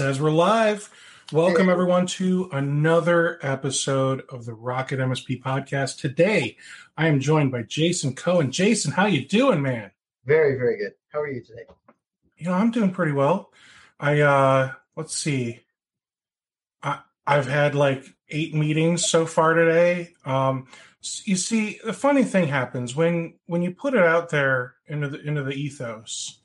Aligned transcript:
Says 0.00 0.18
we're 0.18 0.30
live. 0.30 0.88
Welcome 1.30 1.68
everyone 1.68 2.06
to 2.06 2.48
another 2.52 3.38
episode 3.42 4.22
of 4.30 4.46
the 4.46 4.54
Rocket 4.54 4.98
MSP 4.98 5.42
podcast. 5.42 5.98
Today, 6.00 6.56
I 6.96 7.06
am 7.06 7.20
joined 7.20 7.52
by 7.52 7.64
Jason 7.64 8.14
Cohen. 8.14 8.50
Jason, 8.50 8.92
how 8.92 9.04
you 9.04 9.26
doing, 9.26 9.60
man? 9.60 9.90
Very, 10.24 10.56
very 10.56 10.78
good. 10.78 10.92
How 11.10 11.20
are 11.20 11.30
you 11.30 11.42
today? 11.42 11.64
You 12.38 12.46
know, 12.46 12.54
I'm 12.54 12.70
doing 12.70 12.92
pretty 12.92 13.12
well. 13.12 13.52
I 14.00 14.22
uh 14.22 14.72
let's 14.96 15.14
see. 15.14 15.60
I 16.82 17.00
I've 17.26 17.46
had 17.46 17.74
like 17.74 18.06
eight 18.30 18.54
meetings 18.54 19.04
so 19.04 19.26
far 19.26 19.52
today. 19.52 20.14
Um 20.24 20.66
you 21.24 21.36
see, 21.36 21.78
the 21.84 21.92
funny 21.92 22.24
thing 22.24 22.48
happens 22.48 22.96
when 22.96 23.34
when 23.44 23.60
you 23.60 23.72
put 23.72 23.92
it 23.92 24.02
out 24.02 24.30
there 24.30 24.76
into 24.86 25.08
the 25.08 25.20
into 25.20 25.42
the 25.42 25.52
ethos 25.52 26.40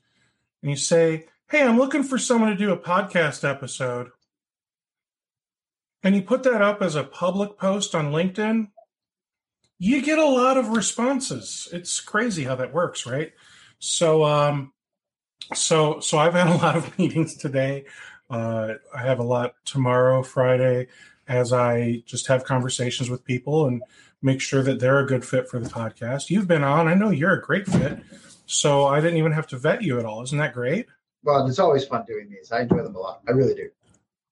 and 0.60 0.70
you 0.70 0.76
say 0.76 1.24
hey, 1.48 1.62
I'm 1.62 1.78
looking 1.78 2.02
for 2.02 2.18
someone 2.18 2.50
to 2.50 2.56
do 2.56 2.72
a 2.72 2.76
podcast 2.76 3.48
episode. 3.48 4.10
And 6.02 6.16
you 6.16 6.22
put 6.22 6.42
that 6.42 6.60
up 6.60 6.82
as 6.82 6.96
a 6.96 7.04
public 7.04 7.56
post 7.56 7.94
on 7.94 8.12
LinkedIn, 8.12 8.68
you 9.78 10.02
get 10.02 10.18
a 10.18 10.26
lot 10.26 10.56
of 10.56 10.70
responses. 10.70 11.68
It's 11.72 12.00
crazy 12.00 12.44
how 12.44 12.56
that 12.56 12.72
works, 12.72 13.06
right? 13.06 13.32
So, 13.78 14.24
um, 14.24 14.72
so, 15.54 16.00
so 16.00 16.18
I've 16.18 16.34
had 16.34 16.48
a 16.48 16.56
lot 16.56 16.76
of 16.76 16.98
meetings 16.98 17.36
today. 17.36 17.84
Uh, 18.28 18.74
I 18.94 19.02
have 19.02 19.20
a 19.20 19.24
lot 19.24 19.54
tomorrow, 19.64 20.22
Friday, 20.22 20.88
as 21.28 21.52
I 21.52 22.02
just 22.06 22.26
have 22.26 22.44
conversations 22.44 23.08
with 23.08 23.24
people 23.24 23.66
and 23.66 23.82
make 24.20 24.40
sure 24.40 24.62
that 24.62 24.80
they're 24.80 24.98
a 24.98 25.06
good 25.06 25.24
fit 25.24 25.48
for 25.48 25.60
the 25.60 25.68
podcast. 25.68 26.30
You've 26.30 26.48
been 26.48 26.64
on. 26.64 26.88
I 26.88 26.94
know 26.94 27.10
you're 27.10 27.34
a 27.34 27.42
great 27.42 27.66
fit. 27.66 28.00
So 28.46 28.86
I 28.86 29.00
didn't 29.00 29.18
even 29.18 29.32
have 29.32 29.46
to 29.48 29.58
vet 29.58 29.82
you 29.82 29.98
at 29.98 30.04
all. 30.04 30.22
Isn't 30.22 30.38
that 30.38 30.54
great? 30.54 30.86
Well, 31.26 31.46
it's 31.46 31.58
always 31.58 31.84
fun 31.84 32.04
doing 32.06 32.30
these. 32.30 32.52
I 32.52 32.62
enjoy 32.62 32.82
them 32.82 32.94
a 32.94 33.00
lot. 33.00 33.20
I 33.28 33.32
really 33.32 33.54
do. 33.54 33.68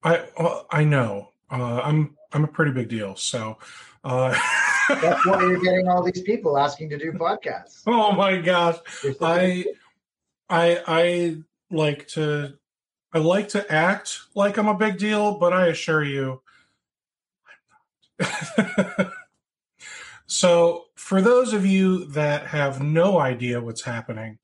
I 0.05 0.25
well, 0.39 0.67
I 0.70 0.84
know. 0.84 1.31
Uh, 1.50 1.81
I'm 1.83 2.17
I'm 2.33 2.45
a 2.45 2.48
pretty 2.48 2.70
big 2.70 2.89
deal. 2.89 3.17
So 3.17 3.59
uh, 4.05 4.31
that's 4.89 5.27
why 5.27 5.41
you're 5.42 5.61
getting 5.62 5.89
all 5.89 6.03
these 6.03 6.22
people 6.22 6.56
asking 6.56 6.91
to 6.91 6.98
do 6.98 7.12
podcasts. 7.12 7.83
Oh 7.87 8.12
my 8.12 8.37
gosh, 8.37 8.77
I 9.20 9.67
I 10.48 10.83
I 10.87 11.37
like 11.71 12.06
to 12.09 12.55
I 13.12 13.19
like 13.19 13.49
to 13.49 13.71
act 13.72 14.21
like 14.34 14.56
I'm 14.56 14.69
a 14.69 14.75
big 14.75 14.99
deal, 14.99 15.37
but 15.38 15.53
I 15.53 15.66
assure 15.66 16.05
you, 16.05 16.43
I'm 18.59 18.71
not. 18.97 19.12
so, 20.26 20.84
for 20.94 21.21
those 21.21 21.53
of 21.53 21.66
you 21.66 22.06
that 22.06 22.47
have 22.47 22.81
no 22.82 23.19
idea 23.19 23.61
what's 23.61 23.82
happening, 23.82 24.38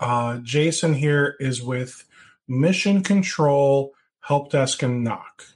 uh, 0.00 0.38
Jason 0.38 0.94
here 0.94 1.36
is 1.40 1.62
with 1.62 2.04
Mission 2.46 3.02
Control, 3.02 3.94
Help 4.20 4.50
Desk, 4.50 4.82
and 4.82 5.06
NOC. 5.06 5.54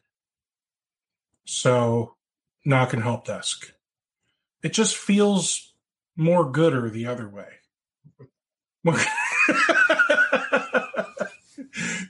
So, 1.45 2.17
NOC 2.67 2.95
and 2.95 3.03
Help 3.03 3.27
Desk. 3.27 3.73
It 4.63 4.73
just 4.73 4.97
feels 4.97 5.75
more 6.17 6.51
gooder 6.51 6.91
the 6.91 7.07
other 7.07 7.29
way. 7.29 7.49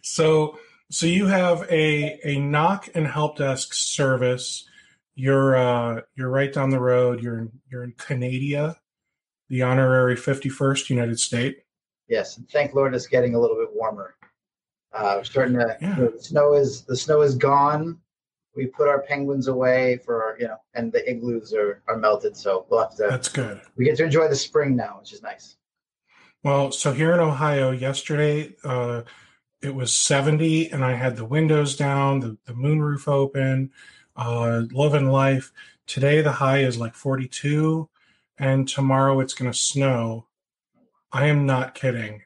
so, 0.03 0.59
so 0.91 1.07
you 1.07 1.27
have 1.27 1.63
a 1.71 2.19
a 2.25 2.37
NOC 2.37 2.91
and 2.95 3.07
help 3.07 3.39
desk 3.39 3.75
service. 3.75 4.67
You're 5.15 5.57
uh, 5.57 6.01
you're 6.15 6.31
right 6.31 6.53
down 6.53 6.71
the 6.71 6.81
road. 6.81 7.23
You're 7.23 7.39
in, 7.39 7.53
you're 7.71 7.85
in 7.85 7.93
Canada, 7.93 8.79
the 9.49 9.63
honorary 9.63 10.17
51st 10.17 10.91
United 10.91 11.21
State. 11.21 11.59
Yes, 12.09 12.37
and 12.37 12.49
thank 12.51 12.75
Lord 12.75 12.95
it's 12.95 13.07
getting 13.07 13.35
a 13.35 13.41
little 13.41 13.57
bit 13.57 13.69
warmer. 13.73 14.15
Uh, 14.93 15.15
we're 15.19 15.25
starting 15.25 15.55
to. 15.55 15.77
Yeah. 15.81 15.95
The 15.95 16.19
snow 16.21 16.55
is 16.55 16.83
the 16.83 16.97
snow 16.97 17.23
is 17.23 17.35
gone. 17.35 17.99
We 18.55 18.67
put 18.67 18.89
our 18.89 19.01
penguins 19.03 19.49
away 19.49 19.99
for 20.05 20.23
our, 20.23 20.37
you 20.39 20.47
know, 20.47 20.59
and 20.75 20.93
the 20.93 21.09
igloos 21.09 21.55
are 21.55 21.83
are 21.89 21.97
melted. 21.97 22.37
So 22.37 22.67
we'll 22.69 22.81
have 22.81 22.97
to. 22.97 23.07
That's 23.09 23.29
good. 23.29 23.61
We 23.77 23.85
get 23.87 23.97
to 23.97 24.05
enjoy 24.05 24.29
the 24.29 24.37
spring 24.37 24.77
now, 24.77 24.99
which 25.01 25.13
is 25.13 25.23
nice. 25.23 25.57
Well, 26.45 26.73
so 26.73 26.93
here 26.93 27.13
in 27.13 27.21
Ohio, 27.21 27.71
yesterday 27.71 28.57
uh, 28.65 29.03
it 29.63 29.75
was 29.75 29.97
70, 29.97 30.71
and 30.71 30.85
I 30.85 30.95
had 30.95 31.17
the 31.17 31.25
windows 31.25 31.77
down, 31.77 32.19
the, 32.19 32.37
the 32.47 32.53
moonroof 32.53 33.07
open, 33.07 33.71
uh, 34.17 34.63
loving 34.73 35.09
life. 35.09 35.53
Today 35.87 36.21
the 36.21 36.33
high 36.33 36.59
is 36.59 36.79
like 36.79 36.95
42, 36.95 37.89
and 38.39 38.69
tomorrow 38.69 39.21
it's 39.21 39.35
going 39.35 39.53
to 39.53 39.57
snow. 39.57 40.27
I 41.13 41.27
am 41.27 41.47
not 41.47 41.75
kidding. 41.75 42.23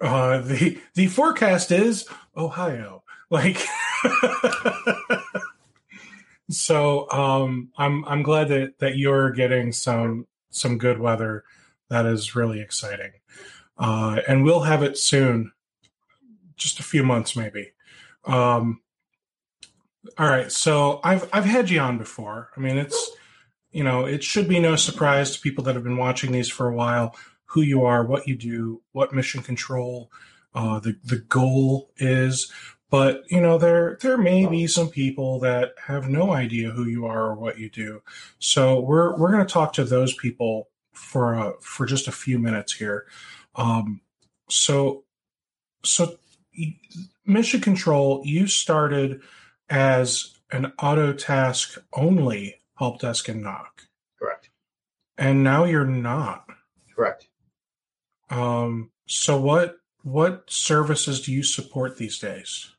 Uh, 0.00 0.38
the 0.38 0.80
the 0.94 1.08
forecast 1.08 1.72
is 1.72 2.08
Ohio. 2.36 3.02
Like 3.30 3.58
so 6.50 7.10
um 7.10 7.70
I'm 7.76 8.04
I'm 8.04 8.22
glad 8.22 8.48
that 8.48 8.78
that 8.78 8.96
you're 8.96 9.30
getting 9.32 9.72
some 9.72 10.26
some 10.50 10.78
good 10.78 10.98
weather. 10.98 11.44
That 11.90 12.06
is 12.06 12.36
really 12.36 12.60
exciting. 12.60 13.12
Uh 13.76 14.20
and 14.28 14.44
we'll 14.44 14.60
have 14.62 14.82
it 14.82 14.96
soon. 14.96 15.52
Just 16.56 16.80
a 16.80 16.84
few 16.84 17.02
months 17.02 17.36
maybe. 17.36 17.72
Um 18.24 18.80
all 20.16 20.28
right, 20.28 20.50
so 20.50 21.00
I've 21.04 21.28
I've 21.32 21.44
had 21.44 21.68
you 21.70 21.80
on 21.80 21.98
before. 21.98 22.50
I 22.56 22.60
mean, 22.60 22.78
it's 22.78 23.10
you 23.72 23.84
know, 23.84 24.06
it 24.06 24.24
should 24.24 24.48
be 24.48 24.58
no 24.58 24.76
surprise 24.76 25.32
to 25.32 25.40
people 25.40 25.64
that 25.64 25.74
have 25.74 25.84
been 25.84 25.98
watching 25.98 26.32
these 26.32 26.48
for 26.48 26.68
a 26.68 26.74
while 26.74 27.14
who 27.48 27.60
you 27.62 27.84
are, 27.84 28.04
what 28.04 28.26
you 28.26 28.36
do, 28.36 28.82
what 28.92 29.12
mission 29.12 29.42
control 29.42 30.10
uh, 30.54 30.80
the 30.80 30.96
the 31.04 31.18
goal 31.18 31.90
is. 31.98 32.52
But 32.90 33.24
you 33.28 33.40
know 33.40 33.58
there 33.58 33.98
there 34.00 34.16
may 34.16 34.46
be 34.46 34.66
some 34.66 34.88
people 34.88 35.40
that 35.40 35.72
have 35.86 36.08
no 36.08 36.32
idea 36.32 36.70
who 36.70 36.84
you 36.84 37.06
are 37.06 37.26
or 37.26 37.34
what 37.34 37.58
you 37.58 37.68
do. 37.68 38.02
So 38.38 38.80
we're 38.80 39.16
we're 39.18 39.32
going 39.32 39.46
to 39.46 39.52
talk 39.52 39.72
to 39.74 39.84
those 39.84 40.14
people 40.14 40.68
for 40.92 41.34
a, 41.34 41.52
for 41.60 41.86
just 41.86 42.08
a 42.08 42.12
few 42.12 42.38
minutes 42.38 42.74
here. 42.74 43.06
Um, 43.54 44.00
so 44.48 45.04
so 45.84 46.18
mission 47.24 47.60
control 47.60 48.22
you 48.24 48.46
started 48.46 49.20
as 49.68 50.34
an 50.50 50.72
Autotask 50.78 51.78
only 51.92 52.60
help 52.78 53.00
desk 53.00 53.28
and 53.28 53.44
NOC 53.44 53.66
correct 54.18 54.50
and 55.16 55.44
now 55.44 55.64
you're 55.64 55.84
not 55.84 56.46
correct 56.94 57.27
um, 58.30 58.90
so 59.06 59.40
what 59.40 59.76
what 60.02 60.44
services 60.48 61.20
do 61.22 61.32
you 61.32 61.42
support 61.42 61.98
these 61.98 62.18
days? 62.18 62.72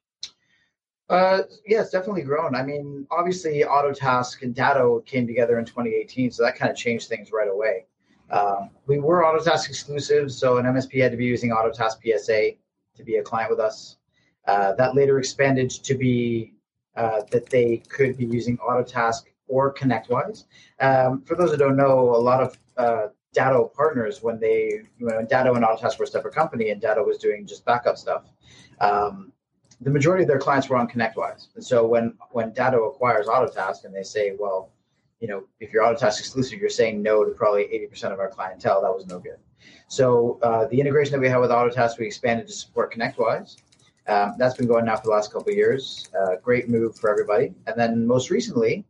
Uh, 1.10 1.42
yeah, 1.66 1.82
it's 1.82 1.90
definitely 1.90 2.22
grown. 2.22 2.56
I 2.56 2.64
mean, 2.64 3.08
obviously, 3.10 3.64
Autotask 3.64 4.44
and 4.44 4.54
Datto 4.54 5.00
came 5.02 5.26
together 5.26 5.58
in 5.58 5.66
2018, 5.66 6.32
so 6.32 6.44
that 6.44 6.56
kind 6.56 6.70
of 6.72 6.78
changed 6.78 7.10
things 7.10 7.32
right 7.32 7.50
away. 7.50 7.86
Um, 8.30 8.70
we 8.86 9.00
were 9.00 9.24
Autotask 9.24 9.70
exclusive, 9.70 10.32
so 10.32 10.58
an 10.58 10.66
MSP 10.66 11.02
had 11.02 11.12
to 11.12 11.18
be 11.18 11.26
using 11.26 11.50
Autotask 11.50 11.96
PSA 12.04 12.52
to 12.96 13.04
be 13.04 13.16
a 13.16 13.24
client 13.24 13.50
with 13.50 13.60
us. 13.60 13.98
Uh, 14.46 14.74
that 14.74 14.96
later 14.96 15.18
expanded 15.18 15.70
to 15.70 15.96
be 15.96 16.54
uh, 16.96 17.22
that 17.32 17.50
they 17.50 17.78
could 17.90 18.18
be 18.18 18.26
using 18.26 18.58
Autotask 18.58 19.24
or 19.48 19.74
ConnectWise. 19.74 20.46
Um, 20.80 21.24
for 21.24 21.36
those 21.36 21.52
who 21.52 21.58
don't 21.58 21.76
know, 21.76 22.16
a 22.16 22.22
lot 22.22 22.42
of 22.42 22.60
uh, 22.78 23.08
Datto 23.34 23.72
partners 23.76 24.24
when 24.24 24.40
they 24.40 24.82
know 25.00 25.24
Datto 25.24 25.56
and 25.56 25.64
Autotask 25.64 26.00
were 26.00 26.06
a 26.06 26.08
separate 26.08 26.34
company 26.34 26.72
and 26.72 26.82
Datto 26.82 27.04
was 27.04 27.18
doing 27.18 27.46
just 27.46 27.66
backup 27.66 27.98
stuff. 27.98 28.26
Um, 28.80 29.32
the 29.82 29.90
majority 29.90 30.24
of 30.24 30.28
their 30.28 30.40
clients 30.40 30.68
were 30.68 30.78
on 30.78 30.90
ConnectWise, 30.90 31.48
and 31.56 31.64
so 31.64 31.86
when 31.86 32.18
when 32.32 32.54
Datto 32.54 32.90
acquires 32.90 33.28
Autotask 33.28 33.86
and 33.86 33.96
they 33.96 34.04
say, 34.04 34.36
well, 34.38 34.72
you 35.20 35.28
know, 35.28 35.44
if 35.60 35.72
you're 35.72 35.84
Autotask 35.84 36.20
exclusive, 36.20 36.60
you're 36.60 36.70
saying 36.70 37.02
no 37.02 37.24
to 37.24 37.32
probably 37.32 37.64
80% 37.66 38.14
of 38.14 38.20
our 38.20 38.30
clientele. 38.30 38.82
That 38.82 38.94
was 38.94 39.06
no 39.06 39.20
good. 39.20 39.38
So 39.88 40.40
uh, 40.42 40.68
the 40.68 40.80
integration 40.80 41.14
that 41.14 41.20
we 41.20 41.28
have 41.30 41.42
with 41.42 41.52
Autotask, 41.52 41.98
we 41.98 42.06
expanded 42.06 42.48
to 42.48 42.54
support 42.54 42.94
ConnectWise. 42.94 43.58
Um, 44.08 44.36
that's 44.38 44.56
been 44.56 44.68
going 44.68 44.86
now 44.86 44.96
for 44.96 45.04
the 45.04 45.10
last 45.10 45.32
couple 45.32 45.52
years. 45.54 46.10
Uh, 46.20 46.38
great 46.42 46.70
move 46.70 46.96
for 46.96 47.12
everybody. 47.12 47.54
And 47.68 47.78
then 47.78 48.08
most 48.08 48.30
recently, 48.30 48.86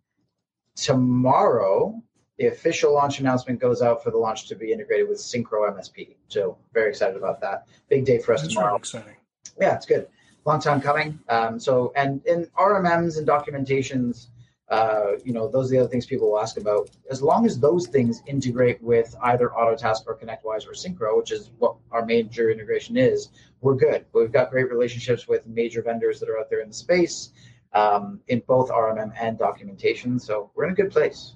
tomorrow, 0.76 2.02
the 2.40 2.48
official 2.48 2.94
launch 2.94 3.20
announcement 3.20 3.60
goes 3.60 3.82
out 3.82 4.02
for 4.02 4.12
the 4.12 4.18
launch 4.18 4.48
to 4.48 4.56
be 4.56 4.72
integrated 4.72 5.08
with 5.08 5.20
Syncro 5.20 5.70
MSP. 5.70 6.16
So 6.30 6.58
very 6.74 6.90
excited 6.90 7.18
about 7.18 7.42
that. 7.42 7.68
Big 7.90 8.06
day 8.06 8.18
for 8.18 8.34
us 8.34 8.42
That's 8.42 8.54
tomorrow. 8.54 8.72
really 8.72 8.80
exciting. 8.80 9.16
Yeah, 9.60 9.76
it's 9.76 9.86
good. 9.86 10.08
Long 10.46 10.62
time 10.62 10.80
coming. 10.80 11.20
Um, 11.28 11.60
so 11.60 11.92
and 11.98 12.26
in 12.26 12.46
RMMs 12.58 13.18
and 13.18 13.28
documentations, 13.28 14.28
uh, 14.70 15.18
you 15.26 15.34
know, 15.34 15.50
those 15.50 15.68
are 15.68 15.72
the 15.72 15.80
other 15.80 15.90
things 15.90 16.06
people 16.06 16.32
will 16.32 16.40
ask 16.40 16.58
about. 16.58 16.90
As 17.12 17.22
long 17.22 17.46
as 17.46 17.60
those 17.60 17.88
things 17.88 18.22
integrate 18.26 18.82
with 18.82 19.14
either 19.24 19.50
Autotask 19.50 20.08
or 20.08 20.18
ConnectWise 20.18 20.66
or 20.66 20.72
Syncro, 20.72 21.18
which 21.18 21.34
is 21.34 21.52
what 21.58 21.76
our 21.92 22.06
major 22.06 22.50
integration 22.50 22.96
is, 22.96 23.30
we're 23.60 23.76
good. 23.76 24.06
We've 24.14 24.32
got 24.32 24.50
great 24.50 24.70
relationships 24.70 25.28
with 25.28 25.46
major 25.46 25.82
vendors 25.82 26.22
that 26.22 26.30
are 26.30 26.40
out 26.40 26.50
there 26.50 26.62
in 26.62 26.70
the 26.70 26.74
space 26.74 27.32
um, 27.74 28.22
in 28.30 28.42
both 28.48 28.70
RMM 28.70 29.12
and 29.20 29.38
documentation. 29.38 30.20
So 30.20 30.52
we're 30.56 30.66
in 30.66 30.72
a 30.72 30.76
good 30.76 30.92
place. 30.92 31.36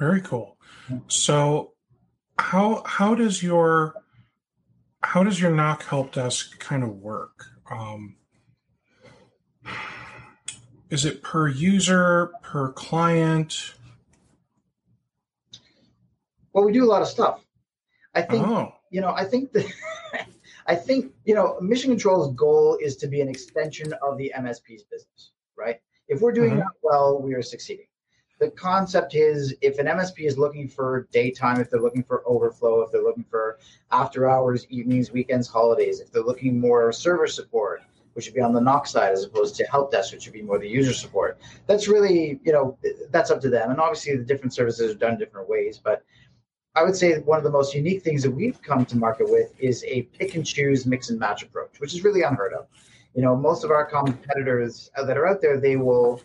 Very 0.00 0.22
cool. 0.22 0.56
So, 1.08 1.74
how 2.38 2.82
how 2.86 3.14
does 3.14 3.42
your 3.42 3.94
how 5.02 5.22
does 5.22 5.38
your 5.38 5.50
NOC 5.50 5.82
help 5.82 6.12
desk 6.14 6.58
kind 6.58 6.82
of 6.82 6.88
work? 6.96 7.44
Um, 7.70 8.16
is 10.88 11.04
it 11.04 11.22
per 11.22 11.48
user, 11.48 12.32
per 12.42 12.72
client? 12.72 13.74
Well, 16.54 16.64
we 16.64 16.72
do 16.72 16.82
a 16.82 16.88
lot 16.90 17.02
of 17.02 17.08
stuff. 17.08 17.44
I 18.14 18.22
think 18.22 18.48
Oh, 18.48 18.72
you 18.90 19.02
know, 19.02 19.12
I 19.14 19.26
think 19.26 19.52
that 19.52 19.70
I 20.66 20.76
think 20.76 21.12
you 21.26 21.34
know, 21.34 21.60
Mission 21.60 21.90
Control's 21.90 22.34
goal 22.34 22.78
is 22.80 22.96
to 22.96 23.06
be 23.06 23.20
an 23.20 23.28
extension 23.28 23.92
of 24.02 24.16
the 24.16 24.32
MSP's 24.34 24.82
business, 24.84 25.32
right? 25.58 25.78
If 26.08 26.22
we're 26.22 26.32
doing 26.32 26.54
Mhm. 26.54 26.60
that 26.60 26.72
well, 26.82 27.20
we 27.20 27.34
are 27.34 27.42
succeeding. 27.42 27.84
The 28.40 28.50
concept 28.50 29.14
is 29.14 29.54
if 29.60 29.78
an 29.78 29.86
MSP 29.86 30.26
is 30.26 30.38
looking 30.38 30.66
for 30.66 31.06
daytime, 31.12 31.60
if 31.60 31.68
they're 31.68 31.80
looking 31.80 32.02
for 32.02 32.22
overflow, 32.26 32.80
if 32.80 32.90
they're 32.90 33.02
looking 33.02 33.26
for 33.30 33.58
after 33.92 34.28
hours, 34.28 34.66
evenings, 34.70 35.12
weekends, 35.12 35.46
holidays, 35.46 36.00
if 36.00 36.10
they're 36.10 36.22
looking 36.22 36.58
more 36.58 36.90
server 36.90 37.26
support, 37.26 37.82
which 38.14 38.26
would 38.26 38.34
be 38.34 38.40
on 38.40 38.54
the 38.54 38.60
NOC 38.60 38.86
side 38.86 39.12
as 39.12 39.24
opposed 39.24 39.56
to 39.56 39.64
help 39.64 39.92
desk, 39.92 40.14
which 40.14 40.24
would 40.26 40.32
be 40.32 40.40
more 40.40 40.58
the 40.58 40.66
user 40.66 40.94
support. 40.94 41.38
That's 41.66 41.86
really, 41.86 42.40
you 42.42 42.52
know, 42.52 42.78
that's 43.10 43.30
up 43.30 43.42
to 43.42 43.50
them. 43.50 43.70
And 43.70 43.78
obviously 43.78 44.16
the 44.16 44.24
different 44.24 44.54
services 44.54 44.90
are 44.90 44.98
done 44.98 45.18
different 45.18 45.48
ways, 45.48 45.78
but 45.82 46.02
I 46.74 46.82
would 46.82 46.96
say 46.96 47.18
one 47.18 47.36
of 47.36 47.44
the 47.44 47.50
most 47.50 47.74
unique 47.74 48.02
things 48.02 48.22
that 48.22 48.30
we've 48.30 48.60
come 48.62 48.86
to 48.86 48.96
market 48.96 49.30
with 49.30 49.52
is 49.58 49.84
a 49.84 50.02
pick 50.02 50.34
and 50.34 50.46
choose, 50.46 50.86
mix 50.86 51.10
and 51.10 51.18
match 51.18 51.42
approach, 51.42 51.78
which 51.78 51.92
is 51.92 52.04
really 52.04 52.22
unheard 52.22 52.54
of. 52.54 52.68
You 53.14 53.22
know, 53.22 53.36
most 53.36 53.64
of 53.64 53.70
our 53.70 53.84
competitors 53.84 54.90
that 54.96 55.18
are 55.18 55.26
out 55.26 55.42
there, 55.42 55.60
they 55.60 55.76
will, 55.76 56.22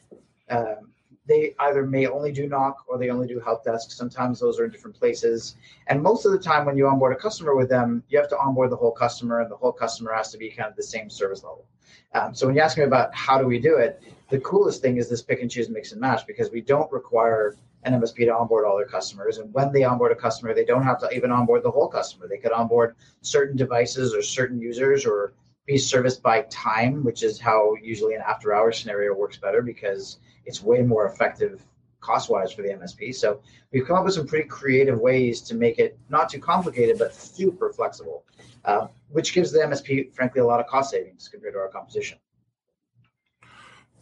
um, 0.49 0.91
they 1.27 1.55
either 1.59 1.85
may 1.85 2.07
only 2.07 2.31
do 2.31 2.47
NOC 2.47 2.75
or 2.87 2.97
they 2.97 3.09
only 3.09 3.27
do 3.27 3.39
help 3.39 3.63
desk. 3.63 3.91
Sometimes 3.91 4.39
those 4.39 4.59
are 4.59 4.65
in 4.65 4.71
different 4.71 4.97
places. 4.97 5.55
And 5.87 6.01
most 6.01 6.25
of 6.25 6.31
the 6.31 6.39
time, 6.39 6.65
when 6.65 6.77
you 6.77 6.87
onboard 6.87 7.13
a 7.13 7.15
customer 7.15 7.55
with 7.55 7.69
them, 7.69 8.03
you 8.09 8.19
have 8.19 8.29
to 8.29 8.37
onboard 8.37 8.71
the 8.71 8.75
whole 8.75 8.91
customer, 8.91 9.41
and 9.41 9.49
the 9.49 9.55
whole 9.55 9.71
customer 9.71 10.13
has 10.13 10.31
to 10.31 10.37
be 10.37 10.49
kind 10.49 10.69
of 10.69 10.75
the 10.75 10.83
same 10.83 11.09
service 11.09 11.43
level. 11.43 11.65
Um, 12.13 12.33
so 12.33 12.45
when 12.45 12.55
you 12.55 12.61
ask 12.61 12.77
me 12.77 12.83
about 12.83 13.13
how 13.13 13.37
do 13.37 13.45
we 13.45 13.59
do 13.59 13.77
it, 13.77 14.01
the 14.29 14.39
coolest 14.39 14.81
thing 14.81 14.97
is 14.97 15.09
this 15.09 15.21
pick 15.21 15.41
and 15.41 15.51
choose, 15.51 15.69
mix 15.69 15.91
and 15.91 16.01
match 16.01 16.25
because 16.25 16.51
we 16.51 16.61
don't 16.61 16.91
require 16.91 17.55
an 17.83 17.99
MSP 17.99 18.25
to 18.25 18.35
onboard 18.35 18.65
all 18.65 18.77
their 18.77 18.87
customers. 18.87 19.37
And 19.37 19.53
when 19.53 19.71
they 19.71 19.83
onboard 19.83 20.11
a 20.11 20.15
customer, 20.15 20.53
they 20.53 20.65
don't 20.65 20.83
have 20.83 20.99
to 20.99 21.09
even 21.11 21.31
onboard 21.31 21.63
the 21.63 21.71
whole 21.71 21.87
customer. 21.87 22.27
They 22.27 22.37
could 22.37 22.51
onboard 22.51 22.95
certain 23.21 23.55
devices 23.55 24.13
or 24.13 24.21
certain 24.21 24.59
users 24.59 25.05
or 25.05 25.33
be 25.65 25.77
serviced 25.77 26.21
by 26.21 26.43
time, 26.43 27.03
which 27.03 27.23
is 27.23 27.39
how 27.39 27.75
usually 27.81 28.13
an 28.13 28.21
after 28.27 28.53
hours 28.53 28.77
scenario 28.77 29.13
works 29.13 29.37
better 29.37 29.61
because 29.61 30.19
it's 30.45 30.61
way 30.61 30.81
more 30.81 31.07
effective 31.07 31.65
cost 32.05 32.29
wise 32.29 32.53
for 32.53 32.61
the 32.61 32.69
MSP. 32.69 33.15
So 33.15 33.41
we've 33.71 33.85
come 33.85 33.97
up 33.97 34.05
with 34.05 34.13
some 34.13 34.27
pretty 34.27 34.47
creative 34.47 34.99
ways 34.99 35.41
to 35.41 35.55
make 35.55 35.79
it 35.79 35.97
not 36.09 36.29
too 36.29 36.39
complicated, 36.39 36.99
but 36.99 37.15
super 37.15 37.73
flexible, 37.73 38.23
uh, 38.63 38.87
which 39.09 39.33
gives 39.33 39.51
the 39.51 39.59
MSP, 39.59 40.13
frankly, 40.13 40.41
a 40.41 40.45
lot 40.45 40.59
of 40.59 40.67
cost 40.67 40.91
savings 40.91 41.27
compared 41.27 41.53
to 41.53 41.59
our 41.59 41.69
competition. 41.69 42.19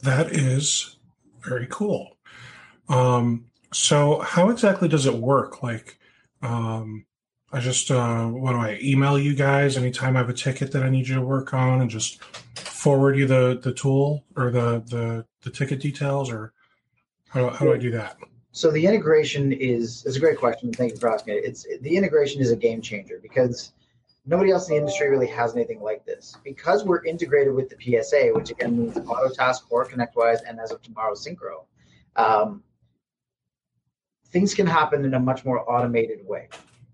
that 0.01 0.31
is 0.33 0.97
very 1.41 1.67
cool. 1.69 2.17
Um, 2.89 3.45
so, 3.71 4.19
how 4.19 4.49
exactly 4.49 4.89
does 4.89 5.05
it 5.05 5.15
work? 5.15 5.63
Like, 5.63 5.97
um, 6.41 7.05
I 7.53 7.59
just 7.59 7.91
uh, 7.91 8.25
what 8.25 8.53
do 8.53 8.57
I 8.57 8.79
email 8.81 9.19
you 9.19 9.35
guys 9.35 9.77
anytime 9.77 10.15
I 10.15 10.19
have 10.19 10.29
a 10.29 10.33
ticket 10.33 10.71
that 10.71 10.81
I 10.81 10.89
need 10.89 11.07
you 11.07 11.15
to 11.15 11.21
work 11.21 11.53
on, 11.53 11.81
and 11.81 11.89
just 11.89 12.21
forward 12.55 13.15
you 13.15 13.27
the 13.27 13.59
the 13.61 13.71
tool 13.71 14.25
or 14.35 14.49
the 14.49 14.83
the 14.87 15.23
the 15.43 15.51
ticket 15.51 15.79
details, 15.79 16.31
or 16.31 16.51
how, 17.29 17.51
how 17.51 17.65
do 17.65 17.73
I 17.73 17.77
do 17.77 17.91
that? 17.91 18.17
So 18.53 18.71
the 18.71 18.83
integration 18.83 19.51
is 19.51 20.03
is 20.07 20.15
a 20.15 20.19
great 20.19 20.39
question. 20.39 20.73
Thank 20.73 20.93
you 20.93 20.97
for 20.97 21.13
asking 21.13 21.35
it. 21.35 21.45
It's 21.45 21.67
the 21.81 21.95
integration 21.95 22.41
is 22.41 22.51
a 22.51 22.55
game 22.55 22.81
changer 22.81 23.19
because 23.21 23.73
nobody 24.25 24.49
else 24.49 24.67
in 24.67 24.73
the 24.73 24.79
industry 24.79 25.11
really 25.11 25.27
has 25.27 25.55
anything 25.55 25.79
like 25.79 26.03
this. 26.05 26.35
Because 26.43 26.83
we're 26.83 27.05
integrated 27.05 27.53
with 27.53 27.69
the 27.69 27.77
PSA, 27.79 28.31
which 28.33 28.49
again 28.49 28.79
means 28.79 28.95
Autotask 28.95 29.61
or 29.69 29.87
ConnectWise, 29.87 30.39
and 30.47 30.59
as 30.59 30.71
of 30.71 30.81
tomorrow, 30.81 31.13
Syncro. 31.13 31.65
Um, 32.15 32.63
things 34.29 34.55
can 34.55 34.65
happen 34.65 35.05
in 35.05 35.13
a 35.13 35.19
much 35.19 35.45
more 35.45 35.69
automated 35.71 36.25
way. 36.25 36.49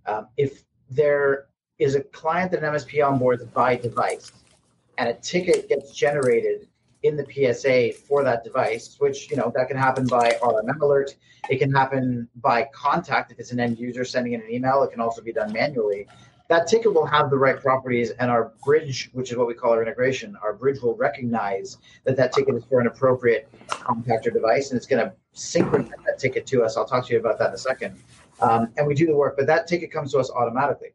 Um, 0.05 0.27
if 0.37 0.63
there 0.89 1.47
is 1.77 1.95
a 1.95 2.01
client 2.01 2.51
that 2.51 2.63
an 2.63 2.73
MSP 2.73 2.95
onboards 2.95 3.51
by 3.53 3.75
device, 3.75 4.31
and 4.97 5.09
a 5.09 5.13
ticket 5.13 5.69
gets 5.69 5.91
generated 5.93 6.67
in 7.03 7.15
the 7.15 7.25
PSA 7.25 7.93
for 7.93 8.23
that 8.23 8.43
device, 8.43 8.97
which 8.99 9.31
you 9.31 9.37
know 9.37 9.51
that 9.55 9.69
can 9.69 9.77
happen 9.77 10.05
by 10.05 10.31
RMM 10.41 10.81
alert. 10.81 11.15
It 11.49 11.57
can 11.57 11.71
happen 11.71 12.27
by 12.41 12.67
contact 12.73 13.31
if 13.31 13.39
it's 13.39 13.51
an 13.51 13.59
end 13.59 13.79
user 13.79 14.03
sending 14.03 14.33
in 14.33 14.41
an 14.41 14.51
email. 14.51 14.83
It 14.83 14.91
can 14.91 14.99
also 14.99 15.21
be 15.21 15.31
done 15.31 15.53
manually. 15.53 16.07
That 16.49 16.67
ticket 16.67 16.93
will 16.93 17.05
have 17.05 17.29
the 17.29 17.37
right 17.37 17.61
properties, 17.61 18.09
and 18.09 18.29
our 18.29 18.51
bridge, 18.65 19.11
which 19.13 19.31
is 19.31 19.37
what 19.37 19.47
we 19.47 19.53
call 19.53 19.71
our 19.71 19.83
integration, 19.83 20.35
our 20.41 20.53
bridge 20.53 20.81
will 20.81 20.95
recognize 20.95 21.77
that 22.05 22.17
that 22.17 22.33
ticket 22.33 22.55
is 22.55 22.65
for 22.65 22.81
an 22.81 22.87
appropriate 22.87 23.47
contact 23.67 24.25
or 24.25 24.31
device, 24.31 24.71
and 24.71 24.77
it's 24.77 24.87
going 24.87 25.03
to 25.03 25.13
synchronize 25.31 25.91
that 26.05 26.17
ticket 26.17 26.47
to 26.47 26.63
us. 26.63 26.75
I'll 26.75 26.87
talk 26.87 27.05
to 27.05 27.13
you 27.13 27.19
about 27.19 27.37
that 27.37 27.49
in 27.49 27.53
a 27.53 27.57
second. 27.57 27.99
Um, 28.41 28.71
and 28.77 28.87
we 28.87 28.93
do 28.93 29.05
the 29.05 29.15
work, 29.15 29.35
but 29.37 29.47
that 29.47 29.67
ticket 29.67 29.91
comes 29.91 30.11
to 30.13 30.19
us 30.19 30.31
automatically. 30.31 30.89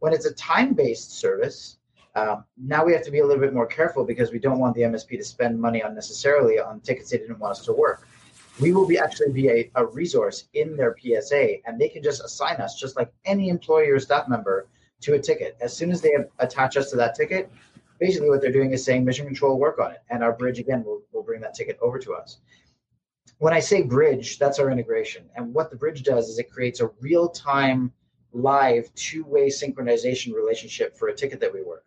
When 0.00 0.12
it's 0.12 0.26
a 0.26 0.34
time-based 0.34 1.12
service, 1.12 1.78
um, 2.14 2.44
now 2.56 2.84
we 2.84 2.92
have 2.92 3.04
to 3.04 3.10
be 3.10 3.20
a 3.20 3.26
little 3.26 3.40
bit 3.40 3.54
more 3.54 3.66
careful 3.66 4.04
because 4.04 4.32
we 4.32 4.38
don't 4.38 4.58
want 4.58 4.74
the 4.74 4.82
MSP 4.82 5.16
to 5.16 5.24
spend 5.24 5.58
money 5.58 5.80
unnecessarily 5.80 6.58
on 6.58 6.80
tickets 6.80 7.10
they 7.10 7.18
didn't 7.18 7.38
want 7.38 7.52
us 7.52 7.64
to 7.66 7.72
work. 7.72 8.06
We 8.60 8.72
will 8.72 8.86
be 8.86 8.98
actually 8.98 9.32
be 9.32 9.48
a, 9.48 9.70
a 9.76 9.86
resource 9.86 10.44
in 10.52 10.76
their 10.76 10.94
PSA, 11.00 11.66
and 11.66 11.80
they 11.80 11.88
can 11.88 12.02
just 12.02 12.22
assign 12.22 12.56
us, 12.56 12.78
just 12.78 12.96
like 12.96 13.10
any 13.24 13.48
employee 13.48 13.88
or 13.88 13.98
staff 13.98 14.28
member, 14.28 14.66
to 15.00 15.14
a 15.14 15.18
ticket. 15.18 15.56
As 15.60 15.74
soon 15.74 15.90
as 15.90 16.00
they 16.02 16.14
attach 16.38 16.76
us 16.76 16.90
to 16.90 16.96
that 16.96 17.14
ticket, 17.14 17.50
basically 17.98 18.28
what 18.28 18.40
they're 18.40 18.52
doing 18.52 18.72
is 18.72 18.84
saying 18.84 19.04
mission 19.04 19.24
control 19.24 19.58
work 19.58 19.78
on 19.78 19.92
it, 19.92 20.02
and 20.10 20.22
our 20.22 20.32
bridge 20.32 20.58
again 20.58 20.84
will 20.84 21.02
will 21.12 21.22
bring 21.22 21.40
that 21.40 21.54
ticket 21.54 21.78
over 21.80 21.98
to 21.98 22.12
us. 22.12 22.38
When 23.42 23.52
I 23.52 23.58
say 23.58 23.82
bridge, 23.82 24.38
that's 24.38 24.60
our 24.60 24.70
integration, 24.70 25.28
and 25.34 25.52
what 25.52 25.68
the 25.68 25.76
bridge 25.76 26.04
does 26.04 26.28
is 26.28 26.38
it 26.38 26.48
creates 26.48 26.78
a 26.78 26.92
real 27.00 27.28
time, 27.28 27.92
live, 28.32 28.94
two 28.94 29.24
way 29.24 29.48
synchronization 29.48 30.32
relationship 30.32 30.96
for 30.96 31.08
a 31.08 31.12
ticket 31.12 31.40
that 31.40 31.52
we 31.52 31.60
work. 31.60 31.84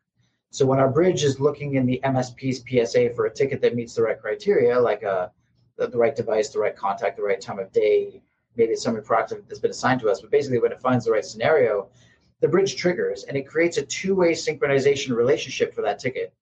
So 0.50 0.66
when 0.66 0.80
our 0.80 0.90
bridge 0.90 1.24
is 1.24 1.40
looking 1.40 1.76
in 1.76 1.86
the 1.86 2.02
MSP's 2.04 2.62
PSA 2.68 3.12
for 3.16 3.28
a 3.28 3.34
ticket 3.34 3.62
that 3.62 3.74
meets 3.74 3.96
the 3.96 4.02
right 4.02 4.20
criteria, 4.20 4.78
like 4.78 5.04
a 5.04 5.32
the, 5.78 5.88
the 5.88 5.98
right 5.98 6.14
device, 6.14 6.50
the 6.50 6.60
right 6.60 6.76
contact, 6.76 7.16
the 7.16 7.24
right 7.24 7.40
time 7.40 7.60
of 7.60 7.72
day, 7.72 8.22
maybe 8.58 8.74
it's 8.74 8.84
something 8.84 9.02
proactive 9.02 9.48
that's 9.48 9.60
been 9.60 9.72
assigned 9.72 10.02
to 10.02 10.10
us, 10.10 10.20
but 10.20 10.32
basically 10.32 10.60
when 10.60 10.74
it 10.74 10.82
finds 10.82 11.06
the 11.06 11.12
right 11.12 11.24
scenario, 11.24 11.88
the 12.42 12.50
bridge 12.50 12.76
triggers 12.76 13.24
and 13.24 13.38
it 13.38 13.48
creates 13.48 13.78
a 13.78 13.82
two-way 13.82 14.34
synchronization 14.34 15.16
relationship 15.16 15.74
for 15.74 15.84
that 15.84 16.00
ticket. 16.00 16.34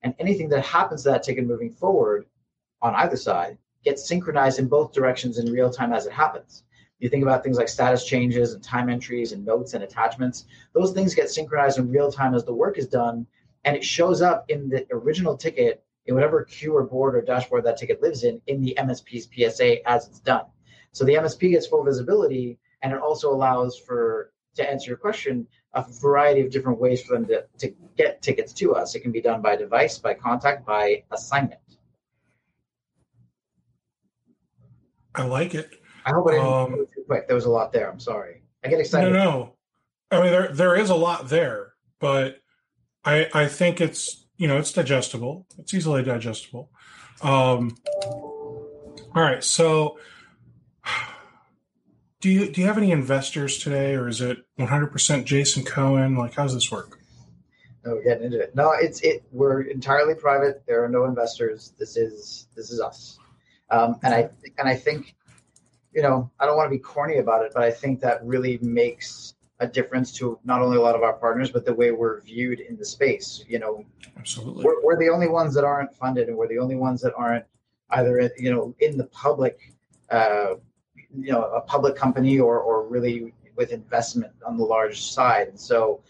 And 0.00 0.14
anything 0.18 0.48
that 0.48 0.64
happens 0.64 1.02
to 1.02 1.10
that 1.10 1.24
ticket 1.24 1.46
moving 1.46 1.70
forward 1.70 2.24
on 2.80 2.94
either 2.94 3.18
side 3.18 3.58
gets 3.84 4.06
synchronized 4.06 4.58
in 4.58 4.68
both 4.68 4.92
directions 4.92 5.38
in 5.38 5.52
real 5.52 5.70
time 5.70 5.92
as 5.92 6.06
it 6.06 6.12
happens. 6.12 6.64
You 6.98 7.08
think 7.08 7.22
about 7.22 7.42
things 7.42 7.58
like 7.58 7.68
status 7.68 8.04
changes 8.04 8.54
and 8.54 8.62
time 8.62 8.88
entries 8.88 9.32
and 9.32 9.44
notes 9.44 9.74
and 9.74 9.82
attachments. 9.82 10.44
Those 10.72 10.92
things 10.92 11.14
get 11.14 11.30
synchronized 11.30 11.78
in 11.78 11.90
real 11.90 12.12
time 12.12 12.34
as 12.34 12.44
the 12.44 12.54
work 12.54 12.78
is 12.78 12.86
done 12.86 13.26
and 13.64 13.76
it 13.76 13.84
shows 13.84 14.22
up 14.22 14.44
in 14.48 14.68
the 14.68 14.86
original 14.90 15.36
ticket 15.36 15.84
in 16.06 16.14
whatever 16.14 16.44
queue 16.44 16.76
or 16.76 16.84
board 16.84 17.14
or 17.14 17.22
dashboard 17.22 17.64
that 17.64 17.76
ticket 17.76 18.02
lives 18.02 18.24
in 18.24 18.40
in 18.46 18.60
the 18.60 18.76
MSP's 18.78 19.28
PSA 19.32 19.88
as 19.88 20.08
it's 20.08 20.20
done. 20.20 20.46
So 20.92 21.04
the 21.04 21.14
MSP 21.14 21.50
gets 21.50 21.66
full 21.66 21.84
visibility, 21.84 22.58
and 22.82 22.92
it 22.92 23.00
also 23.00 23.32
allows 23.32 23.78
for 23.78 24.32
to 24.56 24.68
answer 24.68 24.90
your 24.90 24.98
question 24.98 25.46
a 25.74 25.84
variety 26.02 26.42
of 26.42 26.50
different 26.50 26.78
ways 26.78 27.02
for 27.02 27.14
them 27.14 27.26
to, 27.26 27.44
to 27.58 27.74
get 27.96 28.20
tickets 28.20 28.52
to 28.52 28.74
us. 28.74 28.94
It 28.94 29.00
can 29.00 29.10
be 29.10 29.22
done 29.22 29.40
by 29.40 29.56
device, 29.56 29.96
by 29.96 30.12
contact, 30.12 30.66
by 30.66 31.02
assignment. 31.10 31.61
I 35.14 35.24
like 35.24 35.54
it. 35.54 35.70
I 36.04 36.10
hope 36.10 36.26
I 36.28 36.32
didn't 36.32 36.46
Um, 36.46 36.70
go 36.70 36.84
too 36.84 37.04
quick. 37.06 37.26
There 37.28 37.34
was 37.34 37.44
a 37.44 37.50
lot 37.50 37.72
there. 37.72 37.90
I'm 37.90 38.00
sorry. 38.00 38.42
I 38.64 38.68
get 38.68 38.80
excited. 38.80 39.12
no. 39.12 39.24
No. 39.24 39.56
I 40.10 40.20
mean, 40.22 40.30
there 40.30 40.48
there 40.52 40.76
is 40.76 40.90
a 40.90 40.94
lot 40.94 41.28
there, 41.28 41.72
but 41.98 42.38
I 43.04 43.28
I 43.32 43.46
think 43.48 43.80
it's 43.80 44.26
you 44.36 44.46
know 44.46 44.58
it's 44.58 44.72
digestible. 44.72 45.46
It's 45.58 45.72
easily 45.74 46.02
digestible. 46.02 46.70
Um, 47.22 47.76
all 48.04 49.22
right. 49.22 49.42
So, 49.42 49.98
do 52.20 52.28
you 52.30 52.50
do 52.50 52.60
you 52.60 52.66
have 52.66 52.78
any 52.78 52.90
investors 52.90 53.58
today, 53.58 53.94
or 53.94 54.06
is 54.08 54.20
it 54.20 54.38
100% 54.58 55.24
Jason 55.24 55.64
Cohen? 55.64 56.16
Like, 56.16 56.34
how 56.34 56.42
does 56.44 56.54
this 56.54 56.70
work? 56.70 56.98
No, 57.84 57.94
we're 57.94 58.04
getting 58.04 58.24
into 58.26 58.38
it. 58.40 58.54
No, 58.54 58.72
it's 58.72 59.00
it. 59.00 59.24
We're 59.32 59.62
entirely 59.62 60.14
private. 60.14 60.62
There 60.66 60.84
are 60.84 60.88
no 60.88 61.04
investors. 61.04 61.72
This 61.78 61.96
is 61.96 62.48
this 62.54 62.70
is 62.70 62.80
us. 62.80 63.18
Um, 63.70 63.98
and 64.02 64.14
I 64.14 64.30
and 64.58 64.68
I 64.68 64.74
think, 64.74 65.14
you 65.92 66.02
know, 66.02 66.30
I 66.38 66.46
don't 66.46 66.56
want 66.56 66.66
to 66.70 66.76
be 66.76 66.82
corny 66.82 67.18
about 67.18 67.44
it, 67.44 67.52
but 67.54 67.62
I 67.62 67.70
think 67.70 68.00
that 68.00 68.24
really 68.24 68.58
makes 68.60 69.34
a 69.60 69.66
difference 69.66 70.12
to 70.12 70.38
not 70.44 70.60
only 70.60 70.76
a 70.76 70.80
lot 70.80 70.96
of 70.96 71.02
our 71.02 71.12
partners, 71.12 71.50
but 71.50 71.64
the 71.64 71.72
way 71.72 71.92
we're 71.92 72.20
viewed 72.20 72.60
in 72.60 72.76
the 72.76 72.84
space. 72.84 73.44
You 73.48 73.60
know, 73.60 73.84
Absolutely. 74.18 74.64
we're, 74.64 74.82
we're 74.82 74.98
the 74.98 75.08
only 75.08 75.28
ones 75.28 75.54
that 75.54 75.64
aren't 75.64 75.94
funded, 75.94 76.28
and 76.28 76.36
we're 76.36 76.48
the 76.48 76.58
only 76.58 76.76
ones 76.76 77.00
that 77.02 77.14
aren't 77.16 77.44
either 77.90 78.30
you 78.36 78.50
know 78.50 78.74
in 78.80 78.96
the 78.96 79.04
public, 79.04 79.72
uh, 80.10 80.54
you 81.14 81.32
know, 81.32 81.44
a 81.44 81.60
public 81.60 81.96
company 81.96 82.38
or 82.38 82.58
or 82.60 82.86
really 82.86 83.32
with 83.56 83.72
investment 83.72 84.32
on 84.46 84.56
the 84.56 84.64
large 84.64 85.02
side. 85.02 85.48
And 85.48 85.60
so, 85.60 86.02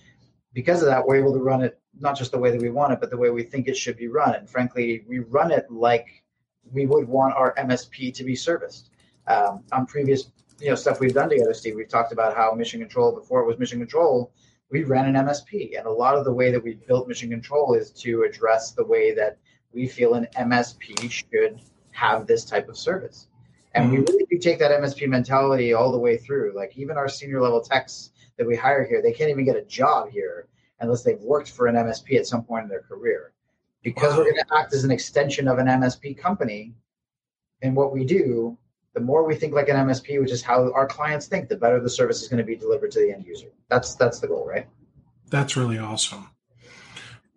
because 0.52 0.80
of 0.80 0.86
that, 0.86 1.06
we're 1.06 1.16
able 1.16 1.32
to 1.32 1.40
run 1.40 1.62
it 1.62 1.78
not 2.00 2.16
just 2.16 2.32
the 2.32 2.38
way 2.38 2.50
that 2.50 2.60
we 2.60 2.70
want 2.70 2.92
it, 2.92 3.00
but 3.00 3.10
the 3.10 3.16
way 3.16 3.30
we 3.30 3.42
think 3.42 3.68
it 3.68 3.76
should 3.76 3.96
be 3.96 4.08
run. 4.08 4.34
And 4.34 4.48
frankly, 4.48 5.04
we 5.06 5.18
run 5.18 5.50
it 5.50 5.70
like 5.70 6.21
we 6.72 6.86
would 6.86 7.06
want 7.06 7.34
our 7.34 7.54
MSP 7.54 8.14
to 8.14 8.24
be 8.24 8.34
serviced. 8.34 8.90
Um, 9.26 9.62
on 9.70 9.86
previous 9.86 10.32
you 10.58 10.68
know 10.68 10.74
stuff 10.74 11.00
we've 11.00 11.14
done 11.14 11.28
together, 11.28 11.54
Steve, 11.54 11.76
we've 11.76 11.88
talked 11.88 12.12
about 12.12 12.36
how 12.36 12.52
Mission 12.52 12.80
Control 12.80 13.12
before 13.12 13.42
it 13.42 13.46
was 13.46 13.58
Mission 13.58 13.78
Control 13.78 14.32
we 14.72 14.84
ran 14.84 15.14
an 15.14 15.26
MSP, 15.26 15.78
and 15.78 15.86
a 15.86 15.90
lot 15.90 16.16
of 16.16 16.24
the 16.24 16.32
way 16.32 16.50
that 16.50 16.64
we 16.64 16.74
built 16.74 17.06
Mission 17.06 17.28
Control 17.28 17.74
is 17.74 17.90
to 17.90 18.22
address 18.22 18.72
the 18.72 18.84
way 18.84 19.14
that 19.14 19.36
we 19.70 19.86
feel 19.86 20.14
an 20.14 20.26
MSP 20.36 21.10
should 21.10 21.60
have 21.90 22.26
this 22.26 22.46
type 22.46 22.70
of 22.70 22.78
service. 22.78 23.28
And 23.74 23.90
we 23.90 23.98
really 23.98 24.26
do 24.30 24.38
take 24.38 24.58
that 24.58 24.70
MSP 24.80 25.08
mentality 25.08 25.74
all 25.74 25.92
the 25.92 25.98
way 25.98 26.16
through. 26.16 26.52
Like 26.54 26.76
even 26.76 26.96
our 26.96 27.08
senior 27.08 27.40
level 27.40 27.60
techs 27.60 28.10
that 28.36 28.46
we 28.46 28.56
hire 28.56 28.84
here, 28.84 29.02
they 29.02 29.12
can't 29.12 29.30
even 29.30 29.44
get 29.44 29.56
a 29.56 29.62
job 29.62 30.10
here 30.10 30.48
unless 30.80 31.02
they've 31.02 31.20
worked 31.20 31.50
for 31.50 31.66
an 31.66 31.76
MSP 31.76 32.18
at 32.18 32.26
some 32.26 32.42
point 32.42 32.64
in 32.64 32.68
their 32.68 32.82
career. 32.82 33.32
Because 33.82 34.16
we're 34.16 34.24
going 34.24 34.36
to 34.36 34.56
act 34.56 34.72
as 34.74 34.84
an 34.84 34.90
extension 34.90 35.48
of 35.48 35.58
an 35.58 35.66
MSP 35.66 36.16
company 36.18 36.74
And 37.62 37.76
what 37.76 37.92
we 37.92 38.04
do, 38.04 38.58
the 38.94 39.00
more 39.00 39.26
we 39.26 39.34
think 39.34 39.54
like 39.54 39.68
an 39.68 39.76
MSP, 39.76 40.20
which 40.20 40.30
is 40.32 40.42
how 40.42 40.72
our 40.72 40.86
clients 40.86 41.26
think, 41.26 41.48
the 41.48 41.56
better 41.56 41.80
the 41.80 41.90
service 41.90 42.22
is 42.22 42.28
going 42.28 42.38
to 42.38 42.44
be 42.44 42.56
delivered 42.56 42.90
to 42.92 43.00
the 43.00 43.12
end 43.12 43.24
user. 43.26 43.48
That's 43.68 43.94
that's 43.94 44.20
the 44.20 44.28
goal, 44.28 44.46
right? 44.46 44.66
That's 45.30 45.56
really 45.56 45.78
awesome. 45.78 46.28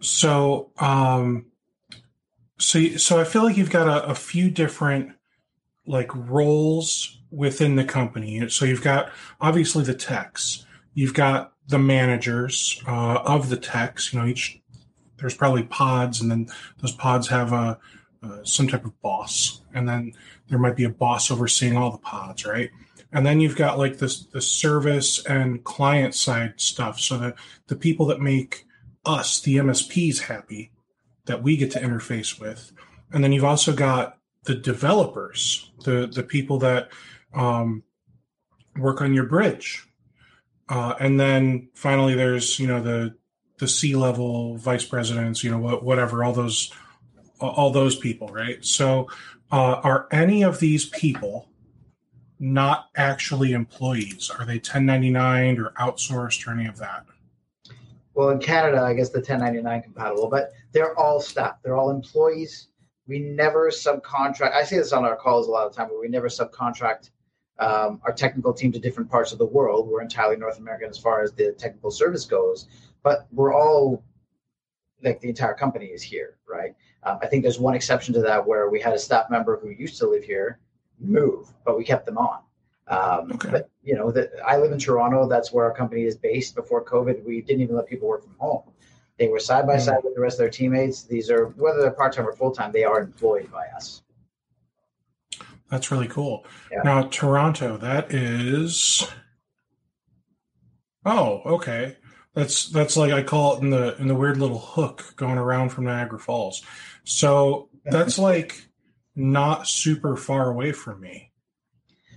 So, 0.02 0.72
um, 0.78 1.48
so, 2.60 2.82
so 2.98 3.20
I 3.20 3.24
feel 3.24 3.44
like 3.44 3.58
you've 3.58 3.70
got 3.70 3.88
a, 3.88 4.10
a 4.12 4.16
few 4.16 4.50
different 4.50 5.14
like 5.88 6.14
roles 6.14 7.20
within 7.32 7.76
the 7.76 7.86
company. 7.86 8.50
So 8.50 8.66
you've 8.66 8.84
got 8.84 9.12
obviously 9.40 9.84
the 9.84 9.94
techs, 9.94 10.66
you've 10.94 11.14
got 11.14 11.54
the 11.68 11.80
managers 11.80 12.82
uh, 12.88 13.20
of 13.26 13.50
the 13.50 13.58
techs. 13.58 14.14
You 14.14 14.20
know, 14.20 14.26
each 14.26 14.62
there's 15.18 15.36
probably 15.36 15.64
pods, 15.64 16.22
and 16.22 16.30
then 16.30 16.48
those 16.82 16.92
pods 16.92 17.28
have 17.28 17.54
a 17.54 17.80
uh, 18.24 18.44
some 18.44 18.68
type 18.68 18.86
of 18.86 19.02
boss, 19.02 19.62
and 19.74 19.88
then 19.88 20.12
there 20.50 20.58
might 20.58 20.76
be 20.76 20.84
a 20.84 20.90
boss 20.90 21.30
overseeing 21.30 21.78
all 21.78 21.92
the 21.92 21.98
pods, 22.00 22.46
right? 22.46 22.72
And 23.12 23.26
then 23.26 23.40
you've 23.40 23.56
got 23.56 23.78
like 23.78 23.98
this 23.98 24.26
the 24.26 24.42
service 24.42 25.24
and 25.26 25.64
client 25.64 26.16
side 26.16 26.56
stuff, 26.58 27.00
so 27.00 27.18
that 27.20 27.36
the 27.68 27.76
people 27.76 28.06
that 28.08 28.20
make 28.20 28.66
us, 29.06 29.40
the 29.40 29.58
MSPs, 29.58 30.22
happy, 30.22 30.72
that 31.26 31.44
we 31.44 31.56
get 31.56 31.72
to 31.72 31.80
interface 31.80 32.40
with, 32.40 32.72
and 33.12 33.24
then 33.24 33.32
you've 33.32 33.44
also 33.44 33.74
got 33.74 34.18
the 34.46 34.56
developers, 34.56 35.72
the 35.84 36.08
the 36.08 36.24
people 36.24 36.58
that 36.60 36.90
um, 37.34 37.84
work 38.78 39.02
on 39.02 39.14
your 39.14 39.26
bridge, 39.26 39.88
uh, 40.70 40.96
and 41.00 41.20
then 41.20 41.70
finally 41.74 42.16
there's 42.16 42.60
you 42.60 42.68
know 42.68 42.82
the 42.82 43.16
the 43.58 43.68
C 43.68 43.96
level 43.96 44.58
vice 44.58 44.86
presidents, 44.86 45.44
you 45.44 45.52
know 45.52 45.78
whatever 45.78 46.24
all 46.24 46.34
those 46.34 46.72
all 47.40 47.72
those 47.72 47.96
people, 47.96 48.28
right? 48.28 48.64
So, 48.64 49.10
uh, 49.52 49.80
are 49.84 50.08
any 50.12 50.44
of 50.44 50.60
these 50.60 50.86
people 50.86 51.50
not 52.40 52.90
actually 52.96 53.54
employees? 53.54 54.30
Are 54.30 54.46
they 54.46 54.56
1099 54.56 55.60
or 55.60 55.72
outsourced 55.80 56.48
or 56.48 56.52
any 56.52 56.68
of 56.68 56.78
that? 56.78 57.06
Well, 58.14 58.30
in 58.30 58.40
Canada, 58.40 58.82
I 58.82 58.94
guess 58.94 59.10
the 59.10 59.20
1099 59.20 59.84
compatible, 59.84 60.30
but 60.30 60.54
they're 60.72 60.98
all 60.98 61.20
staff. 61.20 61.58
They're 61.64 61.76
all 61.76 61.92
employees. 61.92 62.70
We 63.08 63.20
never 63.20 63.70
subcontract. 63.70 64.54
I 64.54 64.64
say 64.64 64.78
this 64.78 64.94
on 64.94 65.04
our 65.06 65.18
calls 65.18 65.48
a 65.48 65.52
lot 65.52 65.68
of 65.68 65.74
the 65.74 65.78
time, 65.78 65.90
but 65.90 66.00
we 66.00 66.08
never 66.08 66.28
subcontract 66.28 67.10
um, 67.60 68.02
our 68.04 68.14
technical 68.14 68.54
team 68.54 68.72
to 68.72 68.80
different 68.80 69.10
parts 69.10 69.32
of 69.32 69.38
the 69.38 69.46
world. 69.46 69.88
We're 69.88 70.02
entirely 70.02 70.38
North 70.38 70.60
American 70.60 70.90
as 70.90 70.98
far 70.98 71.22
as 71.22 71.34
the 71.34 71.54
technical 71.54 71.92
service 71.92 72.26
goes, 72.26 72.68
but 73.06 73.28
we're 73.32 73.54
all 73.54 74.04
like 75.04 75.22
the 75.22 75.30
entire 75.30 75.54
company 75.54 75.86
is 75.86 76.02
here, 76.02 76.38
right? 76.50 76.74
Um, 77.04 77.20
I 77.22 77.28
think 77.28 77.44
there's 77.44 77.60
one 77.60 77.76
exception 77.76 78.16
to 78.16 78.22
that 78.22 78.46
where 78.46 78.70
we 78.72 78.82
had 78.82 78.94
a 78.94 79.00
staff 79.00 79.30
member 79.30 79.58
who 79.58 79.70
used 79.70 79.98
to 80.00 80.08
live 80.10 80.24
here 80.24 80.60
move, 81.00 81.48
but 81.64 81.78
we 81.78 81.86
kept 81.86 82.08
them 82.08 82.18
on. 82.18 82.40
Um, 82.88 83.32
Okay. 83.34 83.52
But 83.52 83.70
you 83.84 83.96
know, 83.96 84.10
the, 84.12 84.32
I 84.46 84.58
live 84.58 84.72
in 84.72 84.80
Toronto. 84.80 85.28
That's 85.30 85.54
where 85.54 85.66
our 85.66 85.74
company 85.74 86.04
is 86.06 86.18
based. 86.18 86.56
Before 86.56 86.84
COVID, 86.84 87.24
we 87.24 87.42
didn't 87.42 87.62
even 87.62 87.76
let 87.76 87.86
people 87.86 88.08
work 88.08 88.24
from 88.24 88.36
home. 88.40 88.64
They 89.20 89.28
were 89.28 89.40
side 89.40 89.68
by 89.68 89.76
Mm. 89.76 89.82
side 89.82 90.04
with 90.04 90.16
the 90.16 90.22
rest 90.22 90.36
of 90.36 90.40
their 90.40 90.50
teammates. 90.50 91.04
These 91.04 91.30
are 91.30 91.46
whether 91.64 91.80
they're 91.82 91.92
part 91.92 92.14
time 92.14 92.28
or 92.28 92.34
full 92.34 92.52
time, 92.52 92.72
they 92.72 92.84
are 92.84 93.00
employed 93.02 93.52
by 93.52 93.68
us. 93.68 94.02
That's 95.70 95.92
really 95.92 96.08
cool. 96.08 96.44
Yeah. 96.72 96.82
Now, 96.84 97.04
Toronto, 97.04 97.78
that 97.78 98.12
is. 98.12 99.08
Oh, 101.06 101.42
okay. 101.46 101.98
That's 102.36 102.68
that's 102.70 102.98
like 102.98 103.12
I 103.14 103.24
call 103.24 103.56
it 103.58 103.64
in 103.64 103.70
the 103.72 103.96
in 103.98 104.08
the 104.08 104.16
weird 104.16 104.38
little 104.38 104.60
hook 104.60 105.14
going 105.16 105.38
around 105.38 105.70
from 105.70 105.86
Niagara 105.86 106.20
Falls. 106.20 106.62
So 107.06 107.70
that's 107.86 108.20
like 108.20 108.68
not 109.16 109.68
super 109.68 110.18
far 110.18 110.50
away 110.50 110.74
from 110.74 111.00
me, 111.02 111.32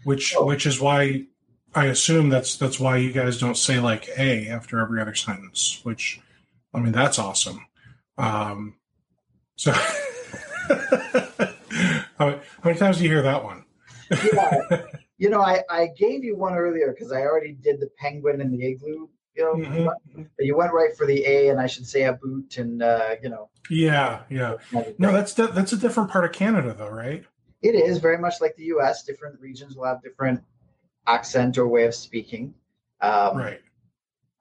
which 0.05 0.35
Oh. 0.37 0.45
which 0.45 0.67
is 0.67 0.81
why 0.81 1.27
I 1.75 1.85
assume 1.87 2.31
that's 2.31 2.57
that's 2.57 2.81
why 2.81 2.97
you 2.97 3.13
guys 3.13 3.39
don't 3.39 3.57
say 3.57 3.79
like 3.79 4.09
"a" 4.19 4.49
after 4.49 4.81
every 4.81 5.01
other 5.01 5.15
sentence. 5.15 5.81
Which, 5.85 6.21
I 6.75 6.81
mean, 6.81 6.93
that's 6.93 7.19
awesome. 7.21 7.65
Um, 8.17 8.75
so, 9.57 9.71
how, 10.69 11.27
many- 12.27 12.39
how 12.39 12.41
many 12.65 12.79
times 12.79 12.99
do 12.99 13.05
you 13.05 13.11
hear 13.11 13.23
that 13.23 13.45
one? 13.45 13.65
Yeah. 14.11 14.83
you 15.19 15.31
know, 15.31 15.41
I, 15.41 15.63
I 15.71 15.89
gave 15.97 16.25
you 16.25 16.37
one 16.37 16.55
earlier 16.55 16.93
because 16.93 17.13
I 17.13 17.21
already 17.23 17.53
did 17.53 17.79
the 17.81 17.89
penguin 17.99 18.41
and 18.41 18.53
the 18.53 18.65
igloo. 18.67 19.09
You 19.39 19.45
know, 19.45 19.55
Mhm. 19.55 20.29
you 20.41 20.57
went 20.57 20.73
right 20.73 20.97
for 20.97 21.07
the 21.07 21.25
A, 21.25 21.49
and 21.51 21.61
I 21.61 21.69
should 21.69 21.87
say 21.87 22.03
a 22.03 22.13
boot, 22.13 22.59
and 22.59 22.83
uh, 22.83 23.15
you 23.23 23.29
know. 23.29 23.51
Yeah, 23.71 24.23
yeah. 24.29 24.57
No, 24.99 25.13
that's 25.13 25.33
that's 25.35 25.73
a 25.73 25.77
different 25.77 26.11
part 26.11 26.25
of 26.25 26.33
Canada, 26.33 26.75
though, 26.77 26.89
right? 26.91 27.25
It 27.63 27.77
is 27.77 27.99
very 27.99 28.19
much 28.19 28.41
like 28.41 28.57
the 28.57 28.65
U.S. 28.65 29.05
Different 29.05 29.41
regions 29.41 29.77
will 29.77 29.85
have 29.85 30.03
different 30.03 30.43
accent 31.07 31.57
or 31.57 31.69
way 31.69 31.85
of 31.85 31.95
speaking. 31.95 32.53
Um, 33.01 33.37
Right. 33.39 33.61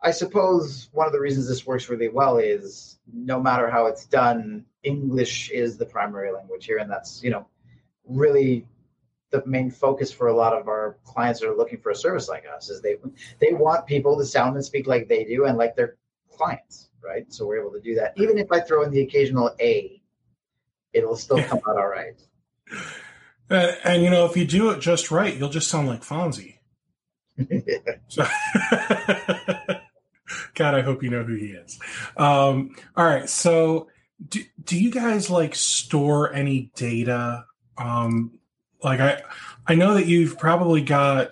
I 0.01 0.11
suppose 0.11 0.89
one 0.93 1.05
of 1.07 1.13
the 1.13 1.19
reasons 1.19 1.47
this 1.47 1.65
works 1.65 1.89
really 1.89 2.09
well 2.09 2.37
is 2.37 2.99
no 3.11 3.39
matter 3.41 3.69
how 3.69 3.85
it's 3.87 4.05
done, 4.05 4.65
English 4.83 5.49
is 5.51 5.77
the 5.77 5.85
primary 5.85 6.31
language 6.31 6.65
here, 6.65 6.77
and 6.79 6.89
that's 6.89 7.21
you 7.23 7.29
know 7.29 7.45
really 8.05 8.65
the 9.29 9.43
main 9.45 9.69
focus 9.69 10.11
for 10.11 10.27
a 10.27 10.35
lot 10.35 10.53
of 10.53 10.67
our 10.67 10.97
clients 11.03 11.41
that 11.41 11.49
are 11.49 11.55
looking 11.55 11.79
for 11.79 11.91
a 11.91 11.95
service 11.95 12.29
like 12.29 12.45
us 12.53 12.69
is 12.69 12.81
they 12.81 12.95
they 13.39 13.53
want 13.53 13.85
people 13.85 14.17
to 14.17 14.25
sound 14.25 14.55
and 14.55 14.63
speak 14.63 14.87
like 14.87 15.07
they 15.07 15.23
do 15.23 15.45
and 15.45 15.57
like 15.57 15.75
their 15.75 15.97
clients, 16.31 16.89
right? 17.03 17.31
So 17.31 17.45
we're 17.45 17.59
able 17.59 17.73
to 17.73 17.81
do 17.81 17.95
that. 17.95 18.13
Even 18.15 18.37
if 18.37 18.51
I 18.51 18.61
throw 18.61 18.83
in 18.83 18.91
the 18.91 19.01
occasional 19.01 19.53
A, 19.59 20.01
it'll 20.93 21.17
still 21.17 21.43
come 21.43 21.59
out 21.67 21.77
all 21.77 21.87
right. 21.87 22.19
And, 23.49 23.77
and 23.85 24.03
you 24.03 24.09
know, 24.09 24.25
if 24.25 24.35
you 24.35 24.45
do 24.45 24.71
it 24.71 24.81
just 24.81 25.09
right, 25.09 25.33
you'll 25.33 25.47
just 25.47 25.69
sound 25.69 25.87
like 25.87 26.01
Fonzie. 26.01 26.55
So, 28.09 28.23
God, 30.55 30.75
I 30.75 30.81
hope 30.81 31.03
you 31.03 31.09
know 31.09 31.23
who 31.23 31.35
he 31.35 31.47
is. 31.47 31.79
Um, 32.17 32.75
all 32.95 33.05
right, 33.05 33.29
so 33.29 33.89
do, 34.27 34.43
do 34.63 34.77
you 34.77 34.91
guys 34.91 35.29
like 35.29 35.55
store 35.55 36.33
any 36.33 36.71
data? 36.75 37.45
Um, 37.77 38.39
like 38.87 38.99
I, 38.99 39.21
I 39.65 39.75
know 39.75 39.93
that 39.93 40.07
you've 40.07 40.37
probably 40.37 40.81
got, 40.81 41.31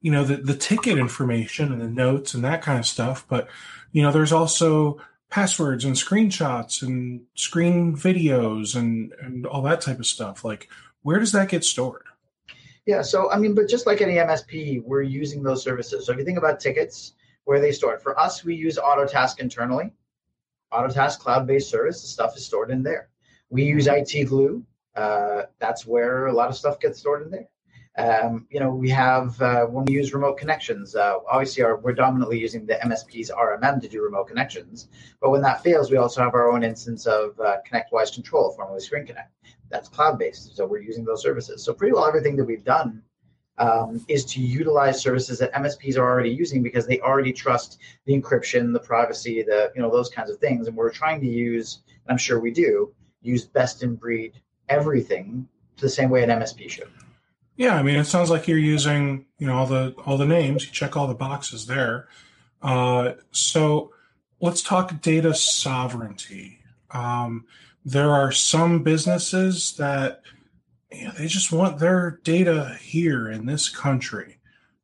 you 0.00 0.10
know, 0.10 0.24
the 0.24 0.36
the 0.36 0.56
ticket 0.56 0.98
information 0.98 1.72
and 1.72 1.80
the 1.80 1.88
notes 1.88 2.34
and 2.34 2.44
that 2.44 2.62
kind 2.62 2.78
of 2.78 2.86
stuff, 2.86 3.26
but 3.28 3.48
you 3.92 4.02
know, 4.02 4.12
there's 4.12 4.32
also 4.32 5.00
passwords 5.30 5.84
and 5.84 5.96
screenshots 5.96 6.82
and 6.82 7.22
screen 7.34 7.96
videos 7.96 8.76
and 8.76 9.12
and 9.20 9.46
all 9.46 9.62
that 9.62 9.80
type 9.80 9.98
of 9.98 10.06
stuff. 10.06 10.44
Like, 10.44 10.68
Where 11.02 11.18
does 11.18 11.32
that 11.32 11.48
get 11.48 11.64
stored? 11.64 12.04
Yeah, 12.84 13.02
so 13.02 13.30
I 13.32 13.38
mean, 13.38 13.54
but 13.54 13.68
just 13.68 13.86
like 13.86 14.00
any 14.00 14.14
MSP, 14.14 14.82
we're 14.84 15.02
using 15.02 15.42
those 15.42 15.62
services. 15.62 16.06
So 16.06 16.12
if 16.12 16.18
you 16.18 16.24
think 16.24 16.38
about 16.38 16.60
tickets, 16.60 17.14
where 17.46 17.60
they 17.60 17.72
stored 17.72 18.02
for 18.02 18.18
us, 18.18 18.44
we 18.44 18.54
use 18.54 18.76
Autotask 18.76 19.38
internally. 19.38 19.92
Autotask 20.72 21.20
cloud-based 21.20 21.70
service, 21.70 22.02
the 22.02 22.08
stuff 22.08 22.36
is 22.36 22.44
stored 22.44 22.70
in 22.70 22.82
there. 22.82 23.08
We 23.50 23.64
use 23.64 23.86
IT 23.86 24.24
Glue. 24.26 24.64
Uh, 24.96 25.42
that's 25.58 25.86
where 25.86 26.26
a 26.26 26.32
lot 26.32 26.48
of 26.48 26.56
stuff 26.56 26.80
gets 26.80 26.98
stored 26.98 27.22
in 27.22 27.30
there. 27.30 27.48
Um, 27.98 28.46
you 28.50 28.60
know, 28.60 28.70
we 28.70 28.90
have 28.90 29.40
uh, 29.40 29.64
when 29.64 29.86
we 29.86 29.94
use 29.94 30.12
remote 30.12 30.36
connections. 30.36 30.94
Uh, 30.94 31.16
obviously, 31.30 31.62
our, 31.62 31.78
we're 31.78 31.94
dominantly 31.94 32.38
using 32.38 32.66
the 32.66 32.74
MSP's 32.74 33.30
RMM 33.30 33.80
to 33.80 33.88
do 33.88 34.02
remote 34.02 34.28
connections. 34.28 34.88
But 35.20 35.30
when 35.30 35.40
that 35.42 35.62
fails, 35.62 35.90
we 35.90 35.96
also 35.96 36.22
have 36.22 36.34
our 36.34 36.50
own 36.50 36.62
instance 36.62 37.06
of 37.06 37.38
uh, 37.40 37.56
ConnectWise 37.70 38.12
Control, 38.12 38.52
formerly 38.52 38.80
Screen 38.80 39.06
Connect. 39.06 39.32
That's 39.70 39.88
cloud-based, 39.88 40.54
so 40.54 40.66
we're 40.66 40.82
using 40.82 41.04
those 41.04 41.22
services. 41.22 41.64
So 41.64 41.72
pretty 41.72 41.94
well 41.94 42.06
everything 42.06 42.36
that 42.36 42.44
we've 42.44 42.64
done 42.64 43.02
um, 43.58 44.04
is 44.08 44.24
to 44.26 44.40
utilize 44.40 45.00
services 45.00 45.38
that 45.38 45.52
MSPs 45.54 45.96
are 45.96 46.04
already 46.04 46.30
using 46.30 46.62
because 46.62 46.86
they 46.86 47.00
already 47.00 47.32
trust 47.32 47.78
the 48.04 48.12
encryption, 48.12 48.74
the 48.74 48.80
privacy, 48.80 49.42
the 49.42 49.72
you 49.74 49.80
know 49.80 49.90
those 49.90 50.10
kinds 50.10 50.30
of 50.30 50.38
things. 50.38 50.68
And 50.68 50.76
we're 50.76 50.92
trying 50.92 51.20
to 51.22 51.26
use, 51.26 51.80
and 51.86 52.12
I'm 52.12 52.18
sure 52.18 52.40
we 52.40 52.50
do, 52.50 52.94
use 53.22 53.46
best 53.46 53.82
in 53.82 53.96
breed 53.96 54.40
everything 54.68 55.48
the 55.78 55.88
same 55.88 56.10
way 56.10 56.22
an 56.22 56.30
MSP 56.30 56.70
should. 56.70 56.88
Yeah, 57.56 57.74
I 57.76 57.82
mean, 57.82 57.96
it 57.96 58.04
sounds 58.04 58.30
like 58.30 58.46
you're 58.46 58.58
using, 58.58 59.26
you 59.38 59.46
know, 59.46 59.54
all 59.54 59.66
the 59.66 59.94
all 60.04 60.18
the 60.18 60.26
names. 60.26 60.66
You 60.66 60.72
check 60.72 60.96
all 60.96 61.06
the 61.06 61.14
boxes 61.14 61.66
there. 61.66 62.08
Uh, 62.62 63.12
so 63.30 63.92
let's 64.40 64.62
talk 64.62 65.00
data 65.00 65.34
sovereignty. 65.34 66.58
Um, 66.90 67.46
there 67.84 68.10
are 68.10 68.32
some 68.32 68.82
businesses 68.82 69.74
that 69.76 70.22
you 70.92 71.04
know, 71.04 71.12
they 71.18 71.26
just 71.26 71.52
want 71.52 71.78
their 71.78 72.20
data 72.24 72.76
here 72.80 73.30
in 73.30 73.46
this 73.46 73.70
country, 73.70 74.38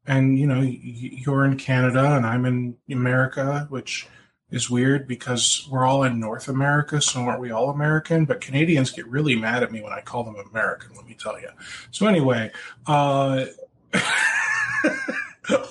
and 0.06 0.38
you 0.38 0.46
know, 0.46 0.62
you're 0.62 1.44
in 1.44 1.58
Canada 1.58 2.16
and 2.16 2.24
I'm 2.24 2.46
in 2.46 2.76
America, 2.90 3.66
which 3.68 4.08
is 4.52 4.70
weird 4.70 5.08
because 5.08 5.66
we're 5.70 5.86
all 5.86 6.04
in 6.04 6.20
North 6.20 6.46
America, 6.46 7.00
so 7.00 7.22
aren't 7.22 7.40
we 7.40 7.50
all 7.50 7.70
American? 7.70 8.26
But 8.26 8.42
Canadians 8.42 8.90
get 8.90 9.08
really 9.08 9.34
mad 9.34 9.62
at 9.62 9.72
me 9.72 9.80
when 9.80 9.92
I 9.92 10.02
call 10.02 10.22
them 10.24 10.36
American, 10.36 10.94
let 10.94 11.06
me 11.06 11.16
tell 11.18 11.40
you. 11.40 11.48
So, 11.90 12.06
anyway, 12.06 12.52
uh, 12.86 13.46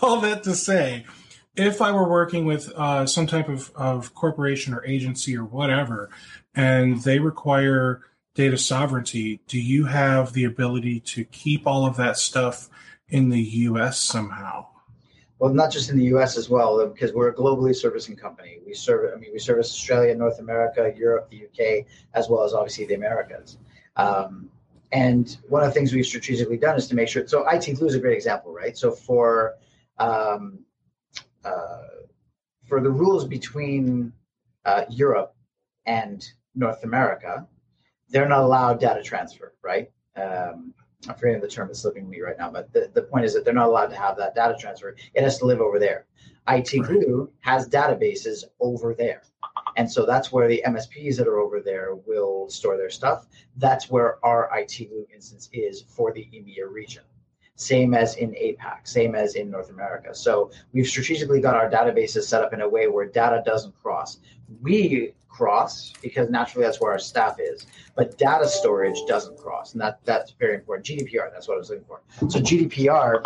all 0.01 0.19
that 0.21 0.41
to 0.43 0.55
say, 0.55 1.05
if 1.55 1.79
I 1.81 1.91
were 1.91 2.09
working 2.09 2.45
with 2.45 2.71
uh, 2.75 3.05
some 3.05 3.27
type 3.27 3.49
of, 3.49 3.71
of 3.75 4.15
corporation 4.15 4.73
or 4.73 4.83
agency 4.83 5.37
or 5.37 5.45
whatever, 5.45 6.09
and 6.55 7.01
they 7.03 7.19
require 7.19 8.01
data 8.33 8.57
sovereignty, 8.57 9.41
do 9.47 9.61
you 9.61 9.85
have 9.85 10.33
the 10.33 10.45
ability 10.45 11.01
to 11.01 11.23
keep 11.25 11.67
all 11.67 11.85
of 11.85 11.97
that 11.97 12.17
stuff 12.17 12.67
in 13.09 13.29
the 13.29 13.41
US 13.41 13.99
somehow? 13.99 14.70
Well, 15.41 15.51
not 15.51 15.71
just 15.71 15.89
in 15.89 15.97
the 15.97 16.05
U.S. 16.15 16.37
as 16.37 16.51
well, 16.51 16.85
because 16.85 17.13
we're 17.13 17.29
a 17.29 17.33
globally 17.33 17.75
servicing 17.75 18.15
company. 18.15 18.59
We 18.63 18.75
serve, 18.75 19.11
I 19.11 19.17
mean, 19.17 19.31
we 19.33 19.39
service 19.39 19.71
Australia, 19.71 20.13
North 20.13 20.37
America, 20.37 20.93
Europe, 20.95 21.31
the 21.31 21.37
U.K., 21.37 21.87
as 22.13 22.29
well 22.29 22.43
as 22.43 22.53
obviously 22.53 22.85
the 22.85 22.93
Americas. 22.93 23.57
Um, 23.95 24.51
and 24.91 25.35
one 25.49 25.63
of 25.63 25.69
the 25.69 25.73
things 25.73 25.93
we've 25.93 26.05
strategically 26.05 26.57
done 26.57 26.77
is 26.77 26.87
to 26.89 26.95
make 26.95 27.07
sure. 27.07 27.25
So 27.25 27.49
IT 27.49 27.67
is 27.67 27.95
a 27.95 27.99
great 27.99 28.15
example, 28.15 28.53
right? 28.53 28.77
So 28.77 28.91
for 28.91 29.55
um, 29.97 30.59
uh, 31.43 31.87
for 32.67 32.79
the 32.79 32.91
rules 32.91 33.25
between 33.25 34.13
uh, 34.65 34.83
Europe 34.91 35.33
and 35.87 36.23
North 36.53 36.83
America, 36.83 37.47
they're 38.09 38.29
not 38.29 38.41
allowed 38.41 38.79
data 38.79 39.01
transfer, 39.01 39.55
right? 39.63 39.89
Um, 40.15 40.75
I'm 41.07 41.15
forgetting 41.15 41.41
the 41.41 41.47
term 41.47 41.69
is 41.71 41.79
slipping 41.79 42.09
me 42.09 42.21
right 42.21 42.37
now, 42.37 42.51
but 42.51 42.71
the, 42.73 42.91
the 42.93 43.01
point 43.01 43.25
is 43.25 43.33
that 43.33 43.43
they're 43.43 43.53
not 43.53 43.67
allowed 43.67 43.87
to 43.87 43.95
have 43.95 44.17
that 44.17 44.35
data 44.35 44.55
transfer. 44.59 44.95
It 45.13 45.23
has 45.23 45.39
to 45.39 45.45
live 45.45 45.59
over 45.59 45.79
there. 45.79 46.05
IT 46.47 46.73
right. 46.73 46.87
Glue 46.87 47.31
has 47.39 47.67
databases 47.67 48.43
over 48.59 48.93
there. 48.93 49.23
And 49.77 49.91
so 49.91 50.05
that's 50.05 50.31
where 50.31 50.47
the 50.47 50.63
MSPs 50.67 51.17
that 51.17 51.27
are 51.27 51.39
over 51.39 51.61
there 51.61 51.95
will 51.95 52.49
store 52.49 52.77
their 52.77 52.89
stuff. 52.89 53.27
That's 53.57 53.89
where 53.89 54.23
our 54.25 54.49
IT 54.53 54.89
Glue 54.89 55.07
instance 55.13 55.49
is 55.53 55.81
for 55.81 56.11
the 56.11 56.21
EMEA 56.21 56.69
region. 56.69 57.03
Same 57.55 57.93
as 57.93 58.15
in 58.15 58.31
APAC, 58.31 58.87
same 58.87 59.13
as 59.13 59.35
in 59.35 59.49
North 59.49 59.69
America. 59.69 60.15
So 60.15 60.51
we've 60.73 60.87
strategically 60.87 61.39
got 61.41 61.55
our 61.55 61.69
databases 61.69 62.23
set 62.23 62.43
up 62.43 62.53
in 62.53 62.61
a 62.61 62.67
way 62.67 62.87
where 62.87 63.05
data 63.05 63.43
doesn't 63.45 63.79
cross. 63.79 64.19
We 64.61 65.13
cross 65.31 65.93
because 66.01 66.29
naturally 66.29 66.65
that's 66.65 66.79
where 66.79 66.91
our 66.91 66.99
staff 66.99 67.37
is. 67.39 67.65
But 67.95 68.17
data 68.17 68.47
storage 68.47 68.99
doesn't 69.07 69.37
cross, 69.37 69.73
and 69.73 69.81
that 69.81 69.99
that's 70.03 70.31
very 70.31 70.55
important. 70.55 70.85
GDPR, 70.85 71.31
that's 71.31 71.47
what 71.47 71.55
I 71.55 71.57
was 71.57 71.69
looking 71.69 71.85
for. 71.85 72.01
So 72.29 72.39
GDPR, 72.39 73.23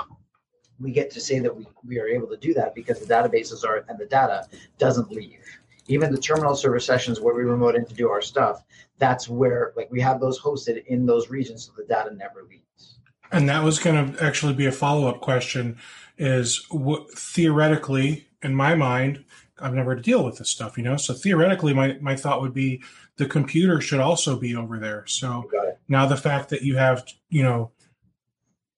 we 0.80 0.92
get 0.92 1.10
to 1.12 1.20
say 1.20 1.40
that 1.40 1.56
we, 1.56 1.66
we 1.86 2.00
are 2.00 2.08
able 2.08 2.28
to 2.28 2.38
do 2.38 2.54
that 2.54 2.76
because 2.76 3.00
the 3.00 3.12
databases 3.12 3.66
are 3.66 3.86
and 3.90 3.98
the 3.98 4.06
data 4.06 4.48
doesn't 4.78 5.12
leave. 5.12 5.42
Even 5.88 6.12
the 6.12 6.20
terminal 6.20 6.56
server 6.56 6.80
sessions 6.80 7.20
where 7.20 7.36
we 7.36 7.44
remote 7.44 7.76
in 7.76 7.86
to 7.86 7.94
do 7.94 8.10
our 8.10 8.22
stuff, 8.22 8.64
that's 8.98 9.30
where 9.30 9.74
like 9.76 9.90
we 9.92 10.02
have 10.02 10.20
those 10.20 10.40
hosted 10.40 10.86
in 10.88 11.06
those 11.06 11.30
regions 11.30 11.66
so 11.66 11.74
the 11.78 11.84
data 11.84 12.14
never 12.16 12.44
leaves. 12.44 13.00
And 13.32 13.50
that 13.50 13.64
was 13.64 13.80
going 13.80 14.14
to 14.14 14.24
actually 14.24 14.54
be 14.54 14.66
a 14.66 14.72
follow 14.72 15.08
up 15.08 15.22
question 15.22 15.78
is 16.18 16.66
what, 16.70 17.12
theoretically, 17.12 18.28
in 18.42 18.56
my 18.56 18.76
mind, 18.76 19.26
I've 19.60 19.74
never 19.74 19.96
had 19.96 20.04
to 20.04 20.10
deal 20.10 20.24
with 20.24 20.38
this 20.38 20.50
stuff, 20.50 20.78
you 20.78 20.84
know. 20.84 20.98
So 20.98 21.14
theoretically, 21.14 21.74
my 21.74 21.98
my 22.02 22.16
thought 22.16 22.42
would 22.42 22.54
be 22.54 22.82
the 23.18 23.26
computer 23.26 23.80
should 23.80 24.00
also 24.00 24.38
be 24.38 24.56
over 24.56 24.80
there. 24.80 25.06
So 25.08 25.50
now 25.88 26.06
the 26.06 26.18
fact 26.18 26.50
that 26.50 26.62
you 26.62 26.76
have, 26.78 27.06
you 27.30 27.44
know, 27.44 27.72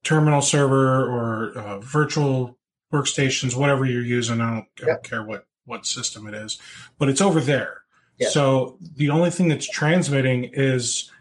terminal 0.04 0.42
server 0.42 1.06
or 1.06 1.58
uh, 1.58 1.80
virtual 1.80 2.58
workstations, 2.94 3.56
whatever 3.56 3.86
you're 3.86 4.04
using, 4.04 4.40
I 4.40 4.54
don't. 4.54 4.68
I 4.84 4.86
don't, 4.86 5.04
care 5.04 5.24
what 5.24 5.46
what 5.66 5.86
system 5.86 6.28
it 6.28 6.34
is, 6.34 6.60
but 7.00 7.10
it's 7.10 7.22
over 7.22 7.42
there. 7.42 7.82
Yep. 8.20 8.30
So 8.30 8.78
the 8.96 9.10
only 9.10 9.32
thing 9.32 9.48
that's 9.48 9.70
transmitting 9.70 10.52
is 10.54 11.12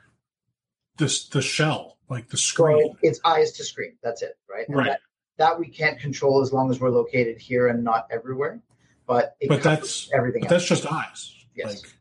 this 0.99 1.29
the 1.29 1.43
shell, 1.43 1.99
like 2.11 2.29
the 2.29 2.37
screen. 2.37 2.93
So 2.93 2.99
it's 3.03 3.21
eyes 3.25 3.53
to 3.53 3.65
screen. 3.65 3.97
That's 4.03 4.23
it, 4.23 4.39
right? 4.51 4.69
And 4.69 4.77
right. 4.77 4.87
That, 4.87 5.01
that 5.39 5.59
we 5.59 5.69
can't 5.69 5.99
control 5.99 6.43
as 6.43 6.53
long 6.53 6.71
as 6.71 6.81
we're 6.81 6.91
located 6.91 7.39
here 7.39 7.69
and 7.69 7.83
not 7.83 8.07
everywhere 8.11 8.61
but 9.07 9.37
but 9.49 9.63
that's 9.63 10.11
everything. 10.13 10.43
But 10.43 10.51
that's 10.51 10.67
just 10.67 10.91
eyes. 10.91 11.35
Yes. 11.55 11.83
Like, 11.83 11.93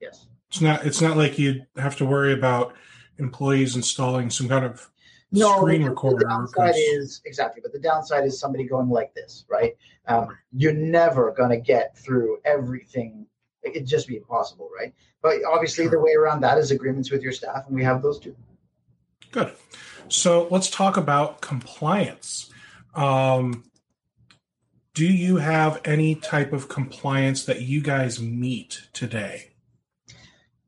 yes. 0.00 0.26
It's 0.48 0.60
not. 0.60 0.86
It's 0.86 1.00
not 1.00 1.16
like 1.16 1.38
you 1.38 1.62
have 1.76 1.96
to 1.96 2.04
worry 2.04 2.32
about 2.32 2.74
employees 3.18 3.76
installing 3.76 4.30
some 4.30 4.48
kind 4.48 4.64
of 4.64 4.90
no, 5.32 5.56
screen 5.56 5.84
recorder. 5.84 6.18
The 6.18 6.24
downside 6.26 6.74
is 6.76 7.20
exactly, 7.24 7.60
but 7.60 7.72
the 7.72 7.78
downside 7.78 8.24
is 8.24 8.38
somebody 8.38 8.64
going 8.64 8.88
like 8.88 9.14
this, 9.14 9.44
right? 9.48 9.76
Um, 10.06 10.36
you're 10.52 10.72
never 10.72 11.32
going 11.32 11.50
to 11.50 11.60
get 11.60 11.96
through 11.98 12.38
everything. 12.44 13.26
It'd 13.62 13.86
just 13.86 14.06
be 14.06 14.16
impossible, 14.16 14.68
right? 14.76 14.94
But 15.22 15.38
obviously, 15.44 15.84
sure. 15.84 15.90
the 15.90 16.00
way 16.00 16.12
around 16.12 16.40
that 16.42 16.58
is 16.58 16.70
agreements 16.70 17.10
with 17.10 17.22
your 17.22 17.32
staff, 17.32 17.64
and 17.66 17.74
we 17.74 17.82
have 17.82 18.02
those 18.02 18.20
too. 18.20 18.36
Good. 19.32 19.52
So 20.08 20.46
let's 20.50 20.70
talk 20.70 20.96
about 20.96 21.40
compliance. 21.40 22.50
Um, 22.94 23.64
do 24.94 25.06
you 25.06 25.36
have 25.38 25.80
any 25.84 26.14
type 26.14 26.52
of 26.52 26.68
compliance 26.68 27.44
that 27.44 27.62
you 27.62 27.80
guys 27.80 28.20
meet 28.20 28.86
today? 28.92 29.50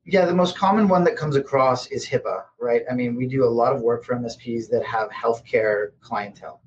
Yeah, 0.03 0.25
the 0.25 0.35
most 0.35 0.57
common 0.57 0.89
one 0.89 1.05
that 1.05 1.15
comes 1.15 1.37
across 1.37 1.87
is 1.87 2.05
HIPAA, 2.05 2.43
right? 2.59 2.81
I 2.91 2.93
mean, 2.93 3.15
we 3.15 3.25
do 3.25 3.45
a 3.45 3.47
lot 3.47 3.73
of 3.73 3.81
work 3.81 4.03
for 4.03 4.15
MSPs 4.15 4.69
that 4.69 4.85
have 4.85 5.09
healthcare 5.11 5.91
clientele, 6.01 6.61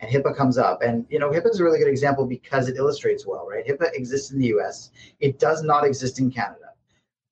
and 0.00 0.10
HIPAA 0.10 0.36
comes 0.36 0.58
up. 0.58 0.82
And, 0.82 1.06
you 1.08 1.18
know, 1.18 1.30
HIPAA 1.30 1.50
is 1.50 1.60
a 1.60 1.64
really 1.64 1.78
good 1.78 1.88
example 1.88 2.26
because 2.26 2.68
it 2.68 2.76
illustrates 2.76 3.26
well, 3.26 3.46
right? 3.48 3.66
HIPAA 3.66 3.94
exists 3.94 4.30
in 4.30 4.38
the 4.38 4.48
US, 4.58 4.90
it 5.18 5.38
does 5.38 5.62
not 5.62 5.84
exist 5.84 6.18
in 6.18 6.30
Canada, 6.30 6.72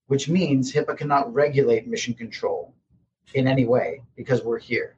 which 0.06 0.30
means 0.30 0.72
HIPAA 0.72 0.96
cannot 0.96 1.32
regulate 1.32 1.86
mission 1.86 2.14
control 2.14 2.74
in 3.34 3.46
any 3.46 3.66
way 3.66 4.00
because 4.16 4.42
we're 4.42 4.58
here. 4.58 4.96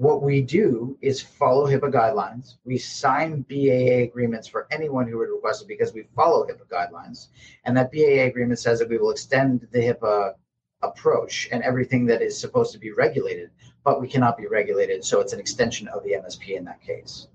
What 0.00 0.22
we 0.22 0.40
do 0.40 0.96
is 1.02 1.20
follow 1.20 1.66
HIPAA 1.66 1.92
guidelines. 1.92 2.54
We 2.64 2.78
sign 2.78 3.42
BAA 3.42 4.04
agreements 4.04 4.48
for 4.48 4.66
anyone 4.70 5.06
who 5.06 5.18
would 5.18 5.28
request 5.28 5.60
it 5.60 5.68
because 5.68 5.92
we 5.92 6.04
follow 6.16 6.46
HIPAA 6.46 6.66
guidelines. 6.72 7.26
And 7.66 7.76
that 7.76 7.92
BAA 7.92 8.24
agreement 8.24 8.58
says 8.58 8.78
that 8.78 8.88
we 8.88 8.96
will 8.96 9.10
extend 9.10 9.68
the 9.72 9.80
HIPAA 9.80 10.36
approach 10.80 11.50
and 11.52 11.62
everything 11.62 12.06
that 12.06 12.22
is 12.22 12.40
supposed 12.40 12.72
to 12.72 12.78
be 12.78 12.92
regulated, 12.92 13.50
but 13.84 14.00
we 14.00 14.08
cannot 14.08 14.38
be 14.38 14.46
regulated. 14.46 15.04
So 15.04 15.20
it's 15.20 15.34
an 15.34 15.38
extension 15.38 15.86
of 15.88 16.02
the 16.02 16.12
MSP 16.12 16.56
in 16.56 16.64
that 16.64 16.80
case. 16.80 17.28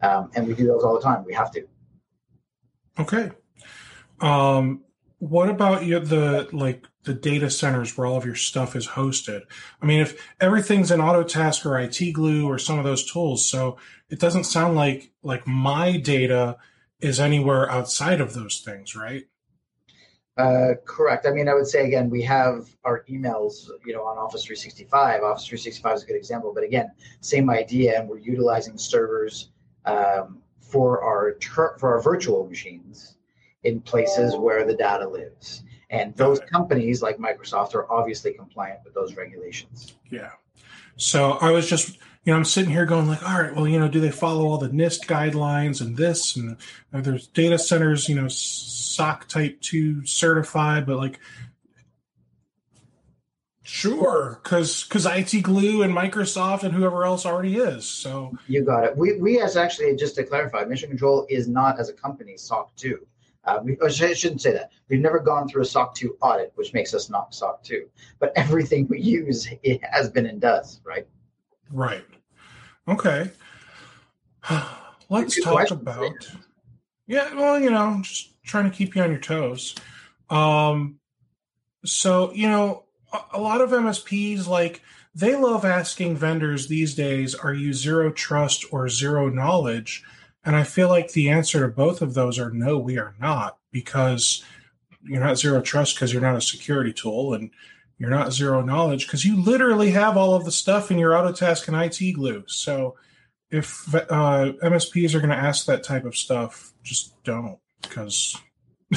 Um, 0.00 0.30
and 0.34 0.46
we 0.46 0.54
do 0.54 0.66
those 0.66 0.84
all 0.84 0.94
the 0.94 1.02
time. 1.02 1.22
We 1.22 1.34
have 1.34 1.50
to. 1.50 1.66
Okay. 2.98 3.30
Um, 4.22 4.84
what 5.18 5.50
about 5.50 5.84
you, 5.84 6.00
the 6.00 6.48
like 6.52 6.86
the 7.06 7.14
data 7.14 7.48
centers 7.48 7.96
where 7.96 8.06
all 8.06 8.16
of 8.16 8.26
your 8.26 8.34
stuff 8.34 8.76
is 8.76 8.88
hosted? 8.88 9.42
I 9.80 9.86
mean, 9.86 10.00
if 10.00 10.20
everything's 10.40 10.90
in 10.90 11.00
Autotask 11.00 11.64
or 11.64 11.78
IT 11.78 12.12
Glue 12.12 12.46
or 12.46 12.58
some 12.58 12.78
of 12.78 12.84
those 12.84 13.10
tools, 13.10 13.48
so 13.48 13.78
it 14.10 14.20
doesn't 14.20 14.44
sound 14.44 14.76
like 14.76 15.12
like 15.22 15.46
my 15.46 15.96
data 15.96 16.58
is 17.00 17.18
anywhere 17.18 17.70
outside 17.70 18.20
of 18.20 18.34
those 18.34 18.60
things, 18.60 18.94
right? 18.94 19.24
Uh, 20.36 20.74
correct. 20.84 21.26
I 21.26 21.30
mean, 21.30 21.48
I 21.48 21.54
would 21.54 21.66
say 21.66 21.86
again, 21.86 22.10
we 22.10 22.20
have 22.22 22.68
our 22.84 23.04
emails, 23.08 23.70
you 23.86 23.94
know, 23.94 24.02
on 24.02 24.18
Office 24.18 24.44
365. 24.44 25.22
Office 25.22 25.46
365 25.46 25.96
is 25.96 26.02
a 26.02 26.06
good 26.06 26.16
example, 26.16 26.52
but 26.54 26.62
again, 26.62 26.90
same 27.20 27.48
idea, 27.48 27.98
and 27.98 28.08
we're 28.08 28.18
utilizing 28.18 28.76
servers 28.76 29.50
um, 29.86 30.42
for 30.60 31.02
our 31.02 31.34
ter- 31.38 31.78
for 31.78 31.94
our 31.94 32.02
virtual 32.02 32.46
machines 32.46 33.16
in 33.64 33.80
places 33.80 34.36
where 34.36 34.66
the 34.66 34.74
data 34.74 35.08
lives. 35.08 35.62
And 35.90 36.14
those 36.16 36.40
companies, 36.40 37.02
like 37.02 37.18
Microsoft, 37.18 37.74
are 37.74 37.90
obviously 37.90 38.32
compliant 38.32 38.80
with 38.84 38.94
those 38.94 39.16
regulations. 39.16 39.94
Yeah. 40.10 40.30
So 40.96 41.32
I 41.32 41.50
was 41.50 41.68
just, 41.68 41.96
you 42.24 42.32
know, 42.32 42.36
I'm 42.36 42.44
sitting 42.44 42.70
here 42.70 42.86
going 42.86 43.06
like, 43.06 43.22
all 43.22 43.40
right, 43.40 43.54
well, 43.54 43.68
you 43.68 43.78
know, 43.78 43.86
do 43.86 44.00
they 44.00 44.10
follow 44.10 44.46
all 44.46 44.58
the 44.58 44.68
NIST 44.68 45.06
guidelines 45.06 45.80
and 45.80 45.96
this 45.96 46.36
and 46.36 46.56
there's 46.90 47.28
data 47.28 47.58
centers, 47.58 48.08
you 48.08 48.16
know, 48.16 48.28
SOC 48.28 49.28
Type 49.28 49.60
Two 49.60 50.04
certified, 50.04 50.86
but 50.86 50.96
like, 50.96 51.20
sure, 53.62 54.40
because 54.42 54.84
because 54.84 55.06
IT 55.06 55.42
Glue 55.42 55.82
and 55.82 55.94
Microsoft 55.94 56.64
and 56.64 56.74
whoever 56.74 57.04
else 57.04 57.26
already 57.26 57.58
is. 57.58 57.84
So 57.84 58.36
you 58.48 58.64
got 58.64 58.84
it. 58.84 58.96
We 58.96 59.20
we 59.20 59.40
as 59.40 59.56
actually 59.56 59.94
just 59.94 60.16
to 60.16 60.24
clarify, 60.24 60.64
Mission 60.64 60.88
Control 60.88 61.26
is 61.28 61.46
not 61.46 61.78
as 61.78 61.90
a 61.90 61.92
company 61.92 62.36
SOC 62.36 62.74
two. 62.74 63.06
Uh, 63.46 63.60
we, 63.62 63.78
I 63.82 63.88
shouldn't 63.88 64.40
say 64.40 64.52
that. 64.52 64.72
We've 64.88 65.00
never 65.00 65.20
gone 65.20 65.48
through 65.48 65.62
a 65.62 65.66
SOC 65.66 65.94
2 65.94 66.16
audit, 66.20 66.52
which 66.56 66.74
makes 66.74 66.92
us 66.94 67.08
not 67.08 67.34
SOC 67.34 67.62
2. 67.62 67.86
But 68.18 68.32
everything 68.36 68.86
we 68.88 69.00
use 69.00 69.48
it 69.62 69.80
has 69.84 70.10
been 70.10 70.26
and 70.26 70.40
does, 70.40 70.80
right? 70.84 71.06
Right. 71.70 72.04
Okay. 72.88 73.30
Let's 75.08 75.40
talk 75.42 75.70
about. 75.70 76.28
Yeah, 77.06 77.34
well, 77.34 77.60
you 77.60 77.70
know, 77.70 78.00
just 78.02 78.42
trying 78.42 78.68
to 78.68 78.76
keep 78.76 78.96
you 78.96 79.02
on 79.02 79.10
your 79.10 79.20
toes. 79.20 79.76
Um, 80.28 80.98
so, 81.84 82.32
you 82.32 82.48
know, 82.48 82.84
a, 83.12 83.18
a 83.34 83.40
lot 83.40 83.60
of 83.60 83.70
MSPs, 83.70 84.48
like, 84.48 84.82
they 85.14 85.36
love 85.36 85.64
asking 85.64 86.16
vendors 86.16 86.66
these 86.66 86.94
days, 86.94 87.34
are 87.34 87.54
you 87.54 87.72
zero 87.72 88.10
trust 88.10 88.66
or 88.70 88.88
zero 88.88 89.30
knowledge? 89.30 90.04
And 90.46 90.54
I 90.54 90.62
feel 90.62 90.88
like 90.88 91.12
the 91.12 91.28
answer 91.28 91.60
to 91.60 91.68
both 91.68 92.00
of 92.00 92.14
those 92.14 92.38
are 92.38 92.50
no, 92.50 92.78
we 92.78 92.98
are 92.98 93.16
not, 93.20 93.58
because 93.72 94.44
you're 95.02 95.22
not 95.22 95.38
zero 95.38 95.60
trust 95.60 95.96
because 95.96 96.12
you're 96.12 96.22
not 96.22 96.36
a 96.36 96.40
security 96.40 96.92
tool, 96.92 97.34
and 97.34 97.50
you're 97.98 98.10
not 98.10 98.32
zero 98.32 98.62
knowledge 98.62 99.06
because 99.06 99.24
you 99.24 99.36
literally 99.42 99.90
have 99.90 100.16
all 100.16 100.34
of 100.34 100.44
the 100.44 100.52
stuff 100.52 100.92
in 100.92 100.98
your 100.98 101.12
Autotask 101.12 101.66
and 101.66 101.76
IT 101.76 102.12
glue. 102.12 102.44
So 102.46 102.94
if 103.50 103.92
uh, 103.92 104.52
MSPs 104.62 105.14
are 105.14 105.20
going 105.20 105.30
to 105.30 105.36
ask 105.36 105.66
that 105.66 105.82
type 105.82 106.04
of 106.04 106.16
stuff, 106.16 106.72
just 106.84 107.20
don't 107.24 107.58
because. 107.82 108.36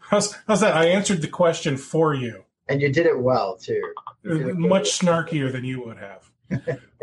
how's, 0.00 0.34
how's 0.46 0.60
that? 0.60 0.76
I 0.76 0.86
answered 0.86 1.20
the 1.20 1.28
question 1.28 1.76
for 1.76 2.14
you. 2.14 2.44
And 2.68 2.80
you 2.80 2.92
did 2.92 3.06
it 3.06 3.18
well, 3.18 3.56
too. 3.56 3.82
Much 4.22 4.98
snarkier 4.98 5.50
than 5.50 5.64
you 5.64 5.84
would 5.84 5.98
have. 5.98 6.30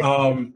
um, 0.01 0.53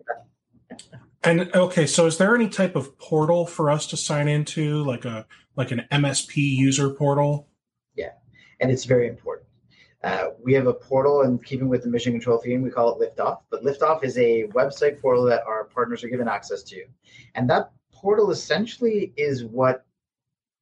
and 1.23 1.53
okay, 1.53 1.85
so 1.85 2.05
is 2.05 2.17
there 2.17 2.35
any 2.35 2.47
type 2.47 2.75
of 2.75 2.97
portal 2.97 3.45
for 3.45 3.69
us 3.69 3.87
to 3.87 3.97
sign 3.97 4.27
into, 4.27 4.83
like 4.83 5.05
a 5.05 5.25
like 5.55 5.71
an 5.71 5.85
MSP 5.91 6.37
user 6.37 6.89
portal? 6.89 7.47
Yeah, 7.95 8.11
and 8.59 8.71
it's 8.71 8.85
very 8.85 9.07
important. 9.07 9.47
Uh, 10.01 10.29
we 10.41 10.53
have 10.53 10.67
a 10.67 10.73
portal, 10.73 11.23
in 11.23 11.37
keeping 11.39 11.67
with 11.67 11.83
the 11.83 11.89
mission 11.89 12.13
control 12.13 12.37
theme, 12.37 12.61
we 12.61 12.69
call 12.69 12.97
it 12.97 13.17
Liftoff. 13.17 13.39
But 13.49 13.63
Liftoff 13.63 14.03
is 14.03 14.17
a 14.17 14.43
website 14.53 15.01
portal 15.01 15.25
that 15.25 15.43
our 15.45 15.65
partners 15.65 16.03
are 16.05 16.09
given 16.09 16.29
access 16.29 16.63
to, 16.63 16.85
and 17.35 17.49
that 17.49 17.71
portal 17.91 18.31
essentially 18.31 19.13
is 19.17 19.43
what 19.43 19.85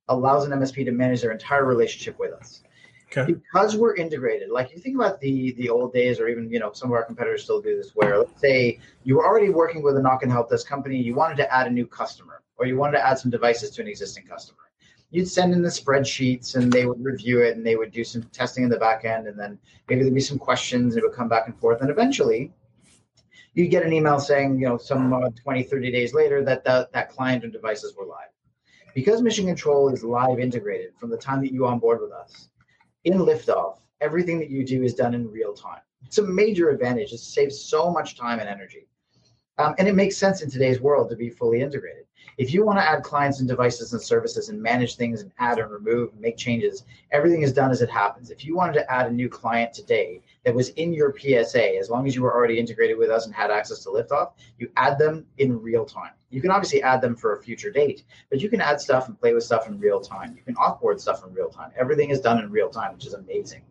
allows 0.07 0.45
an 0.45 0.57
MSP 0.57 0.85
to 0.85 0.91
manage 0.91 1.21
their 1.21 1.31
entire 1.31 1.65
relationship 1.65 2.17
with 2.17 2.33
us. 2.33 2.63
Okay. 3.09 3.31
Because 3.31 3.77
we're 3.77 3.95
integrated, 3.95 4.49
like 4.49 4.71
you 4.71 4.79
think 4.79 4.95
about 4.95 5.19
the 5.21 5.53
the 5.53 5.69
old 5.69 5.93
days, 5.93 6.19
or 6.19 6.27
even 6.27 6.51
you 6.51 6.59
know 6.59 6.71
some 6.73 6.89
of 6.89 6.93
our 6.93 7.05
competitors 7.05 7.43
still 7.43 7.61
do 7.61 7.77
this. 7.77 7.91
Where 7.95 8.17
let's 8.17 8.39
say 8.41 8.79
you 9.03 9.15
were 9.15 9.25
already 9.25 9.49
working 9.49 9.81
with 9.81 9.95
a 9.95 10.01
NOC 10.01 10.23
and 10.23 10.31
help 10.31 10.49
desk 10.49 10.67
company, 10.67 11.01
you 11.01 11.15
wanted 11.15 11.37
to 11.37 11.53
add 11.53 11.67
a 11.67 11.69
new 11.69 11.87
customer, 11.87 12.43
or 12.57 12.65
you 12.65 12.75
wanted 12.75 12.97
to 12.97 13.07
add 13.07 13.17
some 13.17 13.31
devices 13.31 13.69
to 13.71 13.81
an 13.81 13.87
existing 13.87 14.25
customer. 14.25 14.59
You'd 15.09 15.29
send 15.29 15.53
in 15.53 15.61
the 15.61 15.69
spreadsheets, 15.69 16.55
and 16.55 16.71
they 16.71 16.85
would 16.85 17.01
review 17.01 17.41
it, 17.41 17.55
and 17.55 17.65
they 17.65 17.77
would 17.77 17.91
do 17.91 18.03
some 18.03 18.23
testing 18.23 18.65
in 18.65 18.69
the 18.69 18.77
back 18.77 19.05
end, 19.05 19.27
and 19.27 19.39
then 19.39 19.57
maybe 19.87 20.01
there'd 20.01 20.13
be 20.13 20.19
some 20.19 20.37
questions, 20.37 20.95
and 20.95 21.03
it 21.03 21.07
would 21.07 21.15
come 21.15 21.29
back 21.29 21.47
and 21.47 21.57
forth, 21.57 21.79
and 21.79 21.89
eventually 21.89 22.51
you'd 23.57 23.71
get 23.71 23.83
an 23.83 23.91
email 23.91 24.19
saying, 24.19 24.59
you 24.59 24.67
know, 24.67 24.77
some 24.77 25.11
uh, 25.13 25.29
20, 25.41 25.63
30 25.63 25.91
days 25.91 26.13
later 26.13 26.43
that 26.43 26.63
the, 26.63 26.87
that 26.93 27.09
client 27.09 27.43
and 27.43 27.51
devices 27.51 27.95
were 27.97 28.05
live. 28.05 28.27
Because 28.93 29.21
Mission 29.21 29.47
Control 29.47 29.89
is 29.89 30.03
live 30.03 30.39
integrated 30.39 30.91
from 30.99 31.09
the 31.09 31.17
time 31.17 31.41
that 31.41 31.51
you 31.51 31.65
onboard 31.65 31.99
with 31.99 32.11
us, 32.11 32.49
in 33.07 33.19
liftoff, 33.19 33.79
everything 34.01 34.37
that 34.37 34.49
you 34.49 34.65
do 34.65 34.83
is 34.83 34.93
done 34.93 35.13
in 35.13 35.31
real 35.31 35.53
time. 35.53 35.79
It's 36.05 36.17
a 36.17 36.23
major 36.23 36.69
advantage. 36.69 37.13
It 37.13 37.19
saves 37.19 37.59
so 37.59 37.89
much 37.89 38.17
time 38.17 38.39
and 38.39 38.49
energy. 38.49 38.85
Um, 39.57 39.75
and 39.79 39.87
it 39.87 39.95
makes 39.95 40.17
sense 40.17 40.41
in 40.41 40.51
today's 40.51 40.81
world 40.81 41.09
to 41.09 41.15
be 41.15 41.29
fully 41.29 41.61
integrated. 41.61 42.03
If 42.37 42.53
you 42.53 42.65
want 42.65 42.79
to 42.79 42.87
add 42.87 43.03
clients 43.03 43.39
and 43.39 43.47
devices 43.47 43.93
and 43.93 44.01
services 44.01 44.49
and 44.49 44.61
manage 44.61 44.95
things 44.97 45.21
and 45.21 45.31
add 45.39 45.57
and 45.57 45.71
remove 45.71 46.11
and 46.11 46.21
make 46.21 46.37
changes, 46.37 46.83
everything 47.11 47.41
is 47.41 47.53
done 47.53 47.71
as 47.71 47.81
it 47.81 47.89
happens. 47.89 48.29
If 48.29 48.43
you 48.43 48.55
wanted 48.55 48.73
to 48.73 48.91
add 48.91 49.07
a 49.07 49.11
new 49.11 49.29
client 49.29 49.73
today 49.73 50.21
that 50.47 50.55
was 50.55 50.69
in 50.69 50.93
your 50.93 51.13
PSA, 51.13 51.75
as 51.75 51.89
long 51.89 52.07
as 52.07 52.15
you 52.15 52.21
were 52.21 52.33
already 52.33 52.57
integrated 52.57 52.97
with 52.97 53.09
us 53.09 53.25
and 53.25 53.35
had 53.35 53.51
access 53.51 53.79
to 53.79 53.89
Liftoff, 53.89 54.31
you 54.57 54.71
add 54.77 54.97
them 54.97 55.25
in 55.39 55.61
real 55.61 55.83
time. 55.83 56.13
You 56.29 56.39
can 56.39 56.51
obviously 56.51 56.81
add 56.81 57.01
them 57.01 57.17
for 57.17 57.33
a 57.33 57.43
future 57.43 57.69
date, 57.69 58.05
but 58.29 58.39
you 58.39 58.47
can 58.47 58.61
add 58.61 58.79
stuff 58.79 59.09
and 59.09 59.19
play 59.19 59.33
with 59.33 59.43
stuff 59.43 59.67
in 59.67 59.77
real 59.77 59.99
time. 59.99 60.37
You 60.37 60.43
can 60.43 60.55
offboard 60.55 61.01
stuff 61.01 61.21
in 61.27 61.33
real 61.33 61.49
time. 61.49 61.71
Everything 61.77 62.11
is 62.11 62.21
done 62.21 62.39
in 62.39 62.49
real 62.49 62.69
time, 62.69 62.93
which 62.93 63.05
is 63.05 63.13
amazing. 63.13 63.61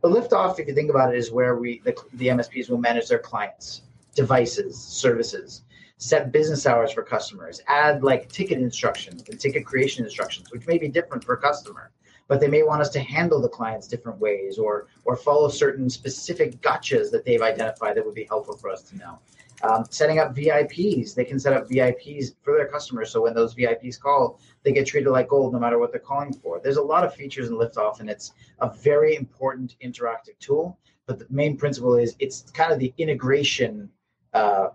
But 0.00 0.12
Liftoff, 0.12 0.58
if 0.58 0.66
you 0.66 0.74
think 0.74 0.88
about 0.88 1.12
it, 1.12 1.18
is 1.18 1.30
where 1.30 1.56
we 1.56 1.82
the, 1.84 1.94
the 2.14 2.28
MSPs 2.28 2.70
will 2.70 2.78
manage 2.78 3.08
their 3.08 3.18
clients, 3.18 3.82
devices, 4.14 4.82
services, 4.82 5.64
set 5.98 6.32
business 6.32 6.66
hours 6.66 6.92
for 6.92 7.02
customers, 7.02 7.60
add 7.68 8.02
like 8.02 8.32
ticket 8.32 8.58
instructions 8.58 9.22
and 9.28 9.38
ticket 9.38 9.66
creation 9.66 10.02
instructions, 10.02 10.50
which 10.50 10.66
may 10.66 10.78
be 10.78 10.88
different 10.88 11.26
per 11.26 11.36
customer, 11.36 11.90
but 12.32 12.40
they 12.40 12.48
may 12.48 12.62
want 12.62 12.80
us 12.80 12.88
to 12.88 12.98
handle 12.98 13.42
the 13.42 13.48
clients 13.50 13.86
different 13.86 14.18
ways 14.18 14.56
or 14.56 14.86
or 15.04 15.16
follow 15.16 15.50
certain 15.50 15.90
specific 15.90 16.58
gotchas 16.62 17.10
that 17.10 17.26
they've 17.26 17.42
identified 17.42 17.94
that 17.94 18.06
would 18.06 18.14
be 18.14 18.24
helpful 18.24 18.56
for 18.56 18.70
us 18.70 18.80
to 18.80 18.96
know. 18.96 19.18
Um, 19.62 19.84
setting 19.90 20.18
up 20.18 20.34
VIPs, 20.34 21.14
they 21.14 21.26
can 21.26 21.38
set 21.38 21.52
up 21.52 21.68
VIPs 21.68 22.34
for 22.40 22.56
their 22.56 22.68
customers. 22.68 23.10
So 23.10 23.20
when 23.20 23.34
those 23.34 23.54
VIPs 23.54 24.00
call, 24.00 24.40
they 24.62 24.72
get 24.72 24.86
treated 24.86 25.10
like 25.10 25.28
gold 25.28 25.52
no 25.52 25.58
matter 25.58 25.78
what 25.78 25.92
they're 25.92 26.00
calling 26.00 26.32
for. 26.32 26.58
There's 26.58 26.78
a 26.78 26.82
lot 26.82 27.04
of 27.04 27.14
features 27.14 27.50
in 27.50 27.54
Liftoff, 27.56 28.00
and 28.00 28.08
it's 28.08 28.32
a 28.62 28.70
very 28.70 29.14
important 29.14 29.76
interactive 29.84 30.38
tool. 30.40 30.78
But 31.06 31.18
the 31.18 31.26
main 31.28 31.58
principle 31.58 31.96
is 31.96 32.16
it's 32.18 32.50
kind 32.52 32.72
of 32.72 32.78
the 32.78 32.94
integration 32.96 33.90
uh, 34.32 34.68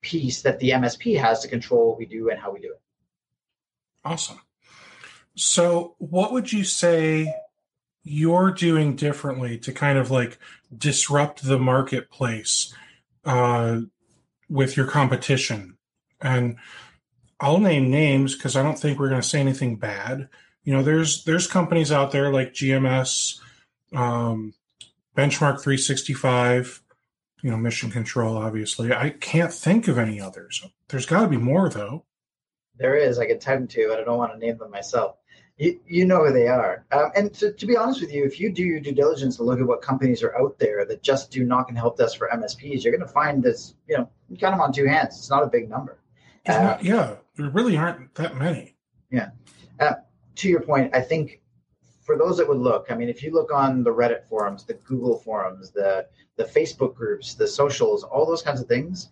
piece 0.00 0.40
that 0.40 0.58
the 0.58 0.70
MSP 0.70 1.20
has 1.20 1.40
to 1.40 1.48
control 1.48 1.90
what 1.90 1.98
we 1.98 2.06
do 2.06 2.30
and 2.30 2.40
how 2.40 2.50
we 2.50 2.60
do 2.60 2.72
it. 2.72 2.80
Awesome. 4.06 4.40
So, 5.38 5.94
what 5.98 6.32
would 6.32 6.52
you 6.52 6.64
say 6.64 7.32
you're 8.02 8.50
doing 8.50 8.96
differently 8.96 9.56
to 9.58 9.72
kind 9.72 9.96
of 9.96 10.10
like 10.10 10.36
disrupt 10.76 11.44
the 11.44 11.60
marketplace 11.60 12.74
uh, 13.24 13.82
with 14.48 14.76
your 14.76 14.86
competition? 14.86 15.78
And 16.20 16.56
I'll 17.38 17.60
name 17.60 17.88
names 17.88 18.34
because 18.34 18.56
I 18.56 18.64
don't 18.64 18.80
think 18.80 18.98
we're 18.98 19.10
going 19.10 19.22
to 19.22 19.28
say 19.28 19.38
anything 19.38 19.76
bad. 19.76 20.28
You 20.64 20.72
know, 20.72 20.82
there's 20.82 21.22
there's 21.22 21.46
companies 21.46 21.92
out 21.92 22.10
there 22.10 22.32
like 22.32 22.52
GMS, 22.52 23.38
um, 23.94 24.54
Benchmark 25.16 25.60
365, 25.60 26.82
you 27.42 27.50
know, 27.52 27.56
Mission 27.56 27.92
Control. 27.92 28.36
Obviously, 28.36 28.92
I 28.92 29.10
can't 29.10 29.52
think 29.52 29.86
of 29.86 29.98
any 29.98 30.20
others. 30.20 30.66
There's 30.88 31.06
got 31.06 31.22
to 31.22 31.28
be 31.28 31.36
more 31.36 31.68
though. 31.68 32.06
There 32.76 32.96
is. 32.96 33.20
I 33.20 33.26
could 33.26 33.40
them 33.40 33.68
to, 33.68 33.86
but 33.88 34.00
I 34.00 34.04
don't 34.04 34.18
want 34.18 34.32
to 34.32 34.38
name 34.38 34.58
them 34.58 34.72
myself. 34.72 35.16
You, 35.58 35.80
you 35.86 36.04
know 36.06 36.24
who 36.24 36.32
they 36.32 36.46
are. 36.46 36.84
Um, 36.92 37.10
and 37.16 37.34
to, 37.34 37.52
to, 37.52 37.66
be 37.66 37.76
honest 37.76 38.00
with 38.00 38.12
you, 38.12 38.24
if 38.24 38.38
you 38.38 38.50
do 38.50 38.62
your 38.62 38.78
due 38.78 38.92
diligence 38.92 39.38
and 39.38 39.46
look 39.48 39.58
at 39.58 39.66
what 39.66 39.82
companies 39.82 40.22
are 40.22 40.36
out 40.38 40.56
there 40.58 40.84
that 40.86 41.02
just 41.02 41.32
do 41.32 41.44
NOC 41.44 41.68
and 41.68 41.76
help 41.76 41.98
desk 41.98 42.16
for 42.16 42.28
MSPs, 42.32 42.84
you're 42.84 42.96
going 42.96 43.06
to 43.06 43.12
find 43.12 43.42
this, 43.42 43.74
you 43.88 43.96
know, 43.96 44.08
you 44.30 44.36
count 44.36 44.52
them 44.52 44.60
on 44.60 44.72
two 44.72 44.86
hands. 44.86 45.18
It's 45.18 45.30
not 45.30 45.42
a 45.42 45.48
big 45.48 45.68
number. 45.68 45.98
Uh, 46.46 46.78
yeah, 46.80 47.16
there 47.36 47.50
really 47.50 47.76
aren't 47.76 48.14
that 48.14 48.36
many. 48.36 48.76
Yeah. 49.10 49.30
Uh, 49.80 49.94
to 50.36 50.48
your 50.48 50.60
point, 50.60 50.94
I 50.94 51.00
think 51.00 51.40
for 52.00 52.16
those 52.16 52.38
that 52.38 52.48
would 52.48 52.58
look, 52.58 52.86
I 52.90 52.94
mean, 52.94 53.08
if 53.08 53.22
you 53.22 53.32
look 53.32 53.52
on 53.52 53.82
the 53.82 53.92
Reddit 53.92 54.26
forums, 54.28 54.64
the 54.64 54.74
Google 54.74 55.18
forums, 55.18 55.70
the 55.70 56.06
the 56.36 56.44
Facebook 56.44 56.94
groups, 56.94 57.34
the 57.34 57.46
socials, 57.46 58.04
all 58.04 58.24
those 58.24 58.42
kinds 58.42 58.60
of 58.60 58.68
things, 58.68 59.10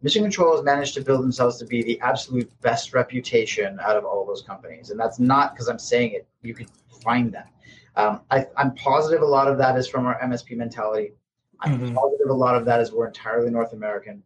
Mission 0.00 0.22
Control 0.22 0.54
has 0.54 0.64
managed 0.64 0.94
to 0.94 1.00
build 1.00 1.22
themselves 1.22 1.58
to 1.58 1.64
be 1.64 1.82
the 1.82 2.00
absolute 2.00 2.50
best 2.60 2.94
reputation 2.94 3.78
out 3.80 3.96
of 3.96 4.04
all 4.04 4.24
those 4.24 4.42
companies, 4.42 4.90
and 4.90 5.00
that's 5.00 5.18
not 5.18 5.54
because 5.54 5.68
I'm 5.68 5.78
saying 5.78 6.12
it. 6.12 6.28
You 6.42 6.54
can 6.54 6.68
find 7.02 7.32
that. 7.32 7.50
Um, 7.96 8.20
I, 8.30 8.46
am 8.56 8.74
positive 8.76 9.22
a 9.22 9.26
lot 9.26 9.48
of 9.48 9.58
that 9.58 9.76
is 9.76 9.88
from 9.88 10.06
our 10.06 10.20
MSP 10.20 10.56
mentality. 10.56 11.12
I'm 11.60 11.78
mm-hmm. 11.80 11.94
positive 11.94 12.28
a 12.28 12.32
lot 12.32 12.54
of 12.54 12.64
that 12.66 12.80
is 12.80 12.92
we're 12.92 13.08
entirely 13.08 13.50
North 13.50 13.72
American. 13.72 14.22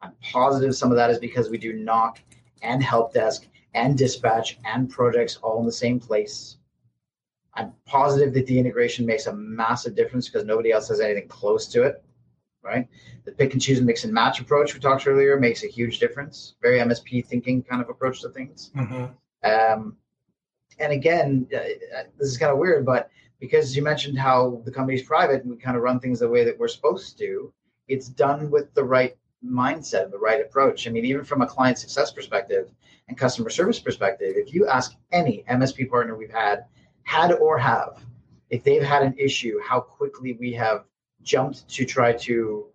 I'm 0.00 0.12
positive 0.22 0.74
some 0.74 0.90
of 0.90 0.96
that 0.96 1.10
is 1.10 1.18
because 1.18 1.50
we 1.50 1.58
do 1.58 1.74
NOC 1.74 2.16
and 2.62 2.82
help 2.82 3.12
desk 3.12 3.46
and 3.74 3.96
dispatch 3.96 4.58
and 4.64 4.88
projects 4.88 5.36
all 5.36 5.60
in 5.60 5.66
the 5.66 5.72
same 5.72 6.00
place. 6.00 6.56
I'm 7.54 7.72
positive 7.84 8.32
that 8.34 8.46
the 8.46 8.58
integration 8.58 9.04
makes 9.04 9.26
a 9.26 9.34
massive 9.34 9.94
difference 9.94 10.28
because 10.28 10.46
nobody 10.46 10.72
else 10.72 10.88
has 10.88 11.00
anything 11.00 11.28
close 11.28 11.66
to 11.68 11.82
it, 11.82 12.02
right? 12.62 12.88
The 13.24 13.32
pick 13.32 13.52
and 13.52 13.60
choose 13.60 13.78
and 13.78 13.86
mix 13.86 14.04
and 14.04 14.12
match 14.12 14.40
approach 14.40 14.74
we 14.74 14.80
talked 14.80 15.06
earlier 15.06 15.38
makes 15.38 15.62
a 15.62 15.66
huge 15.66 15.98
difference. 15.98 16.54
Very 16.62 16.78
MSP 16.78 17.26
thinking 17.26 17.62
kind 17.62 17.82
of 17.82 17.88
approach 17.88 18.22
to 18.22 18.30
things. 18.30 18.70
Mm-hmm. 18.76 19.04
Um, 19.44 19.96
and 20.78 20.92
again, 20.92 21.46
uh, 21.52 21.58
uh, 21.58 22.02
this 22.18 22.28
is 22.28 22.38
kind 22.38 22.50
of 22.50 22.58
weird, 22.58 22.86
but 22.86 23.10
because 23.38 23.76
you 23.76 23.82
mentioned 23.82 24.18
how 24.18 24.62
the 24.64 24.70
company's 24.70 25.02
private 25.02 25.42
and 25.42 25.50
we 25.50 25.56
kind 25.56 25.76
of 25.76 25.82
run 25.82 26.00
things 26.00 26.20
the 26.20 26.28
way 26.28 26.44
that 26.44 26.58
we're 26.58 26.68
supposed 26.68 27.18
to, 27.18 27.52
it's 27.88 28.08
done 28.08 28.50
with 28.50 28.72
the 28.74 28.84
right 28.84 29.16
mindset, 29.44 30.10
the 30.10 30.18
right 30.18 30.40
approach. 30.40 30.86
I 30.86 30.90
mean, 30.90 31.04
even 31.04 31.24
from 31.24 31.42
a 31.42 31.46
client 31.46 31.78
success 31.78 32.12
perspective 32.12 32.70
and 33.08 33.16
customer 33.16 33.50
service 33.50 33.80
perspective, 33.80 34.34
if 34.36 34.52
you 34.52 34.66
ask 34.66 34.94
any 35.12 35.44
MSP 35.48 35.88
partner 35.88 36.16
we've 36.16 36.30
had, 36.30 36.64
had 37.02 37.32
or 37.32 37.58
have, 37.58 38.04
if 38.50 38.62
they've 38.64 38.82
had 38.82 39.02
an 39.02 39.14
issue, 39.18 39.58
how 39.62 39.80
quickly 39.80 40.36
we 40.38 40.52
have 40.52 40.84
jumped 41.22 41.68
to 41.68 41.84
try 41.84 42.12
to 42.12 42.66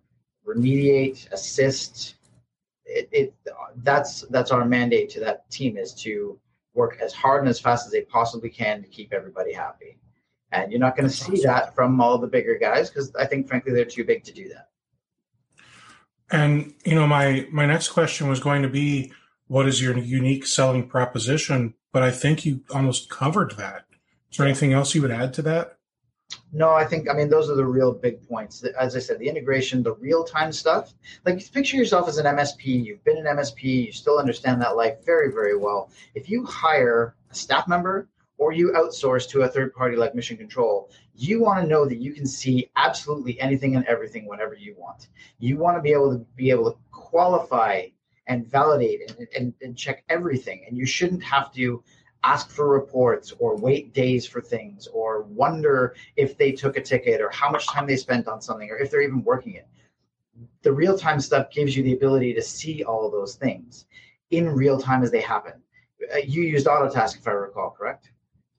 remediate, 0.46 1.30
assist. 1.32 2.14
It, 2.84 3.08
it 3.12 3.34
that's 3.82 4.22
that's 4.30 4.50
our 4.50 4.64
mandate 4.64 5.10
to 5.10 5.20
that 5.20 5.50
team 5.50 5.76
is 5.76 5.92
to 5.94 6.38
work 6.74 6.98
as 7.02 7.12
hard 7.12 7.40
and 7.40 7.48
as 7.48 7.58
fast 7.58 7.86
as 7.86 7.92
they 7.92 8.02
possibly 8.02 8.50
can 8.50 8.82
to 8.82 8.88
keep 8.88 9.12
everybody 9.12 9.52
happy. 9.52 9.98
And 10.52 10.70
you're 10.70 10.80
not 10.80 10.96
going 10.96 11.08
to 11.08 11.14
see 11.14 11.42
that 11.42 11.74
from 11.74 12.00
all 12.00 12.18
the 12.18 12.28
bigger 12.28 12.56
guys 12.56 12.88
because 12.88 13.14
I 13.16 13.26
think, 13.26 13.48
frankly, 13.48 13.72
they're 13.72 13.84
too 13.84 14.04
big 14.04 14.24
to 14.24 14.32
do 14.32 14.48
that. 14.50 14.68
And 16.30 16.74
you 16.84 16.94
know, 16.94 17.06
my 17.06 17.48
my 17.50 17.66
next 17.66 17.88
question 17.88 18.28
was 18.28 18.40
going 18.40 18.62
to 18.62 18.68
be, 18.68 19.12
what 19.48 19.66
is 19.66 19.82
your 19.82 19.96
unique 19.98 20.46
selling 20.46 20.88
proposition? 20.88 21.74
But 21.92 22.02
I 22.02 22.10
think 22.10 22.44
you 22.44 22.60
almost 22.70 23.10
covered 23.10 23.52
that. 23.56 23.86
Is 24.30 24.38
there 24.38 24.46
anything 24.46 24.72
else 24.72 24.94
you 24.94 25.02
would 25.02 25.10
add 25.10 25.32
to 25.34 25.42
that? 25.42 25.75
No, 26.52 26.70
I 26.70 26.84
think 26.84 27.08
I 27.10 27.12
mean 27.14 27.28
those 27.28 27.50
are 27.50 27.54
the 27.54 27.66
real 27.66 27.92
big 27.92 28.26
points. 28.28 28.64
As 28.64 28.96
I 28.96 28.98
said, 28.98 29.18
the 29.18 29.28
integration, 29.28 29.82
the 29.82 29.94
real 29.94 30.24
time 30.24 30.52
stuff. 30.52 30.94
Like 31.24 31.52
picture 31.52 31.76
yourself 31.76 32.08
as 32.08 32.18
an 32.18 32.26
MSP. 32.26 32.84
You've 32.84 33.04
been 33.04 33.18
an 33.18 33.36
MSP. 33.36 33.86
You 33.86 33.92
still 33.92 34.18
understand 34.18 34.60
that 34.62 34.76
life 34.76 35.04
very, 35.04 35.32
very 35.32 35.56
well. 35.56 35.90
If 36.14 36.28
you 36.30 36.44
hire 36.44 37.14
a 37.30 37.34
staff 37.34 37.68
member 37.68 38.08
or 38.38 38.52
you 38.52 38.72
outsource 38.72 39.28
to 39.30 39.42
a 39.42 39.48
third 39.48 39.74
party 39.74 39.96
like 39.96 40.14
Mission 40.14 40.36
Control, 40.36 40.90
you 41.14 41.42
want 41.42 41.60
to 41.62 41.66
know 41.66 41.86
that 41.86 41.98
you 41.98 42.12
can 42.12 42.26
see 42.26 42.70
absolutely 42.76 43.40
anything 43.40 43.76
and 43.76 43.84
everything 43.86 44.26
whenever 44.26 44.54
you 44.54 44.74
want. 44.78 45.08
You 45.38 45.56
want 45.56 45.76
to 45.76 45.82
be 45.82 45.92
able 45.92 46.12
to 46.12 46.24
be 46.36 46.50
able 46.50 46.72
to 46.72 46.78
qualify 46.90 47.86
and 48.26 48.46
validate 48.46 49.10
and, 49.10 49.28
and, 49.36 49.54
and 49.62 49.76
check 49.76 50.04
everything. 50.08 50.64
And 50.66 50.76
you 50.76 50.84
shouldn't 50.86 51.22
have 51.22 51.52
to 51.54 51.82
ask 52.26 52.50
for 52.50 52.68
reports 52.68 53.32
or 53.38 53.56
wait 53.56 53.94
days 53.94 54.26
for 54.26 54.40
things 54.40 54.88
or 54.88 55.22
wonder 55.22 55.94
if 56.16 56.36
they 56.36 56.50
took 56.50 56.76
a 56.76 56.82
ticket 56.82 57.20
or 57.20 57.30
how 57.30 57.48
much 57.50 57.66
time 57.68 57.86
they 57.86 57.96
spent 57.96 58.26
on 58.26 58.40
something 58.40 58.68
or 58.70 58.76
if 58.76 58.90
they're 58.90 59.02
even 59.02 59.22
working 59.22 59.54
it. 59.54 59.68
The 60.62 60.72
real 60.72 60.98
time 60.98 61.20
stuff 61.20 61.50
gives 61.50 61.76
you 61.76 61.82
the 61.82 61.92
ability 61.92 62.34
to 62.34 62.42
see 62.42 62.82
all 62.82 63.10
those 63.10 63.36
things 63.36 63.86
in 64.30 64.48
real 64.48 64.78
time 64.78 65.02
as 65.04 65.10
they 65.10 65.20
happen. 65.20 65.54
Uh, 66.12 66.18
you 66.18 66.42
used 66.42 66.66
Autotask, 66.66 67.16
if 67.18 67.28
I 67.28 67.30
recall, 67.30 67.70
correct? 67.70 68.10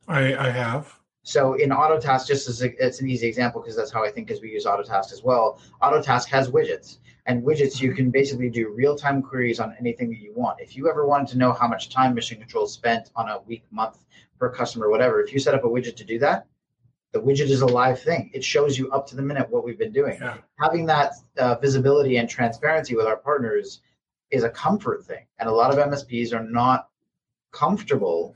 I, 0.08 0.36
I 0.36 0.50
have. 0.50 0.98
So 1.24 1.56
in 1.56 1.72
Autotask, 1.72 2.26
just 2.26 2.48
as 2.48 2.64
a, 2.64 2.70
it's 2.84 3.02
an 3.02 3.10
easy 3.10 3.28
example 3.28 3.60
because 3.60 3.76
that's 3.76 3.92
how 3.92 4.04
I 4.04 4.10
think 4.10 4.32
as 4.32 4.42
we 4.42 4.50
use 4.50 4.66
Autotask 4.66 5.12
as 5.12 5.24
well. 5.24 5.60
Autotask 5.82 6.30
has 6.30 6.50
widgets, 6.50 7.00
and 7.28 7.44
widgets 7.44 7.82
you 7.82 7.94
can 7.94 8.10
basically 8.10 8.50
do 8.50 8.70
real-time 8.70 9.22
queries 9.22 9.60
on 9.60 9.76
anything 9.80 10.10
that 10.10 10.20
you 10.20 10.34
want. 10.34 10.62
If 10.62 10.78
you 10.78 10.90
ever 10.90 11.06
wanted 11.06 11.28
to 11.30 11.38
know 11.38 11.52
how 11.52 11.68
much 11.68 11.90
time 11.90 12.16
Mission 12.16 12.40
Control 12.40 12.66
spent 12.68 13.12
on 13.18 13.30
a 13.30 13.42
week, 13.42 13.64
month 13.70 13.98
per 14.40 14.50
customer, 14.50 14.90
whatever, 14.90 15.22
if 15.22 15.34
you 15.34 15.40
set 15.40 15.54
up 15.54 15.66
a 15.66 15.68
widget 15.68 15.98
to 15.98 16.06
do 16.06 16.18
that, 16.20 16.48
the 17.12 17.20
widget 17.20 17.50
is 17.50 17.62
a 17.62 17.66
live 17.66 18.02
thing. 18.02 18.32
It 18.34 18.44
shows 18.44 18.78
you 18.78 18.90
up 18.92 19.08
to 19.08 19.18
the 19.18 19.22
minute 19.22 19.50
what 19.50 19.66
we've 19.66 19.78
been 19.78 19.92
doing. 19.92 20.18
Yeah. 20.22 20.38
Having 20.60 20.86
that 20.86 21.14
uh, 21.38 21.56
visibility 21.56 22.18
and 22.18 22.30
transparency 22.30 22.96
with 22.96 23.06
our 23.06 23.18
partners 23.18 23.82
is 24.32 24.44
a 24.44 24.50
comfort 24.50 25.04
thing, 25.06 25.26
and 25.40 25.50
a 25.50 25.52
lot 25.52 25.72
of 25.72 25.78
MSPs 25.78 26.34
are 26.34 26.44
not 26.44 26.90
comfortable 27.52 28.36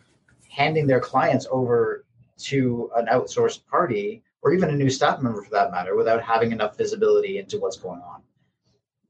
handing 0.49 0.86
their 0.86 0.99
clients 0.99 1.47
over 1.49 2.06
to 2.38 2.91
an 2.95 3.06
outsourced 3.06 3.65
party 3.67 4.21
or 4.41 4.54
even 4.54 4.69
a 4.69 4.75
new 4.75 4.89
staff 4.89 5.21
member 5.21 5.41
for 5.41 5.51
that 5.51 5.71
matter 5.71 5.95
without 5.95 6.21
having 6.21 6.51
enough 6.51 6.77
visibility 6.77 7.38
into 7.38 7.58
what's 7.60 7.77
going 7.77 8.01
on 8.01 8.21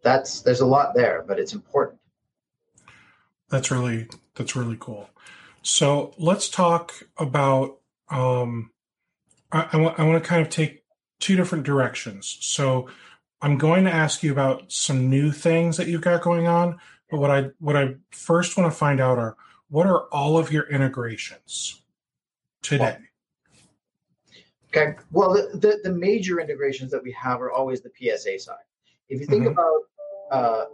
that's 0.04 0.42
there's 0.42 0.62
a 0.62 0.66
lot 0.66 0.94
there 0.96 1.24
but 1.28 1.40
it's 1.40 1.54
important 1.54 2.00
that's 3.50 3.72
really 3.72 4.08
that's 4.36 4.56
really 4.56 4.78
cool 4.80 5.10
so 5.62 6.14
let's 6.18 6.50
talk 6.50 6.94
about 7.18 7.78
um 8.10 8.72
I, 9.52 9.68
I, 9.74 9.78
want, 9.78 10.00
I 10.00 10.04
want 10.04 10.24
to 10.24 10.28
kind 10.28 10.42
of 10.42 10.50
take 10.50 10.84
two 11.20 11.36
different 11.36 11.64
directions 11.64 12.38
so 12.42 12.90
i'm 13.42 13.58
going 13.58 13.86
to 13.86 13.92
ask 13.92 14.24
you 14.24 14.32
about 14.32 14.72
some 14.72 15.10
new 15.10 15.32
things 15.32 15.78
that 15.78 15.88
you've 15.88 16.02
got 16.02 16.22
going 16.22 16.48
on 16.48 16.80
but 17.10 17.20
what 17.20 17.32
i 17.32 17.50
what 17.60 17.76
i 17.76 17.96
first 18.12 18.58
want 18.58 18.72
to 18.72 18.78
find 18.78 19.00
out 19.00 19.18
are 19.18 19.36
what 19.72 19.88
are 19.88 20.04
all 20.08 20.38
of 20.38 20.52
your 20.52 20.68
integrations 20.70 21.82
today? 22.62 22.98
Okay. 24.76 24.96
Well, 25.12 25.34
the, 25.34 25.58
the, 25.58 25.80
the, 25.84 25.92
major 25.92 26.40
integrations 26.40 26.92
that 26.92 27.02
we 27.02 27.12
have 27.14 27.42
are 27.42 27.52
always 27.52 27.82
the 27.82 27.92
PSA 27.98 28.40
side. 28.40 28.58
If 29.10 29.20
you 29.20 29.26
think 29.26 29.44
mm-hmm. 29.44 29.52
about 29.52 29.82
uh, 30.32 30.66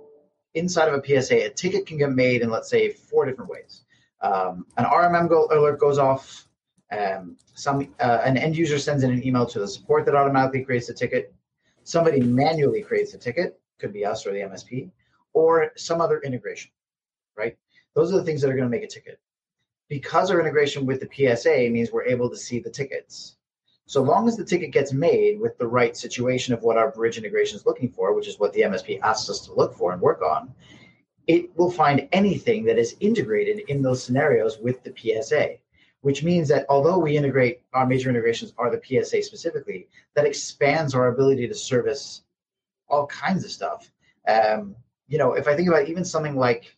inside 0.54 0.88
of 0.88 0.94
a 0.94 1.22
PSA, 1.22 1.46
a 1.46 1.50
ticket 1.50 1.86
can 1.86 1.98
get 1.98 2.12
made 2.12 2.42
in, 2.42 2.50
let's 2.50 2.70
say, 2.70 2.90
four 2.90 3.26
different 3.26 3.50
ways. 3.50 3.84
Um, 4.22 4.66
an 4.78 4.86
RMM 4.86 5.28
go- 5.28 5.48
alert 5.52 5.80
goes 5.80 5.98
off. 5.98 6.48
Um, 6.92 7.36
some 7.54 7.94
uh, 8.00 8.22
an 8.24 8.38
end 8.38 8.56
user 8.56 8.80
sends 8.80 9.04
in 9.04 9.12
an 9.12 9.26
email 9.26 9.46
to 9.48 9.60
the 9.60 9.68
support 9.68 10.06
that 10.06 10.16
automatically 10.16 10.64
creates 10.64 10.88
the 10.88 10.94
ticket. 10.94 11.34
Somebody 11.84 12.22
manually 12.22 12.82
creates 12.82 13.12
the 13.12 13.18
ticket, 13.18 13.60
could 13.78 13.94
be 13.94 14.06
us 14.06 14.26
or 14.26 14.32
the 14.32 14.40
MSP, 14.40 14.90
or 15.34 15.72
some 15.76 16.02
other 16.02 16.20
integration, 16.22 16.72
right? 17.36 17.58
Those 17.94 18.14
are 18.14 18.18
the 18.18 18.24
things 18.24 18.42
that 18.42 18.50
are 18.50 18.56
going 18.56 18.70
to 18.70 18.76
make 18.76 18.84
a 18.84 18.88
ticket. 18.88 19.20
Because 19.90 20.32
our 20.32 20.40
integration 20.40 20.86
with 20.86 21.00
the 21.00 21.36
PSA 21.36 21.70
means 21.72 21.92
we're 21.92 22.04
able 22.04 22.30
to 22.30 22.36
see 22.36 22.60
the 22.60 22.70
tickets. 22.70 23.37
So 23.88 24.04
long 24.04 24.28
as 24.28 24.36
the 24.36 24.44
ticket 24.44 24.72
gets 24.72 24.92
made 24.92 25.40
with 25.40 25.58
the 25.58 25.68
right 25.68 25.96
situation 25.96 26.54
of 26.54 26.62
what 26.62 26.78
our 26.78 26.92
bridge 26.92 27.18
integration 27.18 27.58
is 27.58 27.66
looking 27.66 27.90
for, 27.90 28.14
which 28.14 28.28
is 28.28 28.38
what 28.38 28.52
the 28.52 28.62
MSP 28.62 29.00
asks 29.02 29.30
us 29.30 29.46
to 29.46 29.54
look 29.54 29.74
for 29.74 29.94
and 29.94 30.02
work 30.02 30.22
on, 30.22 30.54
it 31.26 31.56
will 31.58 31.72
find 31.72 32.08
anything 32.12 32.66
that 32.66 32.78
is 32.78 32.98
integrated 33.00 33.60
in 33.70 33.82
those 33.82 34.04
scenarios 34.04 34.60
with 34.60 34.84
the 34.84 34.94
PSA, 34.96 35.56
which 36.02 36.22
means 36.22 36.50
that 36.50 36.66
although 36.68 36.98
we 37.00 37.16
integrate 37.16 37.62
our 37.74 37.88
major 37.88 38.10
integrations 38.10 38.54
are 38.58 38.70
the 38.70 38.82
PSA 38.84 39.24
specifically, 39.24 39.88
that 40.16 40.26
expands 40.26 40.94
our 40.94 41.08
ability 41.08 41.48
to 41.48 41.56
service 41.56 42.24
all 42.90 43.08
kinds 43.08 43.46
of 43.46 43.52
stuff. 43.52 43.90
Um, 44.28 44.76
you 45.08 45.18
know, 45.18 45.34
if 45.34 45.48
I 45.48 45.56
think 45.56 45.70
about 45.70 45.88
even 45.88 46.04
something 46.04 46.36
like 46.36 46.76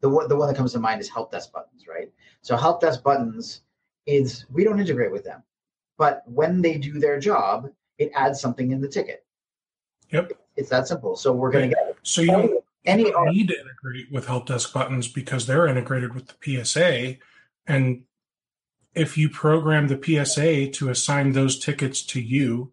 the 0.00 0.08
one 0.08 0.28
the 0.28 0.36
one 0.36 0.48
that 0.48 0.56
comes 0.56 0.72
to 0.72 0.78
mind 0.78 1.02
is 1.02 1.10
help 1.10 1.30
desk 1.30 1.52
buttons, 1.52 1.86
right? 1.86 2.10
So 2.40 2.56
help 2.56 2.80
desk 2.80 3.02
buttons 3.02 3.62
is 4.06 4.46
we 4.50 4.64
don't 4.64 4.80
integrate 4.80 5.12
with 5.12 5.24
them, 5.24 5.42
but 5.98 6.22
when 6.26 6.62
they 6.62 6.78
do 6.78 6.98
their 6.98 7.20
job, 7.20 7.68
it 7.98 8.10
adds 8.14 8.40
something 8.40 8.70
in 8.70 8.80
the 8.80 8.88
ticket. 8.88 9.24
Yep, 10.10 10.32
it's 10.56 10.70
that 10.70 10.88
simple. 10.88 11.16
So 11.16 11.32
we're 11.32 11.50
going 11.50 11.70
to 11.70 11.74
get 11.74 11.96
so 12.02 12.22
you 12.22 12.28
don't, 12.28 12.64
any, 12.86 13.10
don't 13.10 13.34
need 13.34 13.48
to 13.48 13.60
integrate 13.60 14.10
with 14.10 14.26
help 14.26 14.46
desk 14.46 14.72
buttons 14.72 15.08
because 15.08 15.46
they're 15.46 15.66
integrated 15.66 16.14
with 16.14 16.28
the 16.28 16.64
PSA, 16.64 17.16
and 17.66 18.04
if 18.94 19.18
you 19.18 19.28
program 19.28 19.88
the 19.88 20.00
PSA 20.02 20.70
to 20.70 20.88
assign 20.88 21.32
those 21.32 21.58
tickets 21.58 22.02
to 22.06 22.20
you, 22.20 22.72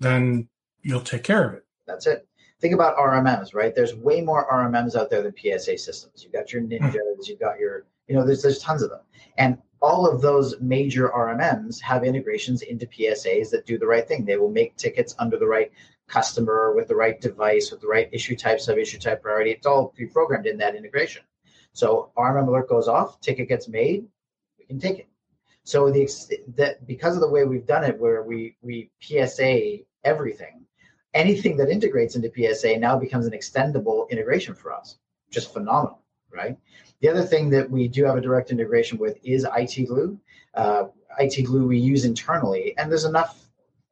then 0.00 0.48
you'll 0.80 1.00
take 1.00 1.22
care 1.22 1.46
of 1.46 1.54
it. 1.54 1.66
That's 1.86 2.06
it 2.06 2.26
think 2.64 2.72
about 2.72 2.96
RMMs, 2.96 3.54
right? 3.54 3.74
There's 3.74 3.94
way 3.94 4.22
more 4.22 4.48
RMMs 4.50 4.96
out 4.96 5.10
there 5.10 5.22
than 5.22 5.34
PSA 5.36 5.76
systems. 5.76 6.22
You've 6.22 6.32
got 6.32 6.50
your 6.50 6.62
hmm. 6.62 6.72
Ninjas, 6.72 7.28
you've 7.28 7.38
got 7.38 7.58
your, 7.58 7.84
you 8.08 8.14
know, 8.14 8.24
there's 8.24 8.42
there's 8.42 8.58
tons 8.58 8.82
of 8.82 8.88
them, 8.88 9.00
and 9.36 9.58
all 9.84 10.06
of 10.06 10.22
those 10.22 10.58
major 10.62 11.10
RMMs 11.10 11.78
have 11.82 12.04
integrations 12.04 12.62
into 12.62 12.86
PSAs 12.86 13.50
that 13.50 13.66
do 13.66 13.76
the 13.76 13.86
right 13.86 14.08
thing. 14.08 14.24
They 14.24 14.38
will 14.38 14.50
make 14.50 14.74
tickets 14.76 15.14
under 15.18 15.38
the 15.38 15.46
right 15.46 15.70
customer 16.08 16.72
with 16.74 16.88
the 16.88 16.96
right 16.96 17.20
device 17.20 17.70
with 17.70 17.82
the 17.82 17.86
right 17.86 18.08
issue 18.10 18.34
type, 18.34 18.60
sub 18.60 18.78
issue 18.78 18.98
type 18.98 19.20
priority. 19.20 19.50
It's 19.50 19.66
all 19.66 19.88
pre-programmed 19.88 20.46
in 20.46 20.56
that 20.56 20.74
integration. 20.74 21.22
So 21.74 22.12
RMM 22.16 22.48
alert 22.48 22.66
goes 22.66 22.88
off, 22.88 23.20
ticket 23.20 23.46
gets 23.46 23.68
made, 23.68 24.06
we 24.58 24.64
can 24.64 24.80
take 24.80 25.00
it. 25.00 25.08
So 25.64 25.90
the 25.90 26.08
that 26.56 26.86
because 26.86 27.14
of 27.14 27.20
the 27.20 27.28
way 27.28 27.44
we've 27.44 27.66
done 27.66 27.84
it, 27.84 27.98
where 27.98 28.22
we 28.22 28.56
we 28.62 28.90
PSA 29.00 29.80
everything, 30.02 30.64
anything 31.12 31.58
that 31.58 31.68
integrates 31.68 32.16
into 32.16 32.32
PSA 32.34 32.78
now 32.78 32.98
becomes 32.98 33.26
an 33.26 33.32
extendable 33.32 34.08
integration 34.08 34.54
for 34.54 34.72
us. 34.72 34.96
Just 35.30 35.52
phenomenal, 35.52 36.00
right? 36.30 36.56
The 37.04 37.10
other 37.10 37.22
thing 37.22 37.50
that 37.50 37.70
we 37.70 37.86
do 37.86 38.02
have 38.06 38.16
a 38.16 38.20
direct 38.22 38.50
integration 38.50 38.96
with 38.96 39.18
is 39.22 39.46
IT 39.54 39.88
Glue. 39.88 40.18
Uh, 40.54 40.84
IT 41.18 41.44
Glue 41.44 41.66
we 41.66 41.78
use 41.78 42.06
internally, 42.06 42.74
and 42.78 42.90
there's 42.90 43.04
enough, 43.04 43.50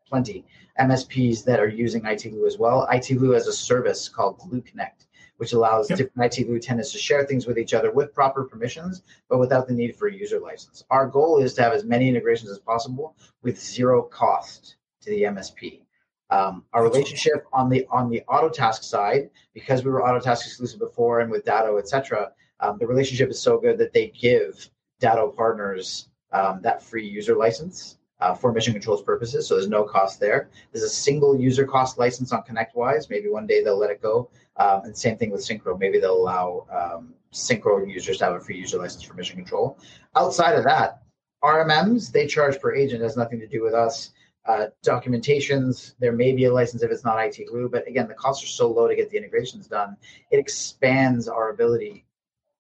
plenty 0.08 0.46
MSPs 0.80 1.44
that 1.44 1.60
are 1.60 1.68
using 1.68 2.06
IT 2.06 2.22
Glue 2.30 2.46
as 2.46 2.56
well. 2.56 2.88
IT 2.90 3.14
Glue 3.18 3.32
has 3.32 3.46
a 3.48 3.52
service 3.52 4.08
called 4.08 4.38
Glue 4.38 4.62
Connect, 4.62 5.08
which 5.36 5.52
allows 5.52 5.90
Yep. 5.90 5.98
different 5.98 6.38
IT 6.38 6.48
lieutenants 6.48 6.90
to 6.92 6.96
share 6.96 7.26
things 7.26 7.46
with 7.46 7.58
each 7.58 7.74
other 7.74 7.92
with 7.92 8.14
proper 8.14 8.44
permissions, 8.44 9.02
but 9.28 9.38
without 9.38 9.68
the 9.68 9.74
need 9.74 9.94
for 9.94 10.08
a 10.08 10.14
user 10.14 10.40
license. 10.40 10.82
Our 10.88 11.06
goal 11.06 11.36
is 11.36 11.52
to 11.56 11.62
have 11.62 11.74
as 11.74 11.84
many 11.84 12.08
integrations 12.08 12.50
as 12.50 12.60
possible 12.60 13.14
with 13.42 13.60
zero 13.60 14.00
cost 14.04 14.76
to 15.02 15.10
the 15.10 15.24
MSP. 15.24 15.82
Um, 16.30 16.64
our 16.72 16.82
relationship 16.82 17.44
on 17.52 17.68
the 17.68 17.86
on 17.90 18.08
the 18.08 18.22
Autotask 18.26 18.82
side, 18.84 19.28
because 19.52 19.84
we 19.84 19.90
were 19.90 20.00
Autotask 20.00 20.46
exclusive 20.46 20.80
before 20.80 21.20
and 21.20 21.30
with 21.30 21.44
Datto, 21.44 21.76
et 21.76 21.86
cetera, 21.86 22.32
um, 22.62 22.78
the 22.78 22.86
relationship 22.86 23.28
is 23.28 23.40
so 23.40 23.58
good 23.58 23.76
that 23.78 23.92
they 23.92 24.08
give 24.08 24.70
Datto 25.00 25.28
partners 25.30 26.08
um, 26.32 26.60
that 26.62 26.82
free 26.82 27.06
user 27.06 27.36
license 27.36 27.98
uh, 28.20 28.34
for 28.34 28.52
mission 28.52 28.72
controls 28.72 29.02
purposes. 29.02 29.46
So 29.46 29.56
there's 29.56 29.68
no 29.68 29.82
cost 29.82 30.20
there. 30.20 30.48
There's 30.72 30.84
a 30.84 30.88
single 30.88 31.38
user 31.38 31.66
cost 31.66 31.98
license 31.98 32.32
on 32.32 32.42
ConnectWise. 32.44 33.10
Maybe 33.10 33.28
one 33.28 33.46
day 33.46 33.62
they'll 33.62 33.78
let 33.78 33.90
it 33.90 34.00
go. 34.00 34.30
Um, 34.56 34.82
and 34.84 34.96
same 34.96 35.18
thing 35.18 35.30
with 35.30 35.40
Syncro. 35.40 35.78
Maybe 35.78 35.98
they'll 35.98 36.16
allow 36.16 36.66
um, 36.70 37.14
Syncro 37.32 37.86
users 37.92 38.18
to 38.18 38.26
have 38.26 38.34
a 38.34 38.40
free 38.40 38.56
user 38.56 38.78
license 38.78 39.02
for 39.02 39.14
mission 39.14 39.36
control. 39.36 39.76
Outside 40.14 40.54
of 40.54 40.64
that, 40.64 41.02
RMMs 41.42 42.12
they 42.12 42.28
charge 42.28 42.60
per 42.60 42.74
agent. 42.74 43.02
Has 43.02 43.16
nothing 43.16 43.40
to 43.40 43.48
do 43.48 43.62
with 43.62 43.74
us. 43.74 44.12
Uh, 44.44 44.66
documentations, 44.84 45.94
there 46.00 46.12
may 46.12 46.32
be 46.32 46.44
a 46.44 46.52
license 46.52 46.82
if 46.82 46.90
it's 46.90 47.04
not 47.04 47.18
IT 47.18 47.46
glue, 47.48 47.68
but 47.68 47.86
again, 47.86 48.08
the 48.08 48.14
costs 48.14 48.42
are 48.42 48.48
so 48.48 48.68
low 48.70 48.88
to 48.88 48.96
get 48.96 49.08
the 49.10 49.16
integrations 49.16 49.68
done. 49.68 49.96
It 50.32 50.38
expands 50.38 51.28
our 51.28 51.50
ability 51.50 52.04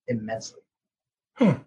immensely. 0.08 0.60
Hmm. 1.34 1.62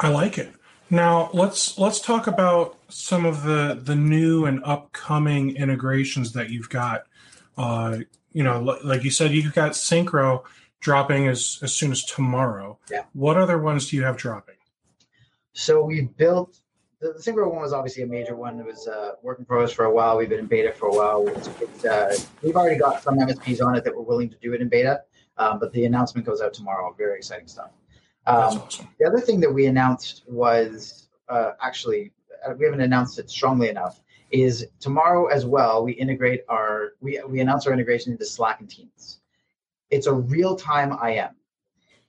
I 0.00 0.08
like 0.08 0.38
it. 0.38 0.52
Now 0.90 1.30
let's 1.32 1.78
let's 1.78 2.00
talk 2.00 2.26
about 2.26 2.76
some 2.88 3.24
of 3.24 3.44
the 3.44 3.80
the 3.82 3.94
new 3.94 4.44
and 4.44 4.60
upcoming 4.64 5.56
integrations 5.56 6.32
that 6.32 6.50
you've 6.50 6.68
got. 6.68 7.04
Uh, 7.56 7.98
you 8.32 8.42
know, 8.42 8.60
li- 8.60 8.80
like 8.84 9.04
you 9.04 9.10
said, 9.10 9.30
you've 9.30 9.54
got 9.54 9.72
Syncro 9.72 10.42
dropping 10.80 11.28
as 11.28 11.58
as 11.62 11.72
soon 11.72 11.92
as 11.92 12.04
tomorrow. 12.04 12.78
Yeah. 12.90 13.04
What 13.12 13.36
other 13.36 13.58
ones 13.58 13.88
do 13.90 13.96
you 13.96 14.02
have 14.02 14.16
dropping? 14.16 14.56
So 15.54 15.84
we 15.84 16.02
built 16.02 16.58
the, 17.02 17.12
the 17.12 17.18
Syncro 17.18 17.50
one 17.50 17.62
was 17.62 17.72
obviously 17.72 18.04
a 18.04 18.06
major 18.06 18.36
one. 18.36 18.58
It 18.58 18.66
was 18.66 18.86
uh, 18.86 19.12
work 19.22 19.38
in 19.38 19.44
progress 19.44 19.72
for 19.72 19.84
a 19.84 19.92
while. 19.92 20.16
We've 20.16 20.28
been 20.28 20.38
in 20.38 20.46
beta 20.46 20.72
for 20.72 20.86
a 20.86 20.94
while. 20.94 21.26
It's, 21.28 21.48
it's, 21.60 21.84
uh, 21.84 22.14
we've 22.42 22.56
already 22.56 22.78
got 22.78 23.02
some 23.02 23.18
MSPs 23.18 23.64
on 23.64 23.76
it 23.76 23.84
that 23.84 23.94
were 23.94 24.02
willing 24.02 24.30
to 24.30 24.36
do 24.36 24.54
it 24.54 24.60
in 24.60 24.68
beta, 24.68 25.02
um, 25.38 25.58
but 25.58 25.72
the 25.72 25.84
announcement 25.84 26.26
goes 26.26 26.40
out 26.40 26.52
tomorrow. 26.54 26.94
Very 26.96 27.16
exciting 27.16 27.46
stuff. 27.48 27.70
Um, 28.26 28.36
awesome. 28.36 28.88
the 29.00 29.06
other 29.06 29.20
thing 29.20 29.40
that 29.40 29.52
we 29.52 29.66
announced 29.66 30.22
was 30.28 31.08
uh, 31.28 31.52
actually 31.60 32.12
uh, 32.46 32.54
we 32.58 32.64
haven't 32.64 32.80
announced 32.80 33.18
it 33.18 33.28
strongly 33.30 33.68
enough. 33.68 34.00
Is 34.30 34.66
tomorrow 34.80 35.26
as 35.26 35.44
well? 35.44 35.84
We 35.84 35.92
integrate 35.92 36.42
our 36.48 36.92
we 37.00 37.20
we 37.28 37.40
announce 37.40 37.66
our 37.66 37.72
integration 37.72 38.12
into 38.12 38.24
Slack 38.24 38.60
and 38.60 38.70
Teams. 38.70 39.20
It's 39.90 40.06
a 40.06 40.12
real 40.14 40.56
time 40.56 40.92
IM, 41.06 41.30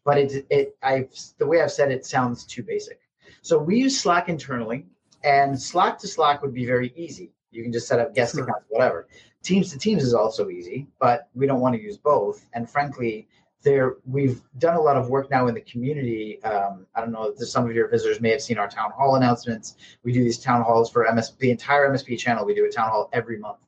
but 0.05 0.17
it 0.17 0.45
it 0.49 0.77
I 0.83 1.07
the 1.37 1.45
way 1.45 1.61
I've 1.61 1.71
said 1.71 1.91
it 1.91 2.05
sounds 2.05 2.45
too 2.45 2.63
basic. 2.63 2.99
So 3.41 3.57
we 3.57 3.77
use 3.77 3.99
Slack 3.99 4.29
internally, 4.29 4.85
and 5.23 5.59
Slack 5.59 5.97
to 5.99 6.07
Slack 6.07 6.41
would 6.41 6.53
be 6.53 6.65
very 6.65 6.93
easy. 6.95 7.33
You 7.51 7.61
can 7.61 7.73
just 7.73 7.87
set 7.87 7.99
up 7.99 8.15
guest 8.15 8.35
Sure. 8.35 8.43
accounts, 8.45 8.65
whatever. 8.69 9.07
Teams 9.43 9.71
to 9.71 9.77
Teams 9.77 10.03
is 10.03 10.13
also 10.13 10.49
easy, 10.49 10.87
but 10.99 11.29
we 11.35 11.45
don't 11.45 11.59
want 11.59 11.75
to 11.75 11.81
use 11.81 11.97
both. 11.97 12.45
And 12.53 12.69
frankly, 12.69 13.27
there 13.61 13.97
we've 14.05 14.41
done 14.57 14.75
a 14.75 14.81
lot 14.81 14.97
of 14.97 15.09
work 15.09 15.29
now 15.29 15.47
in 15.47 15.53
the 15.53 15.61
community. 15.61 16.41
Um, 16.43 16.85
I 16.95 17.01
don't 17.01 17.11
know 17.11 17.33
some 17.35 17.65
of 17.65 17.75
your 17.75 17.87
visitors 17.87 18.19
may 18.19 18.29
have 18.29 18.41
seen 18.41 18.57
our 18.57 18.69
town 18.69 18.91
hall 18.91 19.15
announcements. 19.15 19.75
We 20.03 20.11
do 20.11 20.23
these 20.23 20.39
town 20.39 20.63
halls 20.63 20.89
for 20.89 21.07
MS, 21.13 21.33
the 21.39 21.51
entire 21.51 21.89
MSP 21.89 22.17
channel. 22.19 22.45
We 22.45 22.53
do 22.53 22.65
a 22.65 22.71
town 22.71 22.89
hall 22.89 23.09
every 23.13 23.37
month. 23.37 23.59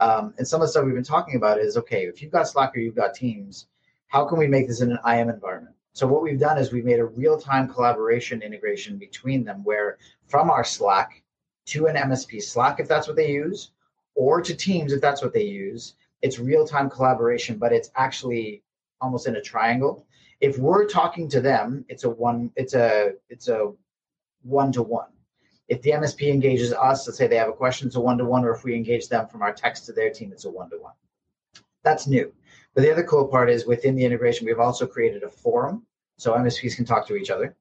Um, 0.00 0.34
and 0.38 0.46
some 0.48 0.60
of 0.60 0.66
the 0.66 0.70
stuff 0.70 0.84
we've 0.84 0.94
been 0.94 1.04
talking 1.04 1.36
about 1.36 1.58
is 1.58 1.76
okay, 1.76 2.04
if 2.04 2.22
you've 2.22 2.32
got 2.32 2.48
Slack 2.48 2.76
or 2.76 2.80
you've 2.80 2.96
got 2.96 3.14
Teams, 3.14 3.66
how 4.08 4.24
can 4.24 4.38
we 4.38 4.46
make 4.46 4.68
this 4.68 4.80
in 4.80 4.90
an 4.90 4.98
IM 5.06 5.28
environment? 5.28 5.76
So 5.94 6.06
what 6.06 6.22
we've 6.22 6.40
done 6.40 6.58
is 6.58 6.72
we've 6.72 6.84
made 6.84 6.98
a 6.98 7.04
real-time 7.04 7.68
collaboration 7.68 8.42
integration 8.42 8.96
between 8.96 9.44
them, 9.44 9.62
where 9.62 9.98
from 10.26 10.50
our 10.50 10.64
Slack 10.64 11.22
to 11.66 11.86
an 11.86 11.96
MSP 11.96 12.42
Slack, 12.42 12.80
if 12.80 12.88
that's 12.88 13.06
what 13.06 13.16
they 13.16 13.30
use, 13.30 13.72
or 14.14 14.40
to 14.40 14.54
Teams, 14.54 14.92
if 14.92 15.00
that's 15.00 15.22
what 15.22 15.32
they 15.32 15.44
use, 15.44 15.94
it's 16.22 16.38
real-time 16.38 16.88
collaboration, 16.88 17.58
but 17.58 17.72
it's 17.72 17.90
actually 17.96 18.62
almost 19.00 19.26
in 19.26 19.36
a 19.36 19.42
triangle. 19.42 20.06
If 20.40 20.58
we're 20.58 20.86
talking 20.86 21.28
to 21.30 21.40
them, 21.40 21.84
it's 21.88 22.04
a 22.04 22.10
one, 22.10 22.50
it's 22.56 22.74
a 22.74 23.12
it's 23.28 23.48
a 23.48 23.72
one-to-one. 24.42 25.08
If 25.68 25.82
the 25.82 25.92
MSP 25.92 26.28
engages 26.28 26.72
us, 26.72 27.06
let's 27.06 27.16
say 27.16 27.26
they 27.26 27.36
have 27.36 27.48
a 27.48 27.52
question, 27.52 27.86
it's 27.86 27.96
a 27.96 28.00
one-to-one, 28.00 28.44
or 28.44 28.54
if 28.54 28.64
we 28.64 28.74
engage 28.74 29.08
them 29.08 29.28
from 29.28 29.42
our 29.42 29.52
text 29.52 29.86
to 29.86 29.92
their 29.92 30.10
team, 30.10 30.32
it's 30.32 30.44
a 30.44 30.50
one-to-one. 30.50 30.94
That's 31.84 32.06
new. 32.06 32.32
But 32.74 32.82
the 32.82 32.92
other 32.92 33.04
cool 33.04 33.26
part 33.26 33.50
is 33.50 33.66
within 33.66 33.94
the 33.94 34.04
integration, 34.04 34.46
we've 34.46 34.58
also 34.58 34.86
created 34.86 35.22
a 35.22 35.30
forum 35.30 35.86
so 36.18 36.34
MSPs 36.34 36.76
can 36.76 36.84
talk 36.84 37.06
to 37.08 37.16
each 37.16 37.30
other. 37.30 37.56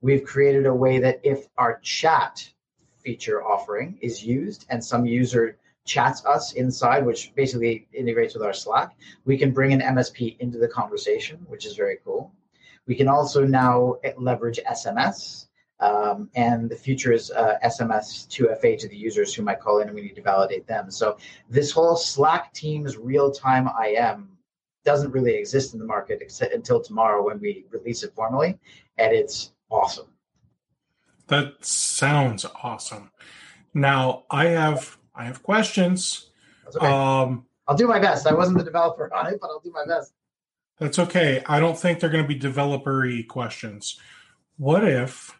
We've 0.00 0.24
created 0.24 0.66
a 0.66 0.74
way 0.74 0.98
that 0.98 1.20
if 1.22 1.48
our 1.58 1.78
chat 1.80 2.48
feature 3.02 3.42
offering 3.44 3.98
is 4.00 4.24
used 4.24 4.66
and 4.70 4.82
some 4.82 5.06
user 5.06 5.58
chats 5.90 6.24
us 6.24 6.52
inside, 6.52 7.04
which 7.04 7.34
basically 7.34 7.88
integrates 7.92 8.34
with 8.34 8.44
our 8.44 8.52
Slack, 8.52 8.96
we 9.24 9.36
can 9.36 9.50
bring 9.50 9.72
an 9.72 9.80
MSP 9.80 10.38
into 10.38 10.56
the 10.56 10.68
conversation, 10.68 11.38
which 11.48 11.66
is 11.66 11.74
very 11.74 11.98
cool. 12.04 12.32
We 12.86 12.94
can 12.94 13.08
also 13.08 13.44
now 13.44 13.96
leverage 14.16 14.60
SMS. 14.70 15.46
Um, 15.80 16.30
and 16.36 16.70
the 16.70 16.76
future 16.76 17.10
is 17.12 17.32
uh, 17.32 17.56
SMS 17.64 18.28
2FA 18.28 18.78
to 18.78 18.88
the 18.88 18.96
users 18.96 19.34
who 19.34 19.42
might 19.42 19.58
call 19.58 19.80
in 19.80 19.88
and 19.88 19.94
we 19.96 20.02
need 20.02 20.14
to 20.14 20.22
validate 20.22 20.64
them. 20.68 20.92
So 20.92 21.16
this 21.48 21.72
whole 21.72 21.96
Slack 21.96 22.52
Teams 22.52 22.96
real 22.96 23.32
time 23.32 23.68
IM 23.84 24.28
doesn't 24.84 25.10
really 25.10 25.34
exist 25.34 25.72
in 25.72 25.80
the 25.80 25.86
market 25.86 26.22
until 26.52 26.80
tomorrow 26.80 27.24
when 27.24 27.40
we 27.40 27.64
release 27.70 28.04
it 28.04 28.14
formally, 28.14 28.58
and 28.98 29.12
it's 29.12 29.52
awesome. 29.70 30.06
That 31.26 31.64
sounds 31.64 32.44
awesome. 32.62 33.10
Now 33.72 34.24
I 34.30 34.46
have 34.46 34.99
I 35.14 35.24
have 35.24 35.42
questions. 35.42 36.30
Okay. 36.74 36.86
Um, 36.86 37.46
I'll 37.66 37.76
do 37.76 37.86
my 37.86 37.98
best. 37.98 38.26
I 38.26 38.34
wasn't 38.34 38.58
the 38.58 38.64
developer 38.64 39.12
on 39.14 39.28
it, 39.28 39.38
but 39.40 39.48
I'll 39.48 39.60
do 39.60 39.70
my 39.70 39.84
best. 39.86 40.12
That's 40.78 40.98
okay. 40.98 41.42
I 41.46 41.60
don't 41.60 41.78
think 41.78 42.00
they're 42.00 42.10
going 42.10 42.24
to 42.24 42.28
be 42.28 42.34
developer-y 42.34 43.24
questions. 43.28 44.00
What 44.56 44.82
if 44.82 45.38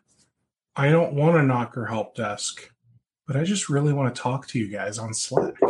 I 0.76 0.90
don't 0.90 1.14
want 1.14 1.36
a 1.36 1.42
knocker 1.42 1.86
help 1.86 2.14
desk, 2.14 2.70
but 3.26 3.36
I 3.36 3.44
just 3.44 3.68
really 3.68 3.92
want 3.92 4.14
to 4.14 4.20
talk 4.20 4.46
to 4.48 4.58
you 4.58 4.68
guys 4.68 4.98
on 4.98 5.14
Slack? 5.14 5.54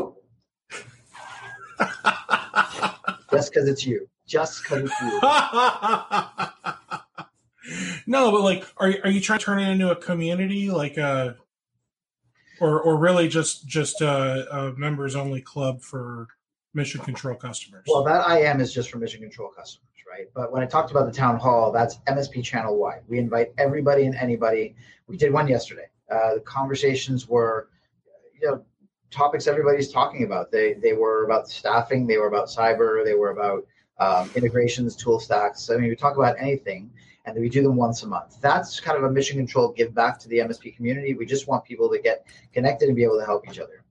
Just 3.31 3.53
because 3.53 3.69
it's 3.69 3.87
you. 3.87 4.09
Just 4.27 4.63
because 4.63 4.85
it's 4.85 5.01
you. 5.01 5.21
no, 8.07 8.33
but 8.33 8.43
like, 8.43 8.65
are 8.77 8.93
are 9.05 9.11
you 9.11 9.21
trying 9.21 9.39
to 9.39 9.45
turn 9.45 9.61
it 9.61 9.71
into 9.71 9.91
a 9.91 9.97
community, 9.97 10.71
like 10.71 10.97
a, 10.97 11.37
or 12.61 12.81
or 12.81 12.97
really 12.97 13.29
just 13.29 13.67
just 13.67 14.01
a, 14.01 14.47
a 14.55 14.73
members 14.75 15.17
only 15.17 15.41
club 15.41 15.83
for 15.83 16.29
mission 16.75 17.01
control 17.01 17.35
customers? 17.35 17.85
Well, 17.89 18.05
that 18.05 18.31
IM 18.31 18.61
is 18.61 18.73
just 18.73 18.91
for 18.91 18.99
mission 18.99 19.21
control 19.21 19.49
customers, 19.49 19.89
right? 20.09 20.27
But 20.35 20.53
when 20.53 20.63
I 20.63 20.67
talked 20.67 20.91
about 20.91 21.07
the 21.07 21.13
town 21.13 21.39
hall, 21.39 21.73
that's 21.73 21.99
MSP 22.09 22.45
channel 22.45 22.77
wide. 22.77 23.03
We 23.09 23.19
invite 23.19 23.53
everybody 23.59 24.07
and 24.07 24.15
anybody. 24.15 24.77
We 25.07 25.17
did 25.17 25.33
one 25.33 25.49
yesterday. 25.49 25.89
Uh, 26.11 26.35
the 26.35 26.41
conversations 26.41 27.29
were, 27.29 27.69
you 28.41 28.49
know, 28.49 28.65
topics 29.11 29.47
everybody's 29.47 29.91
talking 29.93 30.25
about. 30.25 30.51
They 30.51 30.75
they 30.75 30.93
were 30.93 31.25
about 31.25 31.49
staffing, 31.49 32.07
they 32.07 32.19
were 32.19 32.29
about 32.29 32.49
cyber, 32.49 33.05
they 33.05 33.15
were 33.15 33.31
about 33.31 33.67
um, 33.99 34.31
integrations, 34.35 34.97
tool 34.97 35.21
stacks. 35.21 35.71
I 35.71 35.77
mean, 35.77 35.91
we 35.91 35.97
talk 35.97 36.17
about 36.17 36.37
anything, 36.39 36.91
and 37.35 37.41
we 37.43 37.49
do 37.49 37.63
them 37.63 37.77
once 37.77 38.03
a 38.03 38.07
month. 38.07 38.39
That's 38.41 38.81
kind 38.81 38.97
of 38.99 39.05
a 39.05 39.11
mission 39.11 39.37
control 39.37 39.69
give 39.73 39.95
back 39.95 40.19
to 40.21 40.29
the 40.29 40.39
MSP 40.39 40.77
community. 40.77 41.15
We 41.15 41.27
just 41.27 41.49
want 41.49 41.65
people 41.65 41.89
to 41.91 41.99
get 41.99 42.27
connected 42.53 42.89
and 42.89 42.97
be 42.97 43.05
able 43.05 43.19
to 43.19 43.25
help 43.25 43.49
each 43.49 43.59
other. 43.59 43.83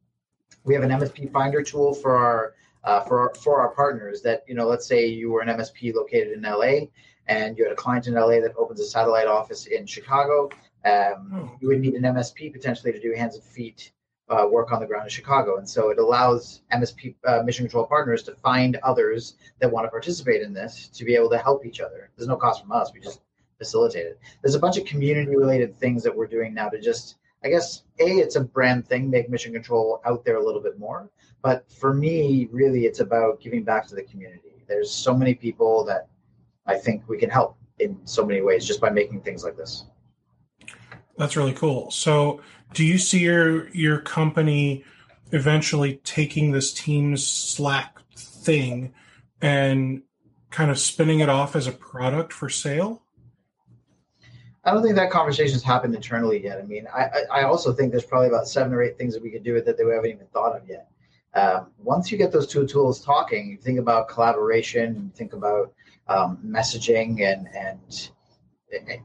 We 0.63 0.73
have 0.73 0.83
an 0.83 0.89
MSP 0.91 1.31
Finder 1.31 1.61
tool 1.63 1.93
for 1.93 2.15
our 2.15 2.53
uh, 2.83 3.01
for 3.01 3.33
for 3.35 3.61
our 3.61 3.69
partners. 3.69 4.21
That 4.21 4.43
you 4.47 4.55
know, 4.55 4.67
let's 4.67 4.85
say 4.85 5.07
you 5.07 5.31
were 5.31 5.41
an 5.41 5.47
MSP 5.49 5.93
located 5.93 6.33
in 6.33 6.41
LA, 6.43 6.87
and 7.27 7.57
you 7.57 7.63
had 7.63 7.73
a 7.73 7.75
client 7.75 8.07
in 8.07 8.13
LA 8.13 8.39
that 8.41 8.53
opens 8.57 8.79
a 8.79 8.85
satellite 8.85 9.27
office 9.27 9.65
in 9.67 9.85
Chicago. 9.85 10.49
Um, 10.85 11.31
Oh. 11.33 11.51
you 11.59 11.67
would 11.67 11.81
need 11.81 11.95
an 11.95 12.03
MSP 12.03 12.53
potentially 12.53 12.93
to 12.93 12.99
do 13.01 13.13
hands 13.13 13.35
and 13.35 13.43
feet 13.43 13.91
uh, 14.29 14.47
work 14.49 14.71
on 14.71 14.79
the 14.79 14.85
ground 14.85 15.03
in 15.05 15.09
Chicago. 15.09 15.57
And 15.57 15.67
so 15.67 15.89
it 15.89 15.97
allows 15.99 16.61
MSP 16.71 17.15
uh, 17.25 17.41
mission 17.43 17.65
control 17.65 17.85
partners 17.85 18.23
to 18.23 18.35
find 18.35 18.77
others 18.83 19.35
that 19.59 19.69
want 19.69 19.85
to 19.85 19.89
participate 19.89 20.41
in 20.41 20.53
this 20.53 20.87
to 20.93 21.03
be 21.03 21.15
able 21.15 21.29
to 21.31 21.37
help 21.37 21.65
each 21.65 21.81
other. 21.81 22.11
There's 22.15 22.29
no 22.29 22.37
cost 22.37 22.61
from 22.61 22.71
us. 22.71 22.91
We 22.93 23.01
just 23.01 23.19
facilitate 23.59 24.07
it. 24.07 24.19
There's 24.41 24.55
a 24.55 24.59
bunch 24.59 24.77
of 24.77 24.85
community 24.85 25.35
related 25.35 25.77
things 25.77 26.01
that 26.03 26.15
we're 26.15 26.27
doing 26.27 26.55
now 26.55 26.69
to 26.69 26.81
just, 26.81 27.17
I 27.43 27.49
guess, 27.49 27.83
A, 27.99 28.05
it's 28.05 28.35
a 28.35 28.43
brand 28.43 28.87
thing, 28.87 29.09
make 29.09 29.29
mission 29.29 29.53
control 29.53 30.01
out 30.05 30.25
there 30.25 30.37
a 30.37 30.43
little 30.43 30.61
bit 30.61 30.79
more. 30.79 31.11
But 31.43 31.71
for 31.71 31.93
me, 31.93 32.47
really, 32.51 32.85
it's 32.85 32.99
about 32.99 33.39
giving 33.39 33.63
back 33.63 33.87
to 33.89 33.95
the 33.95 34.03
community. 34.03 34.63
There's 34.67 34.91
so 34.91 35.13
many 35.13 35.35
people 35.35 35.85
that 35.85 36.07
I 36.65 36.77
think 36.77 37.07
we 37.07 37.17
can 37.17 37.29
help 37.29 37.57
in 37.79 37.99
so 38.05 38.25
many 38.25 38.41
ways 38.41 38.65
just 38.65 38.81
by 38.81 38.89
making 38.89 39.21
things 39.21 39.43
like 39.43 39.55
this. 39.55 39.85
That's 41.17 41.35
really 41.35 41.53
cool. 41.53 41.91
So, 41.91 42.41
do 42.73 42.85
you 42.85 42.97
see 42.97 43.19
your 43.19 43.69
your 43.69 43.99
company 43.99 44.85
eventually 45.31 45.95
taking 46.03 46.51
this 46.51 46.73
Teams 46.73 47.25
Slack 47.25 47.99
thing 48.15 48.93
and 49.41 50.03
kind 50.49 50.71
of 50.71 50.79
spinning 50.79 51.19
it 51.19 51.29
off 51.29 51.55
as 51.55 51.67
a 51.67 51.71
product 51.71 52.33
for 52.33 52.49
sale? 52.49 53.03
I 54.63 54.71
don't 54.71 54.83
think 54.83 54.95
that 54.95 55.09
conversation's 55.09 55.63
happened 55.63 55.95
internally 55.95 56.43
yet. 56.43 56.59
I 56.59 56.63
mean, 56.63 56.85
I, 56.93 57.23
I 57.31 57.43
also 57.43 57.71
think 57.71 57.91
there's 57.91 58.03
probably 58.03 58.27
about 58.27 58.47
seven 58.47 58.73
or 58.73 58.83
eight 58.83 58.97
things 58.97 59.13
that 59.13 59.23
we 59.23 59.31
could 59.31 59.43
do 59.43 59.53
with 59.53 59.67
it 59.67 59.77
that 59.77 59.85
we 59.85 59.93
haven't 59.93 60.11
even 60.11 60.27
thought 60.27 60.55
of 60.55 60.67
yet. 60.67 60.89
Um, 61.33 61.67
once 61.77 62.11
you 62.11 62.17
get 62.17 62.31
those 62.31 62.47
two 62.47 62.67
tools 62.67 63.03
talking, 63.03 63.49
you 63.49 63.57
think 63.57 63.79
about 63.79 64.09
collaboration, 64.09 64.95
you 64.95 65.11
think 65.15 65.33
about 65.33 65.73
um, 66.07 66.39
messaging, 66.45 67.21
and 67.21 67.47
and 67.55 68.09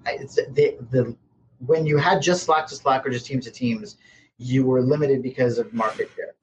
it's 0.07 0.37
the 0.37 0.77
the 0.91 1.17
when 1.67 1.87
you 1.87 1.99
had 1.99 2.21
just 2.21 2.45
Slack 2.45 2.67
to 2.69 2.75
Slack 2.75 3.07
or 3.07 3.11
just 3.11 3.27
Teams 3.27 3.45
to 3.45 3.51
Teams, 3.51 3.97
you 4.39 4.65
were 4.65 4.83
limited 4.83 5.23
because 5.23 5.59
of 5.59 5.73
market 5.73 6.11
share. 6.17 6.35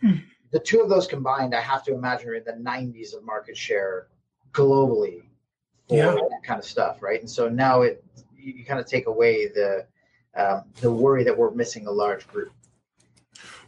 Hmm. 0.00 0.18
The 0.50 0.58
two 0.58 0.80
of 0.80 0.88
those 0.88 1.06
combined, 1.06 1.54
I 1.54 1.60
have 1.60 1.82
to 1.84 1.94
imagine, 1.94 2.28
are 2.28 2.34
in 2.34 2.44
the 2.44 2.52
90s 2.52 3.16
of 3.16 3.24
market 3.24 3.56
share 3.56 4.08
globally 4.52 5.22
for 5.88 5.96
yeah. 5.96 6.14
that 6.14 6.42
kind 6.44 6.58
of 6.58 6.66
stuff, 6.66 7.00
right? 7.00 7.20
And 7.20 7.30
so 7.30 7.48
now 7.48 7.82
it 7.82 8.04
you, 8.42 8.64
kind 8.64 8.80
of 8.80 8.86
take 8.86 9.06
away 9.06 9.48
the 9.48 9.86
um, 10.34 10.62
the 10.80 10.90
worry 10.90 11.24
that 11.24 11.36
we're 11.36 11.50
missing 11.50 11.86
a 11.86 11.90
large 11.90 12.26
group. 12.28 12.52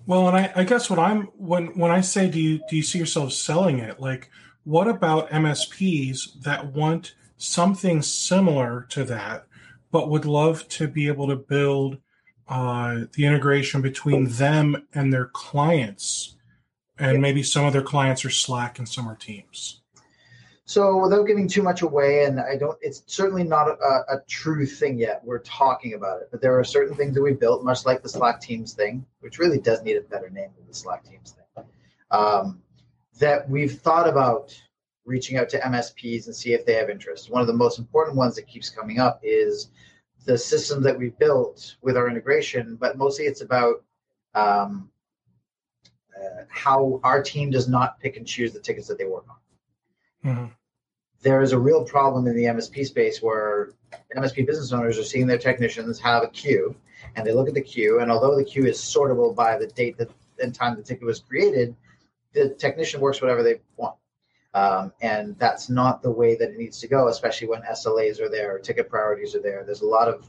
Well, 0.07 0.29
and 0.29 0.37
I, 0.37 0.53
I 0.57 0.65
guess 0.65 0.91
what 0.91 0.99
I'm 0.99 1.25
when 1.37 1.79
when 1.79 1.91
I 1.91 2.01
say 2.01 2.29
do 2.29 2.41
you 2.41 2.61
do 2.69 2.77
you 2.77 2.83
see 2.83 2.99
yourself 2.99 3.33
selling 3.33 3.79
it? 3.79 4.01
Like, 4.01 4.31
what 4.65 4.89
about 4.89 5.31
MSPs 5.31 6.43
that 6.43 6.73
want 6.73 7.15
something 7.37 8.03
similar 8.03 8.87
to 8.91 9.05
that, 9.05 9.47
but 9.91 10.11
would 10.11 10.25
love 10.25 10.69
to 10.69 10.89
be 10.89 11.09
able 11.09 11.29
to 11.29 11.37
build 11.37 11.99
uh, 12.49 13.05
the 13.15 13.25
integration 13.25 13.81
between 13.81 14.27
them 14.29 14.87
and 14.93 15.13
their 15.13 15.27
clients, 15.27 16.37
and 16.99 17.23
maybe 17.23 17.43
some 17.43 17.65
of 17.65 17.73
their 17.73 17.83
clients 17.83 18.25
are 18.25 18.31
Slack 18.31 18.79
and 18.79 18.89
some 18.89 19.09
are 19.09 19.17
Teams. 19.17 19.81
So 20.67 20.97
without 20.97 21.27
giving 21.27 21.47
too 21.47 21.63
much 21.63 21.83
away, 21.83 22.25
and 22.25 22.41
I 22.41 22.57
don't, 22.57 22.79
it's 22.81 23.03
certainly 23.07 23.45
not 23.45 23.69
a, 23.69 24.15
a, 24.15 24.21
true 24.27 24.65
thing 24.65 24.99
yet. 24.99 25.21
We're 25.23 25.41
talking 25.41 25.93
about 25.93 26.23
it, 26.23 26.29
but 26.31 26.41
there 26.41 26.59
are 26.59 26.65
certain 26.65 26.97
things 26.97 27.15
that 27.15 27.23
we 27.23 27.35
built, 27.35 27.63
much 27.65 27.85
like 27.85 28.03
the 28.03 28.09
Slack 28.09 28.41
Teams 28.41 28.73
thing, 28.73 29.05
which 29.21 29.39
really 29.39 29.59
does 29.61 29.83
need 29.83 29.99
a 29.99 30.01
better 30.01 30.31
name 30.31 30.49
than 30.57 30.67
the 30.67 30.75
Slack 30.75 31.05
Teams 31.05 31.33
thing. 31.33 31.65
Um, 32.11 32.63
that 33.19 33.49
we've 33.49 33.79
thought 33.79 34.09
about 34.09 34.59
reaching 35.05 35.37
out 35.37 35.51
to 35.51 35.61
MSPs 35.61 36.27
and 36.27 36.35
see 36.35 36.55
if 36.55 36.65
they 36.65 36.75
have 36.75 36.89
interest. 36.89 37.31
One 37.31 37.43
of 37.43 37.47
the 37.47 37.53
most 37.53 37.79
important 37.79 38.17
ones 38.17 38.35
that 38.37 38.47
keeps 38.47 38.71
coming 38.71 38.99
up 38.99 39.21
is 39.23 39.71
the 40.25 40.39
system 40.39 40.83
that 40.83 40.99
we 40.99 41.11
built 41.11 41.77
with 41.83 41.97
our 41.97 42.09
integration, 42.09 42.77
but 42.77 42.97
mostly 42.97 43.27
it's 43.27 43.43
about 43.43 43.85
um, 44.35 44.89
uh, 46.17 46.45
how 46.49 47.01
our 47.05 47.23
team 47.23 47.51
does 47.51 47.69
not 47.69 48.01
pick 48.01 48.17
and 48.17 48.27
choose 48.27 48.55
the 48.55 48.61
tickets 48.61 48.89
that 48.89 48.97
they 48.97 49.05
work 49.05 49.27
on. 49.29 49.37
Mm-hmm. 50.25 50.47
There 51.23 51.43
is 51.43 51.53
a 51.53 51.59
real 51.59 51.85
problem 51.85 52.27
in 52.27 52.37
the 52.37 52.45
MSP 52.45 52.85
space 52.87 53.23
where 53.23 53.71
MSP 54.17 54.47
business 54.47 54.73
owners 54.73 54.99
are 54.99 55.05
seeing 55.05 55.27
their 55.27 55.39
technicians 55.39 55.99
have 56.01 56.23
a 56.23 56.29
queue, 56.29 56.75
and 57.17 57.27
they 57.27 57.33
look 57.33 57.49
at 57.49 57.55
the 57.55 57.63
queue, 57.63 58.01
and 58.01 58.11
although 58.11 58.37
the 58.37 58.45
queue 58.45 58.67
is 58.67 58.79
sortable 58.79 59.35
by 59.35 59.57
the 59.57 59.67
date 59.69 59.97
that 59.99 60.11
and 60.43 60.55
time 60.55 60.77
the 60.77 60.83
ticket 60.83 61.05
was 61.05 61.21
created, 61.21 61.75
the 62.33 62.51
technician 62.51 63.01
works 63.01 63.21
whatever 63.21 63.43
they 63.43 63.61
want. 63.77 63.97
Um, 64.53 64.93
and 65.01 65.37
that's 65.39 65.69
not 65.69 66.03
the 66.03 66.11
way 66.11 66.37
that 66.37 66.51
it 66.51 66.59
needs 66.59 66.81
to 66.81 66.89
go, 66.89 67.09
especially 67.09 67.49
when 67.49 67.63
SLAs 67.63 68.21
are 68.21 68.29
there, 68.29 68.59
ticket 68.59 68.89
priorities 68.89 69.35
are 69.35 69.43
there. 69.43 69.65
There's 69.65 69.83
a 69.83 69.87
lot 69.87 70.09
of 70.09 70.29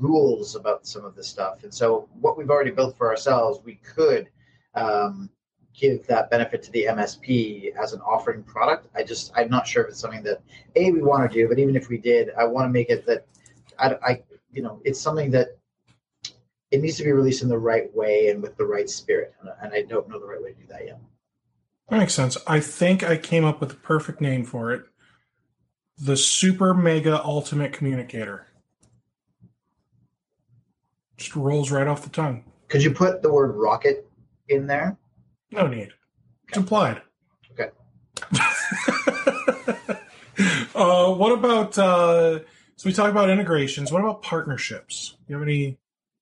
rules 0.00 0.56
about 0.56 0.86
some 0.86 1.04
of 1.04 1.14
this 1.14 1.28
stuff. 1.28 1.64
And 1.64 1.72
so, 1.72 2.08
what 2.20 2.36
we've 2.36 2.50
already 2.50 2.70
built 2.70 2.96
for 2.96 3.08
ourselves, 3.08 3.60
we 3.64 3.76
could 3.76 4.28
um, 4.74 5.30
give 5.74 6.06
that 6.06 6.30
benefit 6.30 6.62
to 6.62 6.70
the 6.70 6.84
MSP 6.84 7.74
as 7.76 7.92
an 7.92 8.00
offering 8.00 8.42
product. 8.42 8.88
I 8.94 9.02
just 9.02 9.32
I'm 9.34 9.48
not 9.48 9.66
sure 9.66 9.84
if 9.84 9.90
it's 9.90 10.00
something 10.00 10.22
that 10.24 10.42
a 10.76 10.90
we 10.90 11.02
want 11.02 11.30
to 11.30 11.34
do, 11.34 11.48
but 11.48 11.58
even 11.58 11.76
if 11.76 11.88
we 11.88 11.98
did, 11.98 12.30
I 12.38 12.44
want 12.44 12.66
to 12.66 12.70
make 12.70 12.90
it 12.90 13.06
that 13.06 13.26
I, 13.78 13.96
I 14.06 14.22
you 14.52 14.62
know 14.62 14.80
it's 14.84 15.00
something 15.00 15.30
that 15.32 15.56
it 16.70 16.80
needs 16.80 16.96
to 16.96 17.04
be 17.04 17.12
released 17.12 17.42
in 17.42 17.48
the 17.48 17.58
right 17.58 17.94
way 17.94 18.28
and 18.28 18.42
with 18.42 18.56
the 18.56 18.64
right 18.64 18.88
spirit, 18.88 19.34
and, 19.40 19.50
and 19.62 19.72
I 19.72 19.82
don't 19.82 20.08
know 20.08 20.18
the 20.18 20.26
right 20.26 20.42
way 20.42 20.52
to 20.52 20.58
do 20.60 20.66
that 20.68 20.86
yet. 20.86 21.00
That 21.88 21.98
makes 21.98 22.14
sense. 22.14 22.38
I 22.46 22.60
think 22.60 23.02
I 23.02 23.16
came 23.16 23.44
up 23.44 23.60
with 23.60 23.70
the 23.70 23.76
perfect 23.76 24.20
name 24.20 24.44
for 24.44 24.72
it: 24.72 24.84
the 25.98 26.16
Super 26.16 26.74
Mega 26.74 27.22
Ultimate 27.24 27.72
Communicator. 27.72 28.46
Just 31.16 31.36
rolls 31.36 31.70
right 31.70 31.86
off 31.86 32.02
the 32.02 32.10
tongue. 32.10 32.44
Could 32.68 32.82
you 32.82 32.90
put 32.90 33.22
the 33.22 33.30
word 33.30 33.54
rocket 33.54 34.10
in 34.48 34.66
there? 34.66 34.96
No 35.52 35.66
need. 35.66 35.90
It's 36.48 36.56
implied. 36.56 37.02
Okay. 37.52 37.70
uh, 40.74 41.12
what 41.12 41.32
about 41.32 41.78
uh, 41.78 42.40
so 42.76 42.88
we 42.88 42.92
talk 42.92 43.10
about 43.10 43.30
integrations. 43.30 43.92
What 43.92 44.00
about 44.00 44.22
partnerships? 44.22 45.16
You 45.28 45.36
have 45.36 45.42
any 45.42 45.78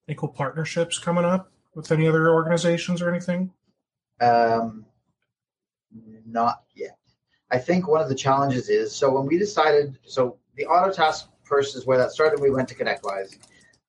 any 0.08 0.16
cool 0.16 0.28
partnerships 0.28 0.98
coming 0.98 1.24
up 1.24 1.52
with 1.74 1.90
any 1.92 2.08
other 2.08 2.30
organizations 2.30 3.00
or 3.00 3.08
anything? 3.08 3.52
Um, 4.20 4.84
not 6.26 6.64
yet. 6.74 6.98
I 7.50 7.58
think 7.58 7.88
one 7.88 8.00
of 8.00 8.08
the 8.08 8.14
challenges 8.14 8.68
is 8.68 8.94
so 8.94 9.12
when 9.12 9.26
we 9.26 9.38
decided 9.38 9.98
so 10.04 10.38
the 10.56 10.66
Autotask 10.66 11.24
first 11.44 11.76
is 11.76 11.86
where 11.86 11.98
that 11.98 12.10
started. 12.10 12.40
We 12.40 12.50
went 12.50 12.68
to 12.68 12.74
ConnectWise 12.74 13.36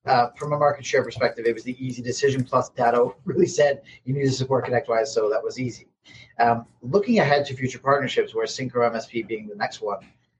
uh, 0.06 0.28
from 0.30 0.52
a 0.52 0.58
market 0.58 0.84
share 0.84 1.04
perspective, 1.04 1.46
it 1.46 1.54
was 1.54 1.62
the 1.64 1.76
easy 1.84 2.02
decision. 2.02 2.44
Plus, 2.44 2.70
Datto 2.70 3.16
really 3.24 3.46
said 3.46 3.82
you 4.04 4.14
need 4.14 4.24
to 4.24 4.32
support 4.32 4.66
ConnectWise, 4.66 5.08
so 5.08 5.28
that 5.30 5.42
was 5.42 5.60
easy. 5.60 5.88
Um, 6.38 6.66
looking 6.82 7.20
ahead 7.20 7.46
to 7.46 7.54
future 7.54 7.78
partnerships, 7.78 8.34
where 8.34 8.46
Syncro 8.46 8.90
MSP 8.90 9.26
being 9.26 9.46
the 9.46 9.54
next 9.54 9.80
one, 9.80 9.98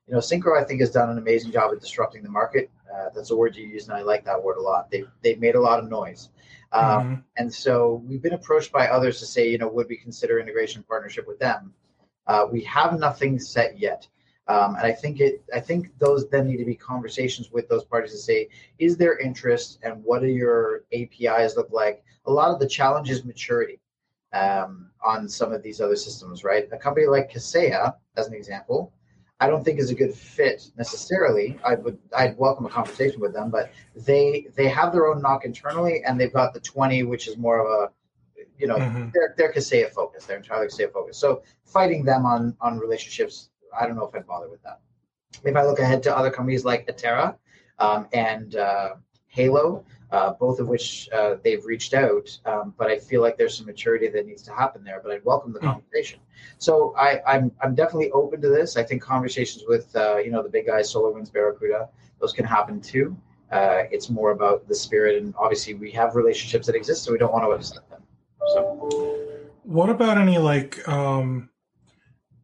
you 0.09 0.15
know, 0.15 0.21
Syncro 0.21 0.61
I 0.61 0.65
think 0.65 0.81
has 0.81 0.91
done 0.91 1.11
an 1.11 1.19
amazing 1.19 1.53
job 1.53 1.73
at 1.73 1.81
disrupting 1.81 2.23
the 2.23 2.29
market. 2.29 2.71
Uh, 2.93 3.11
that's 3.15 3.31
a 3.31 3.37
word 3.37 3.55
you 3.57 3.67
use, 3.67 3.89
and 3.89 3.97
I 3.97 4.03
like 4.03 4.25
that 4.25 4.43
word 4.43 4.57
a 4.57 4.63
lot. 4.63 4.91
They've 4.91 5.09
they've 5.23 5.39
made 5.39 5.55
a 5.55 5.61
lot 5.61 5.79
of 5.79 5.89
noise, 5.89 6.31
um, 6.73 6.85
mm-hmm. 6.85 7.15
and 7.37 7.53
so 7.53 8.03
we've 8.07 8.23
been 8.23 8.35
approached 8.35 8.73
by 8.73 8.89
others 8.89 9.21
to 9.21 9.27
say, 9.27 9.49
you 9.49 9.59
know, 9.59 9.69
would 9.69 9.89
we 9.89 9.97
consider 9.97 10.41
integration 10.41 10.83
partnership 10.83 11.29
with 11.29 11.39
them? 11.39 11.73
Uh, 12.27 12.47
we 12.51 12.63
have 12.65 12.99
nothing 12.99 13.39
set 13.39 13.79
yet. 13.79 14.07
Um, 14.49 14.75
and 14.75 14.85
I 14.85 14.93
think 14.93 15.21
it. 15.21 15.45
I 15.55 15.61
think 15.61 15.97
those 15.99 16.29
then 16.29 16.49
need 16.49 16.57
to 16.57 16.65
be 16.65 16.75
conversations 16.75 17.51
with 17.53 17.69
those 17.69 17.85
parties 17.85 18.11
to 18.13 18.19
say, 18.19 18.49
is 18.79 18.97
there 18.97 19.19
interest, 19.19 19.79
and 19.83 20.03
what 20.03 20.21
do 20.21 20.29
your 20.29 20.85
APIs 20.93 21.57
look 21.57 21.71
like? 21.71 22.05
A 22.27 22.33
lot 22.33 22.51
of 22.51 22.59
the 22.59 22.67
challenge 22.67 23.09
is 23.09 23.25
maturity 23.25 23.81
um, 24.33 24.91
on 25.05 25.29
some 25.29 25.53
of 25.53 25.63
these 25.63 25.81
other 25.81 25.97
systems, 25.97 26.43
right? 26.43 26.69
A 26.73 26.77
company 26.77 27.07
like 27.07 27.33
Kaseya, 27.33 27.95
as 28.17 28.27
an 28.27 28.35
example, 28.35 28.93
I 29.43 29.49
don't 29.49 29.65
think 29.65 29.81
is 29.81 29.91
a 29.91 29.95
good 29.95 30.15
fit 30.15 30.71
necessarily. 30.77 31.59
I 31.65 31.75
would 31.75 31.99
I'd 32.17 32.37
welcome 32.39 32.65
a 32.65 32.69
conversation 32.69 33.21
with 33.21 33.33
them, 33.33 33.51
but 33.51 33.73
they 33.95 34.47
they 34.55 34.69
have 34.69 34.93
their 34.93 35.09
own 35.09 35.21
NOC 35.21 35.45
internally, 35.45 36.03
and 36.05 36.19
they've 36.19 36.33
got 36.33 36.55
the 36.55 36.61
twenty, 36.61 37.03
which 37.03 37.27
is 37.27 37.37
more 37.37 37.59
of 37.61 37.67
a 37.67 37.93
you 38.57 38.69
know 38.69 38.77
mm-hmm. 38.77 39.09
they're 39.13 39.35
they're 39.37 39.53
Kaseya 39.53 39.91
focused. 39.91 40.29
They're 40.29 40.37
entirely 40.37 40.69
Kaseya 40.69 40.93
focused. 40.93 41.19
So 41.19 41.43
fighting 41.65 42.05
them 42.05 42.25
on 42.25 42.57
on 42.61 42.79
relationships 42.79 43.51
I 43.79 43.87
don't 43.87 43.97
know 43.97 44.07
if 44.07 44.15
I'd 44.15 44.27
bother 44.27 44.49
with 44.49 44.63
that. 44.63 44.81
If 45.45 45.57
I 45.57 45.65
look 45.65 45.79
ahead 45.79 46.03
to 46.05 46.17
other 46.17 46.31
companies 46.31 46.65
like 46.65 46.87
Atera 46.87 47.37
um, 47.79 48.07
and 48.13 48.57
uh, 48.57 48.95
Halo, 49.29 49.85
uh, 50.11 50.35
both 50.35 50.61
of 50.61 50.69
which 50.69 51.09
uh, 51.15 51.37
they've 51.43 51.65
reached 51.65 51.95
out, 51.95 52.39
um, 52.45 52.75
but 52.77 52.89
I 52.89 52.99
feel 52.99 53.23
like 53.23 53.39
there's 53.39 53.57
some 53.57 53.67
maturity 53.67 54.09
that 54.09 54.27
needs 54.27 54.43
to 54.43 54.53
happen 54.53 54.85
there. 54.85 55.01
But 55.03 55.13
I'd 55.13 55.25
welcome 55.25 55.53
the 55.55 55.59
hmm. 55.59 55.69
conversation. 55.69 56.21
So 56.59 56.95
I, 56.97 57.15
am 57.15 57.23
I'm, 57.27 57.53
I'm 57.63 57.75
definitely 57.75 58.11
open 58.11 58.41
to 58.43 58.49
this. 58.49 58.77
I 58.77 58.83
think 58.83 59.03
conversations 59.03 59.65
with 59.67 59.95
uh, 59.97 60.19
you 60.19 60.31
know 60.31 60.43
the 60.43 60.51
big 60.51 60.67
guys, 60.67 60.93
SolarWinds, 60.93 61.33
Barracuda, 61.33 61.89
those 62.21 62.33
can 62.33 62.45
happen 62.45 62.81
too. 62.81 63.17
Uh, 63.51 63.85
it's 63.91 64.11
more 64.11 64.31
about 64.31 64.69
the 64.69 64.75
spirit, 64.75 65.23
and 65.23 65.35
obviously 65.39 65.75
we 65.75 65.91
have 65.91 66.15
relationships 66.15 66.67
that 66.67 66.75
exist, 66.75 67.05
so 67.05 67.13
we 67.13 67.19
don't 67.19 67.33
want 67.33 67.45
to 67.45 67.51
upset 67.51 67.89
them. 67.91 68.03
So, 68.49 69.29
what 69.63 69.89
about 69.89 70.19
any 70.19 70.39
like 70.39 70.87
um, 70.89 71.51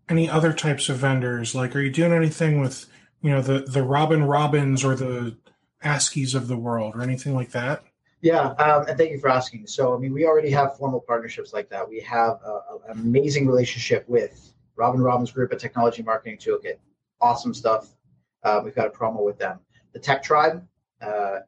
any 0.09 0.28
other 0.28 0.52
types 0.52 0.88
of 0.88 0.98
vendors? 0.98 1.54
Like, 1.54 1.74
are 1.76 1.80
you 1.80 1.90
doing 1.90 2.12
anything 2.12 2.61
with 2.61 2.86
you 3.22 3.30
know 3.30 3.42
the 3.42 3.61
the 3.61 3.82
Robin 3.82 4.24
Robins 4.24 4.84
or 4.84 4.94
the 4.94 5.36
ASCIIs 5.84 6.34
of 6.34 6.48
the 6.48 6.56
world 6.56 6.94
or 6.94 7.02
anything 7.02 7.34
like 7.34 7.50
that? 7.50 7.82
Yeah, 8.20 8.48
um, 8.54 8.84
and 8.88 8.98
thank 8.98 9.12
you 9.12 9.20
for 9.20 9.28
asking. 9.28 9.68
So, 9.68 9.94
I 9.94 9.98
mean, 9.98 10.12
we 10.12 10.26
already 10.26 10.50
have 10.50 10.76
formal 10.76 11.00
partnerships 11.00 11.52
like 11.52 11.68
that. 11.70 11.88
We 11.88 12.00
have 12.00 12.40
an 12.88 12.98
amazing 12.98 13.46
relationship 13.46 14.09
with 14.09 14.52
Robin 14.74 15.00
Robins 15.00 15.30
Group 15.30 15.52
at 15.52 15.61
Technology 15.61 16.02
Marketing 16.02 16.36
Toolkit. 16.36 16.78
Awesome 17.20 17.54
stuff. 17.54 17.94
Uh, 18.42 18.61
we've 18.64 18.74
got 18.74 18.88
a 18.88 18.90
promo 18.90 19.24
with 19.24 19.38
them. 19.38 19.61
The 19.92 20.00
Tech 20.00 20.22
Tribe, 20.22 20.66
uh, 21.00 21.38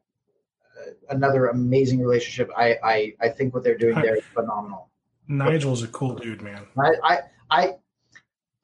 another 1.09 1.47
amazing 1.47 1.99
relationship. 1.99 2.49
I, 2.55 2.77
I 2.83 3.13
I 3.19 3.29
think 3.29 3.53
what 3.53 3.63
they're 3.63 3.77
doing 3.77 3.95
there 3.95 4.15
is 4.15 4.23
phenomenal. 4.33 4.89
Nigel's 5.27 5.83
a 5.83 5.87
cool 5.87 6.15
dude, 6.15 6.41
man. 6.41 6.65
I, 6.77 6.93
I, 7.03 7.19
I 7.49 7.75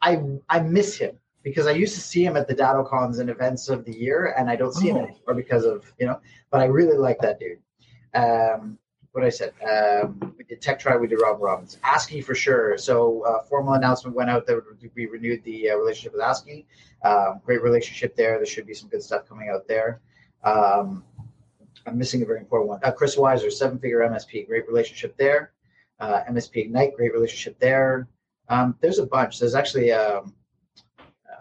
I 0.01 0.21
I 0.49 0.59
miss 0.59 0.97
him 0.97 1.17
because 1.43 1.67
I 1.67 1.71
used 1.71 1.95
to 1.95 2.01
see 2.01 2.25
him 2.25 2.37
at 2.37 2.47
the 2.47 2.55
DattoCons 2.55 3.19
and 3.19 3.29
events 3.29 3.69
of 3.69 3.85
the 3.85 3.93
year, 3.93 4.33
and 4.37 4.49
I 4.49 4.55
don't 4.55 4.73
see 4.73 4.91
oh. 4.91 4.95
him 4.95 5.03
anymore 5.05 5.33
because 5.35 5.65
of 5.65 5.91
you 5.99 6.07
know. 6.07 6.19
But 6.51 6.61
I 6.61 6.65
really 6.65 6.97
like 6.97 7.19
that 7.19 7.39
dude. 7.39 7.59
Um, 8.13 8.77
what 9.17 9.25
I 9.25 9.29
said. 9.29 9.53
Um, 9.67 10.35
we 10.37 10.43
did 10.43 10.61
Tech 10.61 10.77
Tribe, 10.77 11.01
we 11.01 11.07
did 11.07 11.19
Rob 11.19 11.41
Robbins. 11.41 11.79
ASCII 11.83 12.21
for 12.21 12.35
sure. 12.35 12.77
So 12.77 13.23
uh, 13.23 13.41
formal 13.41 13.73
announcement 13.73 14.15
went 14.15 14.29
out 14.29 14.45
that 14.45 14.61
we 14.95 15.07
renewed 15.07 15.43
the 15.43 15.71
uh, 15.71 15.75
relationship 15.75 16.13
with 16.13 16.21
ASCII. 16.21 16.67
Um, 17.03 17.41
great 17.43 17.63
relationship 17.63 18.15
there. 18.15 18.37
There 18.37 18.45
should 18.45 18.67
be 18.67 18.75
some 18.75 18.89
good 18.89 19.01
stuff 19.01 19.27
coming 19.27 19.49
out 19.49 19.67
there. 19.67 20.01
Um, 20.43 21.03
I'm 21.87 21.97
missing 21.97 22.21
a 22.21 22.25
very 22.25 22.39
important 22.39 22.69
one. 22.69 22.79
Uh, 22.83 22.91
Chris 22.91 23.17
Wiser, 23.17 23.49
seven 23.49 23.79
figure 23.79 23.99
MSP, 23.99 24.45
great 24.45 24.67
relationship 24.67 25.17
there. 25.17 25.53
Uh, 25.99 26.21
MSP 26.29 26.57
Ignite, 26.57 26.93
great 26.95 27.11
relationship 27.11 27.57
there. 27.59 28.07
Um, 28.49 28.75
there's 28.81 28.99
a 28.99 29.05
bunch. 29.05 29.39
There's 29.39 29.55
actually, 29.55 29.91
um, 29.91 30.33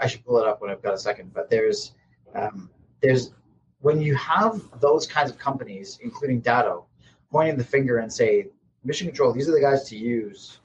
I 0.00 0.06
should 0.06 0.24
pull 0.24 0.38
it 0.38 0.46
up 0.46 0.60
when 0.60 0.70
I've 0.70 0.82
got 0.82 0.94
a 0.94 0.98
second, 0.98 1.32
but 1.32 1.48
there's, 1.48 1.92
um, 2.34 2.70
there's, 3.00 3.32
when 3.80 4.00
you 4.00 4.14
have 4.16 4.62
those 4.80 5.06
kinds 5.06 5.30
of 5.30 5.38
companies, 5.38 5.98
including 6.02 6.40
Datto, 6.40 6.86
pointing 7.30 7.56
the 7.56 7.64
finger 7.64 7.98
and 7.98 8.12
say, 8.12 8.46
mission 8.84 9.06
control, 9.06 9.32
these 9.32 9.48
are 9.48 9.52
the 9.52 9.60
guys 9.60 9.84
to 9.88 9.96
use. 9.96 10.58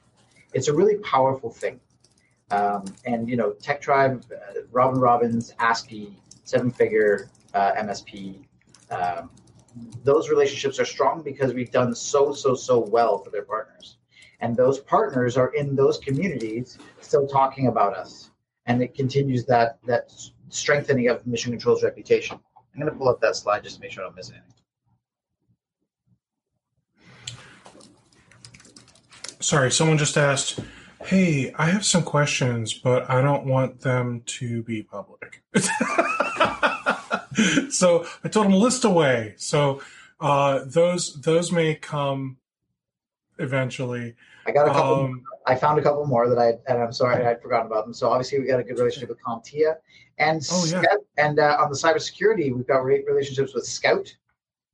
It's 0.52 0.68
a 0.68 0.74
really 0.74 0.96
powerful 0.98 1.50
thing. 1.50 1.80
Um, 2.50 2.84
and, 3.06 3.28
you 3.28 3.36
know, 3.36 3.52
Tech 3.52 3.80
Tribe, 3.80 4.24
uh, 4.30 4.60
Robin 4.70 5.00
Robins, 5.00 5.54
ASCII, 5.58 6.16
seven 6.44 6.70
figure 6.70 7.30
uh, 7.54 7.72
MSP, 7.72 8.44
um, 8.90 9.30
those 10.04 10.28
relationships 10.28 10.78
are 10.78 10.84
strong 10.84 11.22
because 11.22 11.54
we've 11.54 11.70
done 11.70 11.94
so, 11.94 12.32
so, 12.32 12.54
so 12.54 12.78
well 12.78 13.18
for 13.18 13.30
their 13.30 13.42
partners. 13.42 13.96
And 14.42 14.56
those 14.56 14.80
partners 14.80 15.36
are 15.36 15.54
in 15.54 15.76
those 15.76 15.98
communities 15.98 16.76
still 17.00 17.28
talking 17.28 17.68
about 17.68 17.96
us. 17.96 18.30
And 18.66 18.82
it 18.82 18.94
continues 18.94 19.46
that 19.46 19.78
that 19.86 20.12
strengthening 20.48 21.08
of 21.08 21.26
Mission 21.26 21.52
Control's 21.52 21.82
reputation. 21.82 22.38
I'm 22.74 22.80
going 22.80 22.92
to 22.92 22.98
pull 22.98 23.08
up 23.08 23.20
that 23.20 23.36
slide 23.36 23.62
just 23.62 23.76
to 23.76 23.80
make 23.80 23.92
sure 23.92 24.02
I 24.02 24.06
don't 24.06 24.16
miss 24.16 24.30
anything. 24.30 24.48
Sorry, 29.40 29.70
someone 29.70 29.98
just 29.98 30.16
asked, 30.16 30.58
Hey, 31.04 31.52
I 31.56 31.66
have 31.66 31.84
some 31.84 32.02
questions, 32.02 32.74
but 32.74 33.08
I 33.10 33.22
don't 33.22 33.46
want 33.46 33.80
them 33.80 34.22
to 34.26 34.62
be 34.62 34.82
public. 34.82 35.42
so 37.70 38.06
I 38.24 38.28
told 38.28 38.46
him 38.46 38.52
list 38.52 38.84
away. 38.84 39.34
So 39.36 39.82
uh, 40.20 40.64
those 40.64 41.20
those 41.22 41.52
may 41.52 41.76
come 41.76 42.38
eventually. 43.38 44.16
I 44.46 44.52
got 44.52 44.68
a 44.68 44.72
couple. 44.72 45.04
Um, 45.04 45.22
I 45.46 45.54
found 45.54 45.78
a 45.78 45.82
couple 45.82 46.04
more 46.06 46.28
that 46.28 46.38
I 46.38 46.54
and 46.70 46.82
I'm 46.82 46.92
sorry 46.92 47.24
I'd 47.24 47.42
forgotten 47.42 47.66
about 47.66 47.84
them. 47.84 47.94
So 47.94 48.08
obviously 48.08 48.38
we 48.38 48.46
got 48.46 48.60
a 48.60 48.64
good 48.64 48.78
relationship 48.78 49.08
with 49.08 49.18
CompTIA 49.22 49.76
and 50.18 50.46
oh, 50.50 50.66
yeah. 50.66 50.82
and 51.18 51.38
uh, 51.38 51.56
on 51.60 51.70
the 51.70 51.76
cybersecurity 51.76 52.54
we've 52.54 52.66
got 52.66 52.82
great 52.82 53.04
relationships 53.06 53.54
with 53.54 53.66
SKOUT 53.66 54.14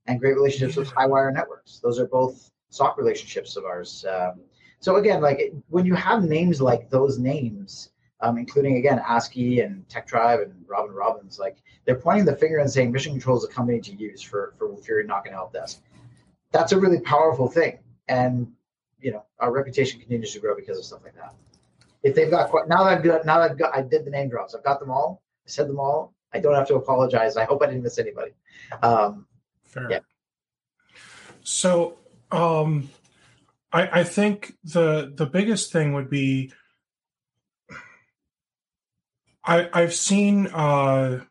and 0.06 0.20
great 0.20 0.34
relationships 0.34 0.76
yeah. 0.76 0.80
with 0.80 0.90
Highwire 0.92 1.32
Networks. 1.32 1.78
Those 1.78 1.98
are 1.98 2.06
both 2.06 2.50
SOC 2.70 2.98
relationships 2.98 3.56
of 3.56 3.64
ours. 3.64 4.04
Um, 4.08 4.40
so 4.80 4.96
again, 4.96 5.20
like 5.20 5.52
when 5.68 5.86
you 5.86 5.94
have 5.94 6.24
names 6.24 6.60
like 6.60 6.90
those 6.90 7.18
names, 7.18 7.90
um, 8.20 8.36
including 8.36 8.76
again 8.76 9.00
ASCII 9.06 9.60
and 9.60 9.88
Tech 9.88 10.06
Tribe 10.06 10.40
and 10.40 10.52
Robin 10.66 10.94
Robins, 10.94 11.38
like 11.38 11.62
they're 11.84 11.96
pointing 11.96 12.24
the 12.24 12.36
finger 12.36 12.58
and 12.58 12.70
saying 12.70 12.92
Mission 12.92 13.12
Control 13.12 13.38
is 13.38 13.44
a 13.44 13.48
company 13.48 13.80
to 13.80 13.94
use 13.94 14.22
for 14.22 14.54
for 14.58 14.72
if 14.78 14.86
you're 14.86 15.02
not 15.04 15.24
going 15.24 15.32
to 15.32 15.38
help 15.38 15.52
desk. 15.52 15.80
That's 16.52 16.72
a 16.72 16.78
really 16.78 17.00
powerful 17.00 17.48
thing, 17.48 17.78
and 18.08 18.52
you 19.00 19.12
know 19.12 19.24
our 19.38 19.52
reputation 19.52 20.00
continues 20.00 20.32
to 20.32 20.40
grow 20.40 20.54
because 20.54 20.78
of 20.78 20.84
stuff 20.84 21.00
like 21.04 21.14
that. 21.16 21.34
If 22.02 22.14
they've 22.14 22.30
got 22.30 22.50
now 22.68 22.84
that 22.84 22.98
I've 22.98 23.04
got 23.04 23.26
now 23.26 23.38
that 23.40 23.52
I've 23.52 23.58
got 23.58 23.76
I 23.76 23.82
did 23.82 24.04
the 24.04 24.10
name 24.10 24.28
drops, 24.28 24.54
I've 24.54 24.64
got 24.64 24.80
them 24.80 24.90
all. 24.90 25.22
I 25.46 25.50
said 25.50 25.68
them 25.68 25.80
all. 25.80 26.14
I 26.32 26.40
don't 26.40 26.54
have 26.54 26.68
to 26.68 26.74
apologize. 26.74 27.36
I 27.36 27.44
hope 27.44 27.62
I 27.62 27.66
didn't 27.66 27.82
miss 27.82 27.98
anybody. 27.98 28.32
Um, 28.82 29.26
Fair. 29.64 29.90
Yeah. 29.90 29.98
So 31.42 31.96
um, 32.30 32.90
I, 33.72 34.00
I 34.00 34.04
think 34.04 34.54
the 34.64 35.12
the 35.14 35.26
biggest 35.26 35.72
thing 35.72 35.94
would 35.94 36.10
be 36.10 36.52
I, 39.48 39.70
I've 39.72 39.94
seen 39.94 40.48
uh, 40.48 41.24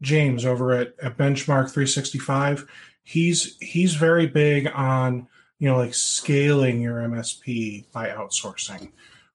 James 0.00 0.46
over 0.46 0.72
at, 0.72 0.94
at 1.02 1.16
Benchmark 1.16 1.70
365. 1.70 2.70
He's 3.02 3.56
he's 3.60 3.96
very 3.96 4.28
big 4.28 4.68
on 4.72 5.26
you 5.58 5.68
know 5.68 5.76
like 5.76 5.94
scaling 5.94 6.80
your 6.80 6.96
MSP 6.96 7.90
by 7.92 8.08
outsourcing. 8.08 8.90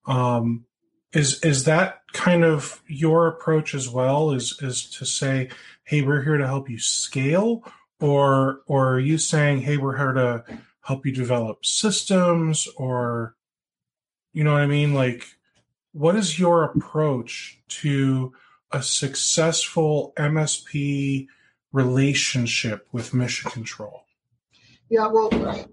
Um, 0.06 0.66
is 1.14 1.40
is 1.42 1.66
that 1.66 2.02
kind 2.14 2.44
of 2.44 2.82
your 2.88 3.28
approach 3.28 3.74
as 3.76 3.90
well? 3.90 4.32
Is 4.32 4.58
is 4.62 4.90
to 4.92 5.06
say, 5.06 5.50
hey, 5.84 6.02
we're 6.02 6.24
here 6.24 6.38
to 6.38 6.48
help 6.48 6.70
you 6.70 6.80
scale, 6.80 7.64
or 8.00 8.62
or 8.68 8.96
are 8.96 9.00
you 9.00 9.18
saying, 9.18 9.62
hey, 9.62 9.78
we're 9.78 9.98
here 9.98 10.14
to 10.14 10.44
help 10.82 11.06
you 11.06 11.12
develop 11.12 11.66
systems 11.66 12.68
or 12.76 13.36
you 14.34 14.44
know 14.44 14.54
what 14.54 14.62
I 14.62 14.68
mean? 14.68 14.94
Like, 14.94 15.26
what 15.92 16.16
is 16.16 16.40
your 16.40 16.64
approach 16.64 17.60
to 17.68 18.34
a 18.72 18.82
successful 18.82 20.14
MSP 20.18 21.28
relationship 21.72 22.88
with 22.92 23.14
mission 23.14 23.52
control? 23.52 24.06
Yeah, 24.92 25.08
well, 25.08 25.30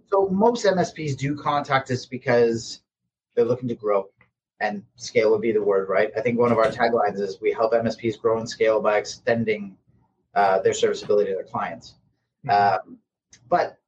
so 0.07 0.29
most 0.29 0.65
MSPs 0.65 1.17
do 1.17 1.35
contact 1.35 1.91
us 1.91 2.07
because 2.07 2.83
they're 3.35 3.45
looking 3.45 3.69
to 3.69 3.75
grow, 3.75 4.09
and 4.61 4.85
scale 4.95 5.33
would 5.33 5.41
be 5.41 5.51
the 5.51 5.61
word, 5.61 5.89
right? 5.89 6.13
I 6.17 6.21
think 6.21 6.39
one 6.39 6.53
of 6.53 6.59
our 6.59 6.71
taglines 6.71 7.19
is 7.19 7.41
we 7.41 7.51
help 7.51 7.73
MSPs 7.73 8.21
grow 8.21 8.39
and 8.39 8.49
scale 8.49 8.81
by 8.81 8.97
extending 8.97 9.77
uh, 10.37 10.61
their 10.61 10.73
serviceability 10.73 11.33
to 11.33 11.35
their 11.35 11.45
clients. 11.45 11.97
Mm-hmm. 12.47 12.91
Um, 12.91 12.99
but 13.49 13.79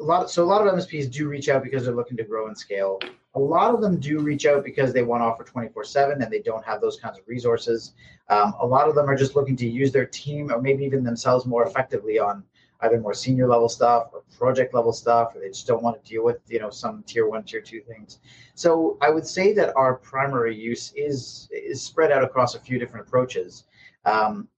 a 0.00 0.04
lot 0.04 0.24
of, 0.24 0.30
so 0.30 0.42
a 0.42 0.44
lot 0.44 0.66
of 0.66 0.74
MSPs 0.74 1.10
do 1.10 1.28
reach 1.28 1.48
out 1.48 1.62
because 1.62 1.86
they're 1.86 1.94
looking 1.94 2.18
to 2.18 2.24
grow 2.24 2.48
and 2.48 2.58
scale. 2.58 3.00
A 3.34 3.40
lot 3.40 3.74
of 3.74 3.80
them 3.80 3.98
do 3.98 4.20
reach 4.20 4.44
out 4.44 4.64
because 4.64 4.92
they 4.92 5.02
want 5.02 5.22
to 5.22 5.24
offer 5.24 5.44
24 5.44 5.82
7 5.82 6.20
and 6.20 6.30
they 6.30 6.42
don't 6.42 6.62
have 6.66 6.82
those 6.82 7.00
kinds 7.00 7.18
of 7.18 7.26
resources. 7.26 7.94
Um, 8.28 8.52
a 8.60 8.66
lot 8.66 8.86
of 8.86 8.94
them 8.94 9.08
are 9.08 9.16
just 9.16 9.34
looking 9.34 9.56
to 9.56 9.66
use 9.66 9.92
their 9.92 10.04
team 10.04 10.52
or 10.52 10.60
maybe 10.60 10.84
even 10.84 11.02
themselves 11.02 11.46
more 11.46 11.66
effectively 11.66 12.18
on 12.18 12.44
either 12.82 13.00
more 13.00 13.14
senior 13.14 13.48
level 13.48 13.68
stuff 13.68 14.08
or 14.12 14.22
project 14.36 14.74
level 14.74 14.92
stuff, 14.92 15.34
or 15.34 15.40
they 15.40 15.48
just 15.48 15.66
don't 15.66 15.82
want 15.82 16.02
to 16.02 16.10
deal 16.10 16.24
with 16.24 16.40
you 16.48 16.58
know 16.60 16.70
some 16.70 17.02
tier 17.04 17.28
one, 17.28 17.42
tier 17.44 17.60
two 17.60 17.80
things. 17.80 18.18
So 18.54 18.98
I 19.00 19.10
would 19.10 19.26
say 19.26 19.52
that 19.54 19.74
our 19.76 19.94
primary 19.94 20.56
use 20.56 20.92
is 20.96 21.48
is 21.50 21.82
spread 21.82 22.12
out 22.12 22.24
across 22.24 22.54
a 22.54 22.60
few 22.60 22.78
different 22.78 23.06
approaches. 23.06 23.64
Um, 24.04 24.48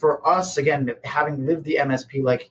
for 0.00 0.26
us, 0.26 0.58
again, 0.58 0.90
having 1.04 1.46
lived 1.46 1.64
the 1.64 1.78
MSP, 1.80 2.22
like 2.22 2.50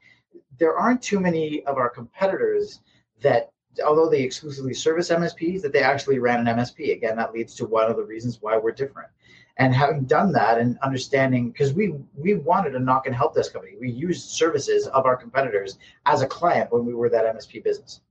there 0.58 0.78
aren't 0.78 1.02
too 1.02 1.20
many 1.20 1.64
of 1.66 1.78
our 1.78 1.90
competitors 1.90 2.82
that 3.22 3.52
although 3.86 4.10
they 4.10 4.22
exclusively 4.22 4.74
service 4.74 5.10
MSPs, 5.10 5.62
that 5.62 5.74
they 5.74 5.82
actually 5.82 6.20
ran 6.20 6.48
an 6.48 6.58
MSP. 6.58 6.94
Again, 6.94 7.16
that 7.18 7.34
leads 7.34 7.56
to 7.56 7.66
one 7.66 7.90
of 7.90 7.98
the 7.98 8.04
reasons 8.04 8.42
why 8.42 8.58
we're 8.58 8.72
different. 8.72 9.10
And 9.58 9.74
having 9.74 10.04
done 10.04 10.34
that 10.34 10.60
and 10.60 10.78
understanding, 10.80 11.50
because 11.50 11.74
we 11.74 11.94
we 12.16 12.34
wanted 12.34 12.76
a 12.76 12.80
NOC 12.80 13.06
and 13.06 13.16
help 13.16 13.36
desk 13.36 13.54
company, 13.54 13.76
we 13.80 13.90
used 13.90 14.30
services 14.30 14.88
of 14.88 15.06
our 15.06 15.16
competitors 15.16 15.78
as 16.06 16.22
a 16.22 16.28
client 16.28 16.74
when 16.74 16.86
we 16.86 16.94
were 16.94 17.10
that 17.10 17.26
MSP 17.36 17.64
business. 17.64 18.02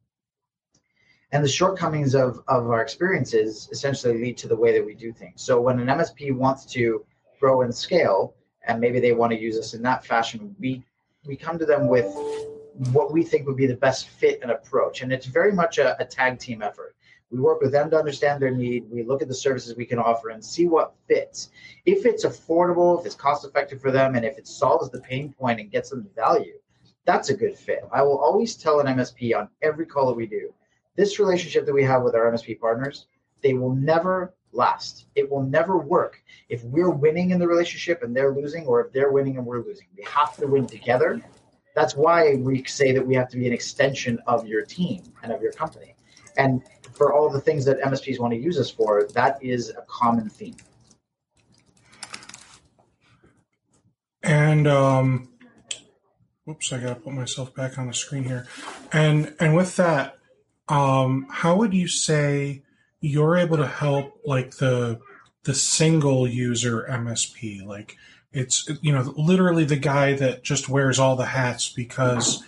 And 1.32 1.44
the 1.44 1.48
shortcomings 1.48 2.14
of, 2.14 2.40
of 2.46 2.70
our 2.70 2.80
experiences 2.80 3.68
essentially 3.72 4.18
lead 4.22 4.38
to 4.38 4.48
the 4.48 4.56
way 4.56 4.72
that 4.72 4.86
we 4.86 4.94
do 4.94 5.12
things. 5.12 5.42
So 5.42 5.60
when 5.60 5.80
an 5.80 5.88
MSP 5.88 6.32
wants 6.32 6.64
to 6.66 7.04
grow 7.40 7.62
and 7.62 7.74
scale, 7.74 8.34
and 8.66 8.80
maybe 8.80 9.00
they 9.00 9.12
want 9.12 9.32
to 9.32 9.38
use 9.38 9.58
us 9.58 9.74
in 9.74 9.82
that 9.82 10.06
fashion, 10.06 10.54
we 10.58 10.84
we 11.26 11.36
come 11.36 11.58
to 11.58 11.66
them 11.66 11.88
with 11.88 12.06
what 12.92 13.12
we 13.12 13.22
think 13.22 13.46
would 13.46 13.56
be 13.56 13.66
the 13.66 13.76
best 13.76 14.08
fit 14.08 14.40
and 14.42 14.50
approach. 14.50 15.02
And 15.02 15.12
it's 15.12 15.26
very 15.26 15.52
much 15.52 15.78
a, 15.78 16.00
a, 16.00 16.04
tag 16.04 16.38
team 16.38 16.60
effort. 16.60 16.93
We 17.34 17.40
work 17.40 17.60
with 17.60 17.72
them 17.72 17.90
to 17.90 17.98
understand 17.98 18.40
their 18.40 18.50
need. 18.50 18.84
We 18.90 19.02
look 19.02 19.20
at 19.20 19.28
the 19.28 19.34
services 19.34 19.76
we 19.76 19.84
can 19.84 19.98
offer 19.98 20.30
and 20.30 20.44
see 20.44 20.66
what 20.66 20.94
fits. 21.08 21.50
If 21.84 22.06
it's 22.06 22.24
affordable, 22.24 23.00
if 23.00 23.06
it's 23.06 23.14
cost 23.14 23.44
effective 23.44 23.80
for 23.80 23.90
them, 23.90 24.14
and 24.14 24.24
if 24.24 24.38
it 24.38 24.46
solves 24.46 24.90
the 24.90 25.00
pain 25.00 25.32
point 25.32 25.60
and 25.60 25.70
gets 25.70 25.90
them 25.90 26.04
the 26.04 26.20
value, 26.22 26.58
that's 27.04 27.28
a 27.28 27.36
good 27.36 27.58
fit. 27.58 27.82
I 27.92 28.02
will 28.02 28.18
always 28.18 28.54
tell 28.54 28.80
an 28.80 28.86
MSP 28.86 29.36
on 29.36 29.48
every 29.62 29.84
call 29.84 30.06
that 30.06 30.14
we 30.14 30.26
do 30.26 30.54
this 30.96 31.18
relationship 31.18 31.66
that 31.66 31.74
we 31.74 31.84
have 31.84 32.02
with 32.02 32.14
our 32.14 32.30
MSP 32.30 32.60
partners, 32.60 33.06
they 33.42 33.54
will 33.54 33.74
never 33.74 34.34
last. 34.52 35.06
It 35.14 35.30
will 35.30 35.42
never 35.42 35.78
work 35.78 36.22
if 36.48 36.62
we're 36.64 36.90
winning 36.90 37.30
in 37.30 37.38
the 37.38 37.48
relationship 37.48 38.02
and 38.02 38.16
they're 38.16 38.34
losing, 38.34 38.66
or 38.66 38.84
if 38.84 38.92
they're 38.92 39.10
winning 39.10 39.36
and 39.36 39.44
we're 39.44 39.62
losing. 39.64 39.86
We 39.96 40.04
have 40.04 40.36
to 40.36 40.46
win 40.46 40.66
together. 40.66 41.20
That's 41.74 41.96
why 41.96 42.36
we 42.36 42.62
say 42.64 42.92
that 42.92 43.04
we 43.04 43.16
have 43.16 43.28
to 43.30 43.36
be 43.36 43.46
an 43.48 43.52
extension 43.52 44.20
of 44.26 44.46
your 44.46 44.64
team 44.64 45.02
and 45.22 45.32
of 45.32 45.42
your 45.42 45.52
company. 45.52 45.96
And 46.36 46.62
for 46.94 47.12
all 47.12 47.28
the 47.28 47.40
things 47.40 47.64
that 47.64 47.80
MSPs 47.80 48.18
want 48.18 48.32
to 48.32 48.38
use 48.38 48.58
us 48.58 48.70
for, 48.70 49.06
that 49.14 49.42
is 49.42 49.70
a 49.70 49.82
common 49.86 50.28
theme. 50.28 50.56
And 54.22 54.66
um, 54.66 55.28
whoops, 56.44 56.72
I 56.72 56.78
gotta 56.78 56.94
put 56.94 57.12
myself 57.12 57.54
back 57.54 57.78
on 57.78 57.88
the 57.88 57.94
screen 57.94 58.24
here. 58.24 58.46
And 58.92 59.34
and 59.38 59.54
with 59.54 59.76
that, 59.76 60.18
um, 60.68 61.26
how 61.28 61.56
would 61.56 61.74
you 61.74 61.88
say 61.88 62.62
you're 63.04 63.36
able 63.36 63.58
to 63.58 63.66
help 63.66 64.18
like 64.24 64.56
the 64.56 64.98
the 65.44 65.54
single 65.54 66.26
user 66.26 66.86
MSP. 66.90 67.64
Like 67.64 67.96
it's 68.32 68.68
you 68.80 68.92
know 68.92 69.14
literally 69.16 69.64
the 69.64 69.76
guy 69.76 70.14
that 70.14 70.42
just 70.42 70.68
wears 70.68 70.98
all 70.98 71.14
the 71.14 71.26
hats 71.26 71.68
because 71.68 72.42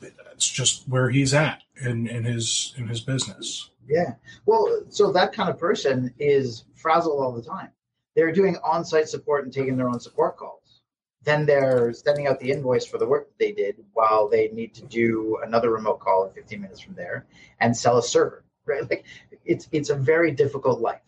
that's 0.00 0.48
just 0.48 0.86
where 0.88 1.08
he's 1.08 1.34
at 1.34 1.62
in, 1.80 2.06
in 2.06 2.24
his 2.24 2.74
in 2.76 2.86
his 2.88 3.00
business. 3.00 3.70
Yeah. 3.88 4.14
Well, 4.46 4.82
so 4.88 5.12
that 5.12 5.32
kind 5.32 5.50
of 5.50 5.58
person 5.58 6.12
is 6.18 6.64
frazzled 6.74 7.20
all 7.20 7.32
the 7.32 7.42
time. 7.42 7.70
They're 8.16 8.32
doing 8.32 8.56
on-site 8.64 9.08
support 9.08 9.44
and 9.44 9.52
taking 9.52 9.76
their 9.76 9.88
own 9.88 10.00
support 10.00 10.36
calls. 10.36 10.82
Then 11.22 11.46
they're 11.46 11.92
sending 11.92 12.26
out 12.26 12.38
the 12.38 12.50
invoice 12.50 12.86
for 12.86 12.98
the 12.98 13.06
work 13.06 13.28
that 13.28 13.38
they 13.38 13.52
did 13.52 13.76
while 13.94 14.28
they 14.28 14.48
need 14.48 14.74
to 14.74 14.84
do 14.84 15.38
another 15.44 15.70
remote 15.70 16.00
call 16.00 16.26
in 16.26 16.32
15 16.32 16.60
minutes 16.60 16.80
from 16.80 16.94
there 16.94 17.26
and 17.60 17.76
sell 17.76 17.98
a 17.98 18.02
server. 18.02 18.44
Right? 18.66 18.88
Like 18.88 19.04
it's 19.44 19.68
it's 19.72 19.90
a 19.90 19.94
very 19.94 20.30
difficult 20.30 20.80
life. 20.80 21.00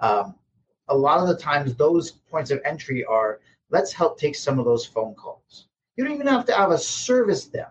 Um, 0.00 0.34
a 0.88 0.96
lot 0.96 1.20
of 1.20 1.28
the 1.28 1.36
times, 1.36 1.74
those 1.74 2.10
points 2.10 2.50
of 2.50 2.60
entry 2.64 3.04
are 3.04 3.40
let's 3.70 3.92
help 3.92 4.18
take 4.18 4.34
some 4.34 4.58
of 4.58 4.64
those 4.64 4.86
phone 4.86 5.14
calls. 5.14 5.66
You 5.96 6.04
don't 6.04 6.14
even 6.14 6.26
have 6.26 6.46
to 6.46 6.54
have 6.54 6.70
a 6.70 6.78
service 6.78 7.46
them. 7.46 7.68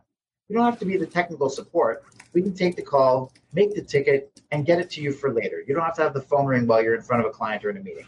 You 0.49 0.55
don't 0.55 0.65
have 0.65 0.79
to 0.79 0.85
be 0.85 0.97
the 0.97 1.05
technical 1.05 1.49
support. 1.49 2.03
We 2.33 2.41
can 2.41 2.53
take 2.53 2.75
the 2.75 2.81
call, 2.81 3.31
make 3.53 3.73
the 3.73 3.81
ticket, 3.81 4.41
and 4.51 4.65
get 4.65 4.79
it 4.79 4.89
to 4.91 5.01
you 5.01 5.11
for 5.11 5.33
later. 5.33 5.63
You 5.67 5.73
don't 5.73 5.83
have 5.83 5.95
to 5.95 6.03
have 6.03 6.13
the 6.13 6.21
phone 6.21 6.45
ring 6.45 6.67
while 6.67 6.83
you're 6.83 6.95
in 6.95 7.01
front 7.01 7.23
of 7.23 7.29
a 7.29 7.33
client 7.33 7.65
or 7.65 7.69
in 7.69 7.77
a 7.77 7.81
meeting. 7.81 8.05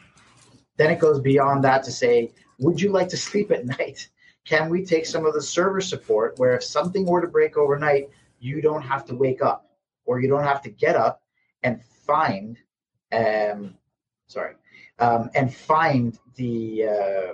Then 0.78 0.92
it 0.92 1.00
goes 1.00 1.20
beyond 1.20 1.64
that 1.64 1.84
to 1.84 1.92
say, 1.92 2.32
would 2.60 2.80
you 2.80 2.92
like 2.92 3.10
to 3.10 3.18
sleep 3.18 3.52
at 3.52 3.66
night? 3.80 4.08
Can 4.46 4.70
we 4.70 4.86
take 4.86 5.06
some 5.06 5.26
of 5.26 5.34
the 5.34 5.42
server 5.42 5.82
support 5.82 6.40
where 6.40 6.56
if 6.56 6.64
something 6.64 7.06
were 7.06 7.22
to 7.22 7.28
break 7.28 7.58
overnight, 7.58 8.10
you 8.40 8.62
don't 8.62 8.82
have 8.82 9.06
to 9.06 9.16
wake 9.16 9.42
up 9.42 9.70
or 10.06 10.20
you 10.20 10.28
don't 10.28 10.44
have 10.44 10.62
to 10.64 10.70
get 10.70 10.96
up 10.96 11.22
and 11.64 11.84
find, 11.84 12.58
um, 13.12 13.76
sorry, 14.28 14.56
um, 14.98 15.30
and 15.36 15.54
find 15.54 16.18
the 16.36 16.86
uh, 16.86 17.34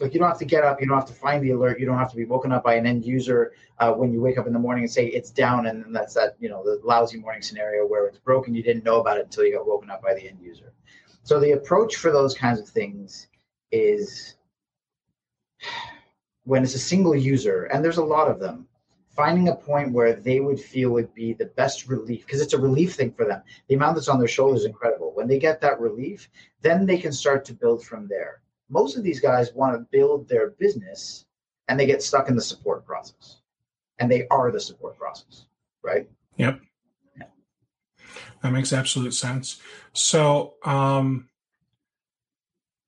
like 0.00 0.14
you 0.14 0.20
don't 0.20 0.28
have 0.28 0.38
to 0.38 0.44
get 0.44 0.64
up, 0.64 0.80
you 0.80 0.86
don't 0.86 0.96
have 0.96 1.08
to 1.08 1.14
find 1.14 1.44
the 1.44 1.50
alert, 1.50 1.78
you 1.78 1.86
don't 1.86 1.98
have 1.98 2.10
to 2.10 2.16
be 2.16 2.24
woken 2.24 2.52
up 2.52 2.64
by 2.64 2.74
an 2.74 2.86
end 2.86 3.04
user 3.04 3.52
uh, 3.78 3.92
when 3.92 4.12
you 4.12 4.20
wake 4.20 4.38
up 4.38 4.46
in 4.46 4.52
the 4.52 4.58
morning 4.58 4.84
and 4.84 4.90
say 4.90 5.06
it's 5.06 5.30
down, 5.30 5.66
and 5.66 5.94
that's 5.94 6.14
that 6.14 6.36
you 6.40 6.48
know 6.48 6.64
the 6.64 6.80
lousy 6.84 7.18
morning 7.18 7.42
scenario 7.42 7.86
where 7.86 8.06
it's 8.06 8.18
broken, 8.18 8.54
you 8.54 8.62
didn't 8.62 8.84
know 8.84 9.00
about 9.00 9.18
it 9.18 9.24
until 9.24 9.44
you 9.44 9.56
got 9.56 9.66
woken 9.66 9.90
up 9.90 10.02
by 10.02 10.14
the 10.14 10.26
end 10.26 10.38
user. 10.40 10.72
So 11.22 11.38
the 11.38 11.52
approach 11.52 11.96
for 11.96 12.10
those 12.10 12.34
kinds 12.34 12.58
of 12.58 12.68
things 12.68 13.28
is 13.72 14.36
when 16.44 16.62
it's 16.62 16.74
a 16.74 16.78
single 16.78 17.14
user, 17.14 17.64
and 17.64 17.84
there's 17.84 17.98
a 17.98 18.04
lot 18.04 18.30
of 18.30 18.40
them, 18.40 18.66
finding 19.14 19.48
a 19.48 19.54
point 19.54 19.92
where 19.92 20.14
they 20.14 20.40
would 20.40 20.58
feel 20.58 20.90
would 20.90 21.12
be 21.14 21.34
the 21.34 21.46
best 21.46 21.88
relief 21.88 22.24
because 22.24 22.40
it's 22.40 22.54
a 22.54 22.58
relief 22.58 22.94
thing 22.94 23.12
for 23.12 23.26
them. 23.26 23.42
The 23.68 23.74
amount 23.74 23.96
that's 23.96 24.08
on 24.08 24.18
their 24.18 24.28
shoulders 24.28 24.60
is 24.60 24.66
incredible. 24.66 25.12
When 25.14 25.28
they 25.28 25.38
get 25.38 25.60
that 25.60 25.78
relief, 25.78 26.30
then 26.62 26.86
they 26.86 26.96
can 26.96 27.12
start 27.12 27.44
to 27.44 27.52
build 27.52 27.84
from 27.84 28.08
there 28.08 28.40
most 28.70 28.96
of 28.96 29.02
these 29.02 29.20
guys 29.20 29.52
want 29.52 29.74
to 29.74 29.86
build 29.90 30.28
their 30.28 30.50
business 30.50 31.26
and 31.68 31.78
they 31.78 31.86
get 31.86 32.02
stuck 32.02 32.28
in 32.28 32.36
the 32.36 32.42
support 32.42 32.86
process. 32.86 33.40
And 33.98 34.10
they 34.10 34.26
are 34.28 34.50
the 34.50 34.60
support 34.60 34.96
process 34.96 35.44
right? 35.82 36.08
Yep. 36.36 36.60
That 38.42 38.52
makes 38.52 38.72
absolute 38.72 39.14
sense. 39.14 39.60
So 39.92 40.54
um 40.64 41.28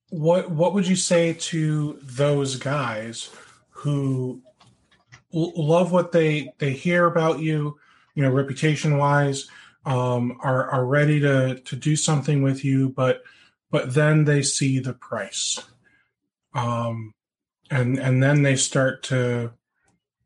what 0.08 0.50
what 0.50 0.74
would 0.74 0.86
you 0.86 0.96
say 0.96 1.32
to 1.34 1.98
those 2.02 2.56
guys 2.56 3.30
who 3.70 4.42
l- 5.34 5.52
love 5.56 5.92
what 5.92 6.12
they 6.12 6.52
they 6.58 6.72
hear 6.72 7.06
about 7.06 7.38
you 7.38 7.78
you 8.14 8.22
know 8.22 8.30
reputation 8.30 8.98
wise 8.98 9.48
um 9.86 10.38
are 10.42 10.68
are 10.70 10.84
ready 10.84 11.18
to 11.18 11.58
to 11.60 11.76
do 11.76 11.96
something 11.96 12.42
with 12.42 12.62
you 12.62 12.90
but 12.90 13.22
but 13.70 13.94
then 13.94 14.24
they 14.24 14.42
see 14.42 14.78
the 14.78 14.92
price 14.92 15.64
um, 16.54 17.14
and 17.70 17.98
and 17.98 18.22
then 18.22 18.42
they 18.42 18.56
start 18.56 19.02
to 19.04 19.52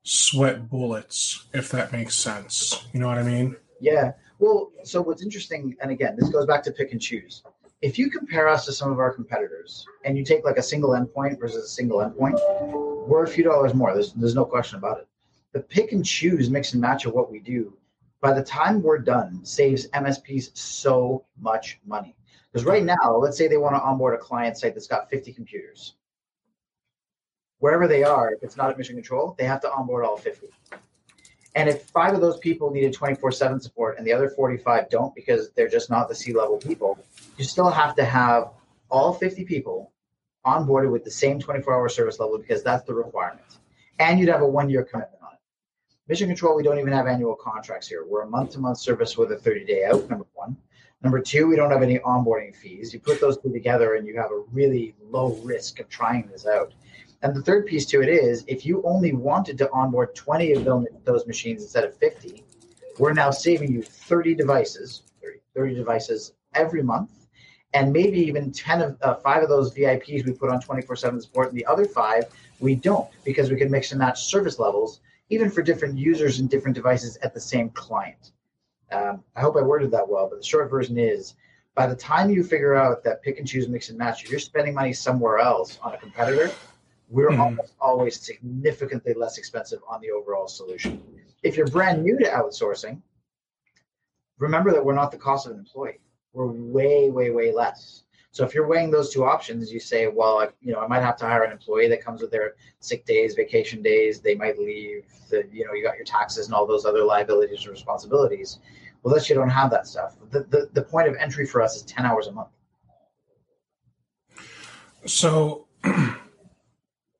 sweat 0.02 0.68
bullets, 0.68 1.46
if 1.52 1.70
that 1.70 1.92
makes 1.92 2.14
sense. 2.14 2.86
You 2.92 3.00
know 3.00 3.08
what 3.08 3.18
I 3.18 3.22
mean? 3.22 3.56
Yeah. 3.80 4.12
Well, 4.38 4.70
so 4.84 5.00
what's 5.00 5.22
interesting, 5.22 5.76
and 5.80 5.90
again, 5.90 6.16
this 6.18 6.28
goes 6.28 6.46
back 6.46 6.62
to 6.64 6.70
pick 6.70 6.92
and 6.92 7.00
choose. 7.00 7.42
If 7.82 7.98
you 7.98 8.10
compare 8.10 8.48
us 8.48 8.64
to 8.66 8.72
some 8.72 8.92
of 8.92 8.98
our 8.98 9.12
competitors, 9.12 9.86
and 10.04 10.16
you 10.16 10.24
take 10.24 10.44
like 10.44 10.56
a 10.56 10.62
single 10.62 10.90
endpoint 10.90 11.38
versus 11.38 11.64
a 11.64 11.68
single 11.68 11.98
endpoint, 11.98 12.38
we're 13.06 13.24
a 13.24 13.28
few 13.28 13.44
dollars 13.44 13.74
more. 13.74 13.94
There's 13.94 14.12
there's 14.12 14.34
no 14.34 14.44
question 14.44 14.78
about 14.78 14.98
it. 14.98 15.08
The 15.52 15.60
pick 15.60 15.92
and 15.92 16.04
choose, 16.04 16.50
mix 16.50 16.72
and 16.72 16.82
match 16.82 17.06
of 17.06 17.12
what 17.12 17.30
we 17.30 17.38
do, 17.38 17.76
by 18.20 18.32
the 18.32 18.42
time 18.42 18.82
we're 18.82 18.98
done, 18.98 19.44
saves 19.44 19.88
MSPs 19.88 20.56
so 20.56 21.24
much 21.38 21.80
money. 21.86 22.16
Because 22.52 22.66
right 22.66 22.84
now, 22.84 23.16
let's 23.16 23.36
say 23.36 23.48
they 23.48 23.56
want 23.56 23.74
to 23.74 23.82
onboard 23.82 24.14
a 24.14 24.18
client 24.18 24.56
site 24.58 24.74
that's 24.74 24.86
got 24.86 25.10
50 25.10 25.32
computers 25.32 25.94
wherever 27.58 27.88
they 27.88 28.02
are, 28.02 28.32
if 28.32 28.42
it's 28.42 28.56
not 28.56 28.70
at 28.70 28.78
mission 28.78 28.94
control, 28.94 29.34
they 29.38 29.44
have 29.44 29.60
to 29.62 29.72
onboard 29.72 30.04
all 30.04 30.16
50. 30.16 30.48
And 31.54 31.70
if 31.70 31.84
five 31.84 32.12
of 32.12 32.20
those 32.20 32.38
people 32.38 32.70
needed 32.70 32.92
24 32.92 33.32
7 33.32 33.60
support 33.60 33.96
and 33.96 34.06
the 34.06 34.12
other 34.12 34.28
45 34.28 34.90
don't 34.90 35.14
because 35.14 35.50
they're 35.52 35.68
just 35.68 35.88
not 35.88 36.08
the 36.08 36.14
C 36.14 36.34
level 36.34 36.58
people, 36.58 36.98
you 37.38 37.44
still 37.44 37.70
have 37.70 37.96
to 37.96 38.04
have 38.04 38.50
all 38.90 39.14
50 39.14 39.44
people 39.44 39.92
onboarded 40.44 40.92
with 40.92 41.02
the 41.02 41.10
same 41.10 41.40
24 41.40 41.74
hour 41.74 41.88
service 41.88 42.20
level 42.20 42.38
because 42.38 42.62
that's 42.62 42.84
the 42.84 42.94
requirement. 42.94 43.58
And 43.98 44.20
you'd 44.20 44.28
have 44.28 44.42
a 44.42 44.46
one 44.46 44.68
year 44.68 44.84
commitment 44.84 45.22
on 45.22 45.32
it. 45.32 45.40
Mission 46.08 46.28
control, 46.28 46.54
we 46.54 46.62
don't 46.62 46.78
even 46.78 46.92
have 46.92 47.06
annual 47.06 47.34
contracts 47.34 47.88
here. 47.88 48.04
We're 48.06 48.22
a 48.22 48.28
month 48.28 48.50
to 48.52 48.58
month 48.58 48.78
service 48.78 49.16
with 49.16 49.32
a 49.32 49.36
30 49.36 49.64
day 49.64 49.86
out, 49.86 50.08
number 50.10 50.26
one. 50.34 50.56
Number 51.02 51.20
two, 51.20 51.46
we 51.46 51.56
don't 51.56 51.70
have 51.70 51.82
any 51.82 51.98
onboarding 52.00 52.54
fees. 52.54 52.92
You 52.92 53.00
put 53.00 53.20
those 53.20 53.38
two 53.38 53.52
together 53.52 53.94
and 53.94 54.06
you 54.06 54.16
have 54.16 54.30
a 54.30 54.42
really 54.52 54.94
low 55.10 55.34
risk 55.42 55.80
of 55.80 55.88
trying 55.88 56.28
this 56.28 56.46
out. 56.46 56.72
And 57.22 57.34
the 57.34 57.42
third 57.42 57.66
piece 57.66 57.86
to 57.86 58.02
it 58.02 58.08
is 58.08 58.44
if 58.46 58.66
you 58.66 58.82
only 58.84 59.12
wanted 59.12 59.56
to 59.58 59.70
onboard 59.72 60.14
20 60.14 60.52
of 60.52 60.86
those 61.04 61.26
machines 61.26 61.62
instead 61.62 61.84
of 61.84 61.96
50, 61.96 62.44
we're 62.98 63.12
now 63.12 63.30
saving 63.30 63.72
you 63.72 63.82
30 63.82 64.34
devices, 64.34 65.02
30, 65.22 65.38
30 65.54 65.74
devices 65.74 66.32
every 66.54 66.82
month. 66.82 67.10
And 67.74 67.92
maybe 67.92 68.18
even 68.20 68.52
10 68.52 68.80
of 68.80 68.96
uh, 69.02 69.14
five 69.16 69.42
of 69.42 69.48
those 69.48 69.74
VIPs 69.74 70.24
we 70.24 70.32
put 70.32 70.50
on 70.50 70.60
24 70.60 70.96
7 70.96 71.20
support, 71.20 71.48
and 71.48 71.58
the 71.58 71.66
other 71.66 71.84
five 71.84 72.24
we 72.60 72.74
don't 72.74 73.08
because 73.24 73.50
we 73.50 73.56
can 73.56 73.70
mix 73.70 73.92
and 73.92 73.98
match 73.98 74.24
service 74.24 74.58
levels, 74.58 75.00
even 75.28 75.50
for 75.50 75.62
different 75.62 75.98
users 75.98 76.38
and 76.38 76.48
different 76.48 76.74
devices 76.74 77.18
at 77.22 77.34
the 77.34 77.40
same 77.40 77.68
client. 77.70 78.32
Um, 78.92 79.24
I 79.34 79.40
hope 79.40 79.56
I 79.56 79.62
worded 79.62 79.90
that 79.90 80.08
well, 80.08 80.28
but 80.30 80.38
the 80.38 80.44
short 80.44 80.70
version 80.70 80.96
is 80.96 81.34
by 81.74 81.86
the 81.86 81.96
time 81.96 82.30
you 82.30 82.42
figure 82.42 82.74
out 82.74 83.04
that 83.04 83.22
pick 83.22 83.38
and 83.38 83.46
choose, 83.46 83.68
mix 83.68 83.90
and 83.90 83.98
match, 83.98 84.28
you're 84.30 84.38
spending 84.38 84.72
money 84.72 84.94
somewhere 84.94 85.38
else 85.38 85.78
on 85.82 85.92
a 85.92 85.98
competitor 85.98 86.50
we're 87.08 87.30
mm-hmm. 87.30 87.40
almost 87.40 87.74
always 87.80 88.20
significantly 88.20 89.14
less 89.14 89.38
expensive 89.38 89.80
on 89.88 90.00
the 90.00 90.10
overall 90.10 90.48
solution. 90.48 91.02
If 91.42 91.56
you're 91.56 91.66
brand 91.66 92.02
new 92.02 92.18
to 92.18 92.24
outsourcing, 92.24 93.00
remember 94.38 94.72
that 94.72 94.84
we're 94.84 94.94
not 94.94 95.12
the 95.12 95.18
cost 95.18 95.46
of 95.46 95.52
an 95.52 95.58
employee. 95.58 96.00
We're 96.32 96.46
way, 96.46 97.10
way, 97.10 97.30
way 97.30 97.52
less. 97.52 98.02
So 98.32 98.44
if 98.44 98.54
you're 98.54 98.66
weighing 98.66 98.90
those 98.90 99.10
two 99.14 99.24
options, 99.24 99.72
you 99.72 99.80
say, 99.80 100.08
well, 100.08 100.38
I, 100.38 100.48
you 100.60 100.72
know, 100.72 100.80
I 100.80 100.86
might 100.86 101.00
have 101.00 101.16
to 101.18 101.24
hire 101.24 101.44
an 101.44 101.52
employee 101.52 101.88
that 101.88 102.04
comes 102.04 102.20
with 102.20 102.30
their 102.30 102.54
sick 102.80 103.06
days, 103.06 103.34
vacation 103.34 103.80
days. 103.80 104.20
They 104.20 104.34
might 104.34 104.58
leave. 104.58 105.04
The, 105.30 105.48
you 105.50 105.64
know, 105.64 105.72
you 105.72 105.82
got 105.82 105.96
your 105.96 106.04
taxes 106.04 106.44
and 106.44 106.54
all 106.54 106.66
those 106.66 106.84
other 106.84 107.02
liabilities 107.02 107.60
and 107.62 107.70
responsibilities. 107.70 108.58
Well, 109.02 109.14
unless 109.14 109.30
you 109.30 109.36
don't 109.36 109.48
have 109.48 109.70
that 109.70 109.86
stuff. 109.86 110.16
The, 110.30 110.40
the, 110.40 110.68
the 110.74 110.82
point 110.82 111.08
of 111.08 111.16
entry 111.16 111.46
for 111.46 111.62
us 111.62 111.76
is 111.76 111.82
10 111.84 112.04
hours 112.04 112.26
a 112.26 112.32
month. 112.32 112.48
So 115.06 115.66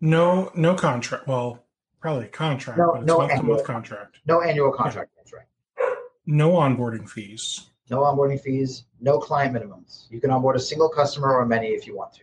No, 0.01 0.51
no 0.55 0.75
contract. 0.75 1.27
Well, 1.27 1.65
probably 2.01 2.27
contract, 2.29 2.79
no, 2.79 2.93
but 2.93 2.99
it's 2.99 3.07
no 3.07 3.19
month 3.19 3.33
annual, 3.33 3.47
to 3.47 3.53
month 3.55 3.67
contract. 3.67 4.21
No 4.27 4.43
annual 4.43 4.73
contract. 4.73 5.11
Yeah. 5.15 5.23
That's 5.23 5.33
right. 5.33 5.97
No 6.27 6.53
onboarding 6.53 7.09
fees. 7.09 7.71
No 7.89 8.01
onboarding 8.01 8.41
fees. 8.41 8.85
No 9.01 9.19
client 9.19 9.55
minimums. 9.55 10.07
You 10.11 10.21
can 10.21 10.31
onboard 10.31 10.57
a 10.57 10.61
single 10.61 10.89
customer 10.89 11.35
or 11.35 11.47
many 11.47 11.69
if 11.69 11.87
you 11.87 11.97
want 11.97 12.13
to. 12.15 12.23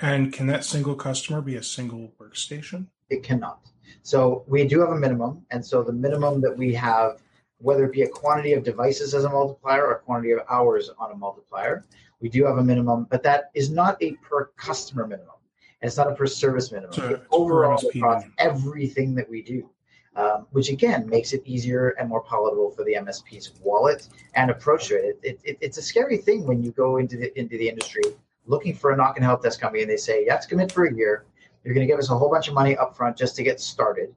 And 0.00 0.32
can 0.32 0.46
that 0.48 0.64
single 0.64 0.94
customer 0.94 1.40
be 1.40 1.56
a 1.56 1.62
single 1.62 2.12
workstation? 2.20 2.86
It 3.08 3.22
cannot. 3.22 3.60
So 4.02 4.44
we 4.46 4.66
do 4.66 4.80
have 4.80 4.90
a 4.90 4.96
minimum, 4.96 5.44
and 5.50 5.64
so 5.64 5.82
the 5.82 5.92
minimum 5.92 6.40
that 6.42 6.56
we 6.56 6.74
have, 6.74 7.20
whether 7.58 7.84
it 7.84 7.92
be 7.92 8.02
a 8.02 8.08
quantity 8.08 8.52
of 8.52 8.62
devices 8.62 9.14
as 9.14 9.24
a 9.24 9.30
multiplier 9.30 9.86
or 9.86 9.92
a 9.92 9.98
quantity 9.98 10.32
of 10.32 10.40
hours 10.48 10.90
on 10.98 11.10
a 11.10 11.16
multiplier, 11.16 11.84
we 12.20 12.28
do 12.28 12.44
have 12.44 12.58
a 12.58 12.64
minimum, 12.64 13.06
but 13.10 13.22
that 13.22 13.50
is 13.54 13.70
not 13.70 13.96
a 14.02 14.12
per 14.16 14.46
customer 14.56 15.06
minimum 15.06 15.34
and 15.80 15.88
it's 15.88 15.96
not 15.96 16.10
a 16.10 16.14
per 16.14 16.26
service 16.26 16.72
minimum. 16.72 16.92
So 16.92 17.08
it's 17.08 17.26
overall 17.30 17.80
across 17.94 18.24
everything 18.38 19.14
that 19.14 19.28
we 19.28 19.42
do, 19.42 19.70
um, 20.16 20.46
which 20.50 20.70
again 20.70 21.08
makes 21.08 21.32
it 21.32 21.42
easier 21.44 21.90
and 21.90 22.08
more 22.08 22.22
palatable 22.22 22.72
for 22.72 22.84
the 22.84 22.94
MSP's 22.94 23.52
wallet 23.62 24.08
and 24.34 24.50
approach 24.50 24.88
to 24.88 24.94
it. 24.96 25.18
It, 25.22 25.40
it. 25.44 25.58
It's 25.60 25.78
a 25.78 25.82
scary 25.82 26.16
thing 26.18 26.46
when 26.46 26.62
you 26.62 26.72
go 26.72 26.96
into 26.96 27.16
the 27.16 27.38
into 27.38 27.56
the 27.58 27.68
industry 27.68 28.02
looking 28.46 28.74
for 28.74 28.92
a 28.92 28.96
NOC 28.96 29.16
and 29.16 29.24
help 29.24 29.42
desk 29.42 29.60
company 29.60 29.82
and 29.82 29.90
they 29.90 29.96
say 29.96 30.24
you 30.24 30.30
have 30.30 30.40
to 30.40 30.48
commit 30.48 30.72
for 30.72 30.86
a 30.86 30.94
year. 30.94 31.26
You're 31.64 31.74
going 31.74 31.86
to 31.86 31.92
give 31.92 31.98
us 31.98 32.10
a 32.10 32.16
whole 32.16 32.30
bunch 32.30 32.48
of 32.48 32.54
money 32.54 32.76
up 32.76 32.96
front 32.96 33.16
just 33.16 33.36
to 33.36 33.42
get 33.42 33.60
started, 33.60 34.14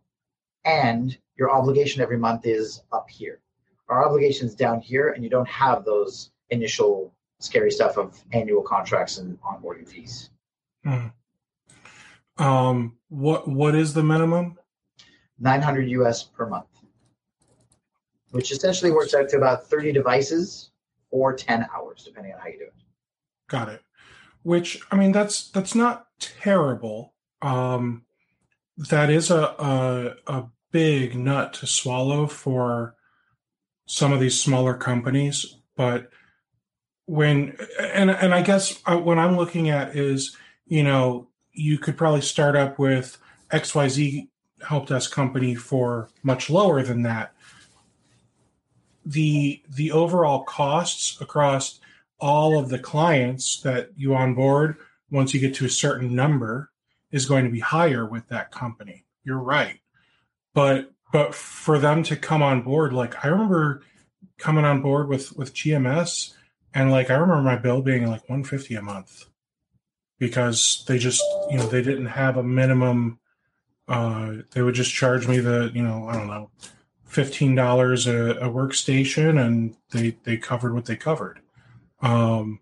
and 0.63 1.17
your 1.37 1.51
obligation 1.51 2.01
every 2.01 2.17
month 2.17 2.45
is 2.45 2.81
up 2.93 3.09
here. 3.09 3.41
Our 3.89 4.05
obligation 4.05 4.47
is 4.47 4.55
down 4.55 4.79
here, 4.79 5.09
and 5.09 5.23
you 5.23 5.29
don't 5.29 5.47
have 5.49 5.83
those 5.83 6.31
initial 6.49 7.13
scary 7.39 7.71
stuff 7.71 7.97
of 7.97 8.23
annual 8.31 8.61
contracts 8.61 9.17
and 9.17 9.37
onboarding 9.41 9.87
fees. 9.87 10.29
Hmm. 10.85 11.07
Um, 12.37 12.97
what 13.09 13.47
what 13.47 13.75
is 13.75 13.93
the 13.93 14.03
minimum? 14.03 14.57
Nine 15.39 15.61
hundred 15.61 15.89
US 15.89 16.23
per 16.23 16.47
month. 16.47 16.67
which 18.31 18.51
essentially 18.51 18.91
works 18.91 19.13
out 19.13 19.29
to 19.29 19.37
about 19.37 19.67
30 19.67 19.91
devices 19.91 20.71
or 21.11 21.33
10 21.35 21.67
hours, 21.75 22.03
depending 22.05 22.33
on 22.33 22.39
how 22.39 22.47
you 22.47 22.59
do 22.59 22.65
it. 22.65 22.73
Got 23.49 23.69
it. 23.69 23.81
Which 24.43 24.81
I 24.91 24.95
mean, 24.95 25.11
that's 25.11 25.49
that's 25.51 25.75
not 25.75 26.07
terrible. 26.19 27.13
Um, 27.41 28.03
that 28.77 29.09
is 29.09 29.29
a, 29.29 29.41
a 29.43 30.15
a 30.27 30.45
big 30.71 31.15
nut 31.15 31.53
to 31.55 31.67
swallow 31.67 32.27
for 32.27 32.95
some 33.85 34.13
of 34.13 34.19
these 34.19 34.41
smaller 34.41 34.73
companies, 34.75 35.57
but 35.75 36.09
when 37.05 37.57
and 37.79 38.09
and 38.11 38.33
I 38.33 38.41
guess 38.41 38.79
uh, 38.85 38.97
what 38.97 39.19
I'm 39.19 39.37
looking 39.37 39.69
at 39.69 39.95
is 39.95 40.35
you 40.65 40.83
know 40.83 41.27
you 41.53 41.77
could 41.77 41.97
probably 41.97 42.21
start 42.21 42.55
up 42.55 42.79
with 42.79 43.17
XYZ 43.51 44.27
help 44.61 44.87
desk 44.87 45.11
company 45.11 45.55
for 45.55 46.09
much 46.23 46.49
lower 46.49 46.83
than 46.83 47.03
that. 47.03 47.33
The 49.05 49.61
the 49.67 49.91
overall 49.91 50.43
costs 50.43 51.19
across 51.19 51.79
all 52.19 52.59
of 52.59 52.69
the 52.69 52.79
clients 52.79 53.61
that 53.61 53.89
you 53.95 54.13
onboard 54.13 54.77
once 55.09 55.33
you 55.33 55.39
get 55.39 55.55
to 55.55 55.65
a 55.65 55.69
certain 55.69 56.15
number 56.15 56.69
is 57.11 57.25
going 57.25 57.43
to 57.43 57.51
be 57.51 57.59
higher 57.59 58.05
with 58.05 58.27
that 58.29 58.51
company. 58.51 59.05
You're 59.23 59.39
right. 59.39 59.79
But 60.53 60.91
but 61.11 61.33
for 61.35 61.79
them 61.79 62.03
to 62.03 62.15
come 62.15 62.41
on 62.43 62.61
board, 62.61 62.93
like 62.93 63.25
I 63.25 63.29
remember 63.29 63.81
coming 64.37 64.65
on 64.65 64.81
board 64.81 65.09
with 65.09 65.35
with 65.35 65.53
GMS 65.53 66.33
and 66.73 66.91
like 66.91 67.09
I 67.09 67.15
remember 67.15 67.41
my 67.41 67.57
bill 67.57 67.81
being 67.81 68.03
like 68.03 68.29
150 68.29 68.75
a 68.75 68.81
month 68.81 69.25
because 70.21 70.83
they 70.87 70.99
just 70.99 71.23
you 71.49 71.57
know 71.57 71.65
they 71.65 71.81
didn't 71.81 72.05
have 72.05 72.37
a 72.37 72.43
minimum 72.43 73.17
uh 73.87 74.33
they 74.51 74.61
would 74.61 74.75
just 74.75 74.93
charge 74.93 75.27
me 75.27 75.39
the 75.39 75.71
you 75.73 75.81
know 75.81 76.07
I 76.07 76.13
don't 76.13 76.27
know 76.27 76.51
fifteen 77.05 77.55
dollars 77.55 78.05
a, 78.05 78.35
workstation 78.43 79.43
and 79.43 79.75
they 79.89 80.15
they 80.23 80.37
covered 80.37 80.75
what 80.75 80.85
they 80.85 80.95
covered 80.95 81.39
um 82.01 82.59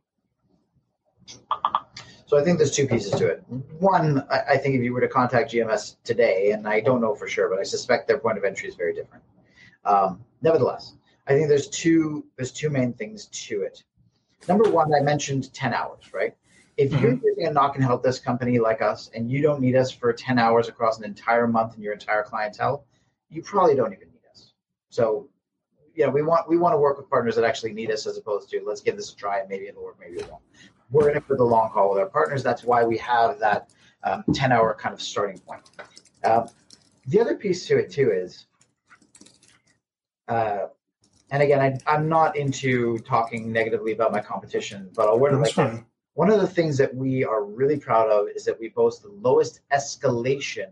So 2.27 2.39
I 2.39 2.43
think 2.43 2.59
there's 2.59 2.71
two 2.71 2.87
pieces 2.87 3.11
to 3.13 3.27
it. 3.27 3.43
One, 3.79 4.23
I, 4.31 4.39
I 4.53 4.57
think 4.57 4.75
if 4.75 4.83
you 4.83 4.93
were 4.93 5.01
to 5.01 5.07
contact 5.07 5.51
GMS 5.51 5.95
today, 6.03 6.51
and 6.51 6.67
I 6.67 6.79
don't 6.79 7.01
know 7.01 7.15
for 7.15 7.27
sure, 7.27 7.49
but 7.49 7.57
I 7.57 7.63
suspect 7.63 8.07
their 8.07 8.19
point 8.19 8.37
of 8.37 8.43
entry 8.43 8.69
is 8.69 8.75
very 8.75 8.93
different. 8.93 9.23
Um, 9.83 10.23
nevertheless, 10.43 10.93
I 11.27 11.33
think 11.33 11.49
there's 11.49 11.67
two 11.69 12.23
there's 12.37 12.51
two 12.51 12.69
main 12.69 12.93
things 12.93 13.25
to 13.47 13.63
it. 13.63 13.83
Number 14.47 14.69
one, 14.69 14.93
I 14.93 15.01
mentioned 15.01 15.51
10 15.53 15.73
hours, 15.73 16.13
right? 16.13 16.35
If 16.79 16.93
you're 16.93 17.11
using 17.11 17.45
a 17.45 17.51
NOC 17.51 17.75
and 17.75 17.83
help 17.83 18.03
desk 18.03 18.23
company 18.23 18.57
like 18.57 18.81
us 18.81 19.11
and 19.13 19.29
you 19.29 19.41
don't 19.41 19.59
need 19.59 19.75
us 19.75 19.91
for 19.91 20.13
10 20.13 20.39
hours 20.39 20.69
across 20.69 20.97
an 20.97 21.03
entire 21.03 21.45
month 21.45 21.75
in 21.75 21.81
your 21.81 21.91
entire 21.91 22.23
clientele, 22.23 22.85
you 23.29 23.41
probably 23.41 23.75
don't 23.75 23.91
even 23.91 24.07
need 24.07 24.21
us. 24.31 24.53
So, 24.89 25.27
you 25.93 26.05
know, 26.05 26.11
we 26.11 26.21
want 26.21 26.47
we 26.47 26.57
want 26.57 26.71
to 26.71 26.77
work 26.77 26.97
with 26.97 27.09
partners 27.09 27.35
that 27.35 27.43
actually 27.43 27.73
need 27.73 27.91
us 27.91 28.07
as 28.07 28.17
opposed 28.17 28.49
to 28.51 28.61
let's 28.65 28.79
give 28.79 28.95
this 28.95 29.11
a 29.11 29.15
try 29.17 29.39
and 29.39 29.49
maybe 29.49 29.67
it'll 29.67 29.83
work, 29.83 29.97
maybe 29.99 30.21
it 30.21 30.31
won't. 30.31 30.41
We're 30.89 31.09
in 31.09 31.17
it 31.17 31.25
for 31.25 31.35
the 31.35 31.43
long 31.43 31.69
haul 31.69 31.89
with 31.89 31.99
our 31.99 32.07
partners. 32.07 32.43
That's 32.43 32.63
why 32.63 32.85
we 32.85 32.97
have 32.99 33.39
that 33.39 33.73
um, 34.05 34.23
10 34.33 34.53
hour 34.53 34.73
kind 34.73 34.93
of 34.93 35.01
starting 35.01 35.37
point. 35.39 35.69
Um, 36.23 36.47
the 37.07 37.19
other 37.19 37.35
piece 37.35 37.67
to 37.67 37.77
it 37.77 37.91
too 37.91 38.09
is, 38.13 38.45
uh, 40.29 40.67
and 41.29 41.43
again, 41.43 41.59
I, 41.59 41.77
I'm 41.93 42.07
not 42.07 42.37
into 42.37 42.99
talking 42.99 43.51
negatively 43.51 43.91
about 43.91 44.13
my 44.13 44.21
competition, 44.21 44.89
but 44.95 45.09
I'll 45.09 45.19
word 45.19 45.33
it 45.33 45.57
like. 45.57 45.83
One 46.19 46.29
of 46.29 46.41
the 46.41 46.47
things 46.47 46.77
that 46.79 46.93
we 46.93 47.23
are 47.23 47.45
really 47.45 47.79
proud 47.79 48.09
of 48.09 48.27
is 48.35 48.43
that 48.43 48.59
we 48.59 48.67
boast 48.67 49.03
the 49.03 49.15
lowest 49.21 49.61
escalation, 49.71 50.67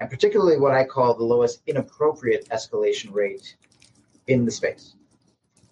and 0.00 0.10
particularly 0.10 0.58
what 0.58 0.74
I 0.74 0.82
call 0.82 1.14
the 1.14 1.22
lowest 1.22 1.62
inappropriate 1.68 2.48
escalation 2.48 3.14
rate 3.14 3.54
in 4.26 4.44
the 4.44 4.50
space. 4.50 4.96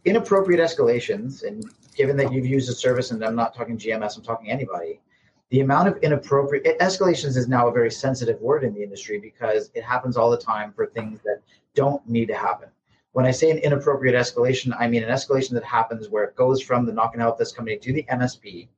Inappropriate 0.05 0.61
escalations, 0.61 1.43
and 1.43 1.65
given 1.97 2.17
that 2.19 2.33
you've 2.33 2.47
used 2.47 2.71
a 2.71 2.73
service, 2.73 3.11
and 3.11 3.25
I'm 3.25 3.35
not 3.35 3.53
talking 3.53 3.77
GMS, 3.77 4.17
I'm 4.17 4.23
talking 4.23 4.49
anybody, 4.49 5.01
the 5.51 5.59
amount 5.59 5.89
of 5.89 5.97
inappropriate 5.97 6.79
escalations 6.79 7.37
is 7.37 7.49
now 7.49 7.67
a 7.67 7.73
very 7.73 7.91
sensitive 7.91 8.41
word 8.41 8.63
in 8.63 8.75
the 8.75 8.85
industry 8.85 9.19
because 9.19 9.73
it 9.75 9.83
happens 9.83 10.17
all 10.17 10.31
the 10.31 10.39
time 10.39 10.73
for 10.73 10.87
things 10.87 11.19
that 11.25 11.41
don't 11.75 12.09
need 12.09 12.27
to 12.27 12.37
happen. 12.37 12.69
When 13.11 13.27
I 13.27 13.33
say 13.33 13.51
an 13.51 13.59
inappropriate 13.59 14.15
escalation, 14.15 14.73
I 14.79 14.87
mean 14.87 15.03
an 15.03 15.11
escalation 15.11 15.51
that 15.55 15.65
happens 15.65 16.11
where 16.11 16.23
it 16.23 16.37
goes 16.37 16.63
from 16.63 16.87
the 16.87 16.93
NOC 16.93 17.15
and 17.15 17.23
help 17.23 17.39
desk 17.39 17.57
company 17.57 17.77
to 17.77 17.93
the 17.93 18.05
MSP, 18.09 18.69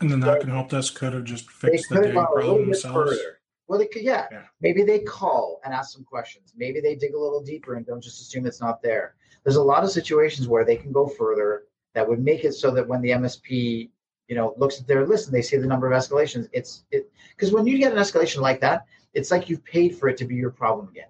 And 0.00 0.10
then 0.10 0.20
that 0.20 0.40
can 0.40 0.50
help 0.50 0.70
desk 0.70 0.94
could 0.94 1.12
have 1.12 1.24
just 1.24 1.50
fixed 1.50 1.88
the 1.88 1.96
could 1.96 2.06
have 2.06 2.14
dang 2.14 2.24
gone 2.24 2.32
a 2.32 2.34
little 2.34 2.50
problem 2.54 2.70
themselves. 2.70 3.10
further. 3.10 3.40
Well, 3.66 3.78
they 3.78 3.86
could, 3.86 4.02
yeah. 4.02 4.26
Yeah. 4.30 4.42
Maybe 4.60 4.82
they 4.82 5.00
call 5.00 5.60
and 5.64 5.72
ask 5.72 5.92
some 5.92 6.04
questions. 6.04 6.52
Maybe 6.56 6.80
they 6.80 6.94
dig 6.94 7.14
a 7.14 7.18
little 7.18 7.42
deeper 7.42 7.74
and 7.74 7.86
don't 7.86 8.02
just 8.02 8.20
assume 8.20 8.46
it's 8.46 8.60
not 8.60 8.82
there. 8.82 9.14
There's 9.42 9.56
a 9.56 9.62
lot 9.62 9.84
of 9.84 9.90
situations 9.90 10.48
where 10.48 10.64
they 10.64 10.76
can 10.76 10.92
go 10.92 11.06
further 11.06 11.64
that 11.94 12.06
would 12.06 12.22
make 12.22 12.44
it 12.44 12.52
so 12.54 12.70
that 12.72 12.86
when 12.86 13.00
the 13.00 13.10
MSP, 13.10 13.88
you 14.28 14.34
know, 14.34 14.54
looks 14.56 14.80
at 14.80 14.86
their 14.86 15.06
list 15.06 15.26
and 15.26 15.34
they 15.34 15.42
see 15.42 15.56
the 15.56 15.66
number 15.66 15.90
of 15.90 15.96
escalations, 15.96 16.48
it's 16.52 16.84
it 16.90 17.10
because 17.30 17.52
when 17.52 17.66
you 17.66 17.78
get 17.78 17.92
an 17.92 17.98
escalation 17.98 18.40
like 18.40 18.60
that, 18.60 18.84
it's 19.12 19.30
like 19.30 19.48
you've 19.48 19.64
paid 19.64 19.96
for 19.96 20.08
it 20.08 20.16
to 20.18 20.24
be 20.24 20.34
your 20.34 20.50
problem 20.50 20.88
again, 20.88 21.08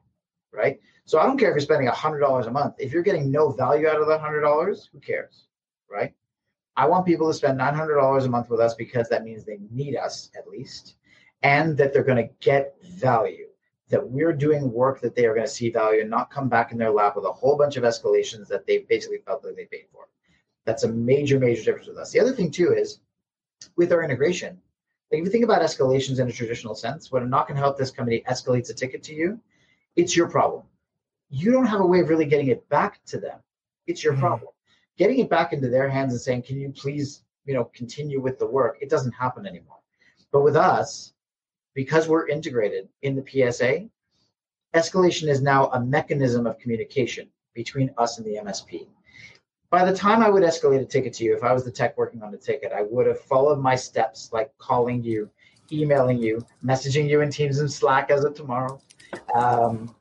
right? 0.53 0.79
So 1.07 1.19
I 1.19 1.25
don't 1.25 1.39
care 1.39 1.51
if 1.51 1.55
you're 1.55 1.61
spending 1.61 1.87
hundred 1.89 2.21
dollars 2.21 2.47
a 2.47 2.51
month. 2.51 2.75
If 2.79 2.93
you're 2.93 3.03
getting 3.03 3.31
no 3.31 3.51
value 3.51 3.89
out 3.89 4.01
of 4.01 4.09
that 4.09 4.21
hundred 4.21 4.43
dollars, 4.43 4.89
who 4.93 5.01
cares, 5.01 5.45
right? 5.91 6.13
I 6.77 6.87
want 6.87 7.07
people 7.07 7.29
to 7.29 7.35
spend 7.35 7.59
nine 7.59 7.75
hundred 7.75 7.97
dollars 7.97 8.25
a 8.25 8.29
month 8.29 8.51
with 8.51 8.61
us 8.61 8.75
because 8.75 9.09
that 9.09 9.25
means 9.25 9.45
they 9.45 9.61
need 9.71 9.97
us 9.97 10.31
at 10.37 10.49
least, 10.49 10.97
and 11.43 11.77
that 11.77 11.93
they're 11.93 12.03
going 12.03 12.29
to 12.29 12.35
get 12.41 12.75
value. 12.83 13.49
That 13.91 14.09
we're 14.09 14.33
doing 14.33 14.73
work 14.73 15.01
that 15.03 15.15
they 15.15 15.27
are 15.27 15.35
going 15.35 15.47
to 15.47 15.53
see 15.53 15.71
value 15.71 16.01
and 16.01 16.11
not 16.11 16.31
come 16.31 16.49
back 16.49 16.73
in 16.73 16.79
their 16.79 16.91
lap 16.91 17.17
with 17.17 17.27
a 17.27 17.33
whole 17.33 17.57
bunch 17.57 17.77
of 17.77 17.85
escalations 17.85 18.49
that 18.49 18.67
they 18.67 18.79
basically 18.79 19.19
felt 19.19 19.45
like 19.45 19.57
they 19.57 19.67
paid 19.67 19.87
for. 19.93 20.09
That's 20.65 20.85
a 20.85 20.89
major, 20.89 21.39
major 21.39 21.63
difference 21.63 21.87
with 21.87 21.99
us. 21.99 22.11
The 22.11 22.21
other 22.21 22.33
thing 22.33 22.51
too 22.51 22.73
is 22.73 23.01
with 23.77 23.93
our 23.93 24.03
integration. 24.03 24.59
Like 25.13 25.21
if 25.21 25.27
you 25.27 25.31
think 25.31 25.45
about 25.45 25.63
escalations 25.63 26.19
in 26.19 26.29
a 26.29 26.33
traditional 26.33 26.75
sense, 26.75 27.13
when 27.13 27.23
a 27.23 27.27
NOC 27.27 27.51
and 27.51 27.59
help 27.59 27.79
desk 27.79 27.95
company 27.95 28.25
escalates 28.29 28.71
a 28.71 28.75
ticket 28.75 29.03
to 29.05 29.15
you, 29.15 29.39
it's 29.97 30.17
your 30.17 30.29
problem. 30.29 30.65
You 31.29 31.53
don't 31.53 31.67
have 31.67 31.81
a 31.81 31.87
way 31.87 32.01
of 32.01 32.09
really 32.09 32.25
getting 32.25 32.49
it 32.49 32.67
back 32.71 33.05
to 33.07 33.21
them. 33.21 33.39
It's 33.87 34.03
your 34.03 34.15
Mhm. 34.15 34.21
problem. 34.21 34.54
Getting 34.97 35.19
it 35.19 35.31
back 35.31 35.53
into 35.53 35.69
their 35.69 35.89
hands 35.89 36.13
and 36.13 36.21
saying, 36.21 36.43
"Can 36.43 36.59
you 36.59 36.71
please, 36.71 37.25
you 37.45 37.55
know, 37.55 37.65
continue 37.75 38.21
with 38.21 38.39
the 38.39 38.47
work?" 38.47 38.79
It 38.81 38.91
doesn't 38.91 39.13
happen 39.13 39.47
anymore. 39.47 39.79
But 40.31 40.43
with 40.43 40.57
us, 40.57 41.13
because 41.75 42.09
we're 42.09 42.29
integrated 42.29 42.89
in 43.03 43.17
the 43.17 43.23
PSA, 43.23 43.89
escalation 44.75 45.29
is 45.29 45.43
now 45.43 45.67
a 45.71 45.81
mechanism 45.81 46.47
of 46.47 46.59
communication 46.59 47.29
between 47.55 47.93
us 47.99 48.19
and 48.19 48.27
the 48.27 48.37
MSP. 48.37 48.87
By 49.71 49.85
the 49.85 49.97
time 49.97 50.23
I 50.23 50.31
would 50.31 50.43
escalate 50.43 50.81
a 50.81 50.85
ticket 50.85 51.13
to 51.15 51.25
you, 51.25 51.37
if 51.37 51.43
I 51.43 51.53
was 51.53 51.65
the 51.65 51.71
tech 51.71 51.97
working 51.97 52.23
on 52.23 52.31
the 52.31 52.39
ticket, 52.39 52.73
I 52.73 52.83
would 52.83 53.07
have 53.07 53.21
followed 53.21 53.59
my 53.59 53.75
steps 53.75 54.31
like 54.33 54.57
calling 54.59 55.03
you, 55.03 55.31
emailing 55.73 56.19
you, 56.19 56.45
messaging 56.65 57.09
you 57.09 57.23
in 57.23 57.31
Teams 57.31 57.59
and 57.59 57.73
Slack 57.73 58.11
as 58.11 58.25
of 58.25 58.35
tomorrow. 58.35 58.81
Um, 59.35 59.95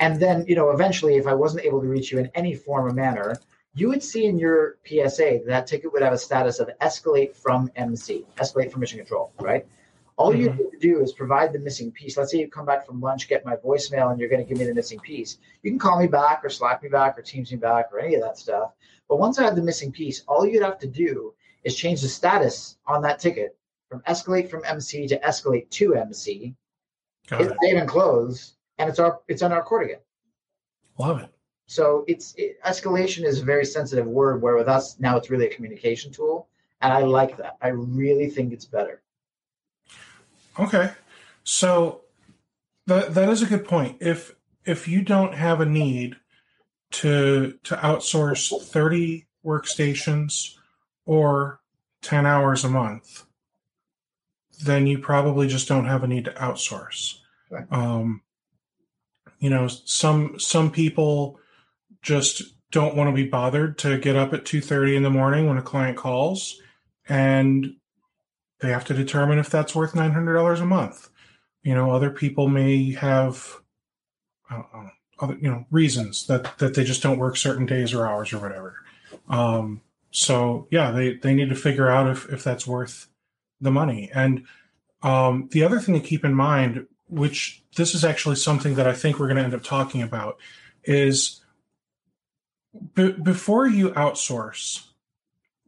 and 0.00 0.18
then, 0.18 0.44
you 0.48 0.56
know, 0.56 0.70
eventually, 0.70 1.16
if 1.16 1.26
I 1.26 1.34
wasn't 1.34 1.64
able 1.64 1.80
to 1.80 1.86
reach 1.86 2.10
you 2.10 2.18
in 2.18 2.30
any 2.34 2.54
form 2.54 2.86
or 2.86 2.92
manner, 2.92 3.36
you 3.74 3.88
would 3.88 4.02
see 4.02 4.24
in 4.26 4.38
your 4.38 4.78
PSA 4.84 5.40
that, 5.40 5.46
that 5.46 5.66
ticket 5.66 5.92
would 5.92 6.02
have 6.02 6.12
a 6.12 6.18
status 6.18 6.58
of 6.58 6.70
escalate 6.80 7.34
from 7.36 7.70
MC, 7.76 8.26
escalate 8.36 8.72
from 8.72 8.80
mission 8.80 8.98
control, 8.98 9.32
right? 9.40 9.66
All 10.16 10.34
you 10.34 10.50
Mhm. 10.50 10.58
need 10.58 10.70
to 10.72 10.78
do 10.78 11.00
is 11.00 11.12
provide 11.12 11.52
the 11.52 11.58
missing 11.58 11.90
piece. 11.92 12.16
Let's 12.16 12.30
say 12.32 12.38
you 12.38 12.48
come 12.48 12.66
back 12.66 12.84
from 12.84 13.00
lunch, 13.00 13.28
get 13.28 13.44
my 13.44 13.56
voicemail, 13.56 14.10
and 14.10 14.20
you're 14.20 14.28
going 14.28 14.42
to 14.44 14.48
give 14.48 14.58
me 14.58 14.64
the 14.66 14.74
missing 14.74 14.98
piece. 15.00 15.38
You 15.62 15.70
can 15.70 15.78
call 15.78 15.98
me 15.98 16.08
back 16.08 16.44
or 16.44 16.50
Slack 16.50 16.82
me 16.82 16.88
back 16.88 17.18
or 17.18 17.22
Teams 17.22 17.50
me 17.50 17.56
back 17.56 17.90
or 17.92 18.00
any 18.00 18.16
of 18.16 18.22
that 18.22 18.36
stuff. 18.36 18.72
But 19.08 19.18
once 19.18 19.38
I 19.38 19.44
have 19.44 19.56
the 19.56 19.62
missing 19.62 19.92
piece, 19.92 20.22
all 20.28 20.44
you'd 20.46 20.62
have 20.62 20.78
to 20.80 20.86
do 20.86 21.34
is 21.64 21.74
change 21.74 22.02
the 22.02 22.08
status 22.08 22.76
on 22.86 23.02
that 23.02 23.18
ticket 23.18 23.56
from 23.88 24.00
escalate 24.02 24.50
from 24.50 24.62
MC 24.64 25.06
to 25.06 25.18
escalate 25.20 25.70
to 25.70 25.94
MC. 25.94 26.54
Got 27.28 27.42
It's 27.42 27.52
it. 27.62 27.76
and 27.76 27.88
close, 27.88 28.56
and 28.78 28.90
it's 28.90 28.98
our 28.98 29.20
it's 29.28 29.42
on 29.42 29.52
our 29.52 29.62
court 29.62 29.84
again. 29.84 30.00
Love 30.98 31.20
it. 31.20 31.30
So 31.70 32.04
it's 32.08 32.34
it, 32.36 32.60
escalation 32.64 33.22
is 33.22 33.38
a 33.38 33.44
very 33.44 33.64
sensitive 33.64 34.04
word. 34.04 34.42
Where 34.42 34.56
with 34.56 34.66
us 34.66 34.98
now, 34.98 35.16
it's 35.16 35.30
really 35.30 35.46
a 35.46 35.54
communication 35.54 36.10
tool, 36.10 36.48
and 36.80 36.92
I 36.92 37.02
like 37.02 37.36
that. 37.36 37.58
I 37.62 37.68
really 37.68 38.28
think 38.28 38.52
it's 38.52 38.64
better. 38.64 39.02
Okay. 40.58 40.90
So 41.44 42.00
that 42.88 43.14
that 43.14 43.28
is 43.28 43.42
a 43.42 43.46
good 43.46 43.64
point. 43.64 43.98
If 44.00 44.34
if 44.64 44.88
you 44.88 45.02
don't 45.02 45.32
have 45.34 45.60
a 45.60 45.64
need 45.64 46.16
to 46.90 47.56
to 47.62 47.76
outsource 47.76 48.50
30 48.60 49.28
workstations 49.46 50.56
or 51.06 51.60
10 52.02 52.26
hours 52.26 52.64
a 52.64 52.68
month, 52.68 53.26
then 54.64 54.88
you 54.88 54.98
probably 54.98 55.46
just 55.46 55.68
don't 55.68 55.86
have 55.86 56.02
a 56.02 56.08
need 56.08 56.24
to 56.24 56.32
outsource. 56.32 57.18
Right. 57.48 57.66
Um, 57.70 58.22
you 59.38 59.50
know, 59.50 59.68
some 59.68 60.36
some 60.40 60.72
people 60.72 61.39
just 62.02 62.42
don't 62.70 62.96
want 62.96 63.08
to 63.08 63.14
be 63.14 63.28
bothered 63.28 63.78
to 63.78 63.98
get 63.98 64.16
up 64.16 64.32
at 64.32 64.44
2:30 64.44 64.96
in 64.96 65.02
the 65.02 65.10
morning 65.10 65.48
when 65.48 65.58
a 65.58 65.62
client 65.62 65.96
calls 65.96 66.60
and 67.08 67.74
they 68.60 68.70
have 68.70 68.84
to 68.84 68.94
determine 68.94 69.38
if 69.38 69.50
that's 69.50 69.74
worth 69.74 69.94
$900 69.94 70.60
a 70.60 70.64
month. 70.64 71.08
You 71.62 71.74
know, 71.74 71.90
other 71.90 72.10
people 72.10 72.48
may 72.48 72.92
have 72.92 73.56
other 75.20 75.36
you 75.40 75.50
know 75.50 75.66
reasons 75.70 76.26
that 76.26 76.56
that 76.58 76.74
they 76.74 76.84
just 76.84 77.02
don't 77.02 77.18
work 77.18 77.36
certain 77.36 77.66
days 77.66 77.92
or 77.92 78.06
hours 78.06 78.32
or 78.32 78.38
whatever. 78.38 78.76
Um, 79.28 79.82
so 80.10 80.66
yeah, 80.70 80.90
they 80.90 81.14
they 81.14 81.34
need 81.34 81.50
to 81.50 81.54
figure 81.54 81.88
out 81.88 82.10
if 82.10 82.30
if 82.32 82.42
that's 82.42 82.66
worth 82.66 83.08
the 83.60 83.70
money. 83.70 84.10
And 84.14 84.44
um, 85.02 85.48
the 85.52 85.64
other 85.64 85.78
thing 85.80 85.94
to 85.94 86.06
keep 86.06 86.24
in 86.24 86.34
mind, 86.34 86.86
which 87.08 87.62
this 87.76 87.94
is 87.94 88.04
actually 88.04 88.36
something 88.36 88.74
that 88.74 88.86
I 88.86 88.94
think 88.94 89.18
we're 89.18 89.26
going 89.26 89.36
to 89.36 89.44
end 89.44 89.54
up 89.54 89.62
talking 89.62 90.02
about, 90.02 90.38
is 90.84 91.39
before 92.94 93.66
you 93.66 93.90
outsource, 93.90 94.86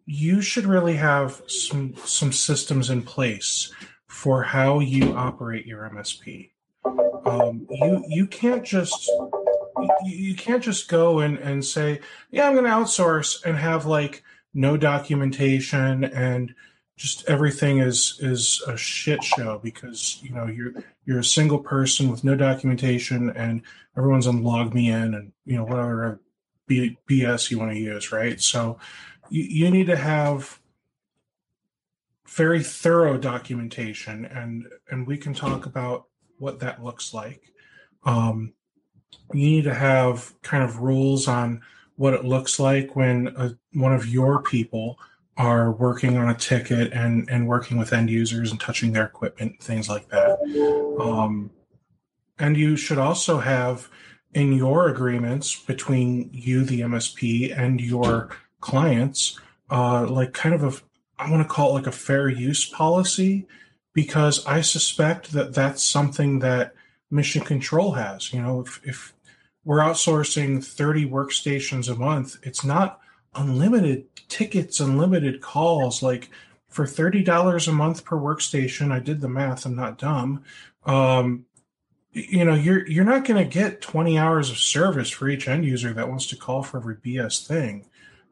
you 0.07 0.41
should 0.41 0.67
really 0.67 0.97
have 0.97 1.43
some 1.47 1.95
some 2.05 2.33
systems 2.33 2.91
in 2.91 3.03
place 3.03 3.73
for 4.07 4.43
how 4.43 4.81
you 4.81 5.15
operate 5.15 5.67
your 5.67 5.89
MSP. 5.91 6.51
Um, 7.25 7.67
you 7.71 8.05
you 8.09 8.27
can't 8.27 8.65
just 8.65 9.11
you 10.05 10.35
can't 10.35 10.63
just 10.63 10.89
go 10.89 11.21
and, 11.21 11.39
and 11.39 11.65
say, 11.65 12.01
yeah, 12.31 12.47
I'm 12.47 12.55
going 12.55 12.65
to 12.65 12.71
outsource 12.71 13.45
and 13.45 13.57
have 13.57 13.87
like 13.87 14.23
no 14.55 14.77
documentation 14.77 16.05
and 16.05 16.55
just 16.97 17.29
everything 17.29 17.79
is 17.79 18.19
is 18.21 18.63
a 18.69 18.77
shit 18.77 19.25
show 19.25 19.59
because 19.63 20.21
you 20.23 20.31
know 20.35 20.47
you're 20.47 20.73
you're 21.07 21.21
a 21.21 21.25
single 21.25 21.59
person 21.59 22.11
with 22.11 22.23
no 22.23 22.37
documentation 22.37 23.31
and 23.31 23.63
everyone's 23.97 24.27
on 24.27 24.43
LogMeIn 24.43 25.17
and 25.17 25.33
you 25.47 25.57
know 25.57 25.65
whatever 25.65 26.21
BS 27.09 27.51
you 27.51 27.59
want 27.59 27.73
to 27.73 27.79
use, 27.79 28.13
right? 28.13 28.41
So 28.41 28.79
you, 29.31 29.43
you 29.43 29.71
need 29.71 29.87
to 29.87 29.97
have 29.97 30.59
very 32.29 32.63
thorough 32.63 33.19
documentation 33.19 34.25
and 34.25 34.67
and 34.91 35.07
we 35.07 35.19
can 35.19 35.35
talk 35.35 35.67
about 35.67 36.07
what 36.39 36.61
that 36.61 36.83
looks 36.83 37.13
like. 37.13 37.53
Um, 38.05 38.55
you 39.33 39.51
need 39.51 39.65
to 39.65 39.75
have 39.75 40.33
kind 40.43 40.65
of 40.65 40.79
rules 40.79 41.29
on 41.29 41.63
what 41.97 42.15
it 42.15 42.25
looks 42.25 42.59
like 42.59 42.97
when 42.97 43.29
a, 43.37 43.53
one 43.75 43.93
of 43.93 44.07
your 44.07 44.43
people 44.43 44.99
are 45.37 45.73
working 45.73 46.17
on 46.17 46.29
a 46.29 46.35
ticket 46.35 46.93
and 46.93 47.29
and 47.31 47.49
working 47.49 47.79
with 47.79 47.93
end 47.93 48.11
users 48.11 48.51
and 48.51 48.61
touching 48.61 48.93
their 48.93 49.05
equipment 49.05 49.63
things 49.63 49.89
like 49.89 50.09
that 50.09 50.39
um, 51.01 51.51
and 52.39 52.57
you 52.57 52.77
should 52.77 52.99
also 52.99 53.39
have 53.39 53.89
in 54.35 54.53
your 54.53 54.89
agreements 54.89 55.59
between 55.65 56.31
you 56.33 56.65
the 56.65 56.81
msp 56.81 57.57
and 57.57 57.81
your 57.81 58.31
clients 58.61 59.39
uh, 59.71 60.07
like 60.07 60.33
kind 60.33 60.55
of 60.55 60.63
a 60.63 61.23
i 61.23 61.31
want 61.31 61.47
to 61.47 61.55
call 61.55 61.71
it 61.71 61.75
like 61.75 61.87
a 61.87 61.93
fair 61.93 62.29
use 62.29 62.65
policy 62.65 63.47
because 63.93 64.45
i 64.47 64.61
suspect 64.61 65.33
that 65.33 65.55
that's 65.55 65.83
something 65.83 66.39
that 66.39 66.75
mission 67.11 67.43
control 67.43 67.93
has 67.93 68.33
you 68.33 68.41
know 68.41 68.61
if, 68.61 68.81
if 68.85 69.13
we're 69.65 69.79
outsourcing 69.79 70.65
30 70.65 71.09
workstations 71.09 71.89
a 71.89 71.95
month 71.95 72.37
it's 72.43 72.65
not 72.65 73.01
unlimited 73.35 74.07
tickets, 74.29 74.81
unlimited 74.81 75.41
calls. 75.41 76.03
Like 76.03 76.31
for 76.69 76.87
thirty 76.87 77.23
dollars 77.23 77.69
a 77.69 77.73
month 77.73 78.05
per 78.05 78.17
workstation, 78.17 78.93
I 78.93 78.99
did 78.99 79.21
the 79.21 79.29
math. 79.29 79.67
I'm 79.67 79.77
not 79.77 79.99
dumb. 79.99 80.45
Um, 80.85 81.47
you 82.13 82.45
know, 82.45 82.55
you're 82.55 82.87
you're 82.87 83.05
not 83.05 83.25
going 83.25 83.43
to 83.43 83.51
get 83.51 83.81
twenty 83.81 84.19
hours 84.19 84.51
of 84.51 84.59
service 84.59 85.11
for 85.11 85.29
each 85.29 85.49
end 85.49 85.65
user 85.65 85.93
that 85.93 86.09
wants 86.09 86.27
to 86.29 86.37
call 86.37 86.63
for 86.63 86.77
every 86.79 86.97
BS 86.97 87.47
thing. 87.47 87.87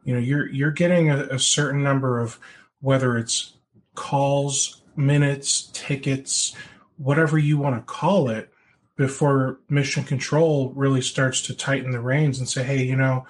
You 0.05 0.15
know, 0.15 0.21
you're 0.21 0.49
you're 0.49 0.71
getting 0.71 1.11
a, 1.11 1.25
a 1.31 1.39
certain 1.39 1.83
number 1.83 2.19
of 2.21 2.39
whether 2.81 3.17
it's 3.17 3.57
calls, 3.95 4.83
minutes, 4.97 5.71
tickets, 5.73 6.55
whatever 6.99 7.39
you 7.39 7.59
want 7.59 7.77
to 7.77 7.93
call 7.93 8.29
it, 8.29 8.51
before 8.97 9.61
mission 9.71 10.05
control 10.05 10.75
really 10.77 11.01
starts 11.01 11.41
to 11.41 11.55
tighten 11.55 11.91
the 11.91 12.01
reins 12.01 12.39
and 12.39 12.47
say, 12.47 12.63
hey, 12.63 12.83
you 12.83 12.97
know, 12.97 13.25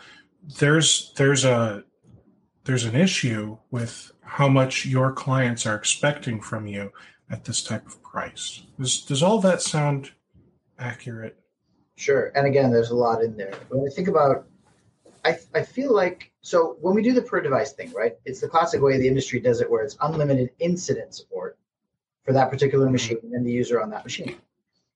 there's 0.59 1.12
there's 1.16 1.44
a 1.44 1.84
there's 2.64 2.84
an 2.84 2.96
issue 2.96 3.57
with 3.70 4.11
how 4.22 4.48
much 4.48 4.84
your 4.84 5.12
clients 5.12 5.66
are 5.66 5.76
expecting 5.76 6.40
from 6.40 6.66
you 6.66 6.90
at 7.30 7.44
this 7.44 7.62
type 7.62 7.86
of 7.86 8.03
price. 8.03 8.62
Does 8.80 9.03
does 9.05 9.22
all 9.22 9.40
that 9.42 9.62
sound 9.62 10.11
accurate? 10.81 11.39
Sure. 11.97 12.33
And 12.35 12.47
again, 12.47 12.70
there's 12.70 12.91
a 12.91 12.97
lot 12.97 13.22
in 13.22 13.37
there. 13.37 13.53
When 13.68 13.87
I 13.87 13.95
think 13.95 14.09
about 14.09 14.47
I, 15.24 15.39
I 15.55 15.62
feel 15.62 15.95
like 15.95 16.33
so 16.41 16.76
when 16.81 16.95
we 16.95 17.03
do 17.03 17.12
the 17.12 17.22
per 17.22 17.41
device 17.41 17.72
thing, 17.72 17.93
right? 17.93 18.16
It's 18.24 18.41
the 18.41 18.49
classic 18.49 18.81
way 18.81 18.99
the 18.99 19.07
industry 19.07 19.39
does 19.41 19.61
it 19.61 19.70
where 19.70 19.83
it's 19.83 19.97
unlimited 20.01 20.51
incident 20.59 21.14
support 21.14 21.59
for 22.24 22.33
that 22.33 22.51
particular 22.51 22.87
mm-hmm. 22.87 22.93
machine 22.93 23.31
and 23.33 23.47
the 23.47 23.53
user 23.53 23.81
on 23.81 23.91
that 23.91 24.05
machine. 24.05 24.37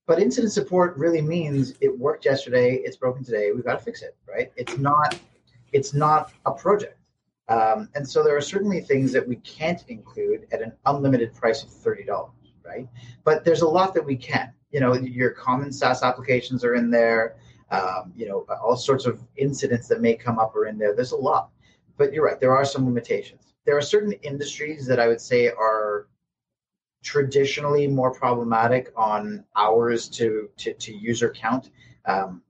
But 0.06 0.20
incident 0.20 0.52
support 0.52 0.96
really 0.96 1.22
means 1.22 1.74
it 1.80 1.98
worked 1.98 2.24
yesterday, 2.24 2.76
it's 2.76 2.96
broken 2.96 3.24
today, 3.24 3.52
we've 3.52 3.64
got 3.64 3.78
to 3.78 3.84
fix 3.84 4.02
it, 4.02 4.16
right? 4.26 4.52
It's 4.56 4.78
not 4.78 5.18
it's 5.72 5.92
not 5.92 6.32
a 6.46 6.52
project. 6.52 6.98
Um, 7.48 7.90
and 7.94 8.08
so 8.08 8.22
there 8.22 8.36
are 8.36 8.40
certainly 8.40 8.80
things 8.80 9.12
that 9.12 9.26
we 9.26 9.36
can't 9.36 9.84
include 9.88 10.46
at 10.52 10.62
an 10.62 10.72
unlimited 10.86 11.34
price 11.34 11.62
of 11.62 11.68
$30, 11.68 12.30
right? 12.64 12.88
But 13.24 13.44
there's 13.44 13.60
a 13.60 13.68
lot 13.68 13.92
that 13.94 14.04
we 14.04 14.16
can. 14.16 14.52
You 14.74 14.80
know, 14.80 14.92
your 14.94 15.30
common 15.30 15.72
SaaS 15.72 16.02
applications 16.02 16.64
are 16.64 16.74
in 16.74 16.90
there. 16.90 17.36
Um, 17.70 18.12
you 18.16 18.26
know, 18.28 18.44
all 18.60 18.76
sorts 18.76 19.06
of 19.06 19.20
incidents 19.36 19.86
that 19.86 20.00
may 20.00 20.14
come 20.14 20.40
up 20.40 20.54
are 20.56 20.66
in 20.66 20.78
there. 20.78 20.94
There's 20.96 21.12
a 21.12 21.16
lot. 21.16 21.50
But 21.96 22.12
you're 22.12 22.24
right, 22.24 22.40
there 22.40 22.56
are 22.56 22.64
some 22.64 22.84
limitations. 22.84 23.54
There 23.66 23.76
are 23.76 23.82
certain 23.82 24.12
industries 24.30 24.84
that 24.86 24.98
I 24.98 25.06
would 25.06 25.20
say 25.20 25.46
are 25.48 26.08
traditionally 27.04 27.86
more 27.86 28.12
problematic 28.12 28.92
on 28.96 29.44
hours 29.56 30.08
to, 30.08 30.50
to, 30.56 30.74
to 30.74 30.92
user 30.92 31.30
count. 31.30 31.70
Um, 32.06 32.42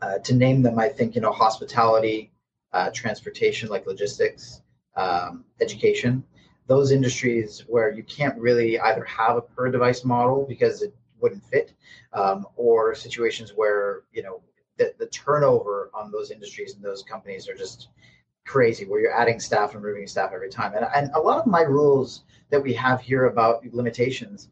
uh, 0.00 0.18
to 0.20 0.34
name 0.34 0.62
them, 0.62 0.78
I 0.78 0.88
think, 0.88 1.14
you 1.14 1.20
know, 1.20 1.32
hospitality, 1.32 2.32
uh, 2.72 2.90
transportation 2.94 3.68
like 3.68 3.86
logistics, 3.86 4.62
um, 4.96 5.44
education, 5.60 6.24
those 6.66 6.92
industries 6.92 7.64
where 7.68 7.90
you 7.90 8.02
can't 8.04 8.38
really 8.38 8.80
either 8.80 9.04
have 9.04 9.36
a 9.36 9.42
per 9.42 9.70
device 9.70 10.04
model 10.04 10.46
because 10.48 10.82
it 10.82 10.94
wouldn't 11.22 11.44
fit, 11.44 11.72
um, 12.12 12.46
or 12.56 12.94
situations 12.94 13.52
where 13.54 14.02
you 14.12 14.22
know 14.22 14.42
the, 14.76 14.92
the 14.98 15.06
turnover 15.06 15.90
on 15.94 16.10
those 16.10 16.30
industries 16.30 16.74
and 16.74 16.84
those 16.84 17.02
companies 17.02 17.48
are 17.48 17.54
just 17.54 17.88
crazy 18.44 18.84
where 18.84 19.00
you're 19.00 19.16
adding 19.16 19.38
staff 19.38 19.74
and 19.74 19.84
removing 19.84 20.06
staff 20.06 20.32
every 20.34 20.50
time. 20.50 20.74
And, 20.74 20.86
and 20.94 21.10
a 21.14 21.20
lot 21.20 21.38
of 21.38 21.46
my 21.46 21.62
rules 21.62 22.24
that 22.50 22.62
we 22.62 22.74
have 22.74 23.00
here 23.00 23.26
about 23.26 23.64
limitations, 23.72 24.48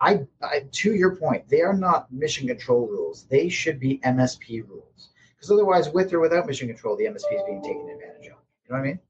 I, 0.00 0.26
I 0.42 0.64
to 0.70 0.94
your 0.94 1.16
point, 1.16 1.48
they 1.48 1.62
are 1.62 1.72
not 1.72 2.12
mission 2.12 2.46
control 2.46 2.86
rules. 2.86 3.24
They 3.24 3.48
should 3.48 3.80
be 3.80 3.98
MSP 4.04 4.68
rules 4.68 5.10
because 5.36 5.50
otherwise, 5.50 5.88
with 5.88 6.12
or 6.12 6.20
without 6.20 6.46
mission 6.46 6.68
control, 6.68 6.96
the 6.96 7.04
MSP 7.04 7.14
is 7.14 7.42
being 7.46 7.62
taken 7.62 7.88
advantage 7.88 8.18
of. 8.18 8.24
You 8.24 8.30
know 8.30 8.76
what 8.76 8.78
I 8.78 8.82
mean? 8.82 9.00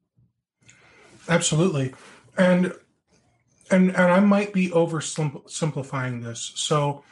Absolutely, 1.29 1.93
and 2.39 2.73
and 3.71 3.91
and 3.91 4.13
I 4.13 4.21
might 4.21 4.53
be 4.53 4.71
oversimplifying 4.71 6.23
this. 6.23 6.53
So 6.55 7.05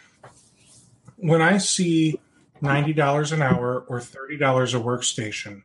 when 1.17 1.43
I 1.43 1.59
see 1.59 2.21
ninety 2.61 2.93
dollars 2.93 3.33
an 3.33 3.43
hour 3.43 3.85
or 3.89 4.01
thirty 4.01 4.37
dollars 4.37 4.75
a 4.75 4.79
workstation, 4.79 5.63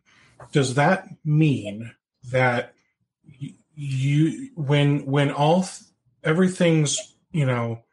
does 0.52 0.76
that 0.76 1.08
mean 1.24 1.92
that 2.32 2.74
you 3.76 4.50
when 4.56 5.06
when 5.06 5.32
all 5.32 5.66
everything's 6.24 7.16
you 7.32 7.46
know 7.46 7.84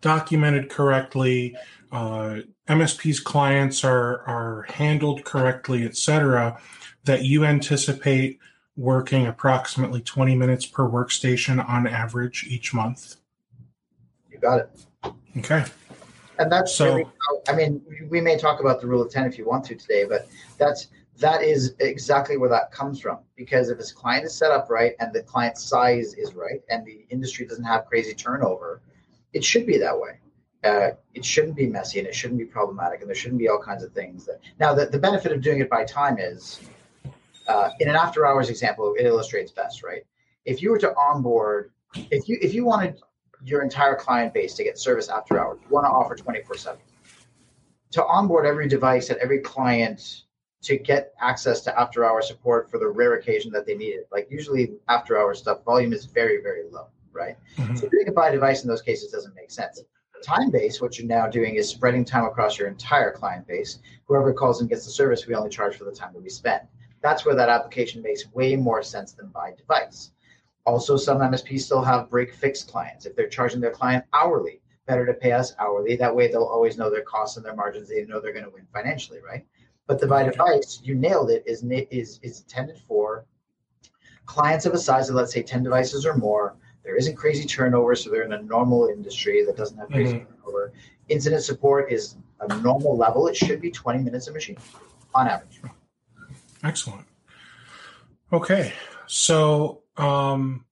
documented 0.00 0.68
correctly 0.68 1.56
uh, 1.92 2.40
MSP's 2.68 3.20
clients 3.20 3.84
are 3.84 4.22
are 4.26 4.66
handled 4.68 5.24
correctly, 5.24 5.84
etc., 5.84 6.58
that 7.04 7.22
you 7.22 7.44
anticipate 7.44 8.38
working 8.76 9.26
approximately 9.26 10.00
20 10.00 10.34
minutes 10.34 10.66
per 10.66 10.88
workstation 10.88 11.66
on 11.68 11.86
average 11.86 12.46
each 12.48 12.72
month. 12.72 13.16
You 14.30 14.38
got 14.38 14.60
it. 14.60 14.70
Okay. 15.38 15.64
And 16.38 16.50
that's 16.50 16.74
so. 16.74 16.96
Really 16.96 17.10
I 17.48 17.54
mean, 17.54 17.82
we 18.08 18.20
may 18.20 18.38
talk 18.38 18.60
about 18.60 18.80
the 18.80 18.86
rule 18.86 19.02
of 19.02 19.10
10 19.10 19.26
if 19.26 19.36
you 19.36 19.46
want 19.46 19.64
to 19.66 19.74
today, 19.74 20.04
but 20.04 20.26
that's 20.58 20.88
that 21.18 21.42
is 21.42 21.74
exactly 21.80 22.36
where 22.36 22.48
that 22.48 22.72
comes 22.72 23.00
from. 23.00 23.18
Because 23.36 23.68
if 23.68 23.78
his 23.78 23.92
client 23.92 24.24
is 24.24 24.34
set 24.34 24.50
up 24.50 24.70
right 24.70 24.94
and 24.98 25.12
the 25.12 25.22
client 25.22 25.58
size 25.58 26.14
is 26.14 26.34
right 26.34 26.62
and 26.70 26.86
the 26.86 27.04
industry 27.10 27.46
doesn't 27.46 27.64
have 27.64 27.86
crazy 27.86 28.14
turnover, 28.14 28.80
it 29.32 29.44
should 29.44 29.66
be 29.66 29.78
that 29.78 29.98
way 29.98 30.18
uh, 30.64 30.90
it 31.14 31.24
shouldn't 31.24 31.56
be 31.56 31.66
messy 31.66 31.98
and 31.98 32.06
it 32.06 32.14
shouldn't 32.14 32.38
be 32.38 32.44
problematic 32.44 33.00
and 33.00 33.08
there 33.08 33.14
shouldn't 33.14 33.38
be 33.38 33.48
all 33.48 33.58
kinds 33.58 33.82
of 33.82 33.92
things 33.92 34.24
that 34.26 34.40
now 34.60 34.72
the, 34.72 34.86
the 34.86 34.98
benefit 34.98 35.32
of 35.32 35.40
doing 35.40 35.60
it 35.60 35.68
by 35.68 35.84
time 35.84 36.18
is 36.18 36.60
uh, 37.48 37.70
in 37.80 37.88
an 37.88 37.96
after 37.96 38.26
hours 38.26 38.48
example 38.48 38.94
it 38.98 39.04
illustrates 39.04 39.50
best 39.52 39.82
right 39.82 40.02
if 40.44 40.62
you 40.62 40.70
were 40.70 40.78
to 40.78 40.94
onboard 40.96 41.70
if 42.10 42.28
you 42.28 42.38
if 42.40 42.54
you 42.54 42.64
wanted 42.64 43.00
your 43.44 43.62
entire 43.62 43.96
client 43.96 44.32
base 44.32 44.54
to 44.54 44.64
get 44.64 44.78
service 44.78 45.08
after 45.08 45.38
hours 45.40 45.58
you 45.62 45.68
want 45.68 45.84
to 45.84 45.90
offer 45.90 46.14
24 46.14 46.56
7 46.56 46.80
to 47.90 48.04
onboard 48.06 48.46
every 48.46 48.68
device 48.68 49.10
at 49.10 49.18
every 49.18 49.40
client 49.40 50.24
to 50.62 50.78
get 50.78 51.12
access 51.20 51.60
to 51.60 51.80
after 51.80 52.04
hour 52.04 52.22
support 52.22 52.70
for 52.70 52.78
the 52.78 52.86
rare 52.86 53.14
occasion 53.14 53.50
that 53.52 53.66
they 53.66 53.74
need 53.74 53.94
it 53.94 54.08
like 54.12 54.28
usually 54.30 54.72
after 54.88 55.18
hour 55.18 55.34
stuff 55.34 55.64
volume 55.64 55.92
is 55.92 56.04
very 56.04 56.40
very 56.42 56.64
low 56.70 56.86
right 57.12 57.36
mm-hmm. 57.56 57.74
so 57.74 57.88
doing 57.88 58.06
it 58.06 58.14
by 58.14 58.30
device 58.30 58.62
in 58.62 58.68
those 58.68 58.82
cases 58.82 59.10
doesn't 59.10 59.34
make 59.34 59.50
sense 59.50 59.82
time 60.22 60.50
base, 60.50 60.80
what 60.80 60.98
you're 60.98 61.06
now 61.06 61.26
doing 61.26 61.56
is 61.56 61.68
spreading 61.68 62.04
time 62.04 62.24
across 62.24 62.58
your 62.58 62.68
entire 62.68 63.10
client 63.10 63.46
base. 63.46 63.80
Whoever 64.06 64.32
calls 64.32 64.60
and 64.60 64.70
gets 64.70 64.84
the 64.84 64.90
service, 64.90 65.26
we 65.26 65.34
only 65.34 65.50
charge 65.50 65.76
for 65.76 65.84
the 65.84 65.92
time 65.92 66.12
that 66.14 66.22
we 66.22 66.30
spend. 66.30 66.62
That's 67.02 67.26
where 67.26 67.34
that 67.34 67.48
application 67.48 68.02
makes 68.02 68.32
way 68.32 68.56
more 68.56 68.82
sense 68.82 69.12
than 69.12 69.28
by 69.28 69.52
device. 69.56 70.12
Also, 70.64 70.96
some 70.96 71.18
MSPs 71.18 71.62
still 71.62 71.82
have 71.82 72.08
break 72.08 72.32
fix 72.32 72.62
clients. 72.62 73.04
If 73.04 73.16
they're 73.16 73.28
charging 73.28 73.60
their 73.60 73.72
client 73.72 74.04
hourly, 74.12 74.60
better 74.86 75.04
to 75.06 75.14
pay 75.14 75.32
us 75.32 75.54
hourly. 75.58 75.96
That 75.96 76.14
way, 76.14 76.28
they'll 76.28 76.44
always 76.44 76.78
know 76.78 76.90
their 76.90 77.02
costs 77.02 77.36
and 77.36 77.44
their 77.44 77.56
margins. 77.56 77.88
They 77.88 78.04
know 78.04 78.20
they're 78.20 78.32
going 78.32 78.44
to 78.44 78.50
win 78.50 78.66
financially, 78.72 79.18
right? 79.20 79.44
But 79.86 80.00
the 80.00 80.06
by 80.06 80.22
device, 80.22 80.80
you 80.84 80.94
nailed 80.94 81.30
it, 81.30 81.42
is 81.46 81.64
is 81.90 82.20
is 82.22 82.40
intended 82.40 82.78
for 82.86 83.24
clients 84.26 84.64
of 84.66 84.72
a 84.72 84.78
size 84.78 85.10
of 85.10 85.16
let's 85.16 85.32
say 85.32 85.42
10 85.42 85.62
devices 85.62 86.06
or 86.06 86.16
more. 86.16 86.56
There 86.84 86.96
isn't 86.96 87.16
crazy 87.16 87.44
turnover, 87.44 87.94
so 87.94 88.10
they're 88.10 88.22
in 88.22 88.32
a 88.32 88.42
normal 88.42 88.88
industry 88.88 89.44
that 89.44 89.56
doesn't 89.56 89.78
have 89.78 89.88
crazy 89.88 90.18
mm-hmm. 90.18 90.40
turnover. 90.40 90.72
Incident 91.08 91.42
support 91.42 91.92
is 91.92 92.16
a 92.40 92.56
normal 92.60 92.96
level. 92.96 93.28
It 93.28 93.36
should 93.36 93.60
be 93.60 93.70
20 93.70 94.02
minutes 94.02 94.28
a 94.28 94.32
machine 94.32 94.56
on 95.14 95.28
average. 95.28 95.60
Excellent. 96.62 97.06
Okay. 98.32 98.72
So 99.06 99.82
um 99.96 100.64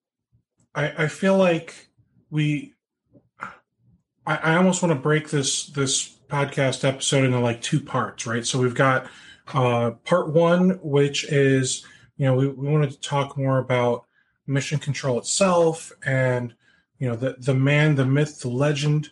I, 0.75 1.05
I 1.05 1.09
feel 1.09 1.37
like 1.37 1.91
we 2.31 2.75
I, 4.27 4.37
I 4.37 4.57
almost 4.57 4.83
want 4.83 4.93
to 4.93 5.01
break 5.01 5.31
this 5.31 5.67
this 5.67 6.17
podcast 6.29 6.85
episode 6.89 7.25
into 7.25 7.41
like 7.41 7.61
two 7.61 7.81
parts, 7.81 8.27
right? 8.27 8.47
So 8.47 8.61
we've 8.61 8.75
got 8.75 9.09
uh, 9.53 9.93
part 10.05 10.31
one, 10.31 10.79
which 10.83 11.25
is 11.25 11.85
you 12.17 12.27
know 12.27 12.35
we, 12.35 12.49
we 12.49 12.69
wanted 12.69 12.93
to 12.93 13.01
talk 13.01 13.37
more 13.37 13.59
about 13.59 14.05
mission 14.47 14.79
control 14.79 15.19
itself 15.19 15.93
and 16.05 16.55
you 16.99 17.09
know 17.09 17.17
the 17.17 17.37
the 17.39 17.55
man, 17.55 17.97
the 17.97 18.07
myth, 18.07 18.41
the 18.41 18.49
legend, 18.49 19.11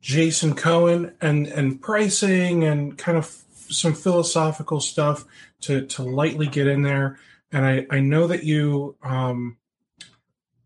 Jason 0.00 0.54
Cohen, 0.54 1.14
and 1.20 1.46
and 1.48 1.80
pricing 1.80 2.64
and 2.64 2.96
kind 2.96 3.18
of 3.18 3.26
some 3.68 3.94
philosophical 3.94 4.80
stuff 4.80 5.24
to 5.62 5.86
to 5.86 6.02
lightly 6.02 6.46
get 6.46 6.66
in 6.66 6.82
there. 6.82 7.18
And 7.52 7.64
I 7.64 7.86
I 7.90 8.00
know 8.00 8.26
that 8.26 8.44
you 8.44 8.96
um 9.02 9.56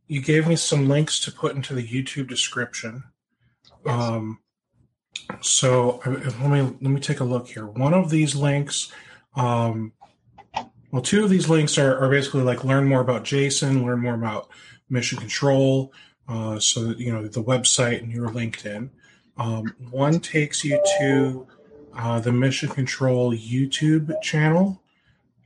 you 0.06 0.20
gave 0.20 0.46
me 0.46 0.56
some 0.56 0.88
links 0.88 1.18
to 1.20 1.32
put 1.32 1.56
into 1.56 1.74
the 1.74 1.86
YouTube 1.86 2.28
description. 2.28 3.04
Yes. 3.84 3.94
Um, 3.94 4.38
so 5.40 6.00
let 6.04 6.50
me 6.50 6.60
let 6.62 6.82
me 6.82 7.00
take 7.00 7.20
a 7.20 7.24
look 7.24 7.48
here. 7.48 7.66
One 7.66 7.94
of 7.94 8.10
these 8.10 8.34
links, 8.34 8.92
um, 9.36 9.92
well, 10.90 11.02
two 11.02 11.24
of 11.24 11.30
these 11.30 11.48
links 11.48 11.78
are, 11.78 11.98
are 11.98 12.10
basically 12.10 12.42
like 12.42 12.64
learn 12.64 12.86
more 12.86 13.00
about 13.00 13.24
Jason, 13.24 13.84
learn 13.84 14.00
more 14.00 14.14
about 14.14 14.48
mission 14.88 15.18
control. 15.18 15.92
Uh, 16.26 16.58
so 16.58 16.84
that, 16.84 16.98
you 16.98 17.12
know 17.12 17.26
the 17.26 17.42
website 17.42 18.02
and 18.02 18.12
your 18.12 18.28
LinkedIn. 18.28 18.90
Um, 19.36 19.74
one 19.90 20.20
takes 20.20 20.64
you 20.64 20.80
to 20.98 21.46
uh, 21.96 22.20
the 22.20 22.32
Mission 22.32 22.68
Control 22.68 23.32
YouTube 23.32 24.10
channel, 24.22 24.82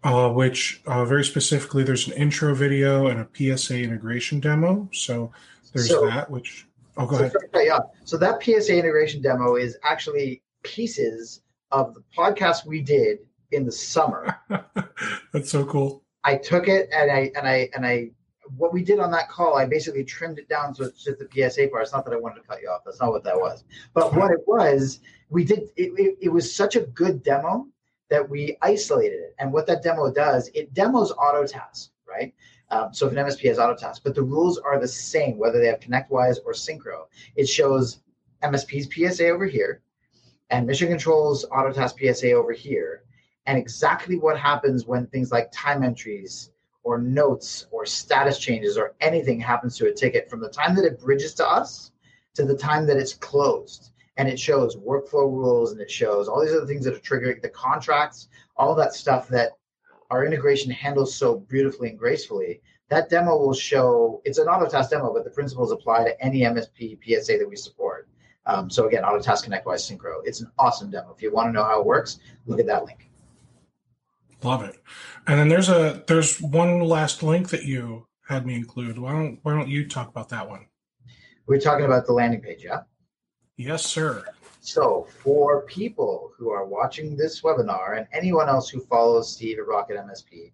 uh, 0.05 0.31
which 0.31 0.83
uh, 0.87 1.05
very 1.05 1.25
specifically 1.25 1.83
there's 1.83 2.07
an 2.07 2.15
intro 2.15 2.55
video 2.55 3.07
and 3.09 3.21
a 3.21 3.57
PSA 3.57 3.83
integration 3.83 4.41
demo. 4.41 4.89
So 4.93 5.33
there's 5.73 5.89
so, 5.89 6.07
that, 6.07 6.31
which 6.31 6.69
Oh, 6.99 7.07
go 7.07 7.17
ahead. 7.17 7.33
yeah. 7.55 7.79
So 8.05 8.17
that 8.19 8.43
PSA 8.43 8.77
integration 8.77 9.23
demo 9.23 9.55
is 9.55 9.79
actually 9.85 10.43
pieces 10.65 11.43
of 11.71 11.95
the 11.95 12.03
podcast 12.17 12.67
we 12.67 12.83
did 12.83 13.19
in 13.53 13.65
the 13.65 13.71
summer. 13.73 14.37
That's 15.33 15.51
so 15.51 15.65
cool. 15.65 16.03
I 16.25 16.37
took 16.37 16.67
it 16.67 16.89
and 16.93 17.11
I 17.11 17.31
and 17.37 17.47
I 17.47 17.71
and 17.75 17.87
I 17.87 18.11
what 18.57 18.73
we 18.73 18.83
did 18.83 18.99
on 18.99 19.13
that 19.13 19.29
call, 19.29 19.57
I 19.57 19.67
basically 19.67 20.03
trimmed 20.03 20.39
it 20.39 20.49
down 20.49 20.75
so 20.75 20.85
it's 20.85 21.05
just 21.05 21.19
the 21.21 21.29
PSA 21.31 21.69
part. 21.69 21.85
It's 21.85 21.93
not 21.93 22.05
that 22.05 22.15
I 22.15 22.17
wanted 22.17 22.43
to 22.43 22.49
cut 22.49 22.61
you 22.61 22.69
off. 22.69 22.81
That's 22.85 23.01
not 23.01 23.13
what 23.13 23.23
that 23.25 23.39
was. 23.39 23.63
But 23.95 24.15
what 24.15 24.33
it 24.33 24.41
was, 24.47 25.01
we 25.31 25.45
did 25.45 25.61
it, 25.77 25.93
it, 25.97 26.19
it 26.21 26.29
was 26.29 26.53
such 26.53 26.75
a 26.75 26.81
good 26.81 27.23
demo 27.23 27.69
that 28.11 28.29
we 28.29 28.57
isolated 28.63 29.21
it. 29.21 29.35
And 29.39 29.53
what 29.53 29.67
that 29.67 29.83
demo 29.83 30.11
does, 30.11 30.51
it 30.55 30.73
demos 30.75 31.13
AutoTask, 31.13 31.91
right? 32.09 32.35
Um, 32.71 32.93
so 32.93 33.07
if 33.07 33.13
an 33.13 33.19
MSP 33.19 33.49
has 33.49 33.59
AutoTask, 33.59 34.01
but 34.03 34.15
the 34.15 34.23
rules 34.23 34.59
are 34.59 34.79
the 34.79 34.89
same 34.89 35.39
whether 35.39 35.61
they 35.61 35.69
have 35.69 35.81
ConnectWise 35.81 36.39
or 36.45 36.53
Syncro. 36.53 37.07
It 37.37 37.47
shows 37.47 38.01
MSP's 38.43 38.89
PSA 38.93 39.29
over 39.29 39.47
here 39.47 39.83
and 40.51 40.67
Mission 40.67 40.89
Control's 40.89 41.45
AutoTask 41.47 41.99
PSA 41.99 42.33
over 42.33 42.53
here, 42.53 43.03
and 43.47 43.59
exactly 43.59 44.17
what 44.17 44.39
happens 44.39 44.87
when 44.87 45.07
things 45.07 45.31
like 45.31 45.51
time 45.53 45.83
entries 45.83 46.51
or 46.85 46.99
notes 46.99 47.67
or 47.71 47.85
status 47.85 48.39
changes 48.39 48.79
or 48.79 48.95
anything 49.01 49.41
happens 49.41 49.77
to 49.77 49.89
a 49.89 49.93
ticket 49.93 50.31
from 50.31 50.41
the 50.41 50.49
time 50.49 50.75
that 50.75 50.85
it 50.85 51.01
bridges 51.01 51.35
to 51.35 51.47
us 51.47 51.93
to 52.35 52.45
the 52.45 52.57
time 52.57 52.87
that 52.87 52.97
it's 52.97 53.15
closed. 53.15 53.91
And 54.19 54.29
it 54.29 54.39
shows 54.39 54.77
workflow 54.77 55.31
rules 55.33 55.73
and 55.73 55.81
it 55.81 55.91
shows 55.91 56.29
all 56.29 56.43
these 56.45 56.53
other 56.53 56.67
things 56.67 56.85
that 56.85 56.95
are 56.95 56.99
triggering 56.99 57.41
the 57.41 57.49
contracts, 57.49 58.29
all 58.57 58.75
that 58.75 58.93
stuff 58.93 59.29
that 59.29 59.53
our 60.11 60.27
integration 60.27 60.71
handles 60.71 61.15
so 61.15 61.39
beautifully 61.39 61.91
and 61.91 61.99
gracefully. 61.99 62.61
That 62.89 63.09
demo 63.09 63.37
will 63.37 63.55
show 63.55 64.21
it's 64.25 64.39
an 64.39 64.47
AutoTask 64.47 64.91
demo, 64.91 65.13
but 65.13 65.25
the 65.25 65.31
principles 65.31 65.73
apply 65.73 66.05
to 66.05 66.25
any 66.25 66.41
MSP 66.41 66.99
PSA 67.03 67.39
that 67.39 67.49
we 67.49 67.57
support. 67.57 68.09
Um, 68.47 68.71
so 68.71 68.89
again, 68.89 69.03
AutoTask 69.03 69.47
ConnectWise 69.47 69.97
Syncro. 69.97 70.21
It's 70.25 70.41
an 70.41 70.51
awesome 70.59 70.91
demo. 70.91 71.13
If 71.15 71.23
you 71.23 71.33
want 71.33 71.49
to 71.49 71.53
know 71.53 71.65
how 71.65 71.81
it 71.81 71.87
works, 71.87 72.19
look 72.47 72.59
at 72.59 72.67
that 72.67 72.87
link. 72.87 73.11
Love 74.43 74.63
it. 74.63 74.83
And 75.27 75.39
then 75.39 75.49
there's 75.49 75.69
a 75.69 76.03
there's 76.07 76.41
one 76.41 76.81
last 76.81 77.23
link 77.23 77.51
that 77.51 77.65
you 77.65 78.07
had 78.27 78.47
me 78.47 78.55
include. 78.55 78.99
Why 78.99 79.13
don't 79.13 79.39
why 79.43 79.53
don't 79.53 79.69
you 79.69 79.87
talk 79.87 80.09
about 80.09 80.29
that 80.31 80.49
one? 80.49 80.67
We're 81.47 81.61
talking 81.61 81.85
about 81.85 82.07
the 82.07 82.13
landing 82.13 82.41
page, 82.41 82.65
yeah? 82.65 82.83
Yes, 83.59 83.85
sir. 83.85 84.25
So, 84.61 85.09
for 85.21 85.63
people 85.63 86.31
who 86.39 86.51
are 86.51 86.65
watching 86.65 87.17
this 87.17 87.43
webinar 87.43 87.99
and 87.99 88.07
anyone 88.13 88.49
else 88.49 88.69
who 88.69 88.79
follows 88.79 89.33
Steve 89.33 89.59
at 89.59 89.67
Rocket 89.67 89.97
MSP, 89.97 90.53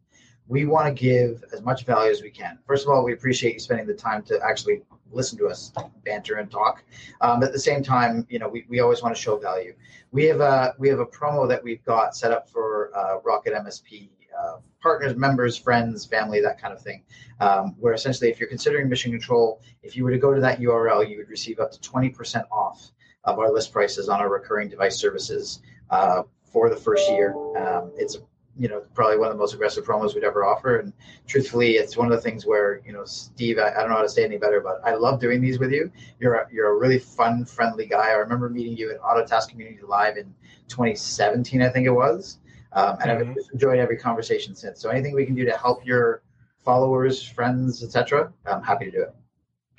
we 0.49 0.65
want 0.65 0.87
to 0.87 0.93
give 0.95 1.45
as 1.53 1.61
much 1.61 1.85
value 1.85 2.11
as 2.11 2.23
we 2.23 2.31
can. 2.31 2.59
First 2.67 2.87
of 2.87 2.91
all, 2.95 3.05
we 3.05 3.13
appreciate 3.13 3.53
you 3.53 3.61
spending 3.61 3.87
the 3.87 3.93
time 3.93 4.23
to 4.23 4.41
actually 4.43 4.81
listen 5.13 5.37
to 5.41 5.49
us 5.49 5.71
banter 6.07 6.37
and 6.37 6.51
talk. 6.51 6.83
Um, 7.21 7.43
at 7.43 7.53
the 7.53 7.59
same 7.59 7.83
time, 7.83 8.27
you 8.31 8.39
know, 8.39 8.49
we, 8.49 8.65
we 8.71 8.81
always 8.81 9.03
want 9.03 9.15
to 9.15 9.21
show 9.21 9.37
value. 9.37 9.75
We 10.11 10.25
have 10.25 10.41
a 10.41 10.75
we 10.79 10.89
have 10.89 10.99
a 10.99 11.07
promo 11.07 11.47
that 11.47 11.63
we've 11.63 11.85
got 11.85 12.17
set 12.17 12.33
up 12.33 12.49
for 12.49 12.91
uh, 12.97 13.21
Rocket 13.23 13.53
MSP 13.53 14.09
uh, 14.39 14.57
partners, 14.85 15.17
members, 15.17 15.57
friends, 15.57 16.05
family, 16.05 16.43
that 16.43 16.61
kind 16.61 16.75
of 16.75 16.81
thing. 16.81 17.03
Um, 17.41 17.75
where 17.81 17.95
essentially, 17.95 18.31
if 18.31 18.39
you're 18.39 18.49
considering 18.49 18.89
mission 18.89 19.11
control, 19.11 19.63
if 19.83 19.97
you 19.97 20.05
were 20.05 20.11
to 20.11 20.19
go 20.19 20.33
to 20.33 20.41
that 20.43 20.61
URL, 20.61 21.09
you 21.09 21.17
would 21.17 21.31
receive 21.31 21.59
up 21.59 21.73
to 21.73 21.81
20% 21.81 22.45
off 22.53 22.93
of 23.25 23.39
our 23.39 23.51
list 23.51 23.73
prices 23.73 24.09
on 24.11 24.21
our 24.21 24.31
recurring 24.31 24.69
device 24.69 24.97
services 24.97 25.63
uh, 25.91 26.23
for 26.45 26.69
the 26.69 26.77
first 26.77 27.11
year. 27.11 27.35
Um, 27.57 27.91
it's 27.97 28.19
you 28.57 28.69
know 28.69 28.83
probably 28.95 29.19
one 29.19 29.29
of 29.29 29.35
the 29.35 29.39
most 29.39 29.55
aggressive 29.55 29.85
promos 29.85 30.15
we'd 30.15 30.23
ever 30.23 30.45
offer, 30.45 30.79
and 30.79 30.93
truthfully, 31.27 31.73
it's 31.73 31.97
one 31.97 32.13
of 32.13 32.17
the 32.17 32.21
things 32.21 32.45
where 32.47 32.83
you 32.87 32.93
know 32.93 33.05
Steve, 33.07 33.59
I, 33.59 33.71
I 33.71 33.81
don't 33.81 33.89
know 33.89 33.97
how 33.97 34.03
to 34.03 34.09
say 34.09 34.23
any 34.23 34.37
better, 34.37 34.61
but 34.61 34.81
I 34.85 34.95
love 34.95 35.19
doing 35.19 35.41
these 35.41 35.59
with 35.59 35.73
you. 35.73 35.91
You're 36.21 36.35
a, 36.35 36.47
you're 36.53 36.77
a 36.77 36.79
really 36.79 36.99
fun, 36.99 37.47
friendly 37.47 37.87
guy. 37.87 38.11
I 38.11 38.21
remember 38.25 38.51
meeting 38.51 38.77
you 38.77 38.91
at 38.93 39.01
Autotask 39.01 39.49
Community 39.49 39.81
Live 39.89 40.19
in 40.19 40.33
2017, 40.69 41.63
I 41.63 41.71
think 41.71 41.87
it 41.87 41.91
was, 41.91 42.39
um, 42.75 42.97
and 43.01 43.11
mm-hmm. 43.11 43.31
I've 43.31 43.37
enjoyed 43.53 43.79
every 43.79 43.97
conversation 43.97 44.55
since. 44.55 44.81
So 44.81 44.91
anything 44.91 45.15
we 45.15 45.25
can 45.25 45.35
do 45.35 45.45
to 45.45 45.57
help 45.57 45.85
your 45.87 46.23
followers, 46.65 47.23
friends, 47.23 47.83
etc., 47.83 48.33
I'm 48.47 48.63
happy 48.63 48.87
to 48.87 48.91
do 48.91 49.03
it. 49.03 49.15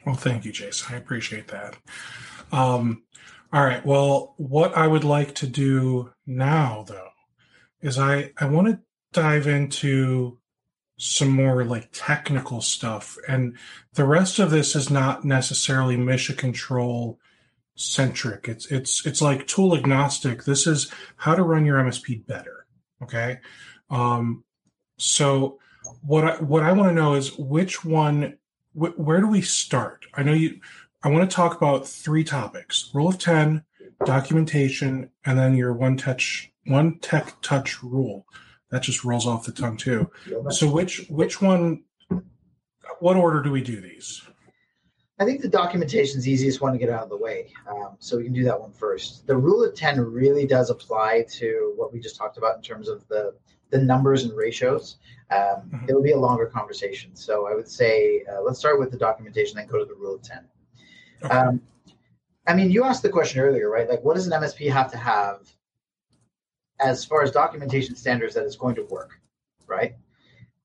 Well, 0.06 0.16
thank 0.16 0.46
you, 0.46 0.52
Jason. 0.52 0.94
I 0.94 0.98
appreciate 0.98 1.48
that. 1.48 1.76
Um, 2.52 3.04
all 3.52 3.64
right. 3.64 3.86
Well, 3.86 4.34
what 4.38 4.76
I 4.78 4.88
would 4.88 5.04
like 5.04 5.36
to 5.36 5.48
do 5.48 6.12
now, 6.26 6.86
though, 6.88 7.10
is 7.82 7.98
I 7.98 8.32
I 8.38 8.46
want 8.46 8.68
to 8.68 8.80
dive 9.14 9.48
into 9.48 10.38
some 10.98 11.30
more 11.30 11.64
like 11.64 11.90
technical 11.92 12.62
stuff, 12.62 13.18
and 13.28 13.58
the 13.94 14.06
rest 14.06 14.40
of 14.40 14.52
this 14.52 14.76
is 14.76 14.90
not 14.90 15.26
necessarily 15.26 15.98
mission 15.98 16.36
control 16.36 17.20
centric. 17.76 18.48
It's 18.48 18.72
it's 18.72 19.06
it's 19.06 19.22
like 19.22 19.48
tool 19.48 19.76
agnostic. 19.76 20.44
This 20.44 20.68
is 20.68 20.92
how 21.18 21.36
to 21.36 21.44
run 21.44 21.66
your 21.66 21.78
MSP 21.78 22.26
better. 22.26 22.55
Okay. 23.04 23.40
Um, 23.90 24.44
so 24.98 25.60
what 26.02 26.24
I 26.24 26.36
what 26.38 26.64
I 26.64 26.72
want 26.72 26.90
to 26.90 26.96
know 26.96 27.16
is 27.16 27.38
which 27.38 27.84
one. 27.84 28.38
Wh- 28.74 28.98
where 28.98 29.20
do 29.20 29.28
we 29.28 29.42
start? 29.42 30.06
I 30.14 30.24
know 30.24 30.34
you 30.34 30.60
I 31.04 31.10
want 31.10 31.30
to 31.30 31.36
talk 31.36 31.56
about 31.56 31.88
three 31.88 32.24
topics: 32.24 32.90
rule 32.94 33.10
of 33.10 33.20
ten, 33.20 33.64
documentation, 34.06 35.10
and 35.26 35.38
then 35.38 35.56
your 35.56 35.74
one 35.74 35.98
touch 35.98 36.52
one 36.66 37.00
tech 37.00 37.34
touch 37.42 37.84
rule. 37.84 38.26
That 38.72 38.82
just 38.82 39.06
rolls 39.06 39.28
off 39.28 39.46
the 39.46 39.52
tongue 39.52 39.78
too. 39.78 40.10
So 40.50 40.70
which 40.70 41.06
which 41.10 41.42
one? 41.42 41.84
What 43.00 43.18
order 43.18 43.42
do 43.42 43.52
we 43.52 43.62
do 43.62 43.82
these? 43.82 44.24
I 45.18 45.24
think 45.24 45.42
the 45.42 45.48
documentation 45.48 46.18
is 46.18 46.26
the 46.26 46.32
easiest 46.32 46.60
one 46.60 46.74
to 46.74 46.78
get 46.78 46.90
out 46.90 47.04
of 47.04 47.10
the 47.10 47.18
way. 47.18 47.54
Um, 47.70 47.96
so 48.00 48.18
we 48.18 48.26
can 48.26 48.34
do 48.34 48.44
that 48.44 48.60
one 48.60 48.74
first. 48.74 49.26
The 49.28 49.38
rule 49.38 49.64
of 49.64 49.74
10 49.74 50.00
really 50.02 50.46
does 50.46 50.70
apply 50.70 51.26
to 51.36 51.74
what 51.78 51.94
we 51.94 52.00
just 52.00 52.18
talked 52.18 52.38
about 52.38 52.58
in 52.58 52.62
terms 52.62 52.90
of 52.90 53.08
the, 53.08 53.34
the 53.70 53.78
numbers 53.78 54.26
and 54.26 54.36
ratios. 54.36 54.98
Um, 55.32 55.40
mm-hmm. 55.40 55.86
It'll 55.88 56.04
be 56.04 56.12
a 56.12 56.20
longer 56.20 56.48
conversation. 56.48 57.16
So 57.16 57.48
I 57.48 57.56
would 57.56 57.70
say 57.70 58.26
uh, 58.30 58.42
let's 58.42 58.60
start 58.60 58.78
with 58.78 58.92
the 58.92 58.98
documentation, 58.98 59.56
then 59.56 59.68
go 59.68 59.80
to 59.80 59.86
the 59.86 59.96
rule 59.96 60.16
of 60.16 60.22
10. 60.22 60.40
Okay. 61.24 61.34
Um, 61.34 61.62
I 62.46 62.54
mean, 62.54 62.70
you 62.70 62.84
asked 62.84 63.02
the 63.02 63.10
question 63.10 63.40
earlier, 63.40 63.70
right? 63.70 63.90
Like, 63.90 64.04
what 64.04 64.16
does 64.16 64.28
an 64.28 64.34
MSP 64.34 64.70
have 64.72 64.92
to 64.92 64.98
have 64.98 65.50
as 66.80 67.06
far 67.06 67.24
as 67.24 67.32
documentation 67.32 67.96
standards 67.96 68.36
that 68.36 68.44
it's 68.44 68.58
going 68.58 68.76
to 68.76 68.84
work, 68.84 69.20
right? 69.66 69.96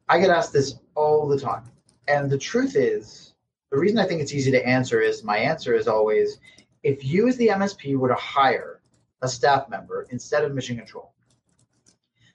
I 0.09 0.19
get 0.19 0.31
asked 0.31 0.53
this 0.53 0.75
all 0.97 1.29
the 1.29 1.39
time. 1.39 1.71
And 2.09 2.29
the 2.29 2.37
truth 2.37 2.75
is, 2.75 3.30
the 3.71 3.79
reason 3.79 3.99
I 3.99 4.07
think 4.07 4.21
it's 4.21 4.35
easy 4.35 4.51
to 4.51 4.67
answer 4.67 5.01
is 5.01 5.23
my 5.23 5.39
answer 5.39 5.75
is 5.75 5.89
always 5.89 6.39
if 6.83 7.05
you, 7.05 7.29
as 7.29 7.37
the 7.37 7.49
MSP, 7.49 7.97
were 7.97 8.09
to 8.09 8.15
hire 8.15 8.81
a 9.23 9.29
staff 9.29 9.69
member 9.69 10.07
instead 10.11 10.45
of 10.45 10.55
mission 10.55 10.77
control, 10.77 11.13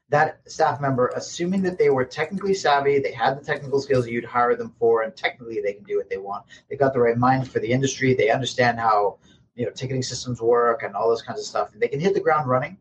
that 0.09 0.39
staff 0.49 0.79
member, 0.79 1.11
assuming 1.15 1.63
that 1.63 1.79
they 1.79 1.89
were 1.89 2.05
technically 2.05 2.53
savvy, 2.53 2.99
they 2.99 3.11
had 3.11 3.39
the 3.39 3.43
technical 3.43 3.81
skills 3.81 4.07
you'd 4.07 4.23
hire 4.23 4.55
them 4.55 4.73
for, 4.79 5.01
and 5.01 5.15
technically 5.15 5.61
they 5.61 5.73
can 5.73 5.83
do 5.83 5.97
what 5.97 6.09
they 6.09 6.17
want. 6.17 6.45
They've 6.69 6.79
got 6.79 6.93
the 6.93 6.99
right 6.99 7.17
mind 7.17 7.49
for 7.49 7.59
the 7.59 7.71
industry. 7.71 8.13
They 8.13 8.29
understand 8.29 8.79
how 8.79 9.17
you 9.55 9.65
know 9.65 9.71
ticketing 9.71 10.03
systems 10.03 10.41
work 10.41 10.83
and 10.83 10.95
all 10.95 11.09
those 11.09 11.23
kinds 11.23 11.39
of 11.39 11.45
stuff. 11.45 11.73
And 11.73 11.81
they 11.81 11.87
can 11.87 11.99
hit 11.99 12.13
the 12.13 12.19
ground 12.19 12.47
running. 12.47 12.77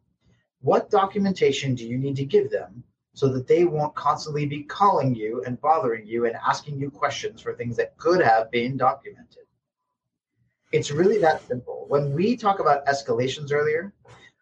What 0.60 0.90
documentation 0.90 1.74
do 1.74 1.86
you 1.86 1.98
need 1.98 2.16
to 2.16 2.24
give 2.24 2.50
them 2.50 2.84
so 3.14 3.28
that 3.28 3.46
they 3.46 3.64
won't 3.64 3.94
constantly 3.94 4.44
be 4.44 4.62
calling 4.64 5.14
you 5.14 5.42
and 5.46 5.60
bothering 5.60 6.06
you 6.06 6.26
and 6.26 6.36
asking 6.46 6.78
you 6.78 6.90
questions 6.90 7.40
for 7.40 7.54
things 7.54 7.76
that 7.76 7.96
could 7.96 8.20
have 8.20 8.50
been 8.50 8.76
documented? 8.76 9.44
It's 10.72 10.90
really 10.90 11.18
that 11.18 11.46
simple. 11.46 11.86
When 11.88 12.12
we 12.12 12.36
talk 12.36 12.58
about 12.58 12.84
escalations 12.86 13.52
earlier, 13.52 13.94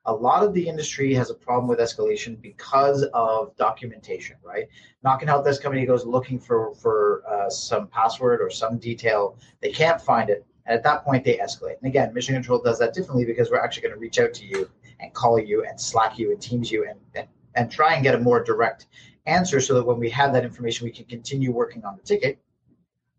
a 0.07 0.13
lot 0.13 0.43
of 0.43 0.53
the 0.53 0.67
industry 0.67 1.15
has 1.15 1.31
a 1.31 1.35
problem 1.35 1.69
with 1.69 1.79
escalation 1.79 2.41
because 2.41 3.05
of 3.15 3.55
documentation, 3.57 4.37
right? 4.43 4.67
NOC 5.05 5.21
and 5.21 5.29
help 5.29 5.45
company 5.61 5.87
goes 5.87 6.05
looking 6.05 6.41
for 6.41 6.75
for 6.75 7.23
uh, 7.29 7.49
some 7.49 7.87
password 7.87 8.41
or 8.41 8.51
some 8.51 8.79
detail. 8.79 9.39
They 9.61 9.71
can't 9.71 10.01
find 10.01 10.31
it. 10.31 10.45
And 10.67 10.77
at 10.77 10.83
that 10.85 11.05
point, 11.05 11.25
they 11.25 11.39
escalate. 11.39 11.77
And 11.83 11.89
again, 11.89 12.15
Mission 12.15 12.35
Control 12.35 12.61
does 12.61 12.79
that 12.79 12.95
differently 12.95 13.25
because 13.25 13.51
we're 13.51 13.63
actually 13.63 13.83
going 13.83 13.95
to 13.95 14.01
reach 14.01 14.19
out 14.19 14.33
to 14.35 14.47
you 14.47 14.71
and 15.01 15.13
call 15.13 15.39
you 15.39 15.65
and 15.65 15.81
Slack 15.81 16.19
you 16.19 16.31
and 16.31 16.41
Teams 16.41 16.71
you 16.71 16.89
and, 16.89 16.99
and, 17.15 17.29
and 17.55 17.71
try 17.71 17.95
and 17.95 18.03
get 18.03 18.15
a 18.15 18.19
more 18.19 18.43
direct 18.43 18.87
answer 19.27 19.61
so 19.61 19.75
that 19.75 19.85
when 19.85 19.99
we 19.99 20.11
have 20.11 20.33
that 20.33 20.45
information, 20.45 20.85
we 20.85 20.91
can 20.91 21.05
continue 21.05 21.53
working 21.53 21.85
on 21.85 21.97
the 21.97 22.03
ticket. 22.03 22.39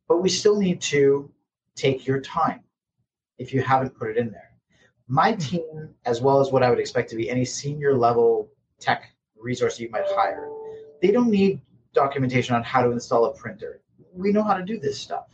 But 0.08 0.22
we 0.22 0.30
still 0.30 0.60
need 0.60 0.82
to 0.82 1.32
take 1.76 2.06
your 2.06 2.20
time 2.22 2.62
if 3.38 3.54
you 3.54 3.62
haven't 3.62 3.98
put 3.98 4.10
it 4.10 4.18
in 4.18 4.32
there 4.32 4.54
my 5.08 5.34
team, 5.34 5.90
as 6.06 6.22
well 6.22 6.40
as 6.40 6.52
what 6.52 6.64
I 6.64 6.70
would 6.70 6.80
expect 6.80 7.10
to 7.12 7.16
be 7.16 7.30
any 7.30 7.46
senior 7.46 7.96
level 7.96 8.50
tech 8.80 9.14
resource 9.38 9.80
you 9.80 9.90
might 9.90 10.06
hire, 10.08 10.50
they 11.02 11.12
don't 11.12 11.30
need 11.30 11.60
documentation 11.94 12.56
on 12.56 12.64
how 12.64 12.82
to 12.82 12.92
install 12.92 13.26
a 13.26 13.34
printer. 13.34 13.82
We 14.14 14.32
know 14.32 14.44
how 14.44 14.56
to 14.56 14.64
do 14.64 14.80
this 14.80 15.00
stuff, 15.00 15.28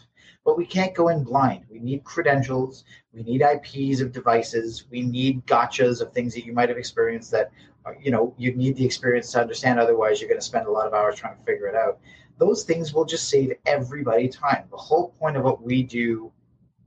but 0.45 0.57
we 0.57 0.65
can't 0.65 0.95
go 0.95 1.09
in 1.09 1.23
blind. 1.23 1.65
We 1.69 1.79
need 1.79 2.03
credentials, 2.03 2.83
we 3.13 3.23
need 3.23 3.41
IPs 3.41 4.01
of 4.01 4.11
devices, 4.11 4.85
we 4.89 5.01
need 5.01 5.45
gotchas 5.45 6.01
of 6.01 6.11
things 6.13 6.33
that 6.33 6.45
you 6.45 6.53
might 6.53 6.69
have 6.69 6.77
experienced 6.77 7.31
that 7.31 7.51
uh, 7.85 7.91
you 8.01 8.11
know 8.11 8.33
you 8.37 8.55
need 8.55 8.75
the 8.75 8.85
experience 8.85 9.31
to 9.31 9.41
understand. 9.41 9.79
Otherwise, 9.79 10.19
you're 10.19 10.29
going 10.29 10.39
to 10.39 10.45
spend 10.45 10.67
a 10.67 10.71
lot 10.71 10.87
of 10.87 10.93
hours 10.93 11.15
trying 11.15 11.37
to 11.37 11.43
figure 11.43 11.67
it 11.67 11.75
out. 11.75 11.99
Those 12.37 12.63
things 12.63 12.93
will 12.93 13.05
just 13.05 13.29
save 13.29 13.53
everybody 13.65 14.29
time. 14.29 14.65
The 14.71 14.77
whole 14.77 15.09
point 15.19 15.37
of 15.37 15.43
what 15.43 15.61
we 15.61 15.83
do 15.83 16.31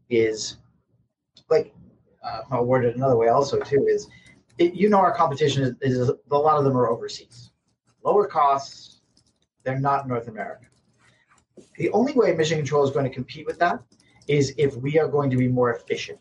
is 0.08 0.58
like 1.48 1.74
uh, 2.22 2.42
I'll 2.50 2.64
word 2.64 2.84
it 2.84 2.96
another 2.96 3.16
way 3.16 3.28
also 3.28 3.58
too 3.60 3.86
is 3.88 4.08
it, 4.58 4.74
you 4.74 4.88
know 4.88 4.98
our 4.98 5.14
competition 5.14 5.76
is, 5.80 5.98
is, 5.98 6.08
a 6.08 6.36
lot 6.36 6.58
of 6.58 6.64
them 6.64 6.76
are 6.76 6.88
overseas 6.88 7.50
lower 8.04 8.26
costs 8.26 9.00
they're 9.64 9.78
not 9.78 10.08
North 10.08 10.28
America 10.28 10.66
the 11.76 11.90
only 11.90 12.12
way 12.12 12.34
mission 12.34 12.58
control 12.58 12.84
is 12.84 12.90
going 12.90 13.04
to 13.04 13.14
compete 13.14 13.46
with 13.46 13.58
that 13.58 13.80
is 14.28 14.54
if 14.56 14.76
we 14.76 14.98
are 14.98 15.08
going 15.08 15.30
to 15.30 15.36
be 15.36 15.48
more 15.48 15.74
efficient 15.74 16.20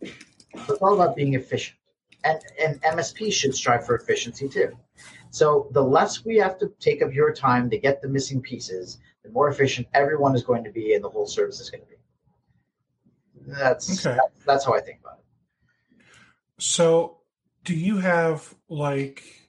it's 0.00 0.82
all 0.82 0.94
about 0.94 1.16
being 1.16 1.34
efficient 1.34 1.78
and 2.24 2.40
and 2.62 2.80
MSP 2.82 3.32
should 3.32 3.54
strive 3.54 3.84
for 3.86 3.94
efficiency 3.96 4.48
too 4.48 4.70
so 5.30 5.68
the 5.72 5.82
less 5.82 6.24
we 6.24 6.36
have 6.36 6.58
to 6.58 6.72
take 6.80 7.02
up 7.02 7.12
your 7.12 7.32
time 7.32 7.70
to 7.70 7.78
get 7.78 8.00
the 8.02 8.08
missing 8.08 8.40
pieces 8.40 8.98
the 9.24 9.30
more 9.30 9.48
efficient 9.48 9.86
everyone 9.94 10.34
is 10.34 10.42
going 10.42 10.64
to 10.64 10.70
be 10.70 10.94
and 10.94 11.04
the 11.04 11.08
whole 11.08 11.26
service 11.26 11.60
is 11.60 11.70
going 11.70 11.82
to 11.82 11.88
be 11.88 11.96
that's 13.52 14.06
okay. 14.06 14.16
that's, 14.16 14.44
that's 14.44 14.64
how 14.64 14.74
I 14.74 14.80
think 14.80 15.00
about 15.00 15.18
it 15.18 15.20
so, 16.60 17.20
do 17.64 17.74
you 17.74 17.96
have 17.98 18.54
like? 18.68 19.39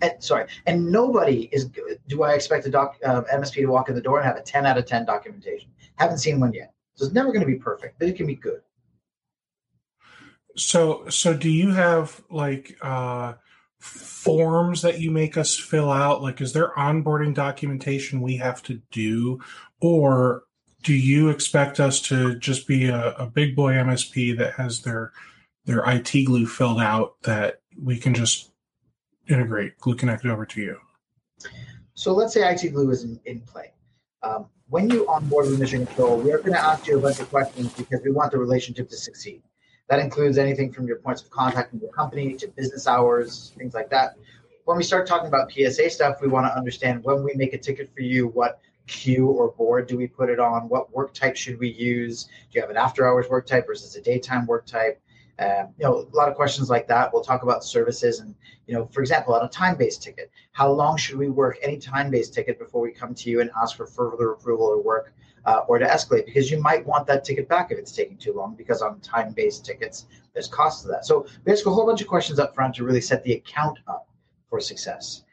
And, 0.00 0.12
sorry, 0.18 0.46
and 0.66 0.90
nobody 0.90 1.48
is. 1.52 1.70
Do 2.08 2.22
I 2.22 2.34
expect 2.34 2.66
a 2.66 2.70
doc 2.70 2.96
uh, 3.04 3.22
MSP 3.32 3.54
to 3.54 3.66
walk 3.66 3.88
in 3.88 3.94
the 3.94 4.00
door 4.00 4.18
and 4.18 4.26
have 4.26 4.36
a 4.36 4.42
ten 4.42 4.66
out 4.66 4.78
of 4.78 4.86
ten 4.86 5.04
documentation? 5.04 5.70
Haven't 5.96 6.18
seen 6.18 6.40
one 6.40 6.52
yet. 6.52 6.72
So 6.94 7.04
it's 7.04 7.14
never 7.14 7.28
going 7.28 7.40
to 7.40 7.46
be 7.46 7.56
perfect, 7.56 7.98
but 7.98 8.08
it 8.08 8.16
can 8.16 8.26
be 8.26 8.36
good. 8.36 8.60
So, 10.56 11.08
so 11.08 11.34
do 11.34 11.50
you 11.50 11.72
have 11.72 12.22
like 12.30 12.76
uh, 12.80 13.34
forms 13.78 14.82
that 14.82 15.00
you 15.00 15.10
make 15.10 15.36
us 15.36 15.56
fill 15.56 15.90
out? 15.90 16.22
Like, 16.22 16.40
is 16.40 16.52
there 16.52 16.72
onboarding 16.76 17.34
documentation 17.34 18.20
we 18.20 18.36
have 18.36 18.62
to 18.64 18.80
do, 18.92 19.40
or 19.80 20.44
do 20.82 20.94
you 20.94 21.30
expect 21.30 21.80
us 21.80 22.00
to 22.02 22.38
just 22.38 22.68
be 22.68 22.86
a, 22.86 23.12
a 23.14 23.26
big 23.26 23.56
boy 23.56 23.72
MSP 23.72 24.36
that 24.38 24.54
has 24.54 24.82
their 24.82 25.12
their 25.64 25.82
IT 25.86 26.12
glue 26.26 26.46
filled 26.46 26.80
out 26.80 27.14
that 27.22 27.60
we 27.82 27.98
can 27.98 28.14
just 28.14 28.50
integrate 29.28 29.78
glue 29.78 29.94
connect 29.94 30.24
over 30.24 30.46
to 30.46 30.60
you. 30.60 30.78
So 31.94 32.12
let's 32.12 32.34
say 32.34 32.48
IT 32.50 32.72
glue 32.72 32.90
is 32.90 33.04
in, 33.04 33.20
in 33.24 33.40
play. 33.40 33.72
Um, 34.22 34.46
when 34.68 34.90
you 34.90 35.06
onboard 35.08 35.46
with 35.46 35.60
Mission 35.60 35.86
Control, 35.86 36.18
we 36.18 36.32
are 36.32 36.38
going 36.38 36.54
to 36.54 36.64
ask 36.64 36.86
you 36.86 36.98
a 36.98 37.00
bunch 37.00 37.20
of 37.20 37.28
questions 37.30 37.72
because 37.74 38.00
we 38.04 38.10
want 38.10 38.32
the 38.32 38.38
relationship 38.38 38.88
to 38.90 38.96
succeed. 38.96 39.42
That 39.88 39.98
includes 39.98 40.38
anything 40.38 40.72
from 40.72 40.86
your 40.86 40.96
points 40.96 41.22
of 41.22 41.30
contact 41.30 41.74
in 41.74 41.78
the 41.80 41.88
company 41.88 42.34
to 42.34 42.48
business 42.48 42.86
hours, 42.86 43.52
things 43.58 43.74
like 43.74 43.90
that. 43.90 44.16
When 44.64 44.78
we 44.78 44.82
start 44.82 45.06
talking 45.06 45.28
about 45.28 45.52
PSA 45.52 45.90
stuff, 45.90 46.22
we 46.22 46.28
want 46.28 46.46
to 46.46 46.56
understand 46.56 47.04
when 47.04 47.22
we 47.22 47.34
make 47.34 47.52
a 47.52 47.58
ticket 47.58 47.90
for 47.94 48.00
you, 48.00 48.28
what 48.28 48.60
queue 48.86 49.28
or 49.28 49.52
board 49.52 49.86
do 49.86 49.96
we 49.96 50.06
put 50.06 50.30
it 50.30 50.40
on? 50.40 50.68
What 50.68 50.92
work 50.92 51.12
type 51.12 51.36
should 51.36 51.58
we 51.58 51.70
use? 51.70 52.24
Do 52.24 52.30
you 52.52 52.60
have 52.62 52.70
an 52.70 52.76
after 52.76 53.06
hours 53.06 53.28
work 53.28 53.46
type 53.46 53.66
versus 53.66 53.94
a 53.96 54.00
daytime 54.00 54.46
work 54.46 54.66
type? 54.66 55.00
Um, 55.38 55.74
you 55.78 55.84
know, 55.84 56.08
a 56.12 56.16
lot 56.16 56.28
of 56.28 56.36
questions 56.36 56.70
like 56.70 56.86
that. 56.88 57.12
We'll 57.12 57.24
talk 57.24 57.42
about 57.42 57.64
services 57.64 58.20
and, 58.20 58.34
you 58.66 58.74
know, 58.74 58.86
for 58.86 59.00
example, 59.00 59.34
on 59.34 59.44
a 59.44 59.48
time-based 59.48 60.02
ticket, 60.02 60.30
how 60.52 60.70
long 60.70 60.96
should 60.96 61.16
we 61.16 61.28
work 61.28 61.58
any 61.62 61.78
time-based 61.78 62.32
ticket 62.32 62.58
before 62.58 62.80
we 62.80 62.92
come 62.92 63.14
to 63.16 63.30
you 63.30 63.40
and 63.40 63.50
ask 63.60 63.76
for 63.76 63.86
further 63.86 64.30
approval 64.30 64.66
or 64.66 64.80
work 64.80 65.12
uh, 65.44 65.62
or 65.66 65.78
to 65.78 65.84
escalate? 65.86 66.26
Because 66.26 66.50
you 66.50 66.60
might 66.60 66.86
want 66.86 67.06
that 67.08 67.24
ticket 67.24 67.48
back 67.48 67.72
if 67.72 67.78
it's 67.78 67.92
taking 67.92 68.16
too 68.16 68.32
long. 68.32 68.54
Because 68.54 68.80
on 68.80 69.00
time-based 69.00 69.64
tickets, 69.64 70.06
there's 70.34 70.48
cost 70.48 70.82
to 70.82 70.88
that. 70.88 71.04
So 71.04 71.26
ask 71.48 71.66
a 71.66 71.70
whole 71.70 71.86
bunch 71.86 72.00
of 72.00 72.06
questions 72.06 72.38
up 72.38 72.54
front 72.54 72.76
to 72.76 72.84
really 72.84 73.00
set 73.00 73.24
the 73.24 73.32
account 73.32 73.78
up 73.88 74.08
for 74.48 74.60
success. 74.60 75.24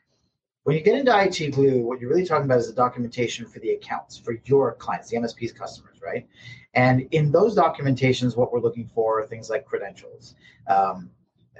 When 0.64 0.76
you 0.76 0.84
get 0.84 0.98
into 0.98 1.20
IT 1.20 1.54
Glue, 1.54 1.82
what 1.82 2.00
you're 2.00 2.10
really 2.10 2.26
talking 2.26 2.46
about 2.46 2.60
is 2.60 2.68
the 2.68 2.74
documentation 2.74 3.48
for 3.48 3.60
the 3.60 3.72
accounts 3.72 4.18
for 4.18 4.38
your 4.46 4.76
clients, 4.76 5.10
the 5.10 5.18
MSP's 5.18 5.52
customers, 5.52 5.98
right? 6.04 6.28
And 6.74 7.08
in 7.12 7.32
those 7.32 7.56
documentations, 7.56 8.38
what 8.38 8.54
we're 8.54 8.62
looking 8.62 8.90
for 8.94 9.20
are 9.20 9.26
things 9.26 9.50
like 9.50 9.66
credentials, 9.66 10.36
um, 10.68 11.10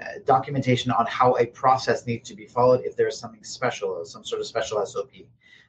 uh, 0.00 0.04
documentation 0.24 0.90
on 0.90 1.06
how 1.06 1.36
a 1.36 1.46
process 1.46 2.06
needs 2.06 2.28
to 2.28 2.34
be 2.34 2.46
followed 2.46 2.80
if 2.84 2.96
there's 2.96 3.18
something 3.18 3.44
special, 3.44 4.04
some 4.04 4.24
sort 4.24 4.40
of 4.40 4.46
special 4.46 4.84
SOP. 4.86 5.10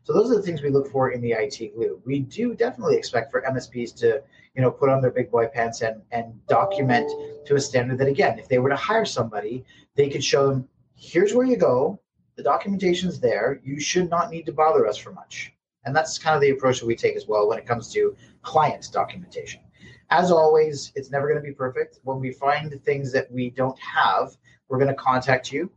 So 0.04 0.14
those 0.14 0.32
are 0.32 0.36
the 0.36 0.42
things 0.42 0.62
we 0.62 0.70
look 0.70 0.90
for 0.92 1.12
in 1.12 1.22
the 1.22 1.32
IT 1.32 1.76
glue. 1.76 2.02
We 2.06 2.20
do 2.20 2.56
definitely 2.56 2.98
expect 2.98 3.32
for 3.32 3.42
MSPs 3.42 3.96
to, 3.98 4.22
you 4.56 4.62
know, 4.62 4.72
put 4.72 4.90
on 4.90 5.02
their 5.02 5.12
big 5.12 5.30
boy 5.32 5.48
pants 5.48 5.82
and 5.82 6.02
and 6.12 6.46
document 6.48 7.10
to 7.46 7.56
a 7.56 7.60
standard 7.60 7.98
that 8.00 8.08
again, 8.08 8.40
if 8.40 8.48
they 8.48 8.60
were 8.60 8.70
to 8.70 8.76
hire 8.76 9.06
somebody, 9.06 9.66
they 9.96 10.10
could 10.10 10.24
show 10.24 10.50
them, 10.50 10.68
here's 10.96 11.34
where 11.34 11.46
you 11.46 11.58
go, 11.58 12.00
the 12.36 12.44
documentation's 12.44 13.20
there. 13.20 13.62
You 13.64 13.80
should 13.80 14.10
not 14.10 14.30
need 14.30 14.46
to 14.46 14.52
bother 14.52 14.88
us 14.88 14.98
for 14.98 15.12
much. 15.12 15.54
And 15.86 15.96
that's 15.96 16.18
kind 16.18 16.36
of 16.36 16.42
the 16.42 16.52
approach 16.52 16.80
that 16.80 16.86
we 16.86 16.96
take 16.96 17.16
as 17.16 17.28
well 17.28 17.48
when 17.48 17.58
it 17.58 17.66
comes 17.66 17.92
to 17.94 18.16
client 18.44 18.90
documentation. 18.92 19.62
As 20.10 20.32
always, 20.32 20.92
it's 20.96 21.10
never 21.10 21.28
going 21.28 21.42
to 21.42 21.48
be 21.48 21.54
perfect. 21.54 22.00
When 22.04 22.20
we 22.20 22.32
find 22.32 22.80
things 22.84 23.12
that 23.14 23.32
we 23.32 23.50
don't 23.50 23.80
have, 23.80 24.38
we're 24.68 24.78
going 24.78 24.90
to 24.90 24.96
contact 24.96 25.52
you, 25.52 25.72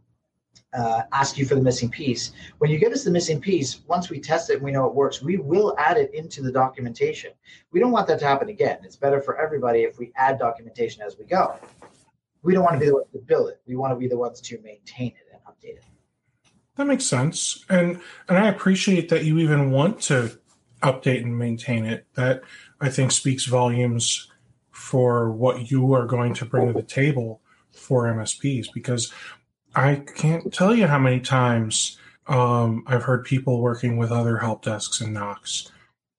uh, 0.74 1.02
ask 1.12 1.38
you 1.38 1.46
for 1.46 1.54
the 1.54 1.60
missing 1.62 1.88
piece. 1.88 2.32
When 2.58 2.70
you 2.70 2.78
give 2.78 2.92
us 2.92 3.04
the 3.04 3.10
missing 3.10 3.40
piece, 3.40 3.80
once 3.86 4.10
we 4.10 4.20
test 4.20 4.50
it 4.50 4.56
and 4.56 4.62
we 4.62 4.72
know 4.72 4.86
it 4.86 4.94
works, 4.94 5.22
we 5.22 5.38
will 5.38 5.74
add 5.78 5.96
it 5.96 6.12
into 6.12 6.42
the 6.42 6.52
documentation. 6.52 7.32
We 7.72 7.80
don't 7.80 7.92
want 7.92 8.06
that 8.08 8.18
to 8.18 8.26
happen 8.26 8.48
again. 8.48 8.78
It's 8.82 8.96
better 8.96 9.20
for 9.20 9.40
everybody 9.40 9.80
if 9.80 9.98
we 9.98 10.12
add 10.16 10.38
documentation 10.38 11.02
as 11.02 11.16
we 11.18 11.24
go. 11.24 11.58
We 12.42 12.52
don't 12.52 12.62
want 12.62 12.74
to 12.74 12.80
be 12.80 12.86
the 12.86 12.94
ones 12.94 13.06
to 13.12 13.18
build 13.18 13.48
it. 13.48 13.60
We 13.66 13.76
want 13.76 13.92
to 13.92 13.96
be 13.96 14.06
the 14.06 14.18
ones 14.18 14.40
to 14.42 14.60
maintain 14.62 15.08
it 15.08 15.26
and 15.32 15.40
update 15.44 15.78
it. 15.78 15.84
That 16.76 16.86
makes 16.86 17.06
sense, 17.06 17.64
and 17.70 18.00
and 18.28 18.36
I 18.36 18.48
appreciate 18.48 19.08
that 19.08 19.24
you 19.24 19.38
even 19.38 19.70
want 19.70 20.00
to 20.02 20.38
update 20.86 21.22
and 21.22 21.38
maintain 21.38 21.84
it. 21.84 22.06
That 22.14 22.42
I 22.80 22.88
think 22.88 23.12
speaks 23.12 23.44
volumes 23.44 24.28
for 24.70 25.30
what 25.30 25.70
you 25.70 25.92
are 25.94 26.06
going 26.06 26.34
to 26.34 26.44
bring 26.44 26.66
to 26.66 26.72
the 26.72 26.82
table 26.82 27.40
for 27.70 28.04
MSPs. 28.04 28.68
Because 28.72 29.12
I 29.74 29.96
can't 29.96 30.52
tell 30.52 30.74
you 30.74 30.86
how 30.86 30.98
many 30.98 31.20
times 31.20 31.98
um, 32.26 32.84
I've 32.86 33.04
heard 33.04 33.24
people 33.24 33.60
working 33.60 33.96
with 33.96 34.10
other 34.12 34.38
help 34.38 34.64
desks 34.64 35.00
and 35.00 35.16
NOCs 35.16 35.70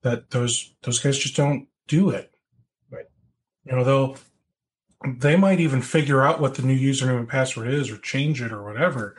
that 0.04 0.30
those 0.30 0.74
those 0.84 1.00
guys 1.00 1.18
just 1.18 1.36
don't 1.36 1.68
do 1.88 2.10
it. 2.10 2.34
Right. 2.90 3.06
You 3.66 3.76
know 3.76 3.84
they'll 3.84 4.18
they 5.20 5.36
might 5.36 5.60
even 5.60 5.82
figure 5.82 6.24
out 6.24 6.42
what 6.42 6.56
the 6.56 6.64
new 6.64 6.78
username 6.78 7.20
and 7.20 7.30
password 7.30 7.68
is 7.68 7.92
or 7.92 7.98
change 7.98 8.42
it 8.42 8.52
or 8.52 8.64
whatever. 8.64 9.16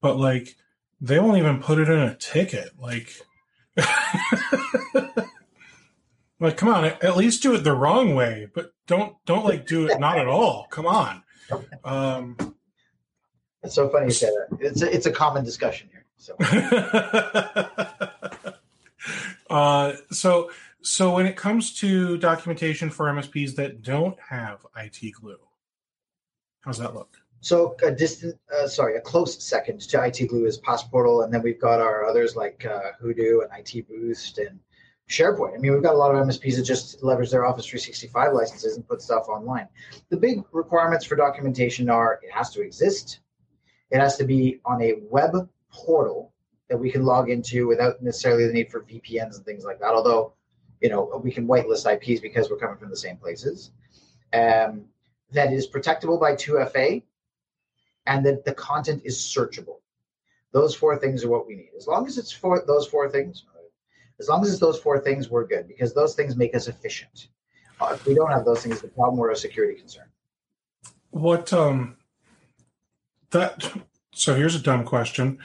But 0.00 0.18
like 0.18 0.56
they 1.00 1.18
won't 1.18 1.38
even 1.38 1.60
put 1.60 1.78
it 1.78 1.88
in 1.88 1.98
a 1.98 2.16
ticket. 2.16 2.70
Like 2.78 3.12
like 6.40 6.56
come 6.56 6.68
on, 6.68 6.84
at 6.84 7.16
least 7.16 7.42
do 7.42 7.54
it 7.54 7.64
the 7.64 7.74
wrong 7.74 8.14
way, 8.14 8.48
but 8.54 8.72
don't 8.86 9.16
don't 9.26 9.44
like 9.44 9.66
do 9.66 9.86
it 9.86 10.00
not 10.00 10.18
at 10.18 10.26
all. 10.26 10.66
Come 10.70 10.86
on. 10.86 11.22
Um 11.84 12.36
it's 13.62 13.74
so 13.74 13.88
funny 13.88 14.06
you 14.06 14.12
say 14.12 14.28
that. 14.28 14.58
It's 14.60 14.82
a, 14.82 14.94
it's 14.94 15.06
a 15.06 15.12
common 15.12 15.44
discussion 15.44 15.88
here. 15.92 16.06
So 16.16 16.36
uh 19.50 19.92
so 20.10 20.50
so 20.82 21.14
when 21.14 21.26
it 21.26 21.36
comes 21.36 21.74
to 21.80 22.16
documentation 22.18 22.90
for 22.90 23.06
MSPs 23.06 23.56
that 23.56 23.82
don't 23.82 24.18
have 24.28 24.64
IT 24.76 25.12
glue, 25.12 25.38
how's 26.62 26.78
that 26.78 26.94
look? 26.94 27.19
So 27.42 27.74
a 27.82 27.90
distant, 27.90 28.38
uh, 28.54 28.66
sorry, 28.66 28.96
a 28.96 29.00
close 29.00 29.42
second 29.42 29.80
to 29.80 30.04
IT 30.04 30.28
Glue 30.28 30.44
is 30.44 30.58
Passportal, 30.58 31.22
and 31.22 31.32
then 31.32 31.42
we've 31.42 31.60
got 31.60 31.80
our 31.80 32.04
others 32.04 32.36
like 32.36 32.66
uh, 32.66 32.92
Hudu 33.02 33.42
and 33.42 33.50
IT 33.58 33.88
Boost 33.88 34.38
and 34.38 34.60
SharePoint. 35.08 35.54
I 35.54 35.58
mean, 35.58 35.72
we've 35.72 35.82
got 35.82 35.94
a 35.94 35.98
lot 35.98 36.14
of 36.14 36.26
MSPs 36.26 36.56
that 36.56 36.64
just 36.64 37.02
leverage 37.02 37.30
their 37.30 37.46
Office 37.46 37.64
365 37.64 38.34
licenses 38.34 38.76
and 38.76 38.86
put 38.86 39.00
stuff 39.00 39.28
online. 39.28 39.68
The 40.10 40.18
big 40.18 40.42
requirements 40.52 41.06
for 41.06 41.16
documentation 41.16 41.88
are 41.88 42.20
it 42.22 42.30
has 42.30 42.50
to 42.50 42.62
exist, 42.62 43.20
it 43.90 43.98
has 43.98 44.16
to 44.18 44.24
be 44.24 44.60
on 44.66 44.82
a 44.82 44.96
web 45.08 45.48
portal 45.72 46.32
that 46.68 46.76
we 46.76 46.90
can 46.90 47.04
log 47.04 47.30
into 47.30 47.66
without 47.66 48.02
necessarily 48.02 48.46
the 48.46 48.52
need 48.52 48.70
for 48.70 48.82
VPNs 48.82 49.36
and 49.36 49.44
things 49.44 49.64
like 49.64 49.80
that. 49.80 49.92
Although, 49.94 50.34
you 50.80 50.90
know, 50.90 51.20
we 51.24 51.32
can 51.32 51.48
whitelist 51.48 51.90
IPs 51.90 52.20
because 52.20 52.50
we're 52.50 52.58
coming 52.58 52.76
from 52.76 52.90
the 52.90 52.96
same 52.96 53.16
places. 53.16 53.72
Um, 54.32 54.84
that 55.32 55.52
is 55.52 55.66
protectable 55.66 56.20
by 56.20 56.34
2FA 56.34 57.02
and 58.10 58.26
that 58.26 58.44
the 58.44 58.52
content 58.52 59.00
is 59.04 59.16
searchable. 59.16 59.76
Those 60.50 60.74
four 60.74 60.98
things 60.98 61.24
are 61.24 61.28
what 61.28 61.46
we 61.46 61.54
need. 61.54 61.70
As 61.76 61.86
long 61.86 62.08
as 62.08 62.18
it's 62.18 62.32
for 62.32 62.64
those 62.66 62.88
four 62.88 63.08
things, 63.08 63.44
as 64.18 64.28
long 64.28 64.42
as 64.42 64.50
it's 64.50 64.58
those 64.58 64.80
four 64.80 64.98
things, 64.98 65.30
we're 65.30 65.46
good 65.46 65.68
because 65.68 65.94
those 65.94 66.16
things 66.16 66.36
make 66.36 66.56
us 66.56 66.66
efficient. 66.66 67.28
Uh, 67.80 67.92
if 67.94 68.04
we 68.04 68.14
don't 68.14 68.32
have 68.32 68.44
those 68.44 68.64
things, 68.64 68.80
the 68.80 68.88
problem 68.88 69.16
we're 69.16 69.30
a 69.30 69.36
security 69.36 69.78
concern. 69.78 70.06
What 71.10 71.52
um 71.52 71.96
that 73.30 73.72
so 74.12 74.34
here's 74.34 74.56
a 74.56 74.60
dumb 74.60 74.84
question. 74.84 75.38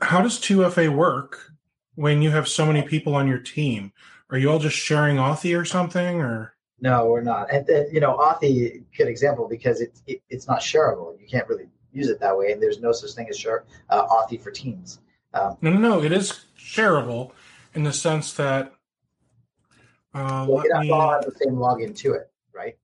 How 0.00 0.20
does 0.20 0.40
2FA 0.40 0.94
work 0.94 1.52
when 1.94 2.22
you 2.22 2.30
have 2.32 2.48
so 2.48 2.66
many 2.66 2.82
people 2.82 3.14
on 3.14 3.28
your 3.28 3.38
team? 3.38 3.92
Are 4.30 4.36
you 4.36 4.50
all 4.50 4.58
just 4.58 4.76
sharing 4.76 5.16
Authy 5.16 5.58
or 5.58 5.64
something 5.64 6.20
or 6.20 6.53
no, 6.84 7.06
we're 7.06 7.22
not. 7.22 7.50
And, 7.50 7.66
and 7.70 7.90
you 7.90 7.98
know, 7.98 8.14
Authy, 8.18 8.84
good 8.94 9.08
example 9.08 9.48
because 9.48 9.80
it, 9.80 9.98
it, 10.06 10.22
it's 10.28 10.46
not 10.46 10.60
shareable. 10.60 11.18
You 11.18 11.26
can't 11.26 11.48
really 11.48 11.66
use 11.94 12.10
it 12.10 12.20
that 12.20 12.36
way, 12.36 12.52
and 12.52 12.62
there's 12.62 12.78
no 12.78 12.92
such 12.92 13.12
thing 13.12 13.26
as 13.30 13.38
share 13.38 13.64
uh, 13.88 14.06
Authy 14.06 14.38
for 14.38 14.50
Teams. 14.50 15.00
Um, 15.32 15.56
no, 15.62 15.70
no, 15.70 15.78
no. 15.78 16.02
It 16.02 16.12
is 16.12 16.44
shareable 16.58 17.32
in 17.72 17.84
the 17.84 17.92
sense 17.92 18.34
that. 18.34 18.74
Uh, 20.12 20.44
well, 20.46 20.62
let 20.70 20.82
me, 20.82 20.90
all 20.90 21.10
have 21.10 21.24
the 21.24 21.32
same 21.42 21.54
login 21.54 21.96
to 21.96 22.12
it, 22.12 22.30
right? 22.54 22.76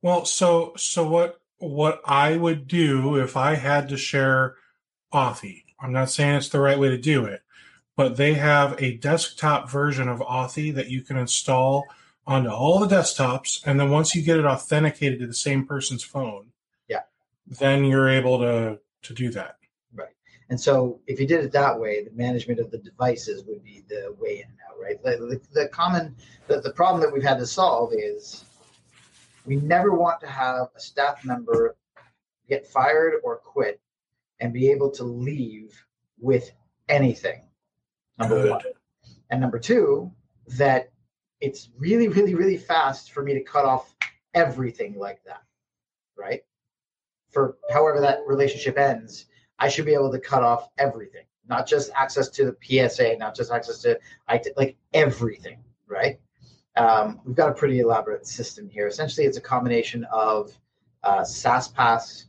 Well, 0.00 0.24
so 0.24 0.72
so 0.78 1.06
what 1.06 1.38
what 1.58 2.00
I 2.06 2.38
would 2.38 2.66
do 2.66 3.16
if 3.16 3.36
I 3.36 3.56
had 3.56 3.90
to 3.90 3.98
share 3.98 4.56
Authy, 5.12 5.64
I'm 5.78 5.92
not 5.92 6.10
saying 6.10 6.36
it's 6.36 6.48
the 6.48 6.60
right 6.60 6.78
way 6.78 6.88
to 6.88 6.98
do 6.98 7.26
it, 7.26 7.42
but 7.94 8.16
they 8.16 8.34
have 8.34 8.82
a 8.82 8.96
desktop 8.96 9.70
version 9.70 10.08
of 10.08 10.20
Authy 10.20 10.74
that 10.74 10.88
you 10.88 11.02
can 11.02 11.18
install 11.18 11.84
onto 12.28 12.50
all 12.50 12.78
the 12.78 12.94
desktops, 12.94 13.66
and 13.66 13.80
then 13.80 13.90
once 13.90 14.14
you 14.14 14.22
get 14.22 14.38
it 14.38 14.44
authenticated 14.44 15.18
to 15.18 15.26
the 15.26 15.34
same 15.34 15.66
person's 15.66 16.04
phone, 16.04 16.52
yeah, 16.86 17.00
then 17.46 17.84
you're 17.84 18.08
able 18.08 18.38
to 18.38 18.78
to 19.02 19.14
do 19.14 19.30
that. 19.30 19.56
Right. 19.94 20.14
And 20.50 20.60
so 20.60 21.00
if 21.06 21.18
you 21.18 21.26
did 21.26 21.42
it 21.42 21.52
that 21.52 21.80
way, 21.80 22.04
the 22.04 22.12
management 22.12 22.60
of 22.60 22.70
the 22.70 22.78
devices 22.78 23.44
would 23.46 23.64
be 23.64 23.82
the 23.88 24.14
way 24.20 24.44
in 24.44 24.50
and 24.50 24.58
out, 24.68 24.78
right? 24.80 25.02
The, 25.02 25.26
the, 25.26 25.40
the 25.62 25.68
common 25.68 26.14
the, 26.46 26.60
the 26.60 26.72
problem 26.72 27.00
that 27.00 27.12
we've 27.12 27.22
had 27.22 27.38
to 27.38 27.46
solve 27.46 27.92
is 27.96 28.44
we 29.46 29.56
never 29.56 29.94
want 29.94 30.20
to 30.20 30.26
have 30.26 30.68
a 30.76 30.80
staff 30.80 31.24
member 31.24 31.76
get 32.46 32.66
fired 32.66 33.14
or 33.24 33.36
quit 33.36 33.80
and 34.40 34.52
be 34.52 34.70
able 34.70 34.90
to 34.90 35.04
leave 35.04 35.82
with 36.20 36.50
anything. 36.90 37.42
Number 38.18 38.42
Good. 38.42 38.50
one. 38.50 38.62
And 39.30 39.40
number 39.40 39.58
two, 39.58 40.12
that 40.58 40.90
it's 41.40 41.70
really, 41.78 42.08
really, 42.08 42.34
really 42.34 42.56
fast 42.56 43.12
for 43.12 43.22
me 43.22 43.34
to 43.34 43.42
cut 43.42 43.64
off 43.64 43.94
everything 44.34 44.98
like 44.98 45.22
that, 45.24 45.42
right? 46.16 46.42
For 47.30 47.58
however 47.70 48.00
that 48.00 48.20
relationship 48.26 48.78
ends, 48.78 49.26
I 49.58 49.68
should 49.68 49.84
be 49.84 49.94
able 49.94 50.12
to 50.12 50.18
cut 50.18 50.42
off 50.42 50.68
everything, 50.78 51.24
not 51.48 51.66
just 51.66 51.90
access 51.94 52.28
to 52.30 52.44
the 52.44 52.56
PSA, 52.62 53.16
not 53.18 53.34
just 53.34 53.50
access 53.50 53.78
to 53.82 53.98
IT, 54.30 54.48
like 54.56 54.76
everything, 54.94 55.62
right? 55.86 56.18
Um, 56.76 57.20
we've 57.24 57.36
got 57.36 57.50
a 57.50 57.54
pretty 57.54 57.80
elaborate 57.80 58.26
system 58.26 58.68
here. 58.68 58.86
Essentially, 58.86 59.26
it's 59.26 59.36
a 59.36 59.42
combination 59.42 60.04
of 60.12 60.56
uh, 61.02 61.24
SaaS 61.24 62.26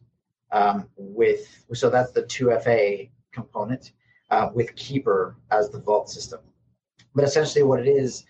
um, 0.52 0.90
with, 0.98 1.65
so 1.73 1.90
that's 1.90 2.11
the 2.11 2.23
2FA 2.23 3.10
component, 3.31 3.91
uh, 4.31 4.49
with 4.53 4.76
Keeper 4.76 5.36
as 5.52 5.69
the 5.69 5.80
vault 5.80 6.10
system. 6.10 6.40
But 7.14 7.23
essentially, 7.23 7.64
what 7.64 7.80
it 7.80 7.88
is, 7.88 8.26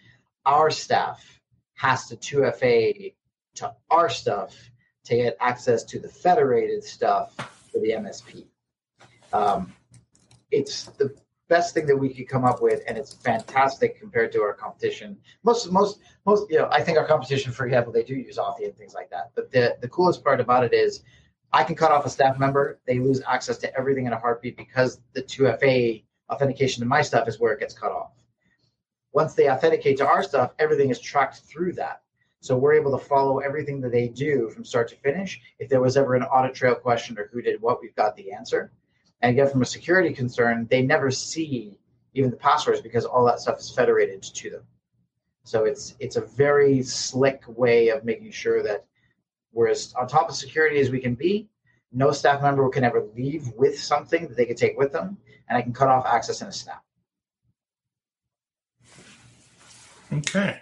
our 0.49 0.71
staff 0.71 1.39
has 1.75 2.07
to 2.07 2.17
2FA 2.17 3.13
to 3.55 3.71
our 3.91 4.09
stuff 4.09 4.57
to 5.05 5.15
get 5.15 5.37
access 5.39 5.83
to 5.83 5.99
the 5.99 6.09
federated 6.09 6.83
stuff 6.83 7.35
for 7.71 7.79
the 7.79 7.91
MSP. 7.91 8.45
Um, 9.31 9.71
it's 10.49 10.85
the 10.85 11.15
best 11.49 11.75
thing 11.75 11.85
that 11.85 11.95
we 11.95 12.11
could 12.11 12.27
come 12.27 12.45
up 12.45 12.63
with, 12.63 12.81
and 12.87 12.97
it's 12.97 13.13
fantastic 13.13 13.99
compared 13.99 14.31
to 14.31 14.41
our 14.41 14.53
competition. 14.53 15.17
Most, 15.43 15.71
most, 15.71 15.99
most. 16.25 16.49
You 16.49 16.57
know, 16.57 16.69
I 16.71 16.81
think 16.81 16.97
our 16.97 17.05
competition, 17.05 17.51
for 17.51 17.65
example, 17.67 17.93
they 17.93 18.03
do 18.03 18.15
use 18.15 18.37
Authy 18.37 18.65
and 18.65 18.75
things 18.75 18.95
like 18.95 19.11
that. 19.11 19.31
But 19.35 19.51
the 19.51 19.77
the 19.81 19.87
coolest 19.87 20.23
part 20.23 20.39
about 20.39 20.63
it 20.63 20.73
is, 20.73 21.03
I 21.53 21.63
can 21.63 21.75
cut 21.75 21.91
off 21.91 22.07
a 22.07 22.09
staff 22.09 22.39
member; 22.39 22.79
they 22.87 22.97
lose 22.97 23.21
access 23.27 23.59
to 23.59 23.77
everything 23.77 24.07
in 24.07 24.13
a 24.13 24.19
heartbeat 24.19 24.57
because 24.57 24.99
the 25.13 25.21
2FA 25.21 26.03
authentication 26.31 26.81
to 26.81 26.87
my 26.87 27.03
stuff 27.03 27.27
is 27.27 27.39
where 27.39 27.53
it 27.53 27.59
gets 27.59 27.75
cut 27.75 27.91
off 27.91 28.18
once 29.11 29.33
they 29.33 29.49
authenticate 29.49 29.97
to 29.97 30.07
our 30.07 30.23
stuff, 30.23 30.53
everything 30.59 30.89
is 30.89 30.99
tracked 30.99 31.41
through 31.41 31.73
that. 31.73 32.01
So 32.41 32.55
we're 32.55 32.73
able 32.73 32.97
to 32.97 33.05
follow 33.05 33.39
everything 33.39 33.81
that 33.81 33.91
they 33.91 34.07
do 34.07 34.49
from 34.49 34.63
start 34.63 34.87
to 34.89 34.95
finish. 34.95 35.41
If 35.59 35.69
there 35.69 35.81
was 35.81 35.97
ever 35.97 36.15
an 36.15 36.23
audit 36.23 36.55
trail 36.55 36.75
question 36.75 37.17
or 37.19 37.29
who 37.33 37.41
did 37.41 37.61
what, 37.61 37.81
we've 37.81 37.95
got 37.95 38.15
the 38.15 38.31
answer. 38.31 38.71
And 39.21 39.31
again, 39.31 39.51
from 39.51 39.61
a 39.61 39.65
security 39.65 40.13
concern, 40.13 40.67
they 40.69 40.81
never 40.81 41.11
see 41.11 41.77
even 42.13 42.31
the 42.31 42.37
passwords 42.37 42.81
because 42.81 43.05
all 43.05 43.25
that 43.25 43.39
stuff 43.39 43.59
is 43.59 43.69
federated 43.69 44.23
to 44.23 44.49
them. 44.49 44.63
So 45.43 45.65
it's 45.65 45.95
it's 45.99 46.15
a 46.15 46.21
very 46.21 46.83
slick 46.83 47.43
way 47.47 47.89
of 47.89 48.05
making 48.05 48.31
sure 48.31 48.63
that 48.63 48.85
we're 49.51 49.69
as 49.69 49.93
on 49.99 50.07
top 50.07 50.29
of 50.29 50.35
security 50.35 50.79
as 50.79 50.91
we 50.91 50.99
can 50.99 51.15
be. 51.15 51.49
No 51.91 52.11
staff 52.11 52.41
member 52.41 52.69
can 52.69 52.83
ever 52.83 53.07
leave 53.15 53.47
with 53.57 53.79
something 53.79 54.27
that 54.27 54.37
they 54.37 54.45
could 54.45 54.57
take 54.57 54.77
with 54.77 54.91
them, 54.91 55.17
and 55.47 55.57
I 55.57 55.61
can 55.61 55.73
cut 55.73 55.87
off 55.89 56.05
access 56.05 56.41
in 56.41 56.47
a 56.47 56.51
snap. 56.51 56.83
Okay. 60.11 60.61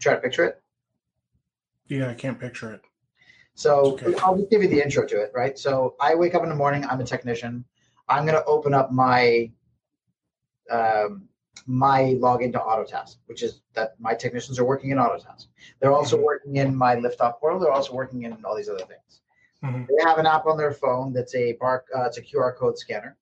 Try 0.00 0.14
to 0.14 0.20
picture 0.20 0.44
it. 0.44 0.62
Yeah, 1.88 2.10
I 2.10 2.14
can't 2.14 2.38
picture 2.38 2.72
it. 2.72 2.82
So 3.54 3.94
okay. 3.94 4.14
I'll 4.22 4.36
just 4.36 4.50
give 4.50 4.62
you 4.62 4.68
the 4.68 4.80
intro 4.80 5.06
to 5.06 5.20
it, 5.20 5.32
right? 5.34 5.58
So 5.58 5.96
I 6.00 6.14
wake 6.14 6.34
up 6.34 6.42
in 6.44 6.48
the 6.48 6.54
morning. 6.54 6.84
I'm 6.84 7.00
a 7.00 7.04
technician. 7.04 7.64
I'm 8.08 8.24
going 8.24 8.38
to 8.38 8.44
open 8.44 8.72
up 8.74 8.92
my 8.92 9.50
um, 10.70 11.28
my 11.66 12.14
login 12.20 12.52
to 12.52 12.58
Autotask, 12.58 13.16
which 13.26 13.42
is 13.42 13.62
that 13.74 13.94
my 13.98 14.14
technicians 14.14 14.58
are 14.58 14.64
working 14.64 14.90
in 14.90 14.98
Autotask. 14.98 15.46
They're 15.80 15.92
also 15.92 16.16
mm-hmm. 16.16 16.24
working 16.24 16.56
in 16.56 16.76
my 16.76 16.96
liftoff 16.96 17.40
portal. 17.40 17.58
They're 17.58 17.72
also 17.72 17.94
working 17.94 18.22
in 18.22 18.36
all 18.44 18.56
these 18.56 18.68
other 18.68 18.84
things. 18.84 19.20
Mm-hmm. 19.64 19.84
They 19.88 20.04
have 20.08 20.18
an 20.18 20.26
app 20.26 20.46
on 20.46 20.56
their 20.56 20.72
phone 20.72 21.12
that's 21.12 21.34
a 21.34 21.54
bar, 21.54 21.84
uh, 21.96 22.04
it's 22.04 22.18
a 22.18 22.22
QR 22.22 22.56
code 22.56 22.78
scanner. 22.78 23.16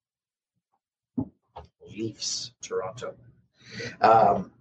Leafs, 1.89 2.51
Toronto. 2.61 3.15
Um, 4.01 4.51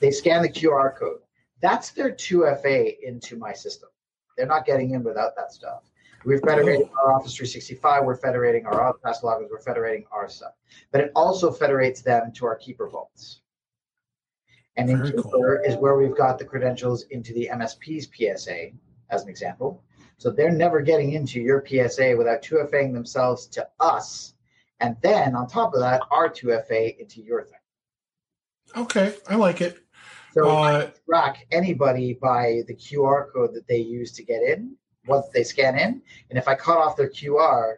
they 0.00 0.10
scan 0.10 0.42
the 0.42 0.48
QR 0.48 0.96
code. 0.96 1.20
That's 1.60 1.90
their 1.90 2.10
2FA 2.10 2.96
into 3.02 3.36
my 3.36 3.52
system. 3.52 3.88
They're 4.36 4.46
not 4.46 4.66
getting 4.66 4.90
in 4.94 5.04
without 5.04 5.36
that 5.36 5.52
stuff. 5.52 5.82
We're 6.24 6.40
federating 6.40 6.88
our 7.00 7.12
Office 7.12 7.34
365. 7.34 8.04
We're 8.04 8.16
federating 8.16 8.66
our 8.66 8.92
Autotask 8.92 9.22
logins. 9.22 9.50
We're 9.50 9.60
federating 9.60 10.04
our 10.12 10.28
stuff. 10.28 10.52
But 10.90 11.00
it 11.00 11.12
also 11.14 11.50
federates 11.50 12.02
them 12.02 12.32
to 12.36 12.46
our 12.46 12.56
Keeper 12.56 12.88
vaults. 12.88 13.40
And 14.76 14.88
in 14.88 15.02
Keeper 15.02 15.22
cool. 15.22 15.58
is 15.64 15.76
where 15.76 15.96
we've 15.96 16.16
got 16.16 16.38
the 16.38 16.44
credentials 16.44 17.02
into 17.10 17.32
the 17.32 17.50
MSP's 17.52 18.08
PSA, 18.12 18.68
as 19.10 19.22
an 19.22 19.28
example. 19.28 19.82
So 20.16 20.30
they're 20.30 20.50
never 20.50 20.80
getting 20.80 21.12
into 21.12 21.40
your 21.40 21.64
PSA 21.66 22.14
without 22.16 22.42
2FAing 22.42 22.92
themselves 22.92 23.46
to 23.48 23.68
us 23.80 24.34
and 24.82 24.96
then 25.00 25.34
on 25.36 25.46
top 25.46 25.72
of 25.74 25.80
that, 25.80 26.02
R2FA 26.10 26.98
into 26.98 27.22
your 27.22 27.44
thing. 27.44 27.58
Okay, 28.76 29.14
I 29.28 29.36
like 29.36 29.60
it. 29.60 29.78
So 30.34 30.48
Uh, 30.48 30.90
track 31.08 31.46
anybody 31.52 32.14
by 32.14 32.62
the 32.66 32.74
QR 32.74 33.32
code 33.32 33.54
that 33.54 33.68
they 33.68 33.76
use 33.78 34.12
to 34.12 34.24
get 34.24 34.42
in 34.42 34.76
once 35.06 35.26
they 35.32 35.44
scan 35.44 35.78
in. 35.78 36.02
And 36.30 36.38
if 36.38 36.48
I 36.48 36.54
cut 36.54 36.78
off 36.78 36.96
their 36.96 37.10
QR, 37.10 37.76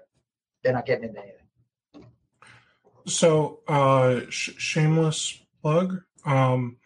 they're 0.62 0.72
not 0.72 0.86
getting 0.86 1.08
into 1.08 1.20
anything. 1.20 2.10
so 3.06 3.60
uh, 3.68 4.20
sh- 4.30 4.52
shameless 4.56 5.38
plug. 5.60 6.00
Um, 6.24 6.78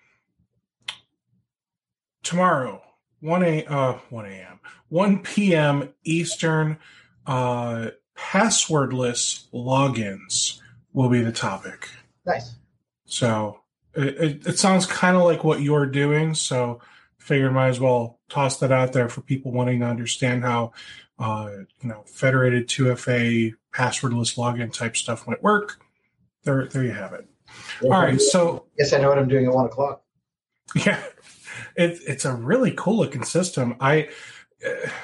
tomorrow, 2.25 2.83
one 3.21 3.45
a 3.45 3.65
uh, 3.67 3.99
one 4.11 4.27
a.m. 4.27 4.59
one 4.89 5.21
p.m. 5.23 5.95
Eastern. 6.03 6.79
Uh, 7.27 7.91
passwordless 8.19 9.49
logins 9.53 10.61
will 10.93 11.09
be 11.09 11.23
the 11.23 11.33
topic. 11.33 11.89
Nice. 12.27 12.57
So 13.07 13.61
it, 13.95 14.17
it, 14.19 14.47
it 14.47 14.59
sounds 14.59 14.87
kind 14.87 15.17
of 15.17 15.23
like 15.23 15.45
what 15.45 15.63
you're 15.63 15.87
doing. 15.87 16.35
So 16.35 16.81
figured 17.19 17.53
might 17.53 17.69
as 17.69 17.81
well 17.81 18.19
toss 18.29 18.59
that 18.59 18.73
out 18.73 18.93
there 18.93 19.09
for 19.09 19.21
people 19.21 19.53
wanting 19.53 19.81
to 19.81 19.87
understand 19.87 20.43
how 20.43 20.73
uh, 21.19 21.51
you 21.83 21.89
know 21.89 22.03
federated 22.07 22.69
2FA 22.69 23.55
passwordless 23.73 24.37
login 24.37 24.73
type 24.73 24.97
stuff 24.97 25.27
might 25.27 25.43
work. 25.43 25.81
There, 26.45 26.67
there 26.67 26.85
you 26.85 26.93
have 26.93 27.13
it. 27.13 27.29
All 27.83 27.91
right, 27.91 28.21
so 28.21 28.67
Yes, 28.79 28.93
I 28.93 28.99
know 28.99 29.09
what 29.09 29.19
I'm 29.19 29.29
doing 29.29 29.47
at 29.47 29.53
one 29.53 29.67
o'clock. 29.67 30.03
yeah, 30.75 31.03
it, 31.77 31.99
it's 32.07 32.25
a 32.25 32.35
really 32.35 32.73
cool 32.77 32.97
looking 32.97 33.25
system. 33.25 33.77
I 33.81 34.09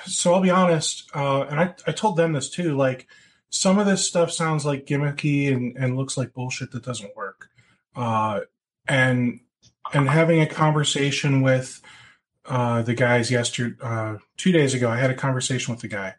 so 0.06 0.34
I'll 0.34 0.40
be 0.40 0.50
honest, 0.50 1.10
uh, 1.14 1.42
and 1.42 1.60
I, 1.60 1.74
I 1.86 1.92
told 1.92 2.16
them 2.16 2.32
this 2.32 2.50
too. 2.50 2.76
Like 2.76 3.06
some 3.50 3.78
of 3.78 3.86
this 3.86 4.06
stuff 4.06 4.32
sounds 4.32 4.64
like 4.64 4.86
gimmicky 4.86 5.52
and, 5.52 5.76
and 5.76 5.96
looks 5.96 6.16
like 6.16 6.32
bullshit 6.32 6.72
that 6.72 6.84
doesn't 6.84 7.16
work. 7.16 7.48
Uh, 7.94 8.40
and 8.88 9.40
and 9.92 10.08
having 10.08 10.40
a 10.40 10.46
conversation 10.46 11.42
with 11.42 11.80
uh, 12.46 12.82
the 12.82 12.94
guys 12.94 13.30
yesterday, 13.30 13.76
uh, 13.80 14.16
two 14.36 14.52
days 14.52 14.74
ago, 14.74 14.90
I 14.90 14.96
had 14.96 15.10
a 15.10 15.14
conversation 15.14 15.72
with 15.72 15.80
the 15.80 15.88
guy, 15.88 16.14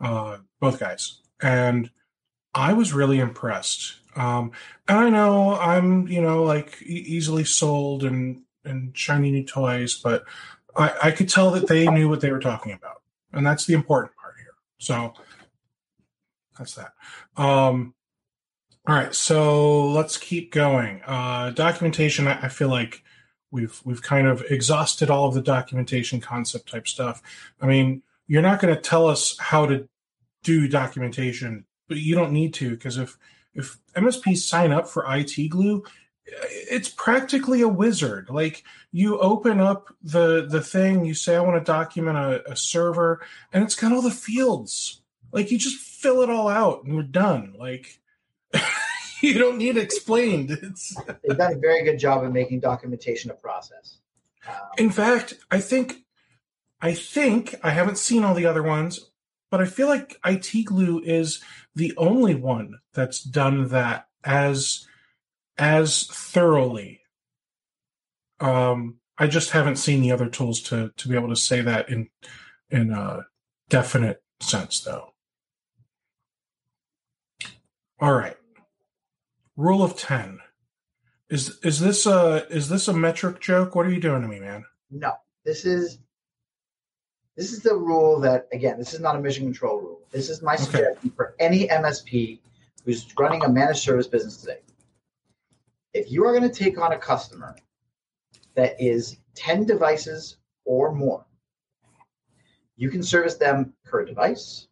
uh, 0.00 0.38
both 0.60 0.78
guys, 0.78 1.20
and 1.40 1.90
I 2.54 2.72
was 2.74 2.92
really 2.92 3.18
impressed. 3.18 3.96
Um, 4.16 4.52
and 4.86 4.98
I 4.98 5.10
know 5.10 5.58
I'm, 5.58 6.06
you 6.06 6.20
know, 6.20 6.44
like 6.44 6.80
e- 6.82 7.04
easily 7.06 7.44
sold 7.44 8.04
and 8.04 8.42
and 8.64 8.96
shiny 8.96 9.30
new 9.30 9.44
toys, 9.44 9.94
but 9.94 10.24
I, 10.76 10.94
I 11.04 11.10
could 11.10 11.28
tell 11.28 11.50
that 11.52 11.68
they 11.68 11.86
knew 11.86 12.08
what 12.08 12.20
they 12.20 12.30
were 12.30 12.40
talking 12.40 12.72
about, 12.72 13.02
and 13.32 13.46
that's 13.46 13.66
the 13.66 13.74
important 13.74 14.16
part 14.16 14.34
here. 14.38 14.54
So 14.78 15.14
that's 16.58 16.74
that. 16.74 16.92
Um, 17.36 17.94
all 18.86 18.94
right, 18.94 19.14
so 19.14 19.90
let's 19.90 20.16
keep 20.16 20.52
going. 20.52 21.00
Uh, 21.06 21.50
documentation. 21.50 22.26
I, 22.26 22.42
I 22.42 22.48
feel 22.48 22.68
like 22.68 23.02
we've 23.50 23.80
we've 23.84 24.02
kind 24.02 24.26
of 24.26 24.42
exhausted 24.50 25.10
all 25.10 25.28
of 25.28 25.34
the 25.34 25.42
documentation 25.42 26.20
concept 26.20 26.68
type 26.68 26.86
stuff. 26.86 27.22
I 27.60 27.66
mean, 27.66 28.02
you're 28.26 28.42
not 28.42 28.60
going 28.60 28.74
to 28.74 28.80
tell 28.80 29.06
us 29.06 29.38
how 29.38 29.66
to 29.66 29.88
do 30.42 30.68
documentation, 30.68 31.64
but 31.88 31.98
you 31.98 32.14
don't 32.14 32.32
need 32.32 32.52
to 32.54 32.70
because 32.70 32.98
if 32.98 33.16
if 33.54 33.78
MSPs 33.96 34.38
sign 34.38 34.72
up 34.72 34.88
for 34.88 35.06
IT 35.08 35.48
Glue, 35.48 35.84
it's 36.26 36.88
practically 36.88 37.60
a 37.60 37.68
wizard. 37.68 38.30
Like 38.30 38.64
you 38.92 39.18
open 39.18 39.60
up 39.60 39.94
the 40.02 40.46
the 40.46 40.60
thing, 40.60 41.04
you 41.04 41.14
say 41.14 41.36
I 41.36 41.40
want 41.40 41.64
to 41.64 41.72
document 41.72 42.16
a, 42.16 42.52
a 42.52 42.56
server, 42.56 43.20
and 43.52 43.62
it's 43.62 43.74
got 43.74 43.92
all 43.92 44.02
the 44.02 44.10
fields. 44.10 45.02
Like 45.32 45.50
you 45.50 45.58
just 45.58 45.76
fill 45.76 46.22
it 46.22 46.30
all 46.30 46.48
out 46.48 46.84
and 46.84 46.96
we're 46.96 47.02
done. 47.02 47.54
Like 47.58 48.00
you 49.20 49.38
don't 49.38 49.58
need 49.58 49.76
explained. 49.76 50.50
It's 50.50 50.96
They've 51.22 51.36
done 51.36 51.54
a 51.54 51.58
very 51.58 51.84
good 51.84 51.98
job 51.98 52.24
of 52.24 52.32
making 52.32 52.60
documentation 52.60 53.30
a 53.30 53.34
process. 53.34 53.98
Um, 54.46 54.54
in 54.78 54.90
fact, 54.90 55.34
I 55.50 55.60
think 55.60 56.04
I 56.80 56.94
think 56.94 57.54
I 57.62 57.70
haven't 57.70 57.98
seen 57.98 58.24
all 58.24 58.34
the 58.34 58.46
other 58.46 58.62
ones, 58.62 59.10
but 59.50 59.60
I 59.60 59.66
feel 59.66 59.88
like 59.88 60.18
IT 60.24 60.64
Glue 60.66 61.00
is 61.00 61.42
the 61.74 61.94
only 61.96 62.34
one 62.34 62.78
that's 62.92 63.22
done 63.22 63.68
that 63.68 64.08
as 64.22 64.86
as 65.58 66.04
thoroughly. 66.06 67.00
Um, 68.40 68.98
I 69.16 69.26
just 69.26 69.50
haven't 69.50 69.76
seen 69.76 70.00
the 70.02 70.12
other 70.12 70.28
tools 70.28 70.60
to 70.62 70.92
to 70.96 71.08
be 71.08 71.14
able 71.14 71.28
to 71.28 71.36
say 71.36 71.60
that 71.60 71.88
in 71.88 72.08
in 72.70 72.90
a 72.92 73.26
definite 73.68 74.22
sense, 74.40 74.80
though. 74.80 75.12
All 78.00 78.12
right, 78.14 78.36
rule 79.56 79.82
of 79.82 79.96
ten. 79.96 80.40
Is 81.30 81.58
is 81.62 81.80
this 81.80 82.06
a 82.06 82.46
is 82.50 82.68
this 82.68 82.88
a 82.88 82.92
metric 82.92 83.40
joke? 83.40 83.74
What 83.74 83.86
are 83.86 83.90
you 83.92 84.00
doing 84.00 84.22
to 84.22 84.28
me, 84.28 84.40
man? 84.40 84.64
no, 84.90 85.12
this 85.44 85.64
is 85.64 85.98
this 87.36 87.52
is 87.52 87.60
the 87.62 87.74
rule 87.74 88.20
that 88.20 88.48
again, 88.52 88.78
this 88.78 88.94
is 88.94 89.00
not 89.00 89.16
a 89.16 89.20
mission 89.20 89.44
control 89.44 89.80
rule. 89.80 90.00
This 90.10 90.28
is 90.28 90.42
my 90.42 90.54
Okay. 90.54 90.62
suggestion 90.64 91.10
for 91.16 91.34
any 91.38 91.66
MSP 91.68 92.40
who's 92.84 93.06
running 93.18 93.42
a 93.44 93.48
managed 93.48 93.80
service 93.80 94.06
business 94.06 94.36
today. 94.36 94.58
If 95.94 96.10
you 96.10 96.26
are 96.26 96.36
going 96.36 96.48
to 96.48 96.64
take 96.64 96.78
on 96.78 96.92
a 96.92 96.98
customer 96.98 97.56
that 98.56 98.74
is 98.80 99.18
10 99.36 99.64
devices 99.64 100.38
or 100.64 100.92
more, 100.92 101.24
you 102.76 102.90
can 102.90 103.02
service 103.02 103.36
them 103.36 103.72
per 103.84 104.04
device, 104.04 104.66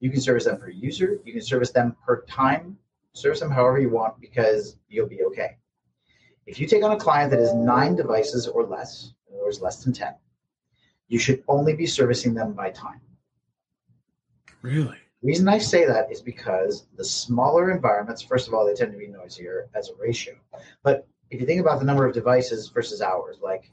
you 0.00 0.10
can 0.10 0.20
service 0.20 0.44
them 0.44 0.58
per 0.58 0.68
user, 0.68 1.18
you 1.24 1.32
can 1.32 1.42
service 1.42 1.70
them 1.70 1.96
per 2.04 2.22
time, 2.26 2.76
service 3.14 3.40
them 3.40 3.50
however 3.50 3.80
you 3.80 3.88
want 3.88 4.20
because 4.20 4.76
you'll 4.88 5.08
be 5.08 5.22
okay. 5.24 5.56
If 6.44 6.60
you 6.60 6.66
take 6.66 6.84
on 6.84 6.92
a 6.92 6.98
client 6.98 7.30
that 7.30 7.40
is 7.40 7.54
nine 7.54 7.96
devices 7.96 8.46
or 8.46 8.64
less, 8.64 9.14
in 9.28 9.34
other 9.34 9.44
words, 9.44 9.62
less 9.62 9.82
than 9.82 9.94
10, 9.94 10.14
you 11.08 11.18
should 11.18 11.42
only 11.48 11.74
be 11.74 11.86
servicing 11.86 12.34
them 12.34 12.52
by 12.52 12.70
time. 12.70 13.00
Really? 14.60 14.98
The 15.22 15.28
reason 15.28 15.48
I 15.48 15.58
say 15.58 15.86
that 15.86 16.12
is 16.12 16.20
because 16.20 16.86
the 16.96 17.04
smaller 17.04 17.70
environments, 17.70 18.22
first 18.22 18.48
of 18.48 18.54
all, 18.54 18.66
they 18.66 18.74
tend 18.74 18.92
to 18.92 18.98
be 18.98 19.08
noisier 19.08 19.68
as 19.74 19.88
a 19.88 19.94
ratio. 19.98 20.34
But 20.82 21.06
if 21.30 21.40
you 21.40 21.46
think 21.46 21.60
about 21.60 21.78
the 21.78 21.86
number 21.86 22.06
of 22.06 22.14
devices 22.14 22.68
versus 22.68 23.00
hours, 23.00 23.38
like 23.42 23.72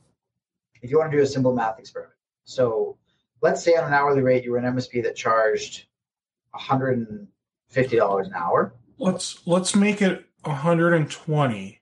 if 0.81 0.89
you 0.89 0.97
want 0.99 1.11
to 1.11 1.17
do 1.17 1.23
a 1.23 1.27
simple 1.27 1.53
math 1.53 1.79
experiment. 1.79 2.15
So 2.45 2.97
let's 3.41 3.63
say 3.63 3.75
on 3.75 3.85
an 3.85 3.93
hourly 3.93 4.21
rate, 4.21 4.43
you 4.43 4.51
were 4.51 4.57
an 4.57 4.75
MSP 4.75 5.03
that 5.03 5.15
charged 5.15 5.85
$150 6.55 7.27
an 8.25 8.33
hour. 8.35 8.73
Let's 8.97 9.45
let's 9.45 9.75
make 9.75 10.01
it 10.01 10.25
120. 10.43 11.81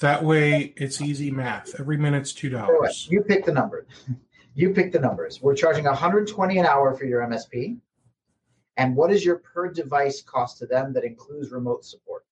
That 0.00 0.24
way 0.24 0.74
it's 0.76 1.00
easy 1.00 1.30
math. 1.30 1.78
Every 1.78 1.96
minute's 1.96 2.32
two 2.32 2.48
dollars. 2.48 3.08
You 3.10 3.22
pick 3.22 3.44
the 3.44 3.52
number. 3.52 3.86
You 4.54 4.70
pick 4.70 4.92
the 4.92 5.00
numbers. 5.00 5.40
We're 5.42 5.54
charging 5.54 5.84
120 5.84 6.58
an 6.58 6.66
hour 6.66 6.94
for 6.96 7.04
your 7.04 7.22
MSP. 7.22 7.78
And 8.76 8.96
what 8.96 9.12
is 9.12 9.24
your 9.24 9.36
per 9.36 9.70
device 9.70 10.20
cost 10.22 10.58
to 10.58 10.66
them 10.66 10.92
that 10.94 11.04
includes 11.04 11.50
remote 11.52 11.84
support? 11.84 12.24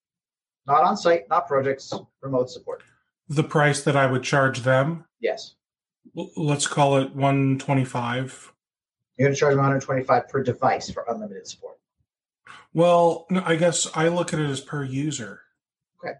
Not 0.66 0.82
on 0.82 0.97
site, 0.97 1.28
not 1.28 1.47
projects, 1.47 1.93
remote 2.20 2.51
support. 2.51 2.82
The 3.28 3.44
price 3.44 3.82
that 3.85 3.97
I 3.97 4.06
would 4.06 4.23
charge 4.23 4.60
them, 4.60 5.05
Yes. 5.20 5.55
let's 6.36 6.66
call 6.66 6.97
it 6.98 7.14
125. 7.14 8.52
You're 9.16 9.27
going 9.28 9.35
to 9.35 9.39
charge 9.39 9.52
them 9.52 9.59
125 9.59 10.28
per 10.28 10.43
device 10.43 10.90
for 10.90 11.05
unlimited 11.09 11.47
support. 11.47 11.78
Well, 12.74 13.27
no, 13.31 13.43
I 13.44 13.56
guess 13.56 13.86
I 13.94 14.09
look 14.09 14.32
at 14.32 14.40
it 14.40 14.48
as 14.51 14.60
per 14.60 14.82
user. 14.82 15.43
Okay. 16.02 16.14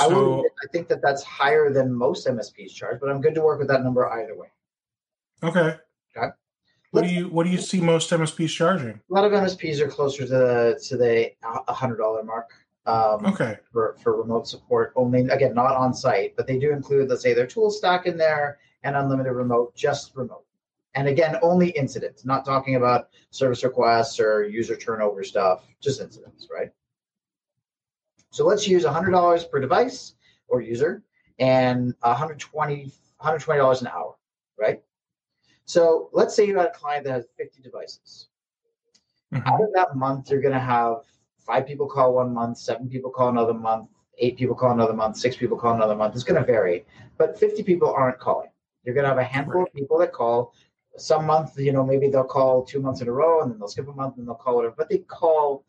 I 0.00 0.08
So. 0.08 0.40
I 0.44 0.66
think 0.72 0.88
that 0.88 1.00
that's 1.00 1.22
higher 1.22 1.72
than 1.72 1.92
most 1.92 2.26
MSPs 2.26 2.72
charge, 2.72 3.00
but 3.00 3.08
I'm 3.10 3.20
good 3.20 3.34
to 3.36 3.42
work 3.42 3.58
with 3.58 3.68
that 3.68 3.82
number 3.82 4.06
either 4.08 4.36
way. 4.36 4.48
okay. 5.42 5.76
Okay. 6.16 6.28
What 6.90 7.04
do 7.04 7.10
you 7.10 7.28
what 7.28 7.44
do 7.44 7.50
you 7.50 7.58
see 7.58 7.80
most 7.80 8.10
MSPs 8.10 8.48
charging? 8.50 9.00
A 9.10 9.14
lot 9.14 9.24
of 9.24 9.32
MSPs 9.32 9.80
are 9.80 9.88
closer 9.88 10.22
to 10.22 10.28
the 10.28 10.80
to 10.88 10.96
the 10.96 11.30
hundred 11.68 11.96
dollar 11.96 12.22
mark 12.22 12.48
um, 12.86 13.26
Okay. 13.26 13.58
for 13.72 13.96
for 14.02 14.16
remote 14.16 14.48
support. 14.48 14.92
Only 14.96 15.28
again, 15.28 15.54
not 15.54 15.76
on 15.76 15.92
site, 15.92 16.34
but 16.36 16.46
they 16.46 16.58
do 16.58 16.72
include, 16.72 17.10
let's 17.10 17.22
say, 17.22 17.34
their 17.34 17.46
tool 17.46 17.70
stack 17.70 18.06
in 18.06 18.16
there 18.16 18.58
and 18.84 18.96
unlimited 18.96 19.32
remote, 19.32 19.74
just 19.74 20.16
remote. 20.16 20.44
And 20.94 21.06
again, 21.08 21.36
only 21.42 21.68
incidents. 21.70 22.24
Not 22.24 22.44
talking 22.46 22.76
about 22.76 23.10
service 23.30 23.62
requests 23.62 24.18
or 24.18 24.44
user 24.44 24.74
turnover 24.74 25.22
stuff, 25.22 25.64
just 25.80 26.00
incidents, 26.00 26.48
right? 26.50 26.70
So 28.30 28.46
let's 28.46 28.66
use 28.66 28.84
$100 28.84 29.50
per 29.50 29.60
device 29.60 30.14
or 30.48 30.60
user 30.60 31.02
and 31.38 31.94
120 32.00 32.92
$120 33.20 33.80
an 33.80 33.86
hour, 33.88 34.14
right? 34.58 34.80
So 35.68 36.08
let's 36.12 36.34
say 36.34 36.46
you 36.46 36.56
had 36.56 36.66
a 36.66 36.70
client 36.70 37.04
that 37.04 37.12
has 37.12 37.26
50 37.36 37.60
devices. 37.60 38.28
Mhm. 39.32 39.46
Out 39.46 39.60
of 39.62 39.68
that 39.74 39.94
month, 39.94 40.30
you're 40.30 40.40
going 40.40 40.54
to 40.54 40.58
have 40.58 41.02
five 41.36 41.66
people 41.66 41.86
call 41.86 42.14
one 42.14 42.32
month, 42.32 42.56
seven 42.56 42.88
people 42.88 43.10
call 43.10 43.28
another 43.28 43.52
month, 43.52 43.90
eight 44.16 44.38
people 44.38 44.56
call 44.56 44.72
another 44.72 44.94
month, 44.94 45.18
six 45.18 45.36
people 45.36 45.58
call 45.58 45.74
another 45.74 45.94
month. 45.94 46.14
It's 46.14 46.24
going 46.24 46.40
to 46.40 46.46
vary, 46.46 46.86
but 47.18 47.38
50 47.38 47.62
people 47.64 47.90
aren't 47.92 48.18
calling. 48.18 48.48
You're 48.82 48.94
going 48.94 49.04
to 49.04 49.10
have 49.10 49.18
a 49.18 49.24
handful 49.24 49.62
of 49.64 49.72
people 49.74 49.98
that 49.98 50.12
call. 50.12 50.54
Some 50.96 51.26
month, 51.26 51.58
you 51.58 51.72
know, 51.72 51.84
maybe 51.84 52.08
they'll 52.08 52.24
call 52.24 52.64
two 52.64 52.80
months 52.80 53.02
in 53.02 53.08
a 53.08 53.12
row, 53.12 53.42
and 53.42 53.52
then 53.52 53.58
they'll 53.58 53.68
skip 53.68 53.88
a 53.88 53.92
month, 53.92 54.16
and 54.16 54.26
they'll 54.26 54.34
call 54.34 54.56
whatever. 54.56 54.74
But 54.76 54.88
they 54.88 54.98
call 54.98 55.66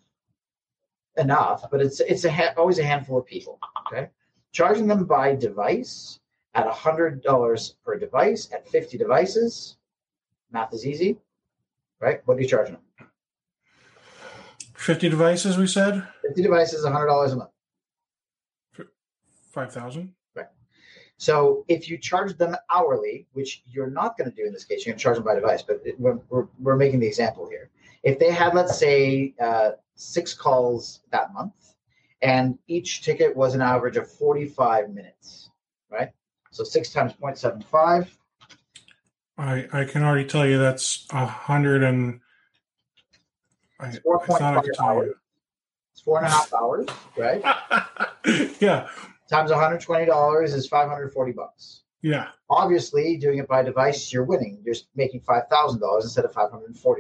enough. 1.18 1.70
But 1.70 1.82
it's 1.82 2.00
it's 2.00 2.24
a 2.24 2.32
ha- 2.32 2.54
always 2.56 2.80
a 2.80 2.84
handful 2.86 3.18
of 3.20 3.26
people. 3.26 3.60
Okay, 3.88 4.10
charging 4.54 4.88
them 4.88 5.04
by 5.06 5.36
device 5.36 6.20
at 6.56 6.66
$100 6.66 7.76
per 7.84 8.00
device 8.00 8.50
at 8.54 8.68
50 8.70 8.98
devices. 8.98 9.76
Math 10.52 10.74
is 10.74 10.86
easy, 10.86 11.18
right? 12.00 12.22
What 12.26 12.38
are 12.38 12.42
you 12.42 12.48
charging 12.48 12.76
them? 12.76 13.10
50 14.76 15.10
devices, 15.10 15.58
we 15.58 15.68
said? 15.68 16.08
50 16.22 16.42
devices, 16.42 16.86
$100 16.86 17.34
a 17.34 17.36
month. 17.36 17.50
5,000? 19.52 20.14
Right. 20.36 20.46
So 21.18 21.66
if 21.68 21.90
you 21.90 21.98
charge 21.98 22.38
them 22.38 22.56
hourly, 22.74 23.28
which 23.34 23.64
you're 23.68 23.90
not 23.90 24.18
going 24.18 24.30
to 24.30 24.36
do 24.36 24.46
in 24.46 24.54
this 24.54 24.64
case, 24.64 24.86
you're 24.86 24.94
going 24.94 25.00
to 25.00 25.04
charge 25.04 25.18
them 25.18 25.26
by 25.26 25.36
device, 25.36 25.62
but 25.62 25.82
it, 25.84 26.00
we're, 26.00 26.20
we're, 26.30 26.48
we're, 26.60 26.78
making 26.78 27.02
the 27.02 27.08
example 27.08 27.48
here. 27.50 27.70
If 28.04 28.20
they 28.20 28.32
had, 28.32 28.56
let's 28.56 28.78
say, 28.78 29.34
uh, 29.42 29.72
six 29.96 30.34
calls 30.34 31.02
that 31.12 31.34
month, 31.34 31.54
and 32.22 32.58
each 32.68 33.02
ticket 33.02 33.36
was 33.36 33.56
an 33.56 33.62
average 33.62 33.98
of 33.98 34.10
45 34.10 34.90
minutes, 34.92 35.50
right? 35.92 36.12
So 36.52 36.64
six 36.64 36.92
times 36.92 37.14
0.75. 37.22 38.08
I, 39.40 39.68
I 39.72 39.86
can 39.86 40.04
already 40.04 40.28
tell 40.28 40.46
you 40.46 40.60
that's 40.60 41.08
a 41.12 41.26
hundred 41.26 41.84
and 41.84 42.20
I, 43.80 43.92
four 44.04 44.20
point 44.20 44.40
five 44.40 44.64
hours. 44.82 45.16
It's 45.94 46.02
four 46.02 46.18
and 46.18 46.28
a 46.28 46.30
half 46.30 46.54
hours, 46.54 46.88
right? 47.18 47.42
yeah 48.60 48.90
times 49.30 49.52
$120 49.52 50.44
is 50.44 50.68
540 50.68 51.32
bucks. 51.34 51.84
Yeah. 52.02 52.30
Obviously, 52.50 53.18
doing 53.18 53.38
it 53.38 53.48
by 53.48 53.62
device, 53.62 54.12
you're 54.12 54.24
winning. 54.24 54.62
You're 54.66 54.76
making 54.96 55.22
$5,000 55.22 56.02
instead 56.02 56.26
of 56.26 56.34
$540, 56.34 56.96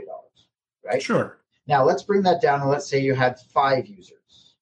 right? 0.86 1.02
Sure. 1.02 1.40
Now, 1.68 1.84
let's 1.84 2.04
bring 2.04 2.22
that 2.24 2.42
down 2.42 2.62
and 2.62 2.70
let's 2.70 2.88
say 2.88 3.00
you 3.00 3.16
had 3.16 3.40
five 3.54 3.88
users, 3.88 4.56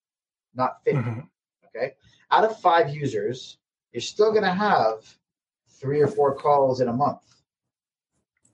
not 0.56 0.84
50. 0.86 1.00
Mm-hmm. 1.00 1.20
Okay. 1.68 1.94
Out 2.32 2.44
of 2.44 2.60
five 2.60 2.90
users, 2.94 3.58
you're 3.92 4.02
still 4.02 4.32
going 4.32 4.44
to 4.44 4.54
have 4.54 5.06
three 5.80 6.02
or 6.02 6.08
four 6.08 6.36
calls 6.36 6.82
in 6.82 6.88
a 6.88 6.94
month. 6.94 7.22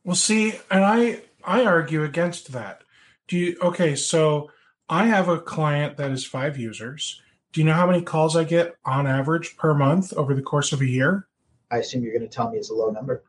Well, 0.03 0.15
see, 0.15 0.53
and 0.69 0.83
I 0.83 1.21
I 1.43 1.65
argue 1.65 2.03
against 2.03 2.51
that. 2.51 2.83
Do 3.27 3.37
you 3.37 3.57
okay, 3.61 3.95
so 3.95 4.51
I 4.89 5.07
have 5.07 5.29
a 5.29 5.39
client 5.39 5.97
that 5.97 6.11
is 6.11 6.25
five 6.25 6.57
users 6.57 7.21
do 7.53 7.61
you 7.61 7.65
know 7.65 7.73
how 7.73 7.85
many 7.85 8.01
calls 8.01 8.35
I 8.35 8.43
get 8.43 8.75
on 8.83 9.05
average 9.05 9.55
per 9.57 9.75
month 9.75 10.11
over 10.13 10.33
the 10.33 10.41
course 10.41 10.73
of 10.73 10.81
a 10.81 10.87
year? 10.87 11.27
I 11.69 11.77
assume 11.77 12.03
you're 12.03 12.11
going 12.11 12.27
to 12.27 12.35
tell 12.35 12.49
me 12.49 12.57
it's 12.57 12.71
a 12.71 12.73
low 12.73 12.89
number. 12.89 13.23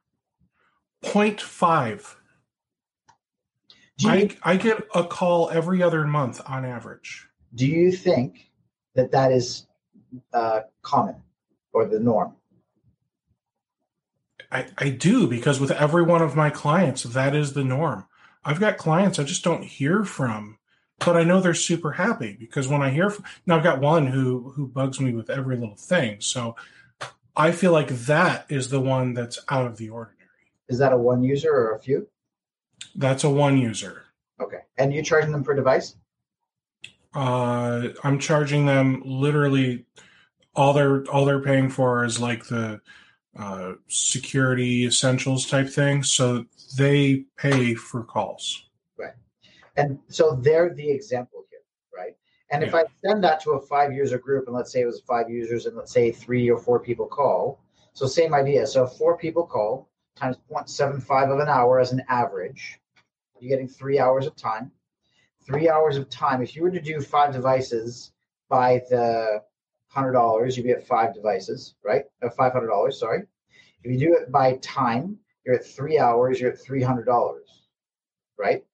0.5. 1.05 2.17
You, 3.99 4.09
I, 4.09 4.37
I 4.43 4.57
get 4.57 4.83
a 4.95 5.05
call 5.05 5.51
every 5.51 5.83
other 5.83 6.07
month 6.07 6.41
on 6.47 6.65
average. 6.65 7.29
Do 7.55 7.67
you 7.67 7.93
think 7.93 8.51
that 8.95 9.13
that 9.13 9.31
is 9.31 9.67
uh, 10.33 10.61
common 10.81 11.17
or 11.75 11.85
the 11.85 12.01
norm? 12.01 12.35
I, 14.55 14.67
I 14.79 14.89
do 14.89 15.27
because 15.27 15.61
with 15.61 15.73
every 15.73 16.03
one 16.03 16.23
of 16.23 16.37
my 16.37 16.49
clients, 16.49 17.03
that 17.03 17.35
is 17.35 17.53
the 17.53 17.65
norm. 17.65 18.07
I've 18.45 18.61
got 18.61 18.79
clients 18.79 19.19
I 19.19 19.25
just 19.25 19.45
don't 19.45 19.65
hear 19.65 20.05
from 20.05 20.59
but 21.01 21.17
I 21.17 21.25
know 21.25 21.41
they're 21.41 21.55
super 21.55 21.93
happy 21.93 22.37
because 22.39 22.69
when 22.69 22.83
I 22.83 22.91
hear 22.91 23.11
from, 23.11 23.25
now 23.47 23.57
I've 23.57 23.65
got 23.65 23.81
one 23.81 24.07
who 24.07 24.53
who 24.55 24.67
bugs 24.67 25.01
me 25.01 25.13
with 25.13 25.31
every 25.31 25.57
little 25.57 25.77
thing. 25.77 26.21
So 26.21 26.57
I 27.37 27.53
feel 27.53 27.73
like 27.73 27.89
that 27.89 28.47
is 28.49 28.69
the 28.69 28.81
one 28.81 29.15
that's 29.15 29.39
out 29.49 29.67
of 29.67 29.77
the 29.77 29.91
ordinary. 29.91 30.29
Is 30.69 30.79
that 30.79 30.93
a 30.93 30.97
one 30.97 31.23
user 31.23 31.51
or 31.51 31.75
a 31.75 31.81
few? 31.81 32.09
That's 32.95 33.25
a 33.25 33.31
one 33.31 33.59
user. 33.59 34.05
Okay. 34.41 34.61
And 34.79 34.95
you 34.95 35.03
charging 35.03 35.33
them 35.33 35.45
per 35.45 35.55
device? 35.55 35.97
Uh, 37.13 37.89
I'm 38.03 38.19
charging 38.19 38.67
them 38.67 39.03
literally 39.05 39.85
all 40.57 40.73
they're 40.73 41.05
all 41.07 41.25
they're 41.25 41.43
paying 41.43 41.69
for 41.71 42.05
is 42.05 42.21
like 42.21 42.47
the 42.47 42.81
uh, 43.39 43.73
security 43.89 44.87
essentials 44.87 45.47
type 45.47 45.69
thing. 45.69 46.03
So 46.03 46.45
they 46.77 47.25
pay 47.37 47.75
for 47.75 48.03
calls. 48.03 48.67
Right. 48.97 49.15
And 49.77 49.99
so 50.09 50.37
they're 50.37 50.75
the 50.75 50.89
example 50.89 51.45
here, 51.51 51.61
right? 51.97 52.17
And 52.51 52.63
yeah. 52.63 52.69
if 52.69 52.75
I 52.75 52.85
send 53.05 53.25
that 53.25 53.41
to 53.43 53.53
a 53.53 53.61
five 53.61 53.93
user 53.93 54.19
group, 54.19 54.47
and 54.47 54.55
let's 54.55 54.73
say 54.73 54.83
it 54.83 54.87
was 54.87 55.01
five 55.01 55.29
users, 55.29 55.67
and 55.67 55.77
let's 55.77 55.93
say 55.93 56.13
three 56.13 56.49
or 56.51 56.59
four 56.59 56.81
people 56.81 57.07
call, 57.07 57.61
so 57.93 58.07
same 58.07 58.35
idea. 58.35 58.67
So 58.67 58.87
four 58.87 59.17
people 59.17 59.47
call 59.47 59.89
times 60.17 60.37
0.75 60.51 61.33
of 61.33 61.41
an 61.41 61.49
hour 61.49 61.81
as 61.81 61.93
an 61.93 62.03
average, 62.09 62.81
you're 63.41 63.49
getting 63.49 63.69
three 63.69 63.99
hours 63.99 64.27
of 64.27 64.37
time. 64.37 64.71
Three 65.45 65.69
hours 65.69 65.97
of 65.97 66.09
time. 66.09 66.41
If 66.43 66.57
you 66.57 66.63
were 66.63 66.71
to 66.71 66.81
do 66.81 67.01
five 67.01 67.33
devices 67.33 68.13
by 68.49 68.83
the 68.89 69.43
hundred 69.95 70.13
dollars, 70.13 70.57
you'd 70.57 70.65
be 70.65 70.71
at 70.71 70.87
five 70.87 71.15
devices, 71.15 71.75
right? 71.85 72.05
Uh, 72.23 72.31
five 72.31 72.53
hundred 72.53 72.69
dollars, 72.69 72.99
sorry. 72.99 73.23
If 73.83 73.93
you 73.93 73.99
do 73.99 74.15
it 74.15 74.33
by 74.33 74.57
time, 74.63 75.19
you're 75.45 75.57
at 75.57 75.67
three 75.67 75.99
hours, 75.99 76.41
you're 76.41 76.53
at 76.53 76.61
three 76.61 76.83
hundred 76.83 77.05
dollars, 77.05 77.63
right? 78.39 78.65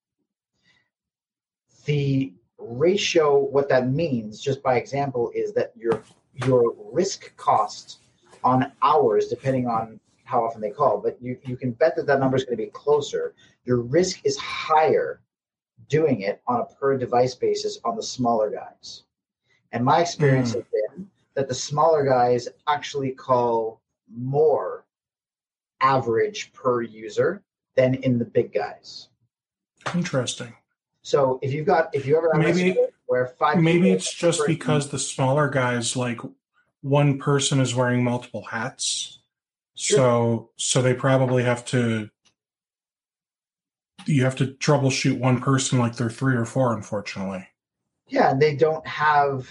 the 1.84 2.32
ratio, 2.58 3.38
what 3.38 3.68
that 3.68 3.88
means, 3.90 4.40
just 4.40 4.62
by 4.62 4.76
example, 4.76 5.30
is 5.34 5.52
that 5.54 5.72
your 5.76 6.02
your 6.46 6.74
risk 6.92 7.36
cost 7.36 7.98
on 8.44 8.72
hours, 8.82 9.28
depending 9.28 9.66
on 9.66 9.98
how 10.24 10.44
often 10.44 10.60
they 10.60 10.70
call, 10.70 10.98
but 10.98 11.20
you, 11.20 11.36
you 11.44 11.56
can 11.56 11.72
bet 11.72 11.96
that 11.96 12.06
that 12.06 12.20
number 12.20 12.36
is 12.36 12.44
going 12.44 12.56
to 12.56 12.64
be 12.64 12.70
closer. 12.70 13.34
Your 13.64 13.80
risk 13.80 14.20
is 14.24 14.38
higher 14.38 15.20
doing 15.88 16.20
it 16.20 16.40
on 16.46 16.60
a 16.60 16.64
per 16.64 16.96
device 16.96 17.34
basis 17.34 17.80
on 17.84 17.96
the 17.96 18.02
smaller 18.02 18.48
guys. 18.50 19.02
And 19.72 19.84
my 19.84 20.00
experience 20.00 20.50
mm. 20.50 20.54
has 20.56 20.64
been 20.72 21.10
that 21.34 21.48
the 21.48 21.54
smaller 21.54 22.04
guys 22.04 22.48
actually 22.68 23.12
call 23.12 23.80
more 24.12 24.84
average 25.80 26.52
per 26.52 26.82
user 26.82 27.42
than 27.76 27.94
in 27.94 28.18
the 28.18 28.24
big 28.24 28.52
guys. 28.52 29.08
Interesting. 29.94 30.54
So 31.02 31.38
if 31.42 31.52
you've 31.52 31.66
got 31.66 31.94
if 31.94 32.06
you 32.06 32.16
ever 32.16 32.30
maybe 32.34 32.76
where 33.06 33.26
five 33.26 33.58
maybe 33.58 33.90
it's 33.90 34.12
just 34.12 34.46
because 34.46 34.90
the 34.90 34.98
smaller 34.98 35.48
guys 35.48 35.96
like 35.96 36.20
one 36.82 37.18
person 37.18 37.60
is 37.60 37.74
wearing 37.74 38.04
multiple 38.04 38.44
hats. 38.44 39.20
Sure. 39.76 39.96
So 39.96 40.50
so 40.56 40.82
they 40.82 40.94
probably 40.94 41.44
have 41.44 41.64
to 41.66 42.10
you 44.06 44.24
have 44.24 44.36
to 44.36 44.46
troubleshoot 44.46 45.18
one 45.18 45.40
person 45.40 45.78
like 45.78 45.96
they're 45.96 46.10
three 46.10 46.36
or 46.36 46.44
four, 46.44 46.74
unfortunately. 46.74 47.46
Yeah, 48.10 48.30
and 48.30 48.42
they 48.42 48.56
don't 48.56 48.86
have 48.86 49.48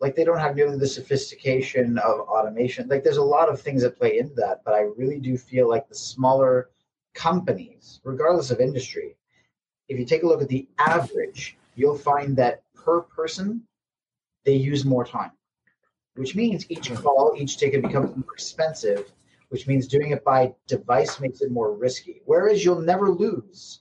like 0.00 0.14
they 0.14 0.24
don't 0.24 0.38
have 0.38 0.54
nearly 0.54 0.78
the 0.78 0.86
sophistication 0.86 1.98
of 1.98 2.20
automation. 2.20 2.88
Like 2.88 3.02
there's 3.02 3.16
a 3.16 3.22
lot 3.22 3.48
of 3.48 3.60
things 3.60 3.82
that 3.82 3.98
play 3.98 4.18
into 4.18 4.34
that, 4.34 4.62
but 4.64 4.74
I 4.74 4.82
really 4.96 5.18
do 5.18 5.36
feel 5.36 5.68
like 5.68 5.88
the 5.88 5.94
smaller 5.94 6.70
companies, 7.14 8.00
regardless 8.04 8.50
of 8.50 8.60
industry, 8.60 9.16
if 9.88 9.98
you 9.98 10.04
take 10.04 10.22
a 10.22 10.26
look 10.26 10.42
at 10.42 10.48
the 10.48 10.68
average, 10.78 11.56
you'll 11.74 11.98
find 11.98 12.36
that 12.36 12.62
per 12.74 13.00
person, 13.00 13.62
they 14.44 14.54
use 14.54 14.84
more 14.84 15.04
time, 15.04 15.32
which 16.14 16.36
means 16.36 16.70
each 16.70 16.88
hmm. 16.88 16.94
call, 16.94 17.34
each 17.36 17.56
ticket 17.56 17.82
becomes 17.82 18.14
more 18.14 18.32
expensive, 18.32 19.12
which 19.48 19.66
means 19.66 19.88
doing 19.88 20.10
it 20.10 20.24
by 20.24 20.54
device 20.68 21.18
makes 21.20 21.40
it 21.40 21.50
more 21.50 21.72
risky. 21.72 22.20
Whereas 22.26 22.64
you'll 22.64 22.80
never 22.80 23.10
lose 23.10 23.80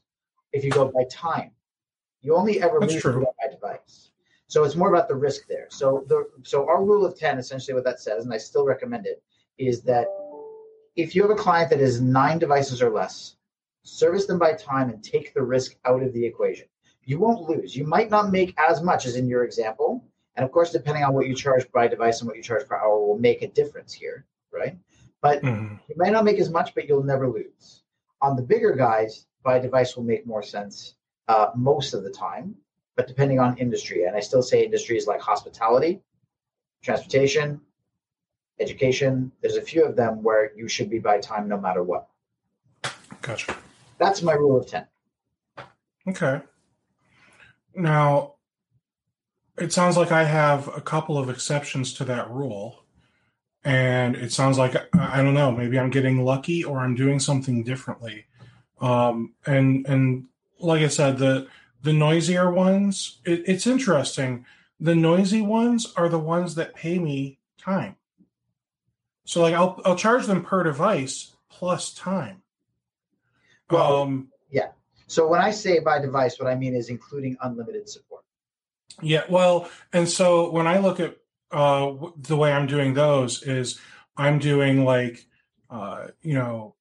if 0.53 0.63
you 0.63 0.71
go 0.71 0.85
by 0.85 1.03
time. 1.11 1.51
You 2.25 2.35
only 2.35 2.59
ever 2.59 2.79
That's 2.79 2.93
lose 2.93 3.01
true. 3.03 3.11
if 3.11 3.17
you 3.17 3.25
go 3.25 3.35
by 3.39 3.51
device. 3.51 4.09
So 4.47 4.63
it's 4.63 4.75
more 4.75 4.89
about 4.89 5.07
the 5.07 5.15
risk 5.15 5.47
there. 5.47 5.67
So 5.69 6.05
the 6.07 6.27
so 6.41 6.67
our 6.67 6.83
rule 6.83 7.05
of 7.05 7.17
10, 7.17 7.37
essentially 7.37 7.75
what 7.75 7.83
that 7.83 7.99
says, 7.99 8.25
and 8.25 8.33
I 8.33 8.37
still 8.37 8.65
recommend 8.65 9.05
it, 9.05 9.21
is 9.59 9.81
that 9.83 10.07
if 10.95 11.15
you 11.15 11.21
have 11.21 11.31
a 11.31 11.35
client 11.35 11.69
that 11.69 11.79
is 11.79 12.01
nine 12.01 12.39
devices 12.39 12.81
or 12.81 12.89
less, 12.89 13.35
service 13.83 14.25
them 14.25 14.39
by 14.39 14.53
time, 14.53 14.89
and 14.89 15.03
take 15.03 15.35
the 15.35 15.43
risk 15.43 15.75
out 15.85 16.01
of 16.01 16.13
the 16.13 16.25
equation. 16.25 16.65
You 17.03 17.19
won't 17.19 17.47
lose. 17.47 17.75
You 17.75 17.85
might 17.85 18.09
not 18.09 18.31
make 18.31 18.55
as 18.57 18.81
much 18.81 19.05
as 19.05 19.15
in 19.15 19.27
your 19.27 19.43
example. 19.43 20.03
And 20.35 20.43
of 20.43 20.51
course, 20.51 20.71
depending 20.71 21.03
on 21.03 21.13
what 21.13 21.27
you 21.27 21.35
charge 21.35 21.71
by 21.71 21.87
device 21.87 22.21
and 22.21 22.27
what 22.27 22.37
you 22.37 22.43
charge 22.43 22.67
per 22.67 22.75
hour 22.75 23.05
will 23.05 23.19
make 23.19 23.43
a 23.43 23.47
difference 23.47 23.93
here, 23.93 24.25
right? 24.51 24.75
But 25.21 25.43
mm-hmm. 25.43 25.75
you 25.87 25.95
might 25.95 26.11
not 26.11 26.25
make 26.25 26.39
as 26.39 26.49
much, 26.49 26.73
but 26.73 26.87
you'll 26.87 27.03
never 27.03 27.29
lose. 27.29 27.83
On 28.23 28.35
the 28.35 28.41
bigger 28.41 28.73
guys, 28.73 29.27
by 29.43 29.59
device 29.59 29.95
will 29.95 30.03
make 30.03 30.25
more 30.25 30.41
sense 30.41 30.95
uh, 31.27 31.47
most 31.55 31.93
of 31.93 32.03
the 32.03 32.09
time, 32.09 32.55
but 32.95 33.07
depending 33.07 33.39
on 33.39 33.57
industry. 33.57 34.03
And 34.03 34.15
I 34.15 34.19
still 34.19 34.41
say 34.41 34.63
industries 34.63 35.07
like 35.07 35.21
hospitality, 35.21 36.01
transportation, 36.83 37.61
education. 38.59 39.31
There's 39.41 39.57
a 39.57 39.61
few 39.61 39.83
of 39.85 39.95
them 39.95 40.23
where 40.23 40.51
you 40.55 40.67
should 40.67 40.89
be 40.89 40.99
by 40.99 41.19
time 41.19 41.47
no 41.47 41.59
matter 41.59 41.83
what. 41.83 42.07
Gotcha. 43.21 43.55
That's 43.97 44.21
my 44.21 44.33
rule 44.33 44.57
of 44.59 44.67
10. 44.67 44.85
Okay. 46.07 46.41
Now, 47.73 48.35
it 49.57 49.73
sounds 49.73 49.97
like 49.97 50.11
I 50.11 50.23
have 50.23 50.67
a 50.75 50.81
couple 50.81 51.17
of 51.17 51.29
exceptions 51.29 51.93
to 51.93 52.05
that 52.05 52.29
rule. 52.29 52.83
And 53.63 54.15
it 54.15 54.31
sounds 54.31 54.59
like, 54.59 54.75
I 54.93 55.23
don't 55.23 55.33
know, 55.33 55.51
maybe 55.51 55.79
I'm 55.79 55.89
getting 55.89 56.23
lucky 56.23 56.63
or 56.63 56.79
I'm 56.79 56.93
doing 56.93 57.19
something 57.19 57.63
differently. 57.63 58.25
Um, 58.79 59.33
and, 59.47 59.87
and 59.87 60.25
like 60.65 60.81
I 60.81 60.87
said, 60.87 61.17
the, 61.17 61.47
the 61.81 61.93
noisier 61.93 62.51
ones, 62.51 63.19
it, 63.25 63.43
it's 63.47 63.67
interesting. 63.67 64.45
The 64.79 64.95
noisy 64.95 65.41
ones 65.41 65.93
are 65.95 66.09
the 66.09 66.19
ones 66.19 66.55
that 66.55 66.75
pay 66.75 66.99
me 66.99 67.39
time. 67.57 67.95
So 69.25 69.41
like 69.41 69.55
I'll 69.55 69.81
I'll 69.83 69.95
charge 69.95 70.27
them 70.27 70.43
per 70.43 70.63
device 70.63 71.35
plus 71.49 71.93
time. 71.93 72.43
Well, 73.69 74.03
um, 74.03 74.29
yeah. 74.51 74.69
So 75.07 75.27
when 75.27 75.41
I 75.41 75.51
say 75.51 75.79
by 75.79 75.99
device, 75.99 76.39
what 76.39 76.47
I 76.47 76.55
mean 76.55 76.75
is 76.75 76.89
including 76.89 77.35
unlimited 77.41 77.89
support. 77.89 78.23
Yeah, 79.01 79.23
well, 79.29 79.69
and 79.91 80.07
so 80.07 80.51
when 80.51 80.67
I 80.67 80.77
look 80.77 80.99
at 80.99 81.17
uh, 81.51 81.87
w- 81.87 82.13
the 82.17 82.37
way 82.37 82.53
I'm 82.53 82.67
doing 82.67 82.93
those 82.93 83.43
is 83.43 83.79
I'm 84.15 84.39
doing 84.39 84.85
like 84.85 85.25
uh, 85.69 86.07
you 86.21 86.35
know 86.35 86.75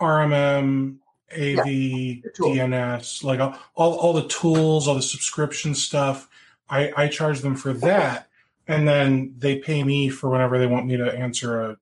RMM, 0.00 0.96
AV, 1.34 2.32
tool. 2.34 2.50
DNS, 2.54 3.24
like 3.24 3.40
all, 3.40 3.56
all 3.74 3.94
all 3.94 4.12
the 4.12 4.26
tools, 4.28 4.88
all 4.88 4.94
the 4.94 5.02
subscription 5.02 5.74
stuff. 5.74 6.28
I 6.68 6.92
I 6.96 7.08
charge 7.08 7.40
them 7.40 7.56
for 7.56 7.72
that, 7.74 8.28
and 8.66 8.86
then 8.88 9.34
they 9.38 9.58
pay 9.58 9.82
me 9.84 10.08
for 10.08 10.30
whenever 10.30 10.58
they 10.58 10.66
want 10.66 10.86
me 10.86 10.96
to 10.96 11.12
answer 11.12 11.60
a 11.60 11.76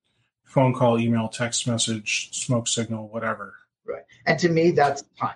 phone 0.44 0.74
call, 0.74 0.98
email, 0.98 1.28
text 1.28 1.66
message, 1.66 2.30
smoke 2.32 2.68
signal, 2.68 3.08
whatever. 3.08 3.54
Right. 3.86 4.02
And 4.26 4.38
to 4.40 4.48
me, 4.48 4.70
that's 4.72 5.02
time. 5.18 5.34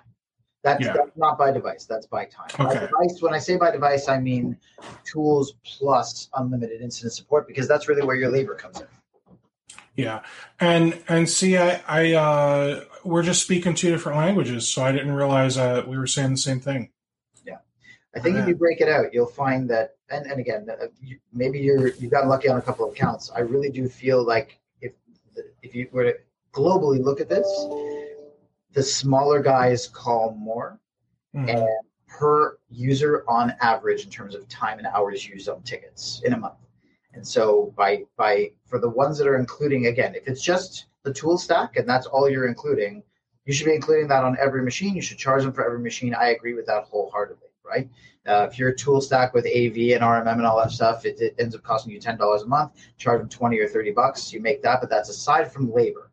That's, 0.63 0.83
Yeah. 0.83 0.93
that's 0.93 1.15
not 1.15 1.37
by 1.37 1.51
device. 1.51 1.85
That's 1.85 2.05
by 2.05 2.25
time. 2.25 2.49
By 2.57 2.73
device, 2.73 3.21
when 3.21 3.33
I 3.33 3.39
say 3.39 3.57
by 3.57 3.71
device, 3.71 4.09
I 4.09 4.19
mean 4.19 4.57
tools 5.05 5.53
plus 5.65 6.29
unlimited 6.35 6.81
incident 6.81 7.13
support 7.13 7.47
because 7.47 7.67
that's 7.67 7.87
really 7.87 8.03
where 8.03 8.15
your 8.15 8.29
labor 8.29 8.53
comes 8.53 8.81
in. 8.81 8.87
Yeah, 9.97 10.21
and 10.59 11.01
and 11.07 11.27
see, 11.27 11.57
I 11.57 11.81
I 11.87 12.13
uh, 12.13 12.83
we're 13.03 13.23
just 13.23 13.41
speaking 13.41 13.73
two 13.73 13.89
different 13.89 14.19
languages, 14.19 14.67
so 14.67 14.83
I 14.83 14.91
didn't 14.91 15.11
realize 15.11 15.57
uh, 15.57 15.83
we 15.87 15.97
were 15.97 16.05
saying 16.05 16.29
the 16.31 16.37
same 16.37 16.59
thing. 16.59 16.91
Yeah, 17.43 17.57
I 18.15 18.19
think 18.19 18.37
if 18.37 18.47
you 18.47 18.55
break 18.55 18.79
it 18.79 18.87
out, 18.87 19.11
you'll 19.11 19.25
find 19.25 19.67
that, 19.71 19.95
and, 20.11 20.27
and 20.27 20.39
again, 20.39 20.67
uh, 20.69 20.85
maybe 21.33 21.57
you're 21.59 21.87
you 21.95 22.09
got 22.09 22.27
lucky 22.27 22.47
on 22.47 22.57
a 22.57 22.61
couple 22.61 22.85
of 22.85 22.91
accounts. 22.93 23.31
I 23.35 23.39
really 23.39 23.71
do 23.71 23.89
feel 23.89 24.23
like 24.23 24.59
if 24.81 24.93
if 25.63 25.73
you 25.73 25.87
were 25.91 26.03
to 26.03 26.15
globally 26.53 27.03
look 27.03 27.19
at 27.19 27.27
this, 27.27 27.47
the 28.73 28.83
smaller 28.83 29.41
guys 29.41 29.87
call 29.87 30.35
more, 30.37 30.79
Mhm. 31.35 31.55
and 31.55 31.67
per 32.07 32.59
user 32.69 33.23
on 33.27 33.51
average 33.61 34.03
in 34.03 34.11
terms 34.11 34.35
of 34.35 34.47
time 34.47 34.77
and 34.77 34.85
hours 34.87 35.27
used 35.27 35.49
on 35.49 35.63
tickets 35.63 36.21
in 36.23 36.33
a 36.33 36.37
month. 36.37 36.55
And 37.17 37.27
so 37.27 37.73
by 37.75 38.03
by 38.15 38.51
for 38.67 38.77
the 38.79 38.89
ones 38.89 39.17
that 39.17 39.27
are 39.27 39.37
including 39.37 39.87
again, 39.87 40.13
if 40.13 40.27
it's 40.27 40.43
just 40.43 40.85
the 41.01 41.11
tool 41.11 41.39
stack 41.39 41.75
and 41.75 41.89
that's 41.89 42.05
all 42.05 42.29
you're 42.29 42.47
including, 42.47 43.01
you 43.45 43.53
should 43.53 43.65
be 43.65 43.73
including 43.73 44.07
that 44.09 44.23
on 44.23 44.37
every 44.39 44.61
machine. 44.61 44.95
You 44.95 45.01
should 45.01 45.17
charge 45.17 45.41
them 45.41 45.51
for 45.51 45.65
every 45.65 45.79
machine. 45.79 46.13
I 46.13 46.29
agree 46.29 46.53
with 46.53 46.67
that 46.67 46.83
wholeheartedly, 46.83 47.49
right? 47.65 47.89
Uh, 48.27 48.47
if 48.51 48.59
you're 48.59 48.69
a 48.69 48.75
tool 48.75 49.01
stack 49.01 49.33
with 49.33 49.47
AV 49.47 49.95
and 49.95 50.03
RMM 50.03 50.33
and 50.33 50.45
all 50.45 50.57
that 50.59 50.69
stuff, 50.69 51.05
it, 51.05 51.19
it 51.19 51.33
ends 51.39 51.55
up 51.55 51.63
costing 51.63 51.91
you 51.91 51.99
ten 51.99 52.17
dollars 52.17 52.43
a 52.43 52.45
month. 52.45 52.73
Charge 52.99 53.19
them 53.19 53.29
twenty 53.29 53.57
or 53.57 53.67
thirty 53.67 53.91
bucks. 53.91 54.31
You 54.31 54.39
make 54.39 54.61
that, 54.61 54.79
but 54.79 54.89
that's 54.91 55.09
aside 55.09 55.51
from 55.51 55.73
labor. 55.73 56.11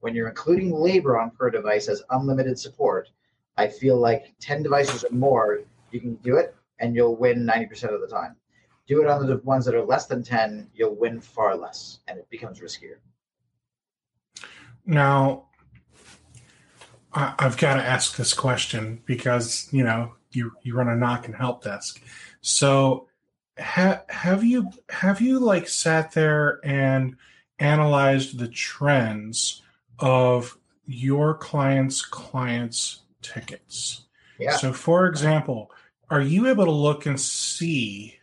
When 0.00 0.14
you're 0.14 0.28
including 0.28 0.70
labor 0.70 1.18
on 1.18 1.30
per 1.30 1.48
device 1.48 1.88
as 1.88 2.02
unlimited 2.10 2.58
support, 2.58 3.08
I 3.56 3.68
feel 3.68 3.96
like 3.96 4.34
10 4.40 4.62
devices 4.62 5.04
or 5.04 5.14
more, 5.14 5.60
you 5.92 6.00
can 6.00 6.16
do 6.16 6.36
it 6.36 6.54
and 6.78 6.94
you'll 6.94 7.16
win 7.16 7.46
90% 7.46 7.94
of 7.94 8.00
the 8.02 8.08
time. 8.08 8.34
Do 8.86 9.02
it 9.02 9.08
on 9.08 9.26
the 9.26 9.38
ones 9.38 9.64
that 9.66 9.74
are 9.74 9.84
less 9.84 10.06
than 10.06 10.22
10, 10.22 10.70
you'll 10.74 10.94
win 10.94 11.20
far 11.20 11.56
less 11.56 12.00
and 12.08 12.18
it 12.18 12.28
becomes 12.30 12.60
riskier. 12.60 12.96
Now, 14.84 15.46
I, 17.12 17.34
I've 17.38 17.56
got 17.56 17.74
to 17.74 17.82
ask 17.82 18.16
this 18.16 18.34
question 18.34 19.02
because 19.06 19.68
you 19.70 19.84
know 19.84 20.14
you 20.32 20.52
you 20.62 20.74
run 20.74 20.88
a 20.88 20.92
NOC 20.92 21.26
and 21.26 21.34
help 21.34 21.62
desk. 21.64 22.02
So, 22.40 23.08
ha, 23.58 24.02
have 24.08 24.44
you 24.44 24.70
have 24.88 25.20
you 25.20 25.38
like 25.38 25.68
sat 25.68 26.12
there 26.12 26.60
and 26.64 27.16
analyzed 27.58 28.38
the 28.38 28.48
trends 28.48 29.62
of 29.98 30.58
your 30.86 31.34
clients' 31.34 32.02
clients' 32.02 33.02
tickets? 33.20 34.02
Yeah. 34.38 34.56
So, 34.56 34.72
for 34.72 35.06
example, 35.06 35.70
are 36.10 36.20
you 36.20 36.48
able 36.48 36.64
to 36.64 36.72
look 36.72 37.06
and 37.06 37.20
see? 37.20 38.18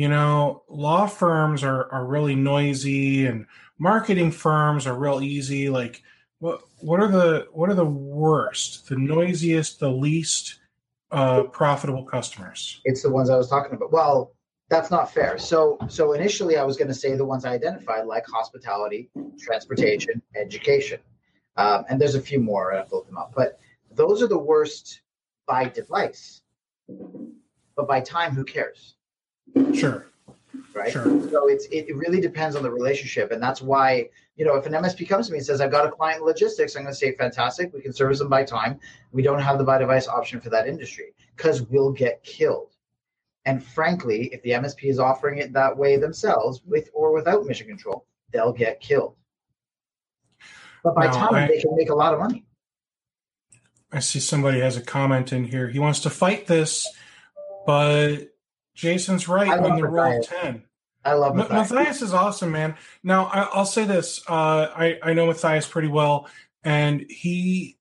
You 0.00 0.08
know, 0.08 0.62
law 0.66 1.06
firms 1.06 1.62
are, 1.62 1.92
are 1.92 2.06
really 2.06 2.34
noisy 2.34 3.26
and 3.26 3.44
marketing 3.78 4.30
firms 4.32 4.86
are 4.86 4.94
real 4.94 5.20
easy. 5.20 5.68
Like, 5.68 6.02
what 6.38 6.62
what 6.78 7.00
are 7.00 7.08
the 7.08 7.48
what 7.52 7.68
are 7.68 7.74
the 7.74 7.84
worst, 7.84 8.88
the 8.88 8.96
noisiest, 8.96 9.78
the 9.78 9.90
least 9.90 10.58
uh, 11.10 11.42
profitable 11.42 12.02
customers? 12.02 12.80
It's 12.86 13.02
the 13.02 13.10
ones 13.10 13.28
I 13.28 13.36
was 13.36 13.50
talking 13.50 13.74
about. 13.74 13.92
Well, 13.92 14.32
that's 14.70 14.90
not 14.90 15.12
fair. 15.12 15.36
So, 15.36 15.76
so 15.86 16.14
initially 16.14 16.56
I 16.56 16.64
was 16.64 16.78
going 16.78 16.88
to 16.88 16.94
say 16.94 17.14
the 17.14 17.26
ones 17.26 17.44
I 17.44 17.52
identified 17.52 18.06
like 18.06 18.24
hospitality, 18.26 19.10
transportation, 19.38 20.22
education. 20.34 21.00
Um, 21.58 21.84
and 21.90 22.00
there's 22.00 22.14
a 22.14 22.22
few 22.22 22.40
more, 22.40 22.72
I've 22.72 22.90
looked 22.90 23.08
them 23.08 23.18
up, 23.18 23.34
but 23.36 23.60
those 23.90 24.22
are 24.22 24.28
the 24.28 24.38
worst 24.38 25.02
by 25.46 25.68
device. 25.68 26.40
But 27.76 27.86
by 27.86 28.00
time, 28.00 28.34
who 28.34 28.44
cares? 28.44 28.94
Sure, 29.74 30.06
right? 30.74 30.92
sure. 30.92 31.04
So 31.30 31.48
it's 31.48 31.66
it, 31.66 31.94
really 31.94 32.20
depends 32.20 32.56
on 32.56 32.62
the 32.62 32.70
relationship, 32.70 33.32
and 33.32 33.42
that's 33.42 33.62
why 33.62 34.08
you 34.36 34.44
know 34.44 34.56
if 34.56 34.66
an 34.66 34.72
MSP 34.72 35.08
comes 35.08 35.26
to 35.26 35.32
me 35.32 35.38
and 35.38 35.46
says 35.46 35.60
I've 35.60 35.70
got 35.70 35.86
a 35.86 35.90
client 35.90 36.20
in 36.20 36.26
logistics, 36.26 36.76
I'm 36.76 36.82
going 36.82 36.92
to 36.92 36.98
say 36.98 37.14
fantastic. 37.16 37.72
We 37.72 37.80
can 37.80 37.92
service 37.92 38.18
them 38.18 38.28
by 38.28 38.44
time. 38.44 38.78
We 39.12 39.22
don't 39.22 39.40
have 39.40 39.58
the 39.58 39.64
by 39.64 39.78
device 39.78 40.08
option 40.08 40.40
for 40.40 40.50
that 40.50 40.68
industry 40.68 41.14
because 41.36 41.62
we'll 41.62 41.92
get 41.92 42.22
killed. 42.22 42.76
And 43.46 43.64
frankly, 43.64 44.28
if 44.32 44.42
the 44.42 44.50
MSP 44.50 44.84
is 44.84 44.98
offering 44.98 45.38
it 45.38 45.52
that 45.54 45.76
way 45.76 45.96
themselves, 45.96 46.62
with 46.66 46.90
or 46.92 47.12
without 47.12 47.44
mission 47.46 47.66
control, 47.66 48.06
they'll 48.32 48.52
get 48.52 48.80
killed. 48.80 49.16
But 50.84 50.94
by 50.94 51.06
No, 51.06 51.12
time, 51.12 51.34
I- 51.34 51.46
they 51.48 51.60
can 51.60 51.74
make 51.74 51.90
a 51.90 51.94
lot 51.94 52.12
of 52.14 52.20
money. 52.20 52.44
I 53.92 53.98
see 53.98 54.20
somebody 54.20 54.60
has 54.60 54.76
a 54.76 54.82
comment 54.82 55.32
in 55.32 55.44
here. 55.44 55.68
He 55.68 55.80
wants 55.80 56.00
to 56.00 56.10
fight 56.10 56.46
this, 56.46 56.86
but 57.66 58.28
Jason's 58.74 59.28
right 59.28 59.52
on 59.52 59.76
the 59.76 59.86
roll 59.86 60.04
Matthias. 60.04 60.26
ten. 60.26 60.62
I 61.04 61.14
love 61.14 61.34
Ma- 61.34 61.42
Matthias. 61.48 61.70
Matthias 61.70 62.02
is 62.02 62.14
awesome, 62.14 62.52
man. 62.52 62.76
Now 63.02 63.26
I, 63.26 63.40
I'll 63.52 63.66
say 63.66 63.84
this: 63.84 64.22
uh, 64.28 64.68
I 64.74 64.98
I 65.02 65.12
know 65.12 65.26
Matthias 65.26 65.66
pretty 65.66 65.88
well, 65.88 66.28
and 66.62 67.04
he 67.08 67.78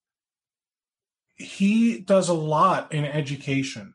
he 1.35 1.99
does 1.99 2.29
a 2.29 2.33
lot 2.33 2.91
in 2.93 3.05
education, 3.05 3.93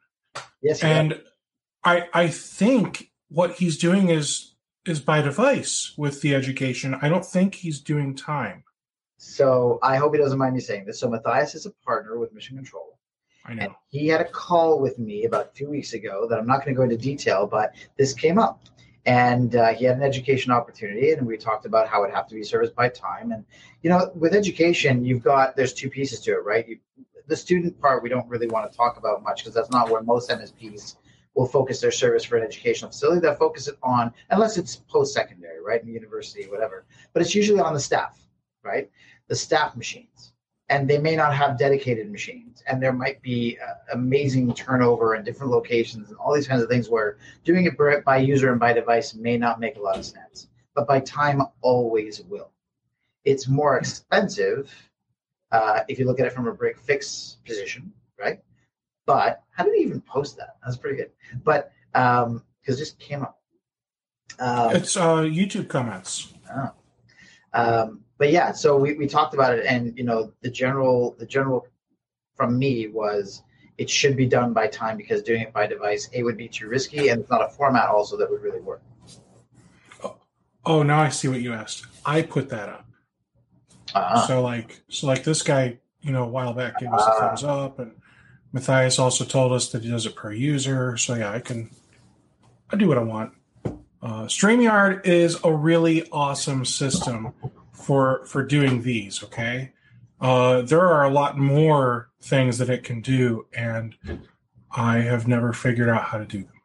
Yes, 0.62 0.80
does. 0.80 0.90
and 0.90 1.22
I 1.82 2.08
I 2.12 2.28
think 2.28 3.10
what 3.28 3.52
he's 3.52 3.78
doing 3.78 4.08
is 4.10 4.54
is 4.86 5.00
by 5.00 5.22
device 5.22 5.94
with 5.96 6.20
the 6.20 6.34
education. 6.34 6.94
I 7.00 7.08
don't 7.08 7.24
think 7.24 7.54
he's 7.54 7.80
doing 7.80 8.14
time. 8.14 8.64
So 9.16 9.78
I 9.82 9.96
hope 9.96 10.14
he 10.14 10.20
doesn't 10.20 10.38
mind 10.38 10.54
me 10.54 10.60
saying 10.60 10.84
this. 10.84 11.00
So 11.00 11.08
Matthias 11.08 11.54
is 11.54 11.64
a 11.64 11.70
partner 11.86 12.18
with 12.18 12.34
Mission 12.34 12.56
Control. 12.56 12.93
I 13.44 13.52
And 13.52 13.60
know. 13.60 13.76
he 13.88 14.08
had 14.08 14.20
a 14.20 14.28
call 14.28 14.80
with 14.80 14.98
me 14.98 15.24
about 15.24 15.54
two 15.54 15.68
weeks 15.68 15.92
ago 15.92 16.26
that 16.28 16.38
I'm 16.38 16.46
not 16.46 16.64
going 16.64 16.74
to 16.74 16.78
go 16.78 16.82
into 16.82 16.96
detail, 16.96 17.46
but 17.46 17.74
this 17.96 18.14
came 18.14 18.38
up. 18.38 18.60
And 19.06 19.54
uh, 19.54 19.74
he 19.74 19.84
had 19.84 19.98
an 19.98 20.02
education 20.02 20.50
opportunity, 20.50 21.12
and 21.12 21.26
we 21.26 21.36
talked 21.36 21.66
about 21.66 21.88
how 21.88 22.04
it 22.04 22.14
have 22.14 22.26
to 22.28 22.34
be 22.34 22.42
serviced 22.42 22.74
by 22.74 22.88
time. 22.88 23.32
And 23.32 23.44
you 23.82 23.90
know, 23.90 24.10
with 24.14 24.32
education, 24.34 25.04
you've 25.04 25.22
got 25.22 25.56
there's 25.56 25.74
two 25.74 25.90
pieces 25.90 26.20
to 26.20 26.32
it, 26.32 26.44
right? 26.44 26.66
You, 26.66 26.78
the 27.26 27.36
student 27.36 27.78
part 27.78 28.02
we 28.02 28.08
don't 28.08 28.28
really 28.28 28.46
want 28.46 28.70
to 28.70 28.74
talk 28.74 28.96
about 28.96 29.22
much 29.22 29.42
because 29.42 29.54
that's 29.54 29.70
not 29.70 29.90
where 29.90 30.02
most 30.02 30.30
MSPs 30.30 30.96
will 31.34 31.46
focus 31.46 31.80
their 31.82 31.90
service 31.90 32.24
for 32.24 32.38
an 32.38 32.44
educational 32.44 32.90
facility. 32.90 33.20
They'll 33.20 33.34
focus 33.34 33.68
it 33.68 33.76
on 33.82 34.12
unless 34.30 34.56
it's 34.56 34.76
post 34.76 35.12
secondary, 35.12 35.62
right, 35.62 35.82
in 35.82 35.88
university, 35.88 36.44
whatever. 36.44 36.86
But 37.12 37.20
it's 37.20 37.34
usually 37.34 37.60
on 37.60 37.74
the 37.74 37.80
staff, 37.80 38.18
right? 38.62 38.90
The 39.28 39.36
staff 39.36 39.76
machines 39.76 40.33
and 40.68 40.88
they 40.88 40.98
may 40.98 41.14
not 41.14 41.34
have 41.34 41.58
dedicated 41.58 42.10
machines. 42.10 42.62
And 42.66 42.82
there 42.82 42.92
might 42.92 43.20
be 43.22 43.58
uh, 43.64 43.74
amazing 43.92 44.54
turnover 44.54 45.14
in 45.14 45.24
different 45.24 45.52
locations 45.52 46.08
and 46.08 46.18
all 46.18 46.34
these 46.34 46.48
kinds 46.48 46.62
of 46.62 46.68
things 46.68 46.88
where 46.88 47.18
doing 47.44 47.66
it 47.66 47.76
by- 47.76 48.00
by 48.00 48.16
user 48.16 48.50
and 48.50 48.58
by 48.60 48.72
device 48.72 49.14
may 49.14 49.36
not 49.36 49.60
make 49.60 49.76
a 49.76 49.80
lot 49.80 49.98
of 49.98 50.04
sense 50.04 50.48
but 50.74 50.88
by 50.88 50.98
time 51.00 51.40
always 51.60 52.20
will. 52.22 52.50
It's 53.24 53.46
more 53.46 53.78
expensive 53.78 54.72
uh, 55.52 55.80
if 55.88 55.98
you 56.00 56.04
look 56.04 56.18
at 56.18 56.26
it 56.26 56.32
from 56.32 56.48
a 56.48 56.52
break 56.52 56.78
fix 56.78 57.36
position 57.46 57.92
right? 58.18 58.40
But 59.06 59.42
how 59.50 59.64
did 59.64 59.74
he 59.74 59.82
even 59.82 60.00
post 60.00 60.36
that? 60.38 60.56
That's 60.64 60.76
pretty 60.76 60.96
good. 60.96 61.10
But 61.44 61.72
um 61.94 62.42
because 62.60 62.78
just 62.78 62.98
came 62.98 63.22
up. 63.22 63.38
Um, 64.38 64.74
It's 64.74 64.96
uh, 64.96 65.18
YouTube 65.18 65.68
comments. 65.68 66.32
Oh. 66.50 66.70
Um, 67.52 68.03
but 68.18 68.30
yeah, 68.30 68.52
so 68.52 68.76
we, 68.76 68.94
we 68.94 69.06
talked 69.06 69.34
about 69.34 69.58
it, 69.58 69.66
and 69.66 69.96
you 69.96 70.04
know, 70.04 70.32
the 70.40 70.50
general 70.50 71.16
the 71.18 71.26
general 71.26 71.66
from 72.36 72.58
me 72.58 72.88
was 72.88 73.42
it 73.78 73.90
should 73.90 74.16
be 74.16 74.26
done 74.26 74.52
by 74.52 74.66
time 74.68 74.96
because 74.96 75.22
doing 75.22 75.42
it 75.42 75.52
by 75.52 75.66
device 75.66 76.08
a 76.12 76.22
would 76.22 76.36
be 76.36 76.48
too 76.48 76.68
risky, 76.68 77.08
and 77.08 77.20
it's 77.22 77.30
not 77.30 77.42
a 77.42 77.48
format 77.48 77.88
also 77.88 78.16
that 78.16 78.30
would 78.30 78.42
really 78.42 78.60
work. 78.60 78.82
Oh, 80.66 80.82
now 80.82 81.00
I 81.00 81.10
see 81.10 81.28
what 81.28 81.40
you 81.40 81.52
asked. 81.52 81.86
I 82.06 82.22
put 82.22 82.48
that 82.48 82.68
up. 82.68 82.86
Uh-huh. 83.94 84.26
So 84.26 84.42
like 84.42 84.80
so 84.88 85.06
like 85.06 85.24
this 85.24 85.42
guy, 85.42 85.78
you 86.00 86.12
know, 86.12 86.24
a 86.24 86.28
while 86.28 86.54
back 86.54 86.78
gave 86.78 86.92
us 86.92 87.02
a 87.06 87.10
Ah. 87.10 87.18
thumbs 87.20 87.44
up 87.44 87.78
and 87.78 87.92
Matthias 88.52 88.98
also 88.98 89.24
told 89.24 89.52
us 89.52 89.70
that 89.72 89.82
he 89.82 89.90
does 89.90 90.06
it 90.06 90.14
per 90.16 90.32
user. 90.32 90.96
So 90.96 91.14
yeah, 91.14 91.30
I 91.30 91.40
can 91.40 91.70
I 92.70 92.76
do 92.76 92.88
what 92.88 92.98
I 92.98 93.02
want. 93.02 93.32
Uh, 94.02 94.24
StreamYard 94.26 95.06
is 95.06 95.38
a 95.44 95.52
really 95.52 96.08
awesome 96.10 96.64
system 96.64 97.32
for 97.74 98.24
for 98.24 98.42
doing 98.42 98.82
these. 98.82 99.22
Okay, 99.22 99.72
uh, 100.20 100.62
there 100.62 100.80
are 100.80 101.04
a 101.04 101.10
lot 101.10 101.36
more 101.36 102.10
things 102.22 102.58
that 102.58 102.70
it 102.70 102.84
can 102.84 103.02
do, 103.02 103.46
and 103.52 103.94
I 104.74 104.98
have 104.98 105.28
never 105.28 105.52
figured 105.52 105.90
out 105.90 106.04
how 106.04 106.18
to 106.18 106.24
do 106.24 106.44
them. 106.44 106.60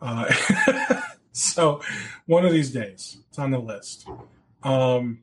Uh, 0.00 1.00
so 1.32 1.80
one 2.26 2.44
of 2.44 2.52
these 2.52 2.72
days, 2.72 3.18
it's 3.28 3.38
on 3.38 3.50
the 3.50 3.58
list. 3.58 4.08
Um, 4.62 5.22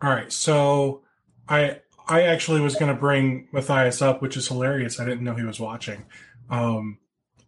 all 0.00 0.10
right, 0.10 0.32
so 0.32 1.02
I 1.48 1.80
I 2.08 2.22
actually 2.22 2.60
was 2.60 2.74
going 2.74 2.92
to 2.92 2.98
bring 2.98 3.48
Matthias 3.52 4.00
up, 4.00 4.22
which 4.22 4.36
is 4.36 4.48
hilarious. 4.48 4.98
I 4.98 5.04
didn't 5.04 5.22
know 5.22 5.34
he 5.34 5.44
was 5.44 5.60
watching. 5.60 6.06
Um, 6.48 6.98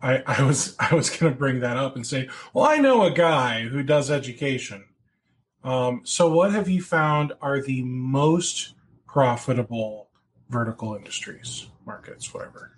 I, 0.03 0.23
I 0.27 0.43
was 0.43 0.77
I 0.81 0.95
was 0.95 1.11
going 1.11 1.33
to 1.33 1.39
bring 1.39 1.61
that 1.61 1.77
up 1.77 1.97
and 1.97 2.07
say, 2.07 2.29
well, 2.53 2.67
I 2.67 2.79
know 2.79 3.03
a 3.03 3.11
guy 3.11 3.63
who 3.63 3.83
does 3.83 4.11
education. 4.11 4.85
Um, 5.65 6.01
so, 6.05 6.29
what 6.29 6.53
have 6.53 6.69
you 6.69 6.83
found 6.83 7.33
are 7.41 7.61
the 7.61 7.83
most 7.83 8.75
profitable 9.07 10.09
vertical 10.49 10.97
industries, 10.97 11.69
markets, 11.87 12.35
whatever? 12.35 12.73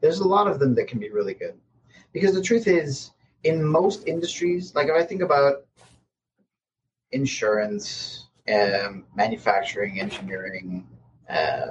There's 0.00 0.20
a 0.20 0.26
lot 0.28 0.48
of 0.48 0.58
them 0.58 0.74
that 0.74 0.88
can 0.88 0.98
be 0.98 1.10
really 1.10 1.34
good, 1.34 1.54
because 2.12 2.34
the 2.34 2.42
truth 2.42 2.66
is, 2.66 3.12
in 3.44 3.64
most 3.64 4.06
industries, 4.06 4.74
like 4.74 4.88
if 4.88 4.94
I 4.94 5.04
think 5.04 5.22
about 5.22 5.66
insurance, 7.12 8.28
um, 8.52 9.04
manufacturing, 9.14 10.00
engineering, 10.00 10.86
uh, 11.28 11.68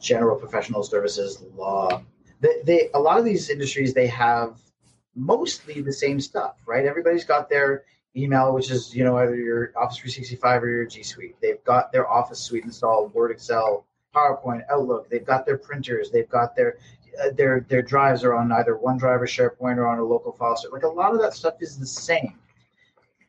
general 0.00 0.36
professional 0.36 0.82
services, 0.82 1.42
law. 1.56 2.02
They, 2.40 2.62
they, 2.64 2.88
a 2.94 2.98
lot 2.98 3.18
of 3.18 3.24
these 3.24 3.50
industries 3.50 3.94
they 3.94 4.06
have 4.06 4.58
mostly 5.20 5.80
the 5.82 5.92
same 5.92 6.20
stuff, 6.20 6.56
right? 6.66 6.86
Everybody's 6.86 7.24
got 7.24 7.48
their 7.48 7.84
email, 8.16 8.52
which 8.52 8.70
is 8.70 8.94
you 8.94 9.04
know 9.04 9.16
either 9.18 9.36
your 9.36 9.72
Office 9.76 9.98
365 9.98 10.62
or 10.62 10.68
your 10.68 10.86
G 10.86 11.02
Suite. 11.02 11.36
They've 11.40 11.62
got 11.64 11.92
their 11.92 12.08
Office 12.08 12.40
suite 12.40 12.64
installed, 12.64 13.14
Word, 13.14 13.30
Excel, 13.30 13.86
PowerPoint, 14.14 14.62
Outlook. 14.70 15.08
They've 15.08 15.24
got 15.24 15.46
their 15.46 15.58
printers. 15.58 16.10
They've 16.10 16.28
got 16.28 16.56
their 16.56 16.78
uh, 17.22 17.30
their 17.36 17.66
their 17.68 17.82
drives 17.82 18.24
are 18.24 18.34
on 18.34 18.50
either 18.52 18.74
OneDrive 18.74 19.20
or 19.20 19.26
SharePoint 19.26 19.76
or 19.76 19.86
on 19.86 19.98
a 19.98 20.04
local 20.04 20.32
file 20.32 20.56
server. 20.56 20.74
Like 20.74 20.84
a 20.84 20.88
lot 20.88 21.14
of 21.14 21.20
that 21.20 21.34
stuff 21.34 21.54
is 21.60 21.78
the 21.78 21.86
same. 21.86 22.38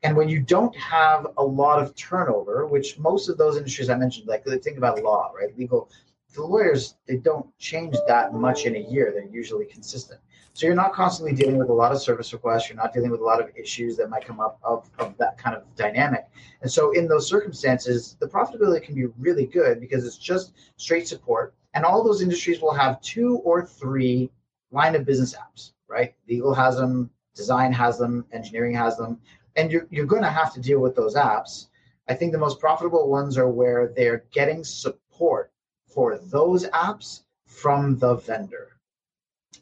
And 0.03 0.17
when 0.17 0.29
you 0.29 0.39
don't 0.39 0.75
have 0.77 1.27
a 1.37 1.43
lot 1.43 1.81
of 1.81 1.95
turnover, 1.95 2.65
which 2.65 2.97
most 2.97 3.29
of 3.29 3.37
those 3.37 3.55
industries 3.55 3.89
I 3.89 3.95
mentioned, 3.95 4.27
like 4.27 4.43
think 4.45 4.77
about 4.77 5.03
law, 5.03 5.31
right? 5.37 5.55
Legal, 5.55 5.91
the 6.33 6.41
lawyers, 6.41 6.95
they 7.07 7.17
don't 7.17 7.45
change 7.59 7.95
that 8.07 8.33
much 8.33 8.65
in 8.65 8.75
a 8.75 8.79
year. 8.79 9.11
They're 9.11 9.25
usually 9.25 9.65
consistent. 9.65 10.19
So 10.53 10.65
you're 10.65 10.75
not 10.75 10.93
constantly 10.93 11.33
dealing 11.33 11.57
with 11.57 11.69
a 11.69 11.73
lot 11.73 11.91
of 11.91 12.01
service 12.01 12.33
requests. 12.33 12.69
You're 12.69 12.77
not 12.77 12.93
dealing 12.93 13.09
with 13.09 13.21
a 13.21 13.23
lot 13.23 13.41
of 13.41 13.49
issues 13.55 13.95
that 13.97 14.09
might 14.09 14.25
come 14.25 14.39
up 14.39 14.59
of, 14.63 14.89
of 14.99 15.17
that 15.17 15.37
kind 15.37 15.55
of 15.55 15.63
dynamic. 15.75 16.27
And 16.61 16.71
so 16.71 16.91
in 16.91 17.07
those 17.07 17.27
circumstances, 17.27 18.17
the 18.19 18.27
profitability 18.27 18.83
can 18.83 18.95
be 18.95 19.05
really 19.17 19.45
good 19.45 19.79
because 19.79 20.05
it's 20.05 20.17
just 20.17 20.53
straight 20.75 21.07
support. 21.07 21.53
And 21.73 21.85
all 21.85 22.03
those 22.03 22.21
industries 22.21 22.61
will 22.61 22.73
have 22.73 23.01
two 23.01 23.37
or 23.45 23.65
three 23.65 24.29
line 24.71 24.95
of 24.95 25.05
business 25.05 25.35
apps, 25.35 25.71
right? 25.87 26.13
Legal 26.27 26.53
has 26.53 26.75
them, 26.77 27.09
design 27.33 27.71
has 27.71 27.97
them, 27.97 28.25
engineering 28.33 28.75
has 28.75 28.97
them 28.97 29.19
and 29.55 29.71
you're, 29.71 29.87
you're 29.89 30.05
going 30.05 30.21
to 30.21 30.29
have 30.29 30.53
to 30.53 30.61
deal 30.61 30.79
with 30.79 30.95
those 30.95 31.15
apps. 31.15 31.67
I 32.07 32.13
think 32.13 32.31
the 32.31 32.37
most 32.37 32.59
profitable 32.59 33.09
ones 33.09 33.37
are 33.37 33.49
where 33.49 33.87
they're 33.95 34.25
getting 34.31 34.63
support 34.63 35.51
for 35.87 36.17
those 36.17 36.65
apps 36.67 37.23
from 37.45 37.97
the 37.97 38.15
vendor. 38.15 38.77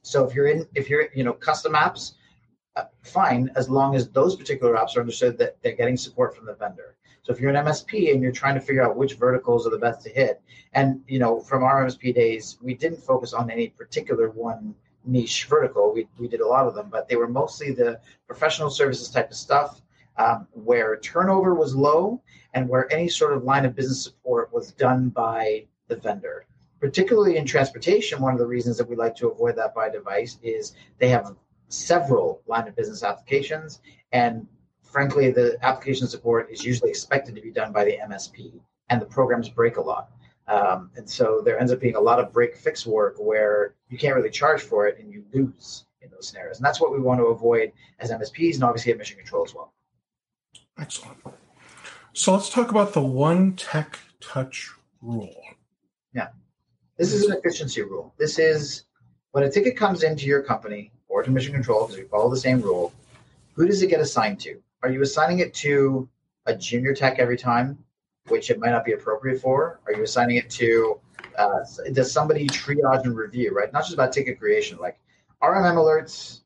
So 0.02 0.26
if 0.26 0.36
you're 0.36 0.48
in, 0.48 0.68
if 0.76 0.90
you're, 0.90 1.08
you 1.14 1.24
know, 1.24 1.34
custom 1.34 1.74
apps, 1.74 2.14
uh, 2.76 2.84
fine, 3.04 3.52
as 3.56 3.70
long 3.70 3.96
as 3.96 4.10
those 4.10 4.36
particular 4.36 4.76
apps 4.76 4.96
are 4.96 5.02
understood 5.02 5.38
that 5.38 5.58
they're 5.62 5.76
getting 5.76 5.98
support 5.98 6.36
from 6.36 6.46
the 6.46 6.54
vendor. 6.54 6.96
So 7.24 7.34
if 7.34 7.40
you're 7.40 7.54
an 7.54 7.66
MSP 7.66 8.14
and 8.14 8.24
you're 8.24 8.32
trying 8.32 8.56
to 8.56 8.62
figure 8.62 8.84
out 8.84 8.96
which 8.96 9.14
verticals 9.16 9.68
are 9.68 9.70
the 9.70 9.78
best 9.78 10.02
to 10.04 10.10
hit, 10.10 10.42
and 10.74 11.02
you 11.08 11.20
know, 11.20 11.40
from 11.40 11.64
our 11.64 11.86
MSP 11.86 12.16
days, 12.16 12.58
we 12.62 12.74
didn't 12.74 13.00
focus 13.00 13.34
on 13.34 13.52
any 13.52 13.70
particular 13.70 14.30
one 14.30 14.74
niche 15.06 15.46
vertical. 15.46 15.94
We, 15.94 16.08
we 16.18 16.28
did 16.28 16.42
a 16.42 16.48
lot 16.48 16.68
of 16.68 16.76
them, 16.76 16.90
but 16.90 17.08
they 17.08 17.16
were 17.16 17.28
mostly 17.28 17.72
the 17.72 18.00
professional 18.28 18.70
services 18.70 19.10
type 19.10 19.30
of 19.30 19.38
stuff 19.38 19.82
um, 20.18 20.48
where 20.52 20.98
turnover 20.98 21.56
was 21.56 21.76
low 21.76 22.22
and 22.54 22.68
where 22.68 22.92
any 22.92 23.10
sort 23.10 23.34
of 23.34 23.44
line 23.44 23.66
of 23.66 23.76
business 23.76 24.04
support 24.04 24.52
was 24.54 24.72
done 24.72 25.10
by 25.10 25.66
the 25.88 25.96
vendor. 25.96 26.46
Particularly 26.80 27.38
in 27.38 27.46
transportation, 27.46 28.22
one 28.22 28.34
of 28.34 28.40
the 28.40 28.46
reasons 28.46 28.78
that 28.78 28.88
we 28.88 28.96
like 28.96 29.16
to 29.18 29.30
avoid 29.30 29.56
that 29.58 29.76
by 29.76 29.90
device 29.90 30.38
is 30.42 30.74
they 30.98 31.10
have 31.10 31.36
several 31.68 32.42
line 32.48 32.68
of 32.68 32.76
business 32.76 33.04
applications. 33.04 33.82
And 34.12 34.48
frankly, 34.82 35.32
the 35.32 35.58
application 35.62 36.08
support 36.08 36.50
is 36.52 36.64
usually 36.64 36.90
expected 36.90 37.36
to 37.36 37.42
be 37.42 37.52
done 37.52 37.72
by 37.72 37.86
the 37.86 37.98
MSP, 38.08 38.60
and 38.90 39.02
the 39.02 39.06
programs 39.06 39.50
break 39.50 39.78
a 39.78 39.82
lot. 39.82 40.10
Um, 40.48 40.90
and 40.96 41.08
so 41.08 41.42
there 41.46 41.60
ends 41.60 41.72
up 41.72 41.80
being 41.80 41.96
a 41.96 42.00
lot 42.00 42.20
of 42.20 42.34
break 42.34 42.56
fix 42.56 42.86
work 42.86 43.16
where 43.20 43.76
you 43.90 43.98
can't 43.98 44.16
really 44.16 44.32
charge 44.32 44.62
for 44.62 44.88
it 44.88 44.98
and 45.00 45.12
you 45.12 45.24
lose 45.32 45.86
in 46.02 46.10
those 46.10 46.28
scenarios. 46.28 46.58
And 46.58 46.66
that's 46.66 46.82
what 46.82 46.92
we 46.92 47.00
want 47.00 47.20
to 47.20 47.26
avoid 47.26 47.72
as 48.00 48.10
MSPs 48.10 48.56
and 48.56 48.64
obviously 48.64 48.92
at 48.92 48.98
Mission 48.98 49.18
Control 49.18 49.44
as 49.46 49.54
well. 49.54 49.74
Excellent. 50.80 51.18
So 52.14 52.34
let's 52.34 52.50
talk 52.50 52.72
about 52.72 52.94
the 52.94 53.02
one 53.02 53.54
tech 53.54 54.00
touch 54.20 54.72
rule. 55.02 55.36
This 57.00 57.14
is 57.14 57.26
an 57.26 57.36
efficiency 57.36 57.82
rule. 57.82 58.14
This 58.20 58.38
is 58.38 58.84
when 59.32 59.44
a 59.44 59.50
ticket 59.50 59.76
comes 59.76 60.04
into 60.04 60.28
your 60.28 60.44
company 60.44 60.92
or 61.08 61.24
to 61.24 61.32
Mission 61.32 61.54
Control, 61.54 61.88
because 61.88 61.98
we 61.98 62.08
follow 62.08 62.30
the 62.30 62.38
same 62.38 62.62
rule, 62.62 62.94
who 63.54 63.66
does 63.66 63.82
it 63.82 63.88
get 63.88 64.00
assigned 64.00 64.40
to? 64.42 64.62
Are 64.84 64.90
you 64.92 65.02
assigning 65.02 65.40
it 65.40 65.54
to 65.56 66.08
a 66.46 66.56
junior 66.56 66.94
tech 66.94 67.18
every 67.18 67.38
time? 67.38 67.84
which 68.30 68.50
it 68.50 68.60
might 68.60 68.72
not 68.72 68.86
be 68.86 68.94
appropriate 68.94 69.42
for? 69.42 69.80
Are 69.86 69.94
you 69.94 70.04
assigning 70.04 70.38
it 70.38 70.50
to, 70.52 71.00
uh, 71.38 71.60
does 71.94 72.12
somebody 72.12 72.48
triage 72.48 73.04
and 73.04 73.16
review, 73.16 73.52
right? 73.54 73.72
Not 73.74 73.84
just 73.84 73.94
about 73.94 74.14
ticket 74.14 74.40
creation, 74.40 74.78
like 74.80 75.00
RMM 75.42 75.76
alerts, 75.76 76.42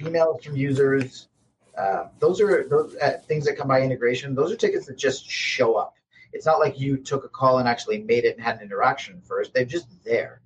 emails 0.00 0.42
from 0.42 0.56
users. 0.56 1.28
Uh, 1.76 2.06
those 2.18 2.40
are 2.40 2.66
those 2.68 2.96
uh, 2.96 3.18
things 3.26 3.44
that 3.44 3.56
come 3.58 3.68
by 3.68 3.82
integration. 3.82 4.34
Those 4.34 4.50
are 4.50 4.56
tickets 4.56 4.86
that 4.86 4.96
just 4.96 5.28
show 5.28 5.74
up. 5.74 5.94
It's 6.32 6.46
not 6.46 6.58
like 6.58 6.78
you 6.78 6.96
took 6.96 7.24
a 7.24 7.28
call 7.28 7.58
and 7.58 7.68
actually 7.68 8.02
made 8.02 8.24
it 8.24 8.36
and 8.36 8.44
had 8.44 8.56
an 8.56 8.62
interaction 8.62 9.20
first. 9.22 9.52
They're 9.52 9.64
just 9.64 9.88
there. 10.04 10.40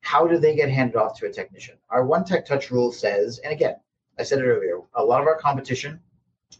How 0.00 0.26
do 0.26 0.38
they 0.38 0.56
get 0.56 0.68
handed 0.70 0.96
off 0.96 1.18
to 1.18 1.26
a 1.26 1.32
technician? 1.32 1.76
Our 1.90 2.04
one 2.04 2.24
tech 2.24 2.44
touch 2.44 2.70
rule 2.70 2.92
says, 2.92 3.38
and 3.44 3.52
again, 3.52 3.76
I 4.18 4.24
said 4.24 4.40
it 4.40 4.46
earlier, 4.46 4.80
a 4.94 5.04
lot 5.04 5.20
of 5.20 5.26
our 5.26 5.38
competition 5.38 6.00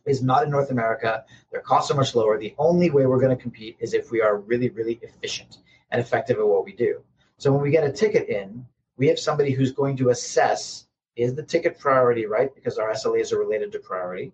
is 0.07 0.23
not 0.23 0.45
in 0.45 0.51
North 0.51 0.71
America. 0.71 1.25
Their 1.51 1.61
costs 1.61 1.91
are 1.91 1.97
much 1.97 2.15
lower. 2.15 2.39
The 2.39 2.55
only 2.59 2.91
way 2.91 3.07
we're 3.07 3.21
going 3.21 3.37
to 3.37 3.43
compete 3.43 3.77
is 3.81 3.95
if 3.95 4.11
we 4.11 4.23
are 4.23 4.39
really, 4.39 4.71
really 4.71 4.99
efficient 5.03 5.59
and 5.91 6.01
effective 6.01 6.39
at 6.39 6.47
what 6.47 6.65
we 6.65 6.73
do. 6.73 7.03
So 7.37 7.53
when 7.53 7.63
we 7.63 7.71
get 7.71 7.85
a 7.85 7.93
ticket 7.93 8.29
in, 8.29 8.65
we 8.97 9.09
have 9.09 9.19
somebody 9.19 9.53
who's 9.53 9.73
going 9.73 9.97
to 9.99 10.11
assess 10.11 10.87
is 11.17 11.35
the 11.35 11.43
ticket 11.43 11.79
priority 11.79 12.27
right? 12.27 12.55
Because 12.55 12.79
our 12.79 12.93
SLAs 12.93 13.33
are 13.33 13.39
related 13.39 13.73
to 13.73 13.79
priority. 13.79 14.33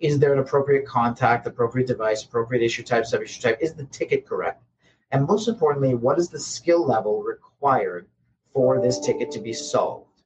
Is 0.00 0.18
there 0.18 0.32
an 0.32 0.40
appropriate 0.40 0.86
contact, 0.86 1.46
appropriate 1.46 1.86
device, 1.86 2.24
appropriate 2.24 2.64
issue 2.64 2.82
type, 2.82 3.06
sub 3.06 3.22
issue 3.22 3.40
type? 3.40 3.58
Is 3.60 3.74
the 3.74 3.84
ticket 3.84 4.26
correct? 4.26 4.62
And 5.12 5.26
most 5.26 5.48
importantly, 5.48 5.94
what 5.94 6.18
is 6.18 6.28
the 6.28 6.40
skill 6.40 6.84
level 6.84 7.22
required 7.22 8.08
for 8.52 8.80
this 8.80 8.98
ticket 8.98 9.30
to 9.32 9.40
be 9.40 9.52
solved? 9.52 10.22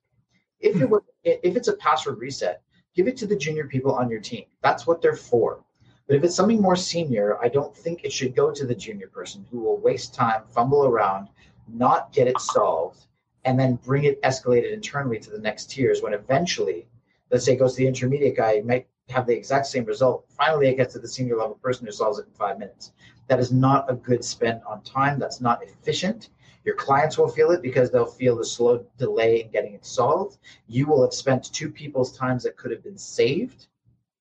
If 0.60 0.76
it 0.76 0.86
hmm. 0.86 0.90
was, 0.90 1.02
if 1.24 1.56
it's 1.56 1.68
a 1.68 1.76
password 1.76 2.18
reset, 2.18 2.62
give 2.94 3.06
it 3.06 3.16
to 3.18 3.26
the 3.26 3.36
junior 3.36 3.66
people 3.66 3.94
on 3.94 4.10
your 4.10 4.20
team. 4.20 4.44
That's 4.62 4.86
what 4.86 5.02
they're 5.02 5.14
for. 5.16 5.62
But 6.06 6.16
if 6.16 6.24
it's 6.24 6.34
something 6.34 6.62
more 6.62 6.74
senior, 6.74 7.38
I 7.42 7.48
don't 7.48 7.76
think 7.76 8.02
it 8.02 8.12
should 8.12 8.34
go 8.34 8.50
to 8.50 8.66
the 8.66 8.74
junior 8.74 9.08
person 9.08 9.46
who 9.50 9.60
will 9.60 9.76
waste 9.76 10.14
time, 10.14 10.42
fumble 10.48 10.86
around, 10.86 11.28
not 11.68 12.12
get 12.12 12.26
it 12.26 12.40
solved, 12.40 13.06
and 13.44 13.60
then 13.60 13.76
bring 13.76 14.04
it 14.04 14.20
escalated 14.22 14.72
internally 14.72 15.18
to 15.18 15.30
the 15.30 15.38
next 15.38 15.70
tiers 15.70 16.00
when 16.00 16.14
eventually, 16.14 16.86
let's 17.30 17.44
say 17.44 17.52
it 17.52 17.58
goes 17.58 17.74
to 17.74 17.82
the 17.82 17.86
intermediate 17.86 18.36
guy, 18.36 18.62
might 18.64 18.86
have 19.10 19.26
the 19.26 19.34
exact 19.34 19.66
same 19.66 19.84
result. 19.84 20.24
Finally, 20.30 20.68
it 20.68 20.76
gets 20.76 20.92
to 20.94 20.98
the 20.98 21.08
senior 21.08 21.36
level 21.36 21.56
person 21.56 21.86
who 21.86 21.92
solves 21.92 22.18
it 22.18 22.26
in 22.26 22.32
five 22.32 22.58
minutes. 22.58 22.92
That 23.28 23.40
is 23.40 23.52
not 23.52 23.90
a 23.90 23.94
good 23.94 24.24
spend 24.24 24.62
on 24.66 24.82
time. 24.82 25.18
That's 25.18 25.40
not 25.40 25.62
efficient. 25.62 26.30
Your 26.64 26.74
clients 26.74 27.16
will 27.16 27.28
feel 27.28 27.50
it 27.50 27.62
because 27.62 27.90
they'll 27.90 28.04
feel 28.04 28.36
the 28.36 28.44
slow 28.44 28.84
delay 28.98 29.42
in 29.42 29.50
getting 29.50 29.74
it 29.74 29.86
solved. 29.86 30.38
You 30.66 30.86
will 30.86 31.02
have 31.02 31.14
spent 31.14 31.52
two 31.52 31.70
people's 31.70 32.16
times 32.16 32.42
that 32.42 32.56
could 32.56 32.70
have 32.70 32.82
been 32.82 32.98
saved, 32.98 33.68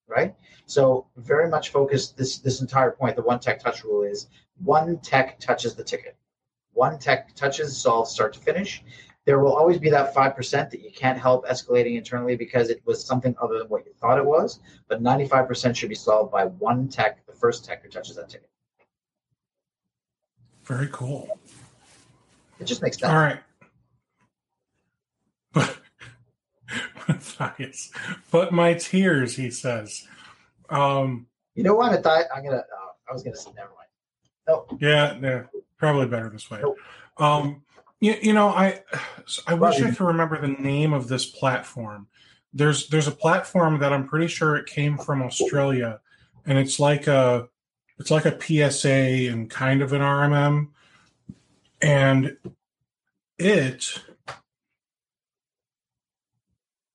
right? 0.07 0.35
So 0.65 1.07
very 1.17 1.49
much 1.49 1.69
focused 1.69 2.17
this 2.17 2.39
this 2.39 2.61
entire 2.61 2.91
point. 2.91 3.15
The 3.15 3.21
one 3.23 3.39
tech 3.39 3.59
touch 3.59 3.83
rule 3.83 4.03
is 4.03 4.27
one 4.63 4.99
tech 4.99 5.39
touches 5.39 5.75
the 5.75 5.83
ticket. 5.83 6.15
One 6.73 6.99
tech 6.99 7.33
touches 7.35 7.75
solves 7.75 8.11
start 8.11 8.33
to 8.33 8.39
finish. 8.39 8.83
There 9.27 9.39
will 9.39 9.53
always 9.53 9.77
be 9.77 9.89
that 9.89 10.13
five 10.13 10.37
percent 10.37 10.71
that 10.71 10.81
you 10.81 10.89
can't 10.89 11.19
help 11.19 11.45
escalating 11.45 11.97
internally 11.97 12.37
because 12.37 12.69
it 12.69 12.81
was 12.85 13.05
something 13.05 13.35
other 13.41 13.59
than 13.59 13.67
what 13.67 13.85
you 13.85 13.91
thought 13.99 14.17
it 14.17 14.25
was. 14.25 14.61
But 14.87 15.01
ninety 15.01 15.27
five 15.27 15.49
percent 15.49 15.75
should 15.75 15.89
be 15.89 15.95
solved 15.95 16.31
by 16.31 16.45
one 16.45 16.87
tech, 16.87 17.27
the 17.27 17.33
first 17.33 17.65
tech 17.65 17.83
who 17.83 17.89
touches 17.89 18.15
that 18.15 18.29
ticket. 18.29 18.49
Very 20.63 20.87
cool. 20.93 21.27
It 22.57 22.63
just 22.63 22.81
makes 22.81 22.97
sense. 22.97 23.11
All 23.11 23.19
right. 23.19 23.39
But 25.53 25.77
Matthias. 27.09 27.91
But 28.31 28.53
my 28.53 28.73
tears, 28.75 29.35
he 29.35 29.49
says. 29.51 30.07
Um, 30.69 31.27
You 31.53 31.63
know 31.63 31.73
what? 31.75 31.91
I 31.91 31.97
thought 32.01 32.25
I'm 32.33 32.45
gonna. 32.45 32.57
Uh, 32.57 32.91
I 33.09 33.13
was 33.13 33.23
gonna. 33.23 33.35
Say 33.35 33.51
never 33.57 33.71
mind. 33.71 33.89
No. 34.47 34.65
yeah, 34.79 35.17
yeah, 35.21 35.43
probably 35.77 36.07
better 36.07 36.29
this 36.29 36.49
way. 36.49 36.59
Nope. 36.61 36.77
Um, 37.17 37.63
you, 37.99 38.15
you 38.21 38.33
know, 38.33 38.49
I 38.49 38.81
I 39.47 39.55
wish 39.55 39.81
I 39.81 39.91
could 39.91 40.07
remember 40.07 40.39
the 40.39 40.47
name 40.47 40.93
of 40.93 41.07
this 41.07 41.25
platform. 41.25 42.07
There's 42.53 42.87
there's 42.89 43.07
a 43.07 43.11
platform 43.11 43.79
that 43.79 43.93
I'm 43.93 44.07
pretty 44.07 44.27
sure 44.27 44.55
it 44.55 44.67
came 44.67 44.97
from 44.97 45.21
Australia, 45.21 45.99
and 46.45 46.57
it's 46.57 46.79
like 46.79 47.07
a 47.07 47.49
it's 47.99 48.11
like 48.11 48.25
a 48.25 48.39
PSA 48.39 49.31
and 49.31 49.49
kind 49.49 49.81
of 49.81 49.93
an 49.93 50.01
RMM, 50.01 50.69
and 51.81 52.37
it. 53.37 54.01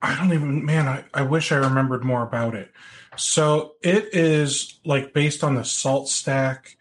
I 0.05 0.17
don't 0.17 0.33
even 0.33 0.65
man, 0.65 0.89
I, 0.89 1.05
I 1.15 1.23
wish 1.23 1.53
I 1.53 1.57
remembered 1.57 2.05
more 2.05 2.23
about 2.23 2.55
it. 2.57 2.73
So 3.17 3.75
it 3.83 4.15
is 4.15 4.81
like 4.85 5.13
based 5.13 5.45
on 5.45 5.55
the 5.55 5.63
SaltStack 5.63 6.75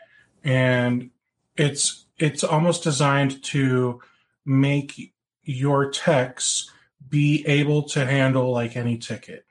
and 0.43 1.11
it's 1.56 2.06
it's 2.18 2.43
almost 2.43 2.84
designed 2.84 3.43
to 3.43 4.02
make 4.45 5.13
your 5.43 5.89
techs 5.91 6.69
be 7.07 7.45
able 7.47 7.84
to 7.84 8.05
handle 8.05 8.51
like 8.51 8.76
any 8.76 8.97
ticket. 8.97 9.45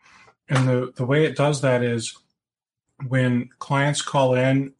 And 0.48 0.68
the, 0.68 0.92
the 0.94 1.06
way 1.06 1.24
it 1.24 1.36
does 1.36 1.60
that 1.60 1.82
is 1.82 2.16
when 3.06 3.50
clients 3.58 4.02
call 4.02 4.34
in, 4.34 4.74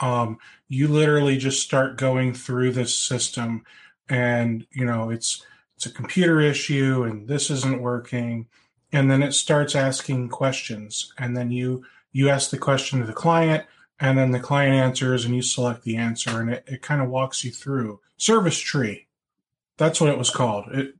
um, 0.00 0.38
you 0.68 0.88
literally 0.88 1.36
just 1.36 1.62
start 1.62 1.98
going 1.98 2.34
through 2.34 2.72
this 2.72 2.96
system 2.96 3.64
and 4.08 4.66
you 4.72 4.84
know 4.84 5.10
it's 5.10 5.44
it's 5.76 5.86
a 5.86 5.90
computer 5.90 6.40
issue 6.40 7.02
and 7.04 7.28
this 7.28 7.50
isn't 7.50 7.82
working. 7.82 8.46
And 8.92 9.10
then 9.10 9.22
it 9.22 9.32
starts 9.32 9.74
asking 9.74 10.28
questions 10.28 11.12
and 11.18 11.36
then 11.36 11.50
you 11.50 11.84
you 12.10 12.28
ask 12.28 12.50
the 12.50 12.58
question 12.58 13.00
to 13.00 13.06
the 13.06 13.12
client 13.12 13.64
and 14.00 14.18
then 14.18 14.32
the 14.32 14.40
client 14.40 14.74
answers 14.74 15.24
and 15.24 15.34
you 15.34 15.42
select 15.42 15.82
the 15.82 15.96
answer 15.96 16.40
and 16.40 16.50
it, 16.50 16.64
it 16.66 16.82
kind 16.82 17.00
of 17.00 17.08
walks 17.08 17.44
you 17.44 17.50
through. 17.50 18.00
Service 18.16 18.58
tree 18.58 19.06
that's 19.82 20.00
what 20.00 20.08
it 20.10 20.16
was 20.16 20.30
called 20.30 20.66
it 20.72 20.94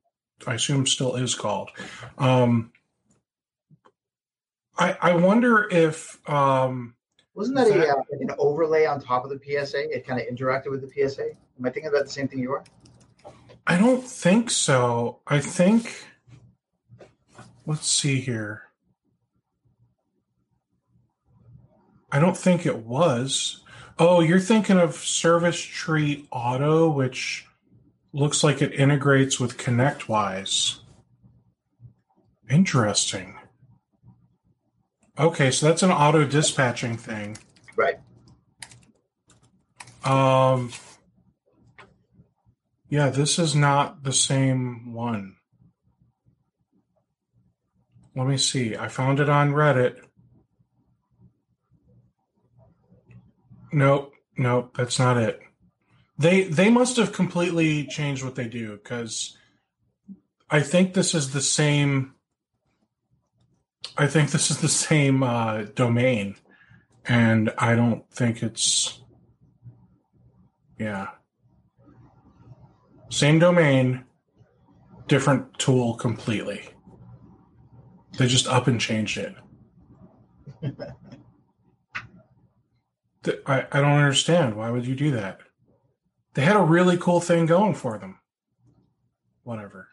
i 0.49 0.55
assume 0.55 0.85
still 0.87 1.15
is 1.15 1.37
called 1.37 1.71
um 2.19 2.73
i 4.77 4.97
i 5.01 5.15
wonder 5.15 5.69
if 5.71 6.19
um 6.29 6.95
Wasn't 7.35 7.57
that 7.57 7.69
Is 7.69 7.77
a 7.77 7.79
that- 7.79 7.89
uh, 7.97 8.03
an 8.21 8.31
overlay 8.39 8.85
on 8.85 9.01
top 9.01 9.25
of 9.25 9.31
the 9.31 9.41
PSA? 9.43 9.89
It 9.95 10.07
kind 10.07 10.21
of 10.21 10.27
interacted 10.27 10.71
with 10.71 10.83
the 10.83 10.91
PSA. 11.09 11.31
Am 11.31 11.65
I 11.65 11.71
thinking 11.71 11.87
about 11.91 12.05
the 12.05 12.11
same 12.11 12.29
thing 12.29 12.41
you 12.41 12.53
are? 12.53 12.63
I 13.67 13.79
don't 13.79 14.05
think 14.07 14.51
so. 14.51 15.21
I 15.27 15.41
think. 15.41 16.05
Let's 17.65 17.91
see 17.91 18.21
here. 18.21 18.65
I 22.11 22.19
don't 22.19 22.37
think 22.37 22.67
it 22.67 22.85
was. 22.85 23.63
Oh, 23.99 24.21
you're 24.21 24.39
thinking 24.39 24.79
of 24.79 24.95
Service 24.97 25.59
Tree 25.61 26.29
Auto, 26.31 26.91
which 26.91 27.47
looks 28.13 28.45
like 28.45 28.61
it 28.61 28.75
integrates 28.75 29.41
with 29.41 29.57
ConnectWise. 29.57 30.79
Interesting. 32.51 33.37
Okay, 35.19 35.51
so 35.51 35.67
that's 35.67 35.83
an 35.83 35.91
auto 35.91 36.25
dispatching 36.25 36.97
thing. 36.97 37.39
Right. 37.77 37.97
Um, 40.05 40.71
yeah, 42.89 43.11
this 43.11 43.39
is 43.39 43.55
not 43.55 44.03
the 44.03 44.13
same 44.13 44.93
one. 44.93 45.37
Let 48.15 48.27
me 48.27 48.37
see. 48.37 48.77
I 48.77 48.89
found 48.89 49.21
it 49.21 49.29
on 49.29 49.53
Reddit. 49.53 49.97
Nope, 53.73 54.13
nope, 54.37 54.77
that's 54.77 54.99
not 54.99 55.17
it. 55.17 55.41
They 56.23 56.45
they 56.45 56.71
must 56.71 56.97
have 56.99 57.13
completely 57.13 57.85
changed 57.85 58.23
what 58.23 58.37
they 58.37 58.47
do 58.47 58.77
because 58.77 59.37
I 60.49 60.61
think 60.61 60.95
this 60.95 61.17
is 61.17 61.33
the 61.33 61.41
same. 61.41 62.15
I 63.99 64.07
think 64.07 64.31
this 64.31 64.49
is 64.49 64.59
the 64.59 64.69
same 64.69 65.25
uh, 65.25 65.65
domain, 65.75 66.37
and 67.05 67.53
I 67.59 67.75
don't 67.75 68.09
think 68.13 68.41
it's. 68.41 69.01
Yeah. 70.79 71.09
Same 73.11 73.41
domain, 73.41 74.05
different 75.09 75.59
tool 75.59 75.95
completely. 75.95 76.69
They 78.17 78.29
just 78.29 78.47
up 78.47 78.69
and 78.69 78.81
changed 78.81 79.19
it. 79.19 79.35
I, 83.45 83.67
I 83.73 83.81
don't 83.81 83.99
understand. 83.99 84.55
Why 84.55 84.71
would 84.71 84.87
you 84.87 84.95
do 84.95 85.11
that? 85.11 85.41
They 86.35 86.43
had 86.43 86.57
a 86.57 86.63
really 86.63 86.97
cool 86.97 87.21
thing 87.21 87.47
going 87.47 87.75
for 87.75 87.99
them. 87.99 88.19
Whatever. 89.45 89.89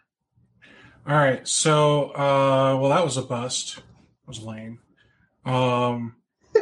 All 1.07 1.15
right. 1.15 1.47
So, 1.47 2.11
uh, 2.11 2.77
well, 2.79 2.89
that 2.89 3.03
was 3.03 3.17
a 3.17 3.21
bust. 3.21 3.77
It 3.77 3.83
was 4.27 4.41
lame. 4.41 4.79
Um, 5.45 6.15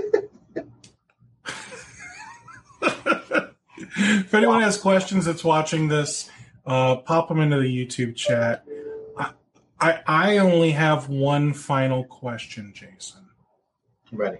if 3.97 4.33
anyone 4.33 4.61
has 4.61 4.77
questions 4.77 5.25
that's 5.25 5.43
watching 5.43 5.87
this, 5.87 6.29
uh, 6.65 6.97
pop 6.97 7.27
them 7.27 7.39
into 7.39 7.59
the 7.59 7.85
YouTube 7.85 8.15
chat. 8.15 8.65
I, 9.17 9.31
I, 9.79 9.99
I 10.07 10.37
only 10.37 10.71
have 10.71 11.09
one 11.09 11.53
final 11.53 12.03
question, 12.03 12.71
Jason. 12.73 13.21
I'm 14.11 14.17
ready. 14.17 14.37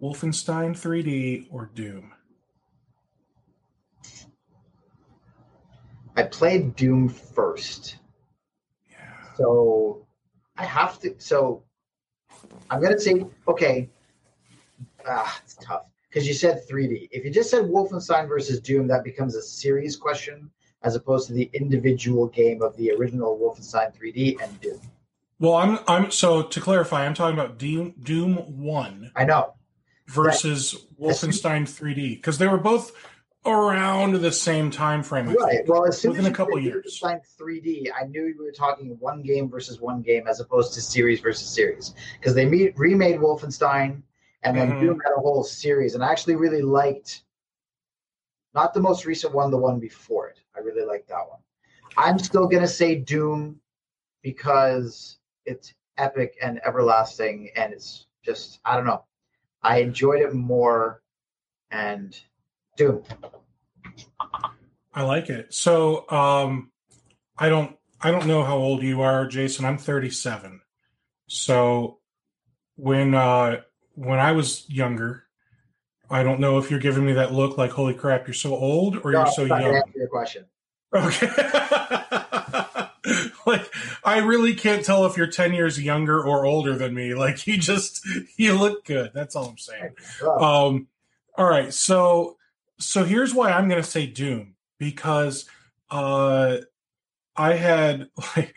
Wolfenstein 0.00 0.72
3D 0.72 1.46
or 1.50 1.70
Doom? 1.74 2.12
I 6.16 6.22
played 6.24 6.76
Doom 6.76 7.08
first, 7.08 7.96
Yeah. 8.90 8.96
so 9.36 10.06
I 10.56 10.64
have 10.64 10.98
to. 11.00 11.14
So 11.18 11.64
I'm 12.70 12.80
gonna 12.82 12.98
say 13.00 13.24
okay. 13.48 13.88
Ah, 15.06 15.40
it's 15.44 15.56
tough 15.56 15.86
because 16.08 16.26
you 16.26 16.34
said 16.34 16.62
3D. 16.68 17.08
If 17.10 17.24
you 17.24 17.30
just 17.30 17.50
said 17.50 17.64
Wolfenstein 17.64 18.28
versus 18.28 18.60
Doom, 18.60 18.86
that 18.88 19.04
becomes 19.04 19.34
a 19.34 19.42
series 19.42 19.96
question 19.96 20.50
as 20.82 20.94
opposed 20.94 21.26
to 21.28 21.34
the 21.34 21.50
individual 21.52 22.28
game 22.28 22.62
of 22.62 22.76
the 22.76 22.92
original 22.92 23.38
Wolfenstein 23.38 23.94
3D 23.96 24.40
and 24.42 24.60
Doom. 24.60 24.80
Well, 25.40 25.54
I'm 25.54 25.78
I'm 25.88 26.10
so 26.10 26.42
to 26.42 26.60
clarify, 26.60 27.04
I'm 27.04 27.14
talking 27.14 27.38
about 27.38 27.58
Doom 27.58 27.94
Doom 28.02 28.36
1 28.62 29.12
I 29.16 29.24
know. 29.24 29.54
versus 30.06 30.86
Wolfenstein 31.00 31.62
3D 31.64 32.16
because 32.16 32.38
they 32.38 32.46
were 32.46 32.56
both 32.58 32.92
around 33.46 34.14
the 34.20 34.32
same 34.32 34.70
time 34.70 35.02
frame. 35.02 35.28
I 35.28 35.34
Right. 35.34 35.50
think. 35.56 35.68
Well, 35.68 35.86
as 35.86 36.00
soon 36.00 36.12
Within 36.12 36.26
as 36.26 36.32
a 36.32 36.34
couple 36.34 36.58
years. 36.58 37.00
Wolfenstein 37.02 37.20
3D, 37.38 37.90
I 37.92 38.04
knew 38.04 38.34
we 38.38 38.44
were 38.44 38.52
talking 38.52 38.96
one 39.00 39.22
game 39.22 39.50
versus 39.50 39.80
one 39.80 40.02
game 40.02 40.26
as 40.26 40.40
opposed 40.40 40.72
to 40.74 40.80
series 40.80 41.20
versus 41.20 41.48
series 41.48 41.94
because 42.18 42.34
they 42.34 42.46
me- 42.46 42.72
remade 42.76 43.16
Wolfenstein 43.20 44.02
and 44.42 44.56
then 44.56 44.72
Mhm. 44.72 44.80
Doom 44.80 45.00
had 45.00 45.12
a 45.16 45.20
whole 45.20 45.42
series, 45.44 45.94
and 45.94 46.04
I 46.04 46.10
actually 46.10 46.36
really 46.36 46.62
liked 46.62 47.24
not 48.54 48.72
the 48.72 48.80
most 48.80 49.04
recent 49.04 49.34
one, 49.34 49.50
the 49.50 49.58
one 49.58 49.80
before 49.80 50.28
it. 50.28 50.38
I 50.54 50.60
really 50.60 50.84
liked 50.84 51.08
that 51.08 51.28
one. 51.28 51.40
I'm 51.96 52.18
still 52.18 52.46
gonna 52.46 52.68
say 52.68 52.94
Doom 52.94 53.60
because 54.22 55.18
it's 55.44 55.74
epic 55.98 56.36
and 56.42 56.60
everlasting, 56.64 57.50
and 57.56 57.72
it's 57.72 58.06
just 58.22 58.60
I 58.64 58.76
don't 58.76 58.86
know. 58.86 59.04
I 59.62 59.78
enjoyed 59.78 60.20
it 60.20 60.34
more, 60.34 61.02
and 61.70 62.18
Doom. 62.76 63.02
I 64.92 65.02
like 65.02 65.30
it. 65.30 65.52
So, 65.52 66.08
um, 66.10 66.70
I 67.36 67.48
don't, 67.48 67.76
I 68.00 68.10
don't 68.10 68.26
know 68.26 68.44
how 68.44 68.56
old 68.56 68.82
you 68.82 69.02
are, 69.02 69.26
Jason. 69.26 69.64
I'm 69.64 69.78
37. 69.78 70.60
So, 71.26 71.98
when 72.76 73.14
uh, 73.14 73.62
when 73.94 74.18
I 74.18 74.32
was 74.32 74.68
younger, 74.68 75.24
I 76.10 76.22
don't 76.22 76.40
know 76.40 76.58
if 76.58 76.70
you're 76.70 76.80
giving 76.80 77.06
me 77.06 77.12
that 77.14 77.32
look 77.32 77.56
like, 77.56 77.70
"Holy 77.70 77.94
crap, 77.94 78.26
you're 78.26 78.34
so 78.34 78.54
old," 78.54 78.98
or 79.04 79.12
No, 79.12 79.20
you're 79.20 79.32
so 79.32 79.44
young. 79.44 79.82
your 79.94 80.08
question. 80.08 80.44
Okay. 80.92 81.26
like, 83.46 83.68
I 84.04 84.18
really 84.18 84.54
can't 84.54 84.84
tell 84.84 85.06
if 85.06 85.16
you're 85.16 85.26
10 85.26 85.52
years 85.52 85.82
younger 85.82 86.24
or 86.24 86.44
older 86.44 86.76
than 86.76 86.94
me. 86.94 87.14
Like, 87.14 87.46
you 87.46 87.58
just, 87.58 88.06
you 88.36 88.56
look 88.56 88.84
good. 88.84 89.10
That's 89.12 89.34
all 89.34 89.46
I'm 89.46 89.58
saying. 89.58 89.90
Um, 90.22 90.86
all 91.36 91.46
right, 91.46 91.74
so 91.74 92.36
so 92.78 93.04
here's 93.04 93.34
why 93.34 93.52
I'm 93.52 93.68
going 93.68 93.82
to 93.82 93.88
say 93.88 94.06
Doom 94.06 94.54
because 94.78 95.46
uh, 95.90 96.58
I 97.36 97.54
had 97.54 98.08
like 98.36 98.54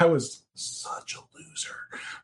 I 0.00 0.06
was 0.06 0.44
such 0.54 1.14
a 1.14 1.20
loser. 1.36 1.76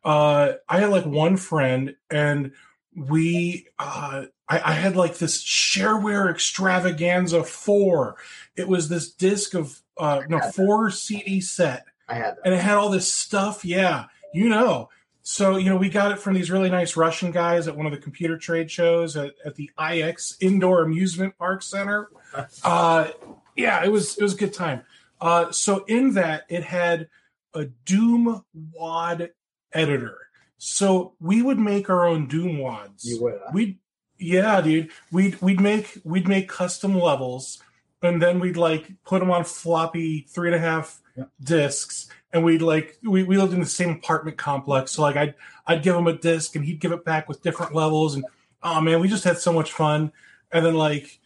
Uh, 0.04 0.52
I 0.68 0.80
had 0.80 0.90
like 0.90 1.06
one 1.06 1.36
friend, 1.36 1.96
and 2.10 2.52
we 2.94 3.68
uh, 3.78 4.26
I, 4.48 4.60
I 4.64 4.72
had 4.72 4.96
like 4.96 5.18
this 5.18 5.42
shareware 5.42 6.30
extravaganza 6.30 7.44
four. 7.44 8.16
It 8.56 8.68
was 8.68 8.88
this 8.88 9.12
disc 9.12 9.54
of 9.54 9.80
uh, 9.98 10.22
no 10.28 10.40
four 10.40 10.90
CD 10.90 11.40
set, 11.40 11.86
I 12.08 12.14
had 12.14 12.36
that. 12.36 12.38
and 12.44 12.54
it 12.54 12.60
had 12.60 12.76
all 12.76 12.90
this 12.90 13.12
stuff. 13.12 13.64
Yeah, 13.64 14.06
you 14.34 14.48
know. 14.48 14.88
So 15.22 15.56
you 15.56 15.70
know, 15.70 15.76
we 15.76 15.88
got 15.88 16.12
it 16.12 16.18
from 16.18 16.34
these 16.34 16.50
really 16.50 16.70
nice 16.70 16.96
Russian 16.96 17.30
guys 17.30 17.68
at 17.68 17.76
one 17.76 17.86
of 17.86 17.92
the 17.92 17.98
computer 17.98 18.36
trade 18.36 18.70
shows 18.70 19.16
at, 19.16 19.34
at 19.44 19.54
the 19.54 19.70
IX 19.78 20.36
Indoor 20.40 20.82
Amusement 20.82 21.36
Park 21.38 21.62
Center. 21.62 22.08
Uh, 22.64 23.08
yeah, 23.56 23.84
it 23.84 23.92
was 23.92 24.16
it 24.16 24.22
was 24.22 24.32
a 24.32 24.38
good 24.38 24.54
time. 24.54 24.80
Uh, 25.20 25.52
so 25.52 25.84
in 25.84 26.14
that, 26.14 26.44
it 26.48 26.64
had 26.64 27.08
a 27.52 27.66
Doom 27.84 28.42
WAD 28.72 29.32
editor. 29.72 30.18
So 30.56 31.14
we 31.20 31.42
would 31.42 31.58
make 31.58 31.90
our 31.90 32.06
own 32.06 32.26
Doom 32.26 32.58
WADs. 32.58 33.04
You 33.04 33.22
would. 33.22 33.34
Huh? 33.44 33.50
We'd 33.52 33.78
yeah, 34.18 34.60
dude. 34.60 34.90
We'd 35.10 35.40
we'd 35.42 35.60
make 35.60 36.00
we'd 36.04 36.28
make 36.28 36.48
custom 36.48 36.98
levels, 36.98 37.62
and 38.02 38.20
then 38.20 38.40
we'd 38.40 38.56
like 38.56 38.92
put 39.04 39.20
them 39.20 39.30
on 39.30 39.44
floppy 39.44 40.26
three 40.28 40.48
and 40.48 40.56
a 40.56 40.58
half 40.58 41.00
Yeah. 41.16 41.24
discs, 41.42 42.08
and 42.32 42.44
we'd 42.44 42.62
like 42.62 42.98
we, 43.02 43.22
we 43.22 43.36
lived 43.36 43.52
in 43.54 43.60
the 43.60 43.66
same 43.66 43.90
apartment 43.90 44.36
complex. 44.38 44.92
So 44.92 45.02
like 45.02 45.16
I'd 45.16 45.34
I'd 45.66 45.82
give 45.82 45.94
him 45.96 46.06
a 46.06 46.16
disc, 46.16 46.56
and 46.56 46.64
he'd 46.64 46.80
give 46.80 46.92
it 46.92 47.04
back 47.04 47.28
with 47.28 47.42
different 47.42 47.74
levels, 47.74 48.14
and 48.14 48.24
oh 48.62 48.80
man, 48.80 49.00
we 49.00 49.08
just 49.08 49.24
had 49.24 49.38
so 49.38 49.52
much 49.52 49.72
fun. 49.72 50.12
And 50.52 50.64
then 50.66 50.74
like 50.74 51.20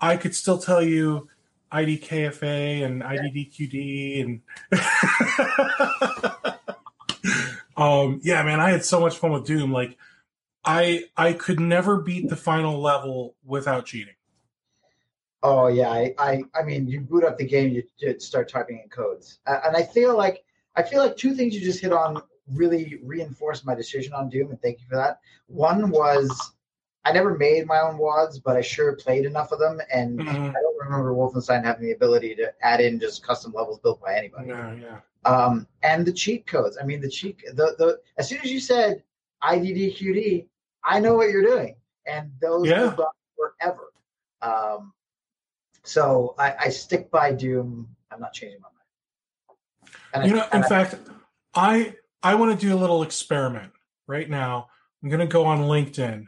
I 0.00 0.16
could 0.16 0.34
still 0.34 0.58
tell 0.58 0.82
you 0.82 1.28
IDKFA 1.72 2.84
and 2.84 3.02
IDDQD 3.02 4.20
and 4.22 4.40
um 7.76 8.20
yeah 8.22 8.42
man 8.42 8.60
i 8.60 8.70
had 8.70 8.84
so 8.84 9.00
much 9.00 9.18
fun 9.18 9.32
with 9.32 9.44
doom 9.44 9.72
like 9.72 9.96
i 10.64 11.02
i 11.16 11.32
could 11.32 11.60
never 11.60 12.00
beat 12.00 12.28
the 12.28 12.36
final 12.36 12.80
level 12.80 13.34
without 13.44 13.84
cheating 13.84 14.14
Oh 15.48 15.68
yeah, 15.68 15.90
I, 15.90 16.12
I, 16.18 16.42
I 16.58 16.62
mean, 16.64 16.88
you 16.88 17.00
boot 17.00 17.22
up 17.22 17.38
the 17.38 17.46
game, 17.46 17.70
you, 17.72 17.84
you 17.98 18.18
start 18.18 18.48
typing 18.48 18.80
in 18.82 18.88
codes, 18.88 19.38
uh, 19.46 19.60
and 19.64 19.76
I 19.76 19.82
feel 19.84 20.16
like 20.16 20.44
I 20.74 20.82
feel 20.82 21.00
like 21.00 21.16
two 21.16 21.34
things 21.36 21.54
you 21.54 21.60
just 21.60 21.80
hit 21.80 21.92
on 21.92 22.20
really 22.52 22.98
reinforced 23.04 23.64
my 23.64 23.74
decision 23.74 24.12
on 24.12 24.28
Doom, 24.28 24.50
and 24.50 24.60
thank 24.60 24.80
you 24.80 24.86
for 24.88 24.96
that. 24.96 25.20
One 25.46 25.90
was 25.90 26.28
I 27.04 27.12
never 27.12 27.36
made 27.38 27.64
my 27.66 27.78
own 27.80 27.96
wads, 27.96 28.40
but 28.40 28.56
I 28.56 28.60
sure 28.60 28.96
played 28.96 29.24
enough 29.24 29.52
of 29.52 29.60
them, 29.60 29.80
and 29.94 30.18
Mhm. 30.18 30.50
I 30.50 30.58
don't 30.64 30.78
remember 30.84 31.14
Wolfenstein 31.14 31.62
having 31.62 31.84
the 31.86 31.92
ability 31.92 32.34
to 32.36 32.52
add 32.62 32.80
in 32.80 32.98
just 32.98 33.22
custom 33.24 33.52
levels 33.52 33.78
built 33.78 34.00
by 34.00 34.16
anybody. 34.16 34.48
yeah 34.48 34.74
yeah 34.74 34.98
Um, 35.24 35.68
and 35.84 36.04
the 36.04 36.12
cheat 36.12 36.46
codes. 36.46 36.76
I 36.80 36.84
mean, 36.84 37.00
the 37.00 37.08
cheat 37.08 37.38
the 37.60 37.66
the 37.78 38.00
as 38.18 38.28
soon 38.28 38.40
as 38.42 38.50
you 38.50 38.58
said 38.58 39.04
IDDQD, 39.44 40.48
I 40.82 40.98
know 40.98 41.14
what 41.14 41.30
you're 41.30 41.42
doing, 41.54 41.76
and 42.06 42.32
those 42.40 42.68
Yeah. 42.68 42.94
go 42.96 43.06
forever. 43.36 43.92
Um, 44.42 44.92
so 45.86 46.34
I, 46.38 46.54
I 46.64 46.68
stick 46.68 47.10
by 47.10 47.32
Doom. 47.32 47.88
I'm 48.10 48.20
not 48.20 48.32
changing 48.32 48.60
my 48.60 48.68
mind. 48.68 49.98
And 50.14 50.22
I- 50.22 50.26
you 50.26 50.34
know 50.34 50.46
in 50.52 50.64
I- 50.64 50.68
fact 50.68 50.94
i 51.54 51.94
i 52.22 52.34
want 52.34 52.58
to 52.58 52.66
do 52.66 52.74
a 52.74 52.78
little 52.78 53.02
experiment 53.02 53.72
right 54.06 54.28
now 54.28 54.68
i'm 55.02 55.08
going 55.08 55.20
to 55.20 55.26
go 55.26 55.44
on 55.44 55.60
linkedin 55.60 56.26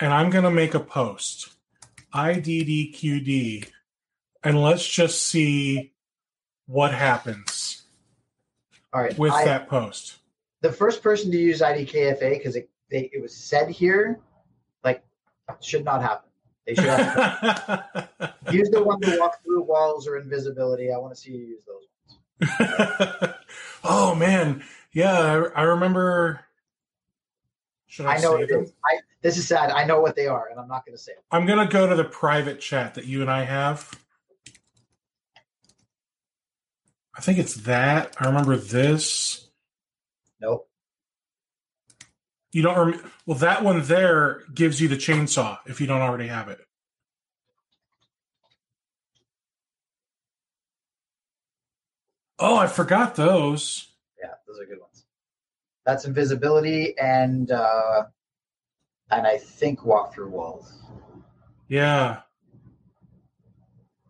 and 0.00 0.12
i'm 0.12 0.30
going 0.30 0.44
to 0.44 0.50
make 0.50 0.74
a 0.74 0.80
post 0.80 1.48
iddqd 2.14 3.68
and 4.42 4.62
let's 4.62 4.86
just 4.86 5.22
see 5.22 5.92
what 6.66 6.92
happens 6.94 7.82
all 8.92 9.02
right, 9.02 9.18
with 9.18 9.32
I- 9.32 9.44
that 9.44 9.68
post 9.68 10.16
the 10.62 10.72
first 10.72 11.02
person 11.02 11.30
to 11.30 11.36
use 11.36 11.60
IDKFA 11.60 12.30
because 12.38 12.56
it 12.56 12.68
they, 12.90 13.10
it 13.12 13.20
was 13.20 13.36
said 13.36 13.68
here, 13.68 14.18
like 14.82 15.04
should 15.60 15.84
not 15.84 16.00
happen. 16.02 16.25
They 16.66 16.74
should 16.74 16.84
have 16.84 18.08
use 18.50 18.70
the 18.70 18.82
one 18.82 19.00
to 19.00 19.18
walk 19.18 19.42
through 19.44 19.62
walls 19.62 20.08
or 20.08 20.18
invisibility. 20.18 20.92
I 20.92 20.98
want 20.98 21.14
to 21.14 21.20
see 21.20 21.30
you 21.32 21.38
use 21.38 21.62
those. 21.64 22.48
oh 23.84 24.14
man, 24.14 24.64
yeah, 24.92 25.18
I, 25.18 25.60
I 25.60 25.62
remember. 25.62 26.40
Should 27.86 28.06
I, 28.06 28.16
I 28.16 28.18
know 28.18 28.36
is. 28.36 28.72
I, 28.84 28.98
this 29.22 29.38
is 29.38 29.46
sad. 29.46 29.70
I 29.70 29.84
know 29.84 30.00
what 30.00 30.16
they 30.16 30.26
are, 30.26 30.48
and 30.50 30.58
I'm 30.58 30.68
not 30.68 30.84
going 30.84 30.96
to 30.96 31.02
say 31.02 31.12
it. 31.12 31.22
I'm 31.30 31.46
gonna 31.46 31.68
go 31.68 31.86
to 31.86 31.94
the 31.94 32.04
private 32.04 32.60
chat 32.60 32.94
that 32.94 33.06
you 33.06 33.22
and 33.22 33.30
I 33.30 33.44
have. 33.44 33.90
I 37.16 37.20
think 37.20 37.38
it's 37.38 37.54
that. 37.54 38.14
I 38.18 38.26
remember 38.26 38.56
this. 38.56 39.48
Nope. 40.40 40.68
You 42.56 42.62
don't 42.62 42.92
rem- 42.92 43.10
well 43.26 43.36
that 43.40 43.62
one 43.62 43.82
there 43.82 44.40
gives 44.54 44.80
you 44.80 44.88
the 44.88 44.96
chainsaw 44.96 45.58
if 45.66 45.78
you 45.78 45.86
don't 45.86 46.00
already 46.00 46.28
have 46.28 46.48
it. 46.48 46.58
Oh, 52.38 52.56
I 52.56 52.66
forgot 52.66 53.14
those. 53.14 53.88
Yeah, 54.18 54.30
those 54.48 54.58
are 54.58 54.64
good 54.64 54.80
ones. 54.80 55.04
That's 55.84 56.06
invisibility 56.06 56.96
and 56.96 57.50
uh, 57.50 58.04
and 59.10 59.26
I 59.26 59.36
think 59.36 59.84
walk 59.84 60.14
through 60.14 60.30
walls. 60.30 60.82
Yeah. 61.68 62.20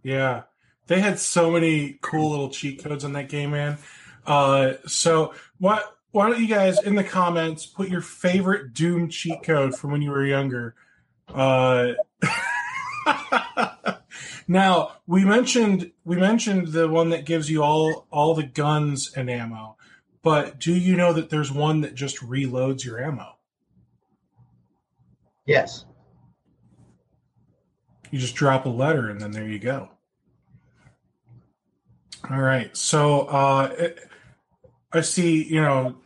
Yeah. 0.05 0.43
They 0.87 1.01
had 1.01 1.19
so 1.19 1.51
many 1.51 1.99
cool 2.01 2.31
little 2.31 2.51
cheat 2.51 2.85
codes 2.85 3.03
in 3.03 3.13
that 3.15 3.29
game, 3.29 3.51
man. 3.51 3.79
Uh, 4.25 4.75
so 4.87 5.35
what 5.59 5.96
why 6.17 6.31
don't 6.31 6.41
you 6.41 6.49
guys 6.49 6.83
in 6.83 6.95
the 6.95 7.05
comments 7.05 7.67
put 7.67 7.91
your 7.91 8.01
favorite 8.01 8.73
Doom 8.73 9.11
cheat 9.11 9.43
code 9.43 9.77
from 9.77 9.91
when 9.91 10.01
you 10.01 10.11
were 10.11 10.25
younger? 10.25 10.75
Uh, 11.29 11.93
now 14.49 14.93
we 15.07 15.27
mentioned 15.27 15.93
we 16.07 16.17
mentioned 16.17 16.69
the 16.69 16.89
one 16.89 17.11
that 17.11 17.27
gives 17.27 17.51
you 17.51 17.63
all 17.63 18.07
all 18.11 18.35
the 18.35 18.45
guns 18.45 19.13
and 19.15 19.29
ammo, 19.29 19.77
but 20.23 20.59
do 20.59 20.75
you 20.75 20.97
know 20.97 21.13
that 21.13 21.29
there's 21.29 21.53
one 21.53 21.83
that 21.83 21.95
just 21.95 22.17
reloads 22.21 22.83
your 22.83 22.99
ammo? 22.99 23.37
Yes. 25.45 25.85
You 28.11 28.19
just 28.19 28.37
drop 28.37 28.65
a 28.65 28.71
letter 28.71 29.11
and 29.11 29.21
then 29.21 29.33
there 29.33 29.47
you 29.47 29.59
go. 29.59 29.91
All 32.31 32.41
right. 32.41 32.75
So 32.75 33.27
uh, 33.27 33.75
it, 33.79 34.11
I 34.93 35.03
see, 35.03 35.45
you 35.45 35.61
know, 35.61 35.97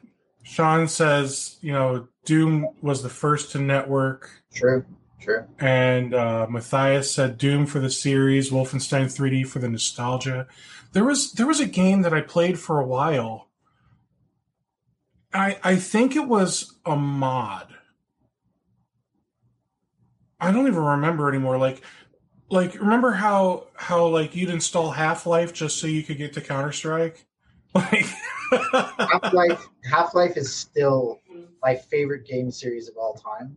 Sean 0.50 0.88
says, 0.88 1.58
you 1.60 1.72
know, 1.72 2.08
Doom 2.24 2.70
was 2.82 3.04
the 3.04 3.08
first 3.08 3.52
to 3.52 3.60
network, 3.60 4.28
True. 4.52 4.84
True. 5.20 5.44
and 5.60 6.12
uh, 6.12 6.48
Matthias 6.50 7.14
said 7.14 7.38
Doom 7.38 7.66
for 7.66 7.78
the 7.78 7.88
series, 7.88 8.50
Wolfenstein 8.50 9.04
3D 9.04 9.46
for 9.46 9.60
the 9.60 9.68
nostalgia. 9.68 10.48
There 10.92 11.04
was 11.04 11.32
there 11.34 11.46
was 11.46 11.60
a 11.60 11.66
game 11.66 12.02
that 12.02 12.12
I 12.12 12.20
played 12.20 12.58
for 12.58 12.80
a 12.80 12.86
while. 12.86 13.48
I 15.32 15.58
I 15.62 15.76
think 15.76 16.16
it 16.16 16.26
was 16.26 16.78
a 16.84 16.96
mod. 16.96 17.68
I 20.40 20.50
don't 20.50 20.66
even 20.66 20.82
remember 20.82 21.28
anymore. 21.28 21.58
Like 21.58 21.80
like 22.50 22.74
remember 22.74 23.12
how 23.12 23.68
how 23.76 24.04
like 24.08 24.34
you'd 24.34 24.50
install 24.50 24.90
Half 24.90 25.26
Life 25.26 25.52
just 25.52 25.78
so 25.78 25.86
you 25.86 26.02
could 26.02 26.18
get 26.18 26.32
to 26.32 26.40
Counter 26.40 26.72
Strike? 26.72 27.24
Like 27.74 28.06
Half 28.98 29.32
Life. 29.32 29.68
Half 29.90 30.14
Life 30.14 30.36
is 30.36 30.54
still 30.54 31.20
my 31.62 31.74
favorite 31.74 32.26
game 32.26 32.50
series 32.50 32.88
of 32.88 32.96
all 32.96 33.14
time. 33.14 33.56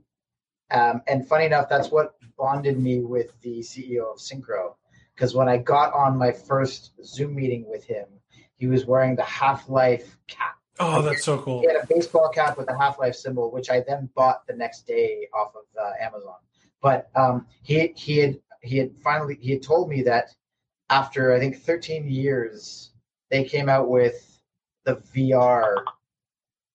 Um, 0.72 1.02
and 1.07 1.27
funny 1.27 1.45
enough, 1.45 1.69
that's 1.69 1.90
what 1.91 2.15
bonded 2.38 2.80
me 2.80 2.99
with 3.02 3.40
the 3.41 3.60
CEO 3.60 4.11
of 4.11 4.18
Syncro. 4.18 4.76
Because 5.15 5.35
when 5.35 5.48
I 5.48 5.57
got 5.57 5.94
on 5.94 6.18
my 6.18 6.31
first 6.31 6.91
Zoom 7.03 7.35
meeting 7.35 7.65
with 7.68 7.84
him, 7.85 8.06
he 8.56 8.68
was 8.68 8.85
wearing 8.85 9.15
the 9.15 9.23
Half 9.23 9.69
Life 9.69 10.18
cap. 10.27 10.56
Oh, 10.80 11.02
that's 11.03 11.23
so 11.23 11.38
cool. 11.38 11.61
He 11.61 11.68
had 11.68 11.76
a 11.76 11.85
baseball 11.88 12.30
cap 12.30 12.57
with 12.57 12.69
a 12.69 12.77
Half 12.77 12.98
Life 12.99 13.15
symbol, 13.15 13.52
which 13.52 13.69
I 13.69 13.81
then 13.81 14.10
bought 14.15 14.48
the 14.48 14.56
next 14.56 14.88
day 14.88 15.27
off 15.34 15.53
of 15.56 15.64
uh, 15.80 15.91
Amazon. 16.02 16.35
But 16.81 17.10
um, 17.15 17.45
he 17.61 17.94
he 17.95 18.18
had 18.18 18.40
he 18.61 18.77
had 18.77 18.91
finally 19.03 19.38
he 19.40 19.52
had 19.52 19.61
told 19.61 19.90
me 19.90 20.02
that 20.03 20.34
after 20.90 21.34
I 21.34 21.40
think 21.40 21.61
13 21.61 22.07
years, 22.07 22.93
they 23.34 23.44
came 23.44 23.68
out 23.68 23.90
with 23.90 24.40
the 24.86 24.98
VR 25.16 25.84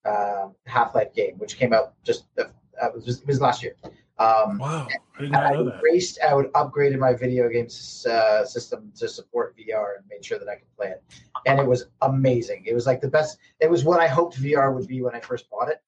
uh, 0.04 0.48
Half 0.66 0.92
Life 0.96 1.14
game, 1.14 1.38
which 1.38 1.56
came 1.56 1.72
out 1.72 1.94
just 2.02 2.24
uh, 2.36 2.44
it 2.82 2.94
was, 2.94 3.20
it 3.20 3.26
was 3.26 3.40
last 3.40 3.62
year. 3.62 3.76
Um, 4.18 4.58
Wow, 4.58 4.88
I 4.90 5.20
did 5.20 5.24
and 5.26 5.30
not 5.30 5.56
I 5.56 5.80
raced 5.80 6.18
out, 6.20 6.52
upgraded 6.54 6.98
my 6.98 7.14
video 7.14 7.48
game 7.48 7.68
uh, 8.10 8.44
system 8.44 8.92
to 8.96 9.08
support 9.08 9.56
VR, 9.56 9.98
and 9.98 10.04
made 10.10 10.24
sure 10.24 10.40
that 10.40 10.48
I 10.48 10.56
could 10.56 10.76
play 10.76 10.88
it. 10.88 11.04
And 11.46 11.60
it 11.60 11.66
was 11.66 11.84
amazing. 12.02 12.64
It 12.66 12.74
was 12.74 12.86
like 12.86 13.00
the 13.00 13.08
best. 13.08 13.38
It 13.60 13.70
was 13.70 13.84
what 13.84 14.00
I 14.00 14.08
hoped 14.08 14.42
VR 14.42 14.74
would 14.74 14.88
be 14.88 15.00
when 15.00 15.14
I 15.14 15.20
first 15.20 15.48
bought 15.48 15.68
it. 15.68 15.80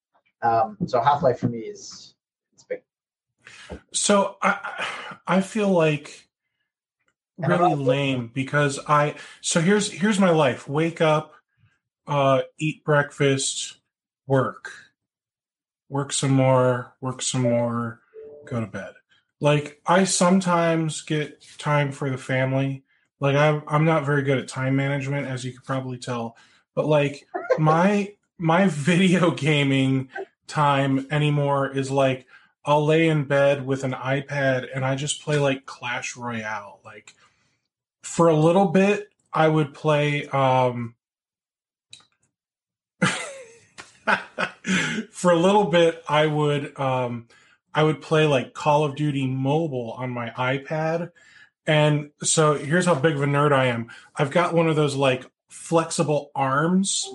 Um, 0.42 0.76
so 0.86 1.00
Half 1.00 1.24
Life 1.24 1.40
for 1.40 1.48
me 1.48 1.58
is 1.58 2.14
it's 2.54 2.62
big. 2.62 2.82
So 3.92 4.36
I 4.40 4.86
I 5.26 5.40
feel 5.40 5.70
like 5.70 6.29
really 7.46 7.74
lame 7.74 8.30
because 8.32 8.78
I 8.86 9.14
so 9.40 9.60
here's 9.60 9.90
here's 9.90 10.18
my 10.18 10.30
life. 10.30 10.68
Wake 10.68 11.00
up, 11.00 11.34
uh, 12.06 12.42
eat 12.58 12.84
breakfast, 12.84 13.78
work, 14.26 14.70
work 15.88 16.12
some 16.12 16.32
more, 16.32 16.94
work 17.00 17.22
some 17.22 17.42
more, 17.42 18.00
go 18.46 18.60
to 18.60 18.66
bed. 18.66 18.92
Like 19.40 19.80
I 19.86 20.04
sometimes 20.04 21.02
get 21.02 21.44
time 21.58 21.92
for 21.92 22.10
the 22.10 22.18
family. 22.18 22.84
Like 23.20 23.36
I'm 23.36 23.62
I'm 23.66 23.84
not 23.84 24.04
very 24.04 24.22
good 24.22 24.38
at 24.38 24.48
time 24.48 24.76
management, 24.76 25.26
as 25.26 25.44
you 25.44 25.52
could 25.52 25.64
probably 25.64 25.98
tell 25.98 26.36
but 26.74 26.86
like 26.86 27.26
my 27.58 28.12
my 28.38 28.66
video 28.68 29.30
gaming 29.34 30.08
time 30.46 31.06
anymore 31.10 31.70
is 31.70 31.90
like 31.90 32.26
I'll 32.64 32.84
lay 32.84 33.08
in 33.08 33.24
bed 33.24 33.66
with 33.66 33.84
an 33.84 33.92
iPad 33.92 34.68
and 34.74 34.84
I 34.84 34.94
just 34.94 35.22
play 35.22 35.38
like 35.38 35.66
Clash 35.66 36.16
Royale. 36.16 36.80
Like 36.84 37.14
for 38.02 38.28
a 38.28 38.36
little 38.36 38.66
bit, 38.66 39.08
I 39.32 39.48
would 39.48 39.74
play 39.74 40.26
um 40.26 40.94
for 45.10 45.30
a 45.30 45.36
little 45.36 45.64
bit 45.64 46.02
I 46.08 46.26
would 46.26 46.78
um 46.78 47.28
I 47.74 47.82
would 47.84 48.00
play 48.00 48.26
like 48.26 48.54
Call 48.54 48.84
of 48.84 48.96
Duty 48.96 49.26
mobile 49.26 49.92
on 49.92 50.10
my 50.10 50.30
iPad. 50.30 51.12
And 51.66 52.10
so 52.22 52.54
here's 52.54 52.86
how 52.86 52.96
big 52.96 53.14
of 53.14 53.22
a 53.22 53.26
nerd 53.26 53.52
I 53.52 53.66
am. 53.66 53.90
I've 54.16 54.30
got 54.30 54.54
one 54.54 54.68
of 54.68 54.74
those 54.74 54.96
like 54.96 55.24
flexible 55.48 56.30
arms 56.34 57.08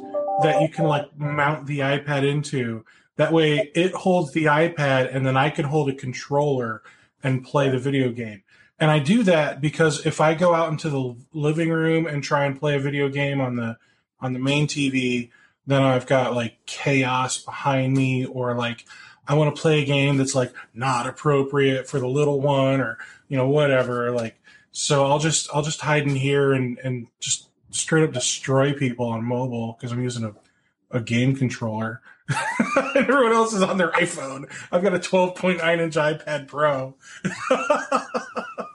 that 0.43 0.61
you 0.61 0.69
can 0.69 0.85
like 0.85 1.17
mount 1.17 1.67
the 1.67 1.79
iPad 1.79 2.25
into. 2.25 2.85
That 3.17 3.33
way 3.33 3.71
it 3.75 3.93
holds 3.93 4.31
the 4.31 4.45
iPad 4.45 5.13
and 5.13 5.25
then 5.25 5.35
I 5.35 5.49
can 5.49 5.65
hold 5.65 5.89
a 5.89 5.93
controller 5.93 6.83
and 7.23 7.43
play 7.43 7.69
the 7.69 7.79
video 7.79 8.11
game. 8.11 8.43
And 8.79 8.91
I 8.91 8.99
do 8.99 9.23
that 9.23 9.61
because 9.61 10.05
if 10.05 10.19
I 10.19 10.33
go 10.33 10.53
out 10.53 10.69
into 10.69 10.89
the 10.89 11.15
living 11.33 11.69
room 11.69 12.05
and 12.05 12.23
try 12.23 12.45
and 12.45 12.59
play 12.59 12.75
a 12.75 12.79
video 12.79 13.09
game 13.09 13.39
on 13.39 13.55
the 13.55 13.77
on 14.19 14.33
the 14.33 14.39
main 14.39 14.67
TV, 14.67 15.29
then 15.65 15.81
I've 15.81 16.05
got 16.05 16.35
like 16.35 16.57
chaos 16.65 17.37
behind 17.37 17.93
me 17.93 18.25
or 18.25 18.55
like 18.55 18.85
I 19.27 19.35
want 19.35 19.55
to 19.55 19.61
play 19.61 19.81
a 19.81 19.85
game 19.85 20.17
that's 20.17 20.35
like 20.35 20.53
not 20.73 21.07
appropriate 21.07 21.87
for 21.87 21.99
the 21.99 22.07
little 22.07 22.41
one 22.41 22.81
or 22.81 22.97
you 23.27 23.37
know 23.37 23.47
whatever 23.49 24.11
like 24.11 24.39
so 24.71 25.05
I'll 25.05 25.19
just 25.19 25.49
I'll 25.53 25.63
just 25.63 25.81
hide 25.81 26.03
in 26.03 26.15
here 26.15 26.53
and 26.53 26.77
and 26.83 27.07
just 27.19 27.47
straight 27.71 28.03
up 28.03 28.13
destroy 28.13 28.73
people 28.73 29.05
on 29.07 29.23
mobile 29.23 29.73
because 29.73 29.91
I'm 29.91 30.03
using 30.03 30.25
a 30.25 30.35
a 30.91 31.01
game 31.01 31.35
controller. 31.35 32.01
Everyone 32.95 33.33
else 33.33 33.53
is 33.53 33.61
on 33.61 33.77
their 33.77 33.91
iPhone. 33.91 34.51
I've 34.71 34.83
got 34.83 34.95
a 34.95 34.99
12.9 34.99 35.79
inch 35.79 35.95
iPad 35.95 36.47
Pro. 36.47 36.95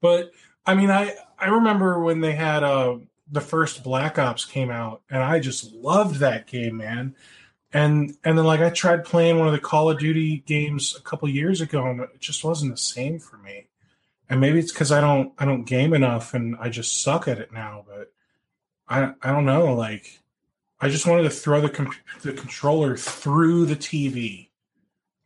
but 0.00 0.30
I 0.64 0.74
mean, 0.74 0.90
I 0.90 1.14
I 1.38 1.48
remember 1.48 2.00
when 2.00 2.20
they 2.20 2.32
had 2.32 2.62
uh 2.62 2.98
the 3.30 3.40
first 3.40 3.82
Black 3.82 4.18
Ops 4.18 4.44
came 4.44 4.70
out, 4.70 5.02
and 5.10 5.22
I 5.22 5.40
just 5.40 5.72
loved 5.72 6.16
that 6.16 6.46
game, 6.46 6.76
man. 6.76 7.16
And 7.72 8.16
and 8.22 8.38
then 8.38 8.44
like 8.44 8.60
I 8.60 8.70
tried 8.70 9.04
playing 9.04 9.38
one 9.38 9.48
of 9.48 9.54
the 9.54 9.58
Call 9.58 9.90
of 9.90 9.98
Duty 9.98 10.44
games 10.46 10.94
a 10.96 11.02
couple 11.02 11.28
years 11.28 11.60
ago, 11.60 11.86
and 11.86 12.00
it 12.00 12.20
just 12.20 12.44
wasn't 12.44 12.72
the 12.72 12.80
same 12.80 13.18
for 13.18 13.38
me. 13.38 13.68
And 14.28 14.40
maybe 14.40 14.58
it's 14.58 14.72
because 14.72 14.92
I 14.92 15.00
don't 15.00 15.32
I 15.38 15.46
don't 15.46 15.64
game 15.64 15.94
enough, 15.94 16.34
and 16.34 16.56
I 16.60 16.68
just 16.68 17.02
suck 17.02 17.26
at 17.26 17.38
it 17.38 17.52
now. 17.52 17.84
But 17.88 18.12
I 18.88 19.14
I 19.22 19.32
don't 19.32 19.46
know, 19.46 19.74
like 19.74 20.21
I 20.82 20.88
just 20.88 21.06
wanted 21.06 21.22
to 21.22 21.30
throw 21.30 21.60
the 21.60 21.68
com- 21.70 21.94
the 22.22 22.32
controller 22.32 22.96
through 22.96 23.66
the 23.66 23.76
TV 23.76 24.48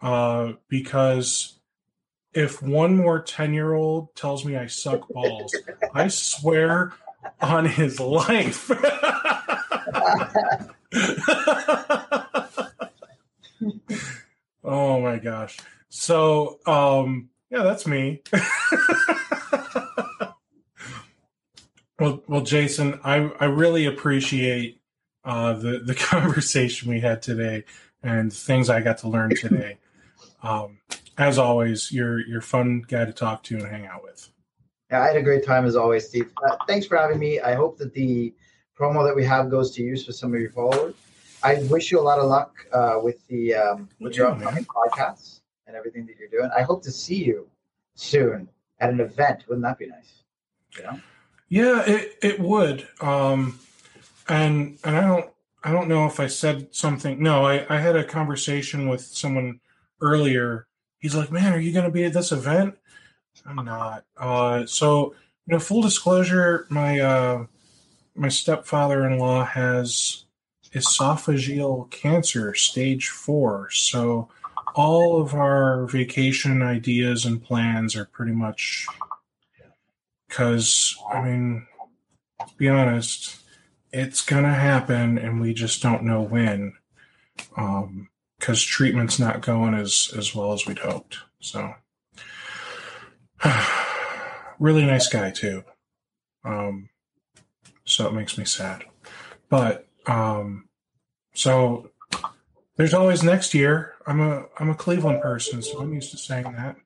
uh, 0.03 0.53
because 0.69 1.59
if 2.35 2.63
one 2.63 2.95
more 2.95 3.23
ten 3.23 3.55
year 3.55 3.73
old 3.73 4.15
tells 4.15 4.45
me 4.45 4.55
I 4.55 4.67
suck 4.67 5.09
balls, 5.09 5.57
I 5.95 6.09
swear 6.09 6.93
on 7.41 7.65
his 7.65 7.99
life. 7.99 8.71
oh 14.63 15.01
my 15.01 15.19
gosh! 15.19 15.57
So 15.89 16.59
um, 16.67 17.31
yeah, 17.49 17.63
that's 17.63 17.87
me. 17.87 18.23
well, 21.99 22.23
well, 22.29 22.43
Jason, 22.43 23.01
I 23.03 23.31
I 23.41 23.47
really 23.47 23.87
appreciate 23.87 24.83
uh, 25.27 25.53
the 25.53 25.81
the 25.81 25.95
conversation 26.13 26.89
we 26.89 27.01
had 27.01 27.21
today 27.21 27.65
and 28.03 28.33
things 28.33 28.71
I 28.71 28.81
got 28.81 28.99
to 28.99 29.09
learn 29.09 29.35
today. 29.35 29.79
Um, 30.43 30.79
as 31.19 31.39
always, 31.39 31.93
you're 31.93 32.21
you're 32.27 32.41
fun 32.41 32.85
guy 32.87 33.05
to 33.05 33.13
talk 33.13 33.43
to 33.45 33.57
and 33.57 33.67
hang 33.67 33.87
out 33.87 34.03
with. 34.03 34.31
Yeah, 34.91 35.03
I 35.03 35.09
had 35.09 35.17
a 35.17 35.23
great 35.23 35.45
time 35.45 35.67
as 35.67 35.75
always, 35.75 36.09
Steve. 36.09 36.31
Uh, 36.49 36.57
thanks 36.69 36.87
for 36.87 36.97
having 36.97 37.19
me. 37.19 37.41
I 37.41 37.55
hope 37.55 37.77
that 37.79 37.93
the 37.93 38.33
promo 38.79 39.05
that 39.05 39.17
we 39.17 39.25
have 39.25 39.51
goes 39.51 39.73
to 39.73 39.83
use 39.83 40.07
for 40.07 40.13
some 40.13 40.33
of 40.33 40.41
your 40.41 40.51
followers. 40.51 40.95
I 41.43 41.63
wish 41.65 41.91
you 41.91 41.99
a 41.99 42.03
lot 42.03 42.19
of 42.19 42.27
luck 42.27 42.55
uh, 42.73 42.99
with 43.03 43.27
the 43.27 43.55
um, 43.55 43.89
with 44.01 44.17
your 44.17 44.29
upcoming 44.29 44.65
podcasts 44.65 45.41
and 45.67 45.77
everything 45.77 46.07
that 46.07 46.17
you're 46.19 46.29
doing. 46.29 46.51
I 46.57 46.63
hope 46.63 46.83
to 46.85 46.93
see 46.93 47.25
you 47.25 47.49
soon 47.95 48.49
at 48.79 48.91
an 48.91 49.01
event. 49.01 49.45
Wouldn't 49.49 49.65
that 49.65 49.79
be 49.79 49.87
nice? 49.87 50.23
You 50.77 50.85
know? 50.85 51.01
Yeah, 51.49 51.83
it 51.87 52.19
it 52.23 52.41
would. 52.41 52.87
Um, 53.01 53.59
and 54.29 54.79
and 54.85 54.97
I 54.97 55.01
don't 55.03 55.31
I 55.65 55.73
don't 55.73 55.89
know 55.89 56.07
if 56.07 56.21
I 56.21 56.27
said 56.27 56.75
something. 56.75 57.23
No, 57.23 57.45
I, 57.45 57.67
I 57.69 57.79
had 57.79 57.97
a 57.97 58.05
conversation 58.05 58.89
with 58.89 59.01
someone 59.01 59.61
earlier. 60.01 60.67
He's 60.99 61.15
like, 61.15 61.33
"Man, 61.33 61.53
are 61.53 61.61
you 61.61 61.73
going 61.73 61.85
to 61.85 61.91
be 61.91 62.05
at 62.05 62.13
this 62.13 62.33
event?" 62.33 62.77
I'm 63.45 63.57
not. 63.57 64.05
Uh, 64.17 64.67
so 64.67 65.15
you 65.47 65.53
know, 65.53 65.59
full 65.59 65.83
disclosure, 65.83 66.67
my 66.71 67.01
uh, 67.01 67.47
my 68.15 68.29
stepfather-in-law 68.29 69.45
has 69.45 70.25
esophageal 70.73 71.91
cancer, 71.91 72.55
stage 72.55 73.09
four. 73.09 73.71
So 73.71 74.29
all 74.75 75.21
of 75.21 75.35
our 75.35 75.87
vacation 75.87 76.63
ideas 76.63 77.25
and 77.25 77.43
plans 77.43 77.97
are 77.97 78.07
pretty 78.07 78.33
much 78.33 78.87
because 80.29 80.97
I 81.13 81.23
mean, 81.23 81.67
to 82.41 82.55
be 82.57 82.69
honest, 82.69 83.41
it's 83.97 84.21
gonna 84.21 84.53
happen, 84.53 85.17
and 85.17 85.41
we 85.41 85.55
just 85.55 85.83
don't 85.83 86.03
know 86.03 86.21
when. 86.21 86.75
Um, 87.57 88.09
because 88.39 88.63
treatment's 88.63 89.19
not 89.19 89.41
going 89.41 89.73
as 89.73 90.13
as 90.17 90.35
well 90.35 90.53
as 90.53 90.67
we'd 90.67 90.81
hoped. 90.81 91.19
So, 91.41 91.75
really 94.59 94.85
nice 94.85 95.09
guy 95.09 95.31
too. 95.31 95.65
Um, 96.45 96.91
so 97.85 98.07
it 98.07 98.13
makes 98.13 98.37
me 98.37 98.45
sad, 98.45 98.85
but 99.49 99.89
um, 100.07 100.69
so 101.35 101.91
there's 102.77 102.95
always 102.95 103.23
next 103.23 103.55
year. 103.55 103.95
I'm 104.07 104.21
a 104.21 104.45
I'm 104.59 104.69
a 104.69 104.75
Cleveland 104.75 105.23
person, 105.23 105.63
so 105.63 105.81
I'm 105.81 105.95
used 105.95 106.11
to 106.11 106.19
saying 106.19 106.53
that. 106.53 106.77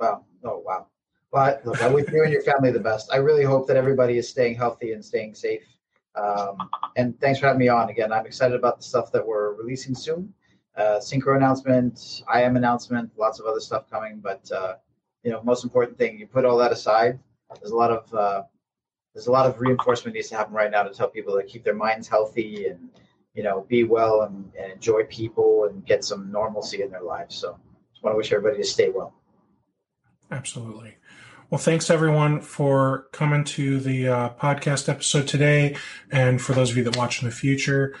Wow! 0.00 0.24
Oh 0.42 0.62
wow! 0.64 0.86
But 1.30 1.66
look, 1.66 1.82
I 1.82 1.88
wish 1.88 2.10
you 2.10 2.22
and 2.22 2.32
your 2.32 2.42
family 2.42 2.70
the 2.70 2.80
best. 2.80 3.12
I 3.12 3.16
really 3.16 3.44
hope 3.44 3.66
that 3.68 3.76
everybody 3.76 4.16
is 4.16 4.28
staying 4.28 4.54
healthy 4.54 4.92
and 4.92 5.04
staying 5.04 5.34
safe 5.34 5.73
um, 6.14 6.70
and 6.96 7.18
thanks 7.20 7.40
for 7.40 7.46
having 7.46 7.60
me 7.60 7.68
on 7.68 7.90
again. 7.90 8.12
I'm 8.12 8.26
excited 8.26 8.54
about 8.54 8.76
the 8.78 8.82
stuff 8.82 9.10
that 9.12 9.26
we're 9.26 9.54
releasing 9.54 9.94
soon. 9.94 10.32
Uh, 10.76 10.98
Syncro 10.98 11.36
announcement, 11.36 12.22
IM 12.34 12.56
announcement, 12.56 13.10
lots 13.16 13.38
of 13.38 13.46
other 13.46 13.60
stuff 13.60 13.88
coming. 13.90 14.20
But 14.20 14.50
uh, 14.50 14.74
you 15.22 15.30
know, 15.30 15.42
most 15.42 15.64
important 15.64 15.98
thing, 15.98 16.18
you 16.18 16.26
put 16.26 16.44
all 16.44 16.56
that 16.58 16.72
aside. 16.72 17.18
There's 17.60 17.72
a 17.72 17.76
lot 17.76 17.90
of 17.90 18.12
uh, 18.14 18.42
there's 19.14 19.28
a 19.28 19.32
lot 19.32 19.46
of 19.46 19.60
reinforcement 19.60 20.14
needs 20.14 20.28
to 20.28 20.36
happen 20.36 20.54
right 20.54 20.70
now 20.70 20.82
to 20.82 20.90
tell 20.90 21.08
people 21.08 21.36
to 21.36 21.44
keep 21.44 21.64
their 21.64 21.74
minds 21.74 22.08
healthy 22.08 22.66
and 22.66 22.90
you 23.34 23.42
know 23.42 23.64
be 23.68 23.84
well 23.84 24.22
and, 24.22 24.50
and 24.60 24.72
enjoy 24.72 25.04
people 25.04 25.68
and 25.70 25.84
get 25.86 26.04
some 26.04 26.30
normalcy 26.30 26.82
in 26.82 26.90
their 26.90 27.02
lives. 27.02 27.34
So 27.36 27.58
just 27.92 28.02
want 28.02 28.14
to 28.14 28.16
wish 28.16 28.32
everybody 28.32 28.60
to 28.60 28.68
stay 28.68 28.88
well. 28.88 29.14
Absolutely. 30.30 30.96
Well, 31.50 31.58
thanks 31.58 31.90
everyone 31.90 32.40
for 32.40 33.06
coming 33.12 33.44
to 33.44 33.78
the 33.78 34.08
uh, 34.08 34.30
podcast 34.30 34.88
episode 34.88 35.28
today. 35.28 35.76
And 36.10 36.40
for 36.40 36.54
those 36.54 36.70
of 36.70 36.76
you 36.76 36.84
that 36.84 36.96
watch 36.96 37.22
in 37.22 37.28
the 37.28 37.34
future, 37.34 37.94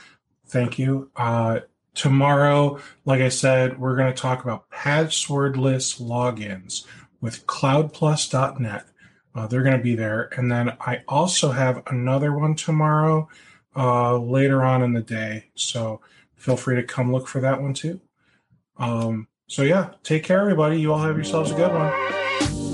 thank 0.46 0.78
you. 0.78 1.10
Uh, 1.14 1.60
tomorrow, 1.94 2.80
like 3.04 3.20
I 3.20 3.28
said, 3.28 3.78
we're 3.78 3.96
going 3.96 4.12
to 4.12 4.20
talk 4.20 4.42
about 4.42 4.70
passwordless 4.70 6.00
logins 6.00 6.86
with 7.20 7.46
cloudplus.net. 7.46 8.86
Uh, 9.34 9.46
they're 9.46 9.62
going 9.62 9.76
to 9.76 9.82
be 9.82 9.94
there. 9.94 10.30
And 10.36 10.50
then 10.50 10.76
I 10.80 11.02
also 11.06 11.50
have 11.50 11.82
another 11.88 12.36
one 12.36 12.54
tomorrow 12.54 13.28
uh, 13.76 14.16
later 14.16 14.64
on 14.64 14.82
in 14.82 14.94
the 14.94 15.02
day. 15.02 15.50
So 15.54 16.00
feel 16.34 16.56
free 16.56 16.76
to 16.76 16.82
come 16.82 17.12
look 17.12 17.28
for 17.28 17.40
that 17.40 17.60
one 17.60 17.74
too. 17.74 18.00
Um, 18.78 19.28
so, 19.48 19.62
yeah, 19.62 19.90
take 20.02 20.24
care, 20.24 20.40
everybody. 20.40 20.80
You 20.80 20.94
all 20.94 21.00
have 21.00 21.16
yourselves 21.16 21.50
a 21.50 21.54
good 21.54 21.72
one. 21.72 22.73